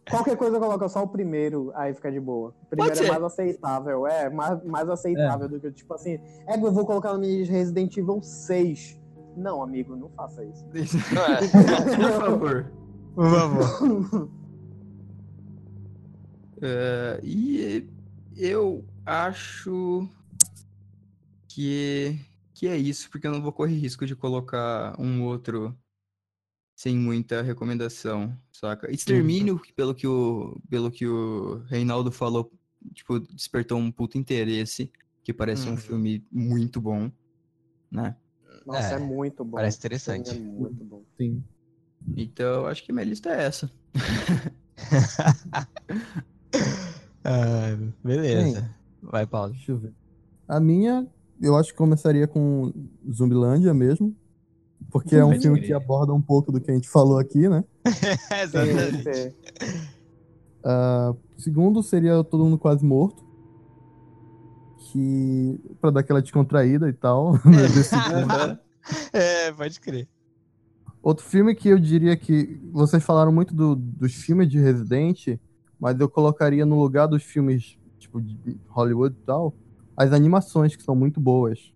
Qualquer 0.09 0.35
coisa 0.37 0.59
coloca 0.59 0.89
só 0.89 1.03
o 1.03 1.07
primeiro, 1.07 1.71
aí 1.75 1.93
fica 1.93 2.11
de 2.11 2.19
boa. 2.19 2.53
O 2.63 2.65
primeiro 2.65 2.95
Pode 2.95 3.05
é 3.05 3.11
mais 3.11 3.23
aceitável, 3.23 4.07
é, 4.07 4.29
mais, 4.29 4.63
mais 4.63 4.89
aceitável 4.89 5.47
do 5.47 5.59
que, 5.59 5.71
tipo 5.71 5.93
assim, 5.93 6.19
é 6.47 6.57
que 6.57 6.65
eu 6.65 6.71
vou 6.71 6.85
colocar 6.85 7.13
no 7.13 7.19
minha 7.19 7.47
Resident 7.47 7.95
Evil 7.95 8.21
6. 8.21 8.98
Não, 9.39 9.63
amigo, 9.63 9.95
não 9.95 10.09
faça 10.09 10.43
isso. 10.43 10.65
Por 11.95 12.11
favor. 12.19 12.71
Por 13.15 13.29
favor. 13.31 14.29
É, 16.61 17.21
e 17.23 17.87
eu 18.35 18.85
acho 19.05 20.09
que, 21.47 22.19
que 22.53 22.67
é 22.67 22.75
isso, 22.77 23.09
porque 23.09 23.25
eu 23.27 23.31
não 23.31 23.41
vou 23.41 23.53
correr 23.53 23.75
risco 23.77 24.05
de 24.05 24.13
colocar 24.13 24.93
um 24.99 25.23
outro 25.23 25.73
sem 26.75 26.97
muita 26.97 27.41
recomendação, 27.41 28.37
saca? 28.51 28.91
Extermínio, 28.91 29.57
que 29.57 29.71
pelo 29.71 29.95
que 29.95 30.05
o, 30.05 30.59
pelo 30.69 30.91
que 30.91 31.07
o 31.07 31.59
Reinaldo 31.69 32.11
falou, 32.11 32.51
tipo, 32.93 33.19
despertou 33.19 33.77
um 33.77 33.89
puto 33.89 34.17
interesse, 34.17 34.91
que 35.23 35.33
parece 35.33 35.67
um 35.69 35.71
Uhum. 35.71 35.77
filme 35.77 36.27
muito 36.29 36.81
bom, 36.81 37.09
né? 37.89 38.17
Nossa, 38.65 38.93
é, 38.93 38.95
É, 38.95 38.99
muito 38.99 39.43
bom. 39.43 39.57
Parece 39.57 39.77
interessante. 39.77 40.29
É 40.31 40.33
muito 40.33 40.83
bom. 40.83 41.03
Sim. 41.17 41.43
Então, 42.15 42.65
acho 42.67 42.83
que 42.83 42.91
minha 42.93 43.05
lista 43.05 43.29
é 43.29 43.43
essa. 43.43 43.71
Ah, 47.23 47.77
beleza. 48.03 48.75
Vai, 49.01 49.27
Paulo. 49.27 49.51
Deixa 49.51 49.73
eu 49.73 49.77
ver. 49.77 49.93
A 50.47 50.59
minha, 50.59 51.05
eu 51.39 51.55
acho 51.57 51.71
que 51.71 51.77
começaria 51.77 52.27
com 52.27 52.73
Zumbilândia 53.11 53.73
mesmo. 53.73 54.15
Porque 54.89 55.15
é 55.15 55.23
um 55.25 55.29
Pode 55.31 55.41
filme 55.41 55.57
crer. 55.57 55.67
que 55.67 55.73
aborda 55.73 56.13
um 56.13 56.21
pouco 56.21 56.51
do 56.51 56.61
que 56.61 56.71
a 56.71 56.73
gente 56.73 56.89
falou 56.89 57.19
aqui, 57.19 57.49
né? 57.49 57.63
Exatamente. 58.41 59.03
Sim, 59.03 59.13
sim. 59.13 59.35
Ah, 60.63 61.13
segundo 61.37 61.83
seria 61.83 62.23
Todo 62.23 62.45
Mundo 62.45 62.57
Quase 62.57 62.85
Morto. 62.85 63.21
Que. 64.91 65.59
pra 65.79 65.89
dar 65.91 65.99
aquela 66.01 66.21
descontraída 66.21 66.89
e 66.89 66.93
tal. 66.93 67.33
né, 67.45 67.63
desse 67.73 67.95
filme. 67.95 68.57
É, 69.13 69.51
pode 69.51 69.79
crer. 69.79 70.07
Outro 71.01 71.25
filme 71.25 71.53
que 71.55 71.69
eu 71.69 71.79
diria 71.79 72.15
que. 72.17 72.59
Vocês 72.71 73.03
falaram 73.03 73.31
muito 73.31 73.53
do- 73.53 73.75
dos 73.75 74.13
filmes 74.15 74.49
de 74.49 74.59
Resident, 74.59 75.37
mas 75.79 75.99
eu 75.99 76.09
colocaria 76.09 76.65
no 76.65 76.79
lugar 76.81 77.07
dos 77.07 77.23
filmes 77.23 77.77
tipo 77.97 78.21
de 78.21 78.57
Hollywood 78.69 79.15
e 79.21 79.25
tal, 79.25 79.53
as 79.95 80.11
animações 80.13 80.75
que 80.75 80.81
são 80.83 80.95
muito 80.95 81.19
boas. 81.19 81.73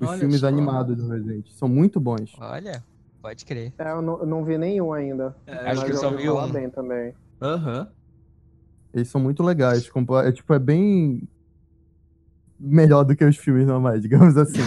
Os 0.00 0.08
Olha 0.08 0.18
filmes 0.18 0.40
só. 0.40 0.46
animados 0.46 0.96
do 0.96 1.08
Resident 1.08 1.48
são 1.50 1.68
muito 1.68 2.00
bons. 2.00 2.32
Olha, 2.38 2.82
pode 3.20 3.44
crer. 3.44 3.72
É, 3.78 3.90
eu, 3.92 4.00
não, 4.02 4.20
eu 4.20 4.26
não 4.26 4.44
vi 4.44 4.56
nenhum 4.58 4.92
ainda. 4.92 5.36
Acho 5.46 5.64
mas 5.64 5.82
que 5.84 5.90
eu 5.92 5.96
só 5.96 6.10
vi 6.10 6.28
um. 6.30 6.50
bem 6.50 6.70
também. 6.70 7.12
Aham. 7.40 7.88
Eles 8.92 9.08
são 9.08 9.20
muito 9.20 9.42
legais. 9.42 9.88
É, 10.24 10.32
tipo, 10.32 10.54
é 10.54 10.58
bem 10.58 11.28
melhor 12.64 13.04
do 13.04 13.14
que 13.16 13.24
os 13.24 13.36
filmes 13.36 13.66
normais, 13.66 14.00
digamos 14.02 14.36
assim. 14.36 14.60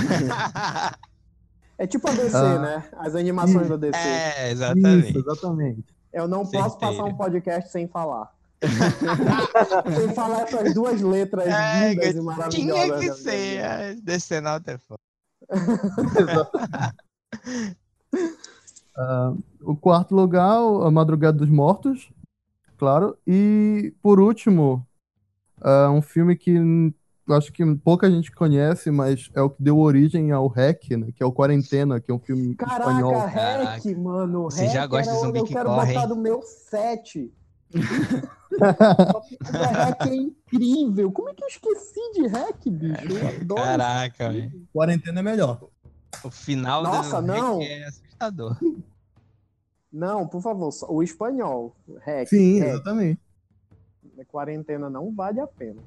É 1.77 1.85
tipo 1.87 2.07
a 2.09 2.11
DC, 2.13 2.35
Ah. 2.35 2.59
né? 2.59 2.83
As 2.97 3.15
animações 3.15 3.67
da 3.69 3.75
DC. 3.77 3.97
é, 3.97 4.51
exatamente. 4.51 5.09
Isso, 5.09 5.19
exatamente. 5.19 5.85
Eu 6.13 6.27
não 6.27 6.45
posso 6.45 6.77
passar 6.79 7.03
um 7.03 7.15
podcast 7.15 7.71
sem 7.71 7.87
falar. 7.87 8.31
sem 9.95 10.13
falar 10.15 10.41
essas 10.43 10.73
duas 10.73 10.99
letras 11.01 11.45
É, 11.47 11.89
lindas 11.93 12.15
e 12.15 12.21
maravilhosas. 12.21 12.85
Tinha 12.85 12.99
que 12.99 13.13
ser, 13.13 13.57
é, 13.57 13.95
Decenalta 14.01 14.71
é 14.71 14.77
foda. 14.79 14.99
Ah, 18.99 19.31
o 19.61 19.75
quarto 19.75 20.15
lugar, 20.15 20.57
A 20.57 20.89
Madrugada 20.89 21.37
dos 21.37 21.49
Mortos, 21.49 22.09
claro. 22.77 23.15
E, 23.27 23.93
por 24.01 24.19
último, 24.19 24.83
ah, 25.61 25.91
um 25.91 26.01
filme 26.01 26.35
que 26.35 26.57
acho 27.29 27.51
que 27.51 27.63
pouca 27.77 28.09
gente 28.09 28.31
conhece, 28.31 28.89
mas 28.91 29.29
é 29.35 29.41
o 29.41 29.49
que 29.49 29.61
deu 29.61 29.77
origem 29.79 30.31
ao 30.31 30.47
REC, 30.47 30.95
né? 30.97 31.07
Que 31.15 31.21
é 31.21 31.25
o 31.25 31.31
Quarentena, 31.31 31.99
que 31.99 32.09
é 32.11 32.13
um 32.13 32.19
filme 32.19 32.51
espanhol. 32.51 33.11
Caraca, 33.13 33.31
Caraca. 33.33 33.65
Hack, 33.71 33.85
mano. 33.97 34.43
Você 34.43 34.67
já 34.67 34.81
Hack 34.81 34.89
gosta 34.91 35.13
de 35.13 35.19
zumbi 35.19 35.39
Eu 35.39 35.45
que 35.45 35.53
quero 35.53 35.69
corre, 35.69 35.93
botar 35.93 36.03
hein? 36.03 36.09
no 36.09 36.15
meu 36.15 36.41
set. 36.41 37.33
Hack 38.61 40.07
é 40.07 40.15
incrível. 40.15 41.11
Como 41.11 41.29
é 41.29 41.33
que 41.33 41.43
eu 41.43 41.47
esqueci 41.47 42.11
de 42.13 42.27
Hack, 42.27 42.67
bicho? 42.69 43.07
Eu 43.11 43.27
adoro. 43.41 43.61
Caraca, 43.61 44.29
velho. 44.31 44.67
Quarentena 44.73 45.19
é 45.19 45.23
melhor. 45.23 45.67
O 46.23 46.31
final 46.31 46.83
Nossa, 46.83 47.21
do 47.21 47.27
não. 47.27 47.59
Rick 47.59 47.71
é 47.71 47.83
assustador. 47.87 48.57
Não, 49.91 50.27
por 50.27 50.41
favor, 50.41 50.71
só- 50.71 50.89
o 50.89 51.03
espanhol. 51.03 51.75
Hack. 52.05 52.27
Sim, 52.27 52.59
Hack. 52.59 52.69
exatamente. 52.69 53.21
Quarentena 54.27 54.89
não 54.89 55.13
vale 55.13 55.39
a 55.39 55.47
pena. 55.47 55.81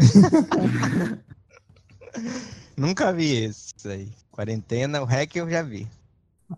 Nunca 2.76 3.12
vi 3.12 3.44
esse 3.44 3.88
aí. 3.88 4.08
Quarentena, 4.30 5.02
o 5.02 5.04
Hack 5.04 5.36
eu 5.36 5.48
já 5.48 5.62
vi. 5.62 5.86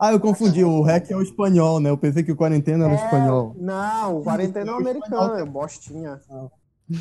Ah, 0.00 0.12
eu 0.12 0.20
confundi. 0.20 0.64
O 0.64 0.82
REC 0.82 1.10
é 1.10 1.16
o 1.16 1.22
espanhol, 1.22 1.78
né? 1.78 1.90
Eu 1.90 1.98
pensei 1.98 2.22
que 2.22 2.32
o 2.32 2.36
Quarentena 2.36 2.84
era 2.84 2.94
o 2.94 2.96
É, 2.96 3.04
espanhol. 3.04 3.54
Não, 3.58 4.20
o 4.20 4.24
quarentena 4.24 4.70
é 4.70 4.72
o 4.72 4.74
É 4.74 4.78
o 4.78 4.80
americano, 4.80 5.34
é 5.34 5.44
bostinha. 5.44 6.18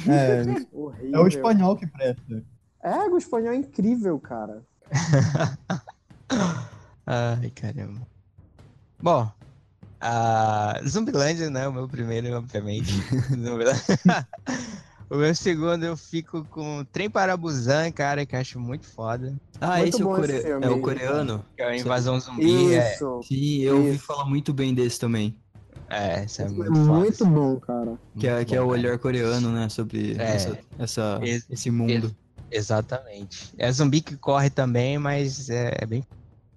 É, 0.09 0.41
Horrível. 0.73 1.13
é 1.13 1.19
o 1.23 1.27
espanhol 1.27 1.77
que 1.77 1.87
presta. 1.87 2.43
É, 2.83 2.97
o 3.07 3.17
espanhol 3.17 3.53
é 3.53 3.57
incrível, 3.57 4.19
cara. 4.19 4.61
Ai, 7.05 7.49
caramba. 7.51 8.01
Bom, 9.01 9.29
a 9.99 10.79
Zumbilândia, 10.85 11.49
né? 11.49 11.67
O 11.67 11.73
meu 11.73 11.87
primeiro, 11.87 12.35
obviamente. 12.35 12.93
O 15.11 15.17
meu 15.17 15.35
segundo 15.35 15.83
eu 15.83 15.97
fico 15.97 16.45
com 16.45 16.85
Trem 16.91 17.09
para 17.09 17.35
Busan, 17.35 17.91
cara, 17.91 18.25
que 18.25 18.33
eu 18.33 18.39
acho 18.39 18.57
muito 18.59 18.87
foda. 18.87 19.35
Ah, 19.59 19.77
Muito 19.79 19.89
esse 19.89 20.01
é 20.01 20.05
o, 20.05 20.07
bom 20.07 20.17
esse 20.17 20.27
core... 20.31 20.41
filme. 20.43 20.65
é 20.65 20.69
o 20.69 20.81
coreano? 20.81 21.45
Que 21.57 21.61
é 21.63 21.65
a 21.67 21.77
invasão 21.77 22.17
zumbi. 22.19 22.73
É, 22.73 22.93
Isso. 22.93 23.21
Sim, 23.27 23.57
eu 23.59 23.77
ouvi 23.77 23.97
falar 23.97 24.23
muito 24.25 24.53
bem 24.53 24.73
desse 24.73 24.97
também. 24.99 25.35
é, 25.89 26.23
isso 26.23 26.41
é 26.41 26.47
muito 26.47 26.71
é 26.71 26.75
foda. 26.75 26.93
muito 26.93 27.25
bom, 27.25 27.59
cara. 27.59 27.99
Que 28.17 28.27
é, 28.27 28.35
Muito 28.35 28.47
que 28.47 28.55
é 28.55 28.61
o 28.61 28.63
bom, 28.63 28.69
cara. 28.71 28.81
olhar 28.81 28.97
coreano, 28.99 29.51
né? 29.51 29.67
Sobre 29.67 30.15
É. 30.17 30.35
essa, 30.35 30.57
essa- 30.79 31.19
Ex- 31.21 31.45
esse 31.49 31.69
mundo. 31.69 32.15
Exatamente. 32.49 33.53
É 33.57 33.69
zumbi 33.71 33.99
que 34.01 34.15
corre 34.15 34.49
também, 34.49 34.97
mas 34.97 35.49
é, 35.49 35.75
é 35.81 35.85
bem. 35.85 36.05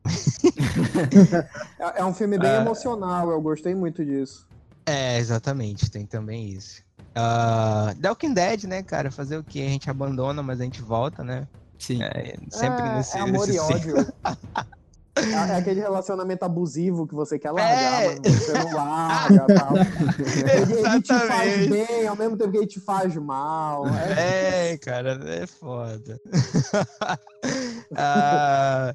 É, 1.78 2.00
é 2.00 2.04
um 2.04 2.14
filme 2.14 2.38
bem 2.38 2.50
Ah. 2.50 2.60
emocional, 2.60 3.30
eu 3.30 3.40
gostei 3.40 3.74
muito 3.74 4.04
disso. 4.04 4.46
É, 4.86 5.18
exatamente, 5.18 5.90
tem 5.90 6.06
também 6.06 6.50
isso. 6.50 6.82
Uh, 7.16 7.94
The 8.00 8.08
Walking 8.08 8.34
Dead, 8.34 8.64
né, 8.64 8.82
cara? 8.82 9.10
Fazer 9.10 9.36
o 9.38 9.44
que? 9.44 9.64
A 9.64 9.68
gente 9.68 9.88
abandona, 9.88 10.42
mas 10.42 10.60
a 10.60 10.64
gente 10.64 10.82
volta, 10.82 11.22
né? 11.22 11.46
Sim. 11.78 12.02
É, 12.02 12.36
sempre 12.50 12.82
é, 12.82 12.94
nesse, 12.96 13.16
é 13.16 13.20
amor 13.20 13.46
nesse 13.46 13.56
e 13.56 13.60
ódio. 13.60 13.94
É, 15.16 15.30
é 15.52 15.54
aquele 15.54 15.78
relacionamento 15.80 16.44
abusivo 16.44 17.06
que 17.06 17.14
você 17.14 17.38
quer 17.38 17.52
largar, 17.52 18.02
É. 18.02 18.16
mas 18.18 18.34
você 18.34 18.52
não 18.52 18.74
larga 18.74 19.46
tal. 19.54 19.76
Ele, 19.76 20.72
ele 20.72 21.02
te 21.02 21.14
faz 21.28 21.66
bem, 21.68 22.06
ao 22.08 22.16
mesmo 22.16 22.36
tempo 22.36 22.50
que 22.50 22.56
ele 22.56 22.66
te 22.66 22.80
faz 22.80 23.14
mal. 23.14 23.86
É, 23.86 24.72
É, 24.72 24.76
cara, 24.78 25.20
é 25.30 25.46
foda. 25.46 26.20
Ah, 27.96 28.92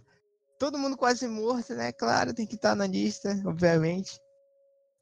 todo 0.58 0.78
mundo 0.78 0.98
quase 0.98 1.26
morto, 1.28 1.74
né? 1.74 1.94
Claro, 1.94 2.34
tem 2.34 2.46
que 2.46 2.56
estar 2.56 2.76
na 2.76 2.86
lista, 2.86 3.40
obviamente. 3.46 4.20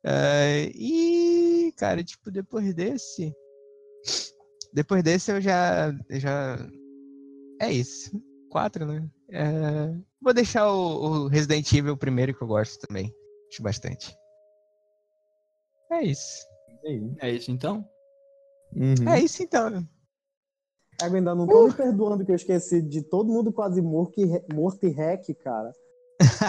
Ah, 0.10 0.72
e, 0.74 1.74
cara, 1.76 2.02
tipo, 2.02 2.32
depois 2.32 2.74
desse. 2.74 3.36
Depois 4.72 5.04
desse 5.04 5.32
eu 5.32 5.42
já. 5.42 5.94
eu 6.10 6.20
já... 6.20 6.58
É 7.62 7.70
isso. 7.72 8.12
Quatro, 8.50 8.86
né? 8.86 9.06
É, 9.30 9.94
Vou 10.22 10.34
deixar 10.34 10.72
o, 10.72 11.26
o 11.26 11.28
Resident 11.28 11.70
Evil 11.74 11.98
primeiro, 11.98 12.34
que 12.34 12.42
eu 12.42 12.48
gosto 12.48 12.80
também. 12.88 13.14
Acho 13.52 13.62
bastante. 13.62 14.18
É 15.92 16.04
isso. 16.04 16.46
É 17.20 17.32
isso 17.32 17.52
então? 17.52 17.86
Uhum. 18.74 19.10
É 19.10 19.20
isso 19.20 19.44
então. 19.44 19.86
Eu 21.02 21.16
ainda 21.16 21.36
não 21.36 21.46
tô 21.46 21.68
me 21.68 21.74
perdoando 21.74 22.26
que 22.26 22.32
eu 22.32 22.36
esqueci 22.36 22.82
de 22.82 23.02
todo 23.04 23.32
mundo 23.32 23.52
quase 23.52 23.82
morto 23.82 24.20
e, 24.20 24.54
morto 24.54 24.86
e 24.86 24.90
hack, 24.90 25.26
cara. 25.44 25.72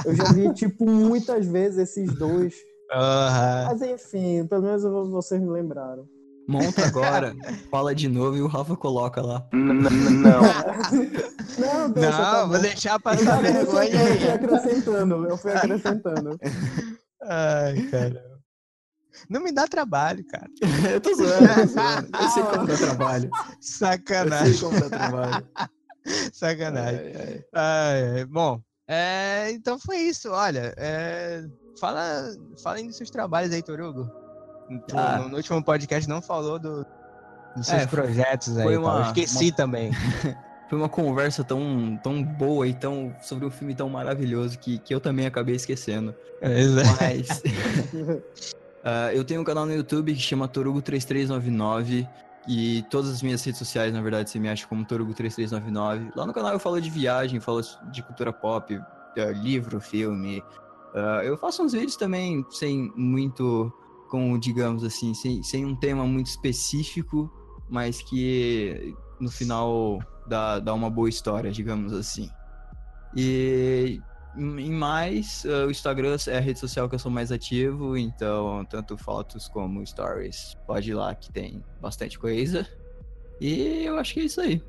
Eu 0.06 0.14
já 0.14 0.32
vi, 0.32 0.52
tipo, 0.54 0.86
muitas 0.86 1.46
vezes 1.46 1.78
esses 1.78 2.16
dois. 2.16 2.54
Aham. 2.92 3.64
Mas 3.66 3.82
enfim, 3.82 4.46
pelo 4.46 4.62
menos 4.62 4.82
vou- 4.82 5.10
vocês 5.10 5.40
me 5.40 5.48
lembraram. 5.48 6.06
Monta 6.48 6.86
agora, 6.86 7.36
fala 7.70 7.94
de 7.94 8.08
novo 8.08 8.36
e 8.36 8.40
o 8.40 8.46
Rafa 8.46 8.74
coloca 8.74 9.20
lá. 9.20 9.46
Não, 9.52 10.40
deixa, 11.90 12.10
tá 12.12 12.32
Não, 12.32 12.48
vou 12.48 12.56
bom. 12.56 12.62
deixar 12.62 12.98
passar 13.00 13.42
vergonha 13.42 13.62
acrescentei, 13.62 13.62
eu 13.62 14.16
fui 14.16 14.28
aí. 14.28 14.32
acrescentando, 14.32 15.26
eu 15.28 15.36
fui 15.36 15.52
acrescentando. 15.52 16.38
Ai, 17.22 17.82
caramba. 17.90 18.38
Não 19.28 19.42
me 19.42 19.52
dá 19.52 19.66
trabalho, 19.66 20.24
cara. 20.26 20.46
eu 20.94 21.00
tô 21.00 21.14
zoando, 21.14 21.44
eu 21.44 21.54
tô 21.54 21.66
zoando. 21.66 22.08
Eu 22.18 22.28
sei 22.30 22.42
como 22.44 22.66
dá 22.66 22.76
trabalho. 22.76 23.30
Eu 23.34 23.56
sei 23.60 23.88
Sacanagem. 23.88 24.60
como 24.60 24.80
dá 24.80 24.88
trabalho. 24.88 25.46
Sacanagem. 26.32 27.12
Ai. 27.16 27.44
Ai, 27.52 28.10
ai. 28.18 28.24
Bom, 28.24 28.60
é, 28.86 29.50
então 29.50 29.78
foi 29.78 29.98
isso. 29.98 30.30
Olha, 30.30 30.72
é, 30.76 31.44
fala, 31.80 32.34
fala 32.62 32.76
aí 32.76 32.86
dos 32.86 32.96
seus 32.96 33.10
trabalhos 33.10 33.52
aí, 33.52 33.62
Torugo. 33.62 34.10
Ah. 34.94 35.18
no, 35.18 35.28
no 35.30 35.36
último 35.36 35.62
podcast 35.64 36.08
não 36.08 36.20
falou 36.20 36.58
do, 36.58 36.84
dos 37.56 37.66
seus 37.66 37.82
É, 37.82 37.86
projetos 37.86 38.56
aí. 38.58 38.64
foi. 38.64 38.76
Eu 38.76 38.82
uma- 38.82 39.02
esqueci 39.02 39.50
também. 39.52 39.90
Foi 40.68 40.78
uma 40.78 40.88
conversa 40.90 41.42
tão, 41.42 41.98
tão 42.02 42.22
boa 42.22 42.68
e 42.68 42.74
tão 42.74 43.16
sobre 43.22 43.46
um 43.46 43.50
filme 43.50 43.74
tão 43.74 43.88
maravilhoso 43.88 44.58
que, 44.58 44.78
que 44.78 44.94
eu 44.94 45.00
também 45.00 45.24
acabei 45.24 45.54
esquecendo. 45.54 46.14
Mas 47.00 47.26
ah, 48.84 49.10
eu 49.14 49.24
tenho 49.24 49.40
um 49.40 49.44
canal 49.44 49.64
no 49.64 49.72
YouTube 49.72 50.12
que 50.12 50.20
chama 50.20 50.46
Torugo3399 50.46 52.06
e 52.46 52.82
todas 52.90 53.10
as 53.10 53.22
minhas 53.22 53.42
redes 53.42 53.58
sociais, 53.58 53.94
na 53.94 54.02
verdade, 54.02 54.28
você 54.28 54.38
me 54.38 54.48
acha 54.50 54.66
como 54.66 54.84
Torugo3399. 54.84 56.10
Lá 56.14 56.26
no 56.26 56.34
canal 56.34 56.52
eu 56.52 56.58
falo 56.58 56.78
de 56.80 56.90
viagem, 56.90 57.40
falo 57.40 57.62
de 57.90 58.02
cultura 58.02 58.30
pop, 58.30 58.78
ah, 59.16 59.24
livro, 59.32 59.80
filme. 59.80 60.42
Ah, 60.94 61.20
eu 61.24 61.36
faço 61.36 61.62
uns 61.62 61.72
vídeos 61.72 61.96
também 61.96 62.44
sem 62.50 62.92
muito, 62.96 63.72
com, 64.08 64.38
digamos 64.38 64.84
assim, 64.84 65.14
sem, 65.14 65.42
sem 65.42 65.64
um 65.64 65.74
tema 65.74 66.04
muito 66.04 66.26
específico, 66.26 67.30
mas 67.68 68.00
que 68.02 68.94
no 69.20 69.30
final 69.30 69.98
dá, 70.26 70.58
dá 70.58 70.72
uma 70.74 70.90
boa 70.90 71.08
história, 71.08 71.50
digamos 71.50 71.92
assim. 71.92 72.30
E 73.16 74.00
em 74.36 74.70
mais, 74.70 75.44
eh, 75.44 75.64
o 75.64 75.70
Instagram 75.70 76.16
é 76.28 76.36
a 76.36 76.40
rede 76.40 76.58
social 76.60 76.88
que 76.88 76.94
eu 76.94 76.98
sou 76.98 77.10
mais 77.10 77.32
ativo, 77.32 77.96
então 77.96 78.64
tanto 78.66 78.96
fotos 78.96 79.48
como 79.48 79.84
stories, 79.84 80.56
pode 80.66 80.90
ir 80.90 80.94
lá 80.94 81.14
que 81.14 81.32
tem 81.32 81.64
bastante 81.80 82.18
coisa. 82.18 82.66
E 83.40 83.84
eu 83.84 83.98
acho 83.98 84.14
que 84.14 84.20
é 84.20 84.24
isso 84.24 84.40
aí. 84.40 84.62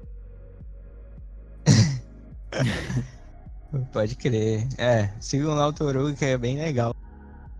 Pode 3.92 4.16
crer. 4.16 4.68
É, 4.78 5.10
sigam 5.20 5.54
lá 5.54 5.68
o 5.68 5.74
Torugo, 5.74 6.14
que 6.14 6.26
é 6.26 6.38
bem 6.38 6.58
legal. 6.58 6.96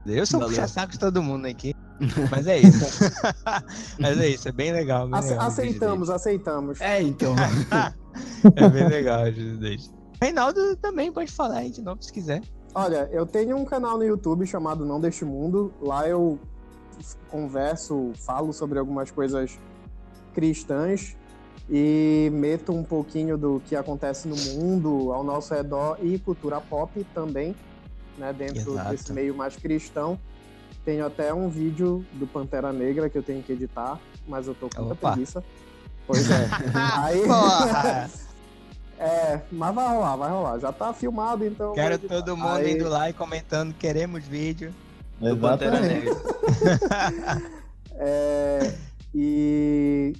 Eu 0.06 0.26
sou 0.26 0.40
puxa-saco 0.40 0.94
de 0.94 1.00
todo 1.00 1.22
mundo 1.22 1.46
aqui. 1.46 1.76
Mas 2.32 2.48
é 2.48 2.60
isso. 2.60 3.04
Mas 4.00 4.20
é 4.20 4.28
isso, 4.30 4.48
é 4.48 4.52
bem 4.52 4.72
legal. 4.72 5.08
Bem 5.08 5.22
legal 5.22 5.48
aceitamos, 5.48 6.10
aceitamos. 6.10 6.82
É, 6.82 7.02
então. 7.02 7.36
É 8.56 8.70
bem 8.70 8.88
legal 8.88 9.24
deles. 9.32 9.94
Reinaldo 10.22 10.76
também 10.78 11.12
pode 11.12 11.32
falar 11.32 11.60
aí 11.60 11.70
de 11.70 11.82
novo 11.82 12.02
se 12.02 12.12
quiser. 12.12 12.42
Olha, 12.74 13.10
eu 13.12 13.26
tenho 13.26 13.56
um 13.56 13.64
canal 13.64 13.98
no 13.98 14.04
YouTube 14.04 14.46
chamado 14.46 14.86
Não 14.86 15.00
Deste 15.00 15.24
Mundo. 15.24 15.74
Lá 15.82 16.08
eu 16.08 16.40
converso, 17.30 18.12
falo 18.16 18.52
sobre 18.52 18.78
algumas 18.78 19.10
coisas 19.12 19.58
cristãs 20.34 21.16
e 21.70 22.30
meto 22.34 22.72
um 22.72 22.84
pouquinho 22.84 23.38
do 23.38 23.62
que 23.66 23.76
acontece 23.76 24.28
no 24.28 24.36
mundo, 24.36 25.12
ao 25.14 25.24
nosso 25.24 25.54
redor 25.54 25.98
e 26.02 26.18
cultura 26.18 26.60
pop 26.60 27.06
também, 27.14 27.56
né, 28.18 28.34
dentro 28.34 28.72
Exato. 28.74 28.90
desse 28.90 29.14
meio 29.14 29.36
mais 29.36 29.56
cristão. 29.56 30.20
Tenho 30.84 31.06
até 31.06 31.34
um 31.34 31.50
vídeo 31.50 32.04
do 32.14 32.26
Pantera 32.26 32.74
Negra 32.74 33.10
que 33.10 33.18
eu 33.18 33.24
tenho 33.24 33.44
que 33.44 33.52
editar, 33.52 34.00
mas 34.28 34.48
eu 34.48 34.56
tô 34.56 34.70
com 34.70 34.82
muita 34.82 34.96
preguiça. 34.96 35.44
Pois 36.08 36.30
é. 36.32 36.50
Aí, 36.74 37.22
é, 38.98 39.42
mas 39.52 39.76
vai 39.76 39.88
rolar, 39.88 40.16
vai 40.16 40.32
rolar. 40.32 40.60
Já 40.60 40.72
tá 40.72 40.92
filmado, 40.94 41.46
então. 41.46 41.74
Quero 41.74 42.00
todo 42.00 42.36
mundo 42.36 42.50
Aí- 42.58 42.74
indo 42.74 42.90
lá 42.90 43.10
e 43.10 43.14
comentando, 43.14 43.74
queremos 43.76 44.24
vídeo. 44.26 44.74
Do 45.20 45.38
Pantera. 45.38 45.80
Negra. 45.80 46.16
É, 48.02 48.76
e, 49.14 50.14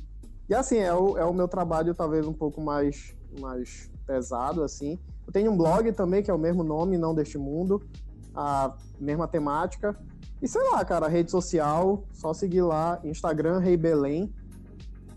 e 0.50 0.56
assim, 0.56 0.78
é 0.78 0.94
o, 0.94 1.18
é 1.18 1.24
o 1.24 1.34
meu 1.34 1.48
trabalho 1.48 1.94
talvez 1.94 2.26
um 2.26 2.34
pouco 2.34 2.60
mais, 2.60 3.16
mais 3.40 3.90
pesado, 4.06 4.64
assim. 4.64 4.98
Eu 5.28 5.32
tenho 5.32 5.52
um 5.52 5.58
blog 5.58 5.92
também, 5.92 6.24
que 6.24 6.32
é 6.32 6.34
o 6.34 6.40
mesmo 6.40 6.64
nome, 6.64 6.98
Não 6.98 7.14
Deste 7.14 7.38
Mundo, 7.38 7.88
a 8.34 8.76
mesma 9.00 9.28
temática. 9.28 9.96
E 10.42 10.48
sei 10.48 10.64
lá, 10.72 10.84
cara, 10.84 11.08
rede 11.08 11.30
social, 11.30 12.04
só 12.12 12.34
seguir 12.34 12.64
lá, 12.64 13.00
Instagram, 13.04 13.60
Rei 13.60 13.78
Belém. 13.78 14.34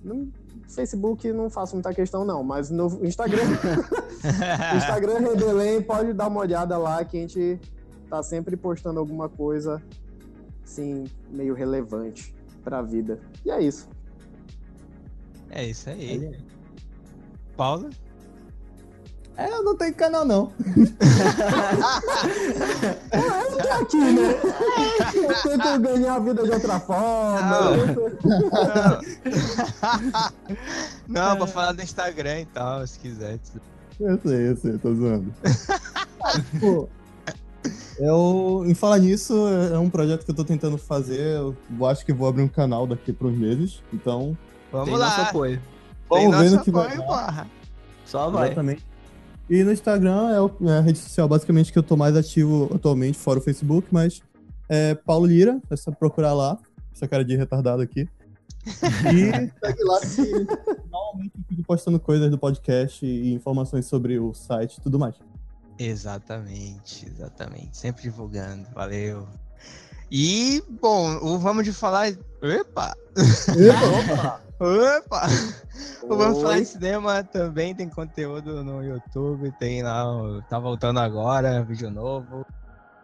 No 0.04 0.30
Facebook 0.68 1.32
não 1.32 1.48
faço 1.48 1.76
muita 1.76 1.94
questão, 1.94 2.24
não, 2.26 2.42
mas 2.42 2.68
no 2.68 2.86
Instagram, 3.02 3.42
Instagram 4.76 5.20
Rei 5.20 5.36
Belém, 5.36 5.80
pode 5.80 6.12
dar 6.12 6.28
uma 6.28 6.40
olhada 6.40 6.76
lá 6.76 7.02
que 7.04 7.16
a 7.16 7.20
gente 7.20 7.58
tá 8.10 8.22
sempre 8.22 8.54
postando 8.54 9.00
alguma 9.00 9.30
coisa, 9.30 9.82
assim, 10.62 11.04
meio 11.30 11.54
relevante 11.54 12.34
pra 12.62 12.82
vida. 12.82 13.18
E 13.46 13.50
é 13.50 13.62
isso. 13.62 13.88
É 15.52 15.64
isso 15.66 15.88
aí. 15.90 16.36
Paulo? 17.56 17.90
É, 19.36 19.50
eu 19.50 19.62
não 19.62 19.76
tenho 19.76 19.94
canal, 19.94 20.24
não. 20.24 20.52
aqui, 23.82 23.96
né? 23.96 24.40
Eu 25.14 25.58
tento 25.58 25.80
ganhar 25.80 26.14
a 26.14 26.18
vida 26.18 26.42
de 26.42 26.50
outra 26.50 26.80
forma. 26.80 27.86
Não, 31.08 31.36
pra 31.36 31.46
falar 31.46 31.72
do 31.72 31.82
Instagram 31.82 32.40
e 32.40 32.46
tal, 32.46 32.86
se 32.86 32.98
quiser. 32.98 33.38
Eu 34.00 34.18
sei, 34.18 34.48
eu 34.48 34.56
sei, 34.56 34.78
tô 34.78 34.94
zoando. 34.94 35.32
Pô, 36.60 36.88
eu, 37.98 38.64
em 38.66 38.74
falar 38.74 38.98
nisso, 38.98 39.48
é 39.72 39.78
um 39.78 39.90
projeto 39.90 40.24
que 40.24 40.30
eu 40.30 40.34
tô 40.34 40.44
tentando 40.44 40.78
fazer. 40.78 41.36
Eu 41.36 41.56
acho 41.86 42.04
que 42.04 42.12
vou 42.12 42.28
abrir 42.28 42.42
um 42.42 42.48
canal 42.48 42.86
daqui 42.86 43.12
para 43.12 43.28
uns 43.28 43.36
meses. 43.36 43.82
Então, 43.92 44.36
Vamos 44.72 44.88
Tem 44.88 44.96
lá. 44.98 45.06
nosso 45.06 45.20
apoio. 45.20 45.60
Tem 45.60 45.62
vamos 46.08 46.36
ver 46.38 46.44
nosso 46.44 46.56
no 46.56 46.64
que 46.64 46.70
vai 46.70 46.86
apoio, 46.86 47.00
dar. 47.00 47.06
porra. 47.06 47.50
Só 48.06 48.30
vai. 48.30 48.46
Exatamente. 48.46 48.86
E 49.50 49.62
no 49.62 49.72
Instagram 49.72 50.30
é, 50.30 50.70
é 50.70 50.78
a 50.78 50.80
rede 50.80 50.98
social 50.98 51.28
basicamente 51.28 51.72
que 51.72 51.78
eu 51.78 51.82
tô 51.82 51.96
mais 51.96 52.16
ativo 52.16 52.70
atualmente, 52.74 53.18
fora 53.18 53.38
o 53.38 53.42
Facebook, 53.42 53.86
mas 53.90 54.22
é 54.68 54.94
Paulo 54.94 55.26
Lira, 55.26 55.60
é 55.70 55.76
só 55.76 55.90
procurar 55.90 56.32
lá, 56.32 56.58
essa 56.94 57.06
cara 57.06 57.24
de 57.24 57.36
retardado 57.36 57.82
aqui. 57.82 58.08
E 58.64 58.70
segue 59.60 59.84
lá 59.84 60.00
que 60.00 60.86
normalmente 60.90 61.32
eu 61.36 61.44
fico 61.48 61.62
postando 61.64 62.00
coisas 62.00 62.30
do 62.30 62.38
podcast 62.38 63.04
e 63.04 63.34
informações 63.34 63.86
sobre 63.86 64.18
o 64.18 64.32
site 64.32 64.76
e 64.76 64.80
tudo 64.80 64.98
mais. 64.98 65.16
Exatamente, 65.78 67.06
exatamente. 67.06 67.76
Sempre 67.76 68.02
divulgando. 68.02 68.66
Valeu. 68.72 69.26
E, 70.10 70.62
bom, 70.80 71.16
o 71.22 71.38
vamos 71.38 71.64
de 71.64 71.72
falar. 71.72 72.08
Epa! 72.42 72.94
Epa! 73.16 74.40
Opa! 74.62 75.26
O 76.04 76.14
Vamos 76.16 76.36
Oi. 76.36 76.42
Falar 76.42 76.60
de 76.60 76.66
Cinema 76.66 77.24
também 77.24 77.74
tem 77.74 77.88
conteúdo 77.88 78.62
no 78.62 78.80
YouTube, 78.82 79.50
tem 79.58 79.82
lá, 79.82 80.08
o- 80.08 80.40
tá 80.42 80.58
voltando 80.60 81.00
agora, 81.00 81.64
vídeo 81.64 81.90
novo. 81.90 82.46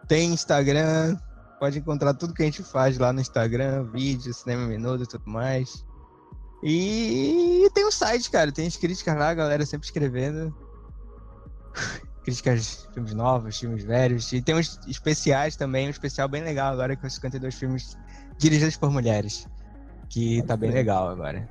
Tem 0.07 0.31
Instagram, 0.33 1.17
pode 1.59 1.79
encontrar 1.79 2.13
tudo 2.13 2.33
que 2.33 2.41
a 2.43 2.45
gente 2.45 2.63
faz 2.63 2.97
lá 2.97 3.11
no 3.11 3.19
Instagram, 3.19 3.83
vídeo, 3.91 4.33
cinema 4.33 4.63
em 4.63 4.69
minuto 4.69 5.03
e 5.03 5.07
tudo 5.07 5.29
mais. 5.29 5.85
E 6.63 7.69
tem 7.73 7.85
o 7.85 7.91
site, 7.91 8.31
cara, 8.31 8.51
tem 8.53 8.65
as 8.65 8.77
críticas 8.77 9.17
lá, 9.17 9.29
a 9.29 9.33
galera 9.33 9.65
sempre 9.65 9.85
escrevendo. 9.85 10.55
Críticas 12.23 12.87
de 12.87 12.93
filmes 12.93 13.13
novos, 13.13 13.57
filmes 13.59 13.83
velhos. 13.83 14.31
E 14.31 14.41
tem 14.41 14.55
uns 14.55 14.79
especiais 14.87 15.55
também, 15.55 15.87
um 15.87 15.91
especial 15.91 16.27
bem 16.29 16.43
legal 16.43 16.71
agora 16.73 16.95
com 16.95 17.07
os 17.07 17.15
52 17.15 17.55
filmes 17.55 17.97
dirigidos 18.37 18.77
por 18.77 18.91
mulheres. 18.91 19.45
Que 20.09 20.41
tá 20.43 20.57
bem 20.57 20.71
legal 20.71 21.07
agora. 21.09 21.47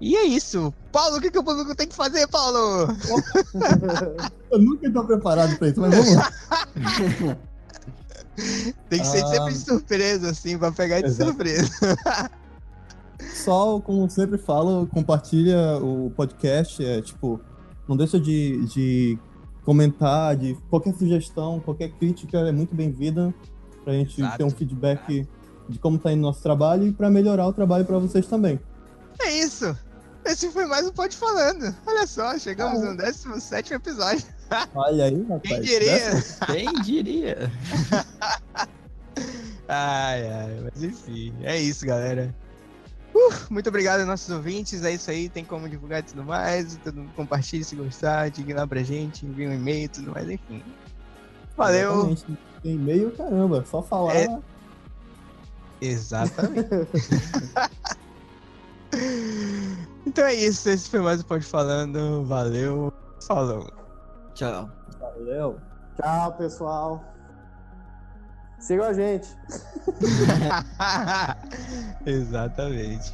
E 0.00 0.16
é 0.16 0.24
isso. 0.24 0.72
Paulo, 0.92 1.16
o 1.16 1.20
que, 1.20 1.30
que 1.30 1.38
o 1.38 1.44
público 1.44 1.74
tem 1.74 1.88
que 1.88 1.94
fazer, 1.94 2.26
Paulo? 2.28 2.88
Eu 4.50 4.58
nunca 4.60 4.90
tô 4.92 5.04
preparado 5.04 5.56
pra 5.58 5.68
isso, 5.68 5.80
mas 5.80 5.94
vamos 5.94 6.14
lá. 6.14 6.32
Tem 8.88 9.00
que 9.00 9.06
ser 9.06 9.24
Ah. 9.24 9.26
sempre 9.26 9.52
de 9.52 9.58
surpresa, 9.58 10.30
assim, 10.30 10.56
pra 10.56 10.70
pegar 10.70 11.00
de 11.00 11.06
Exato. 11.08 11.30
surpresa. 11.30 11.70
Só, 13.34 13.80
como 13.80 14.08
sempre 14.08 14.38
falo, 14.38 14.86
compartilha 14.86 15.76
o 15.82 16.10
podcast. 16.10 16.84
É, 16.84 17.02
tipo, 17.02 17.40
não 17.88 17.96
deixa 17.96 18.18
de, 18.20 18.64
de 18.66 19.18
comentar, 19.64 20.36
de 20.36 20.54
qualquer 20.70 20.94
sugestão, 20.94 21.58
qualquer 21.58 21.90
crítica 21.90 22.38
é 22.38 22.52
muito 22.52 22.74
bem-vinda 22.76 23.34
pra 23.84 23.92
gente 23.92 24.20
Exato. 24.20 24.38
ter 24.38 24.44
um 24.44 24.50
feedback 24.50 25.26
de 25.68 25.78
como 25.78 25.98
tá 25.98 26.12
indo 26.12 26.22
nosso 26.22 26.42
trabalho 26.42 26.86
e 26.86 26.92
pra 26.92 27.10
melhorar 27.10 27.46
o 27.46 27.52
trabalho 27.52 27.84
pra 27.84 27.98
vocês 27.98 28.26
também. 28.26 28.58
É 29.20 29.30
isso. 29.32 29.76
Esse 30.24 30.50
foi 30.50 30.66
mais 30.66 30.86
um 30.86 30.92
Pode 30.92 31.16
Falando. 31.16 31.74
Olha 31.86 32.06
só, 32.06 32.38
chegamos 32.38 32.82
Ah. 32.82 32.90
no 32.90 32.96
17 32.96 33.74
episódio. 33.74 34.24
Olha 34.74 35.04
aí, 35.04 35.22
rapaz. 35.22 35.42
Quem 35.42 35.60
diria? 35.60 36.24
Quem 36.46 36.72
diria? 36.82 37.52
Ai, 39.70 40.26
ai, 40.30 40.60
mas 40.64 40.82
enfim, 40.82 41.34
é 41.42 41.58
isso, 41.60 41.84
galera. 41.84 42.34
Uh, 43.14 43.34
muito 43.50 43.68
obrigado 43.68 43.98
aos 44.00 44.08
nossos 44.08 44.30
ouvintes. 44.30 44.82
É 44.82 44.92
isso 44.92 45.10
aí, 45.10 45.28
tem 45.28 45.44
como 45.44 45.68
divulgar 45.68 46.00
e 46.00 46.04
tudo 46.04 46.24
mais. 46.24 46.76
Todo 46.82 46.96
mundo 46.96 47.10
compartilhe 47.14 47.62
se 47.64 47.76
gostar, 47.76 48.30
diga 48.30 48.54
lá 48.54 48.66
pra 48.66 48.82
gente, 48.82 49.26
envie 49.26 49.46
um 49.46 49.52
e-mail 49.52 49.84
e 49.84 49.88
tudo 49.88 50.10
mais, 50.12 50.28
enfim. 50.30 50.62
Valeu. 51.54 51.90
Exatamente. 52.12 52.24
Tem 52.62 52.72
e-mail, 52.76 53.10
caramba. 53.10 53.62
Só 53.70 53.82
falar. 53.82 54.16
É. 54.16 54.38
Exatamente. 55.80 56.68
então 60.06 60.24
é 60.24 60.34
isso, 60.34 60.68
esse 60.68 60.90
foi 60.90 61.00
mais 61.00 61.20
o 61.20 61.24
Pode 61.24 61.44
Falando. 61.44 62.24
Valeu, 62.24 62.92
falou. 63.26 63.70
Tchau. 64.34 64.70
Valeu. 65.00 65.58
Tchau, 65.96 66.32
pessoal. 66.34 67.04
Sigam 68.58 68.86
a 68.86 68.92
gente. 68.92 69.28
Exatamente. 72.06 73.12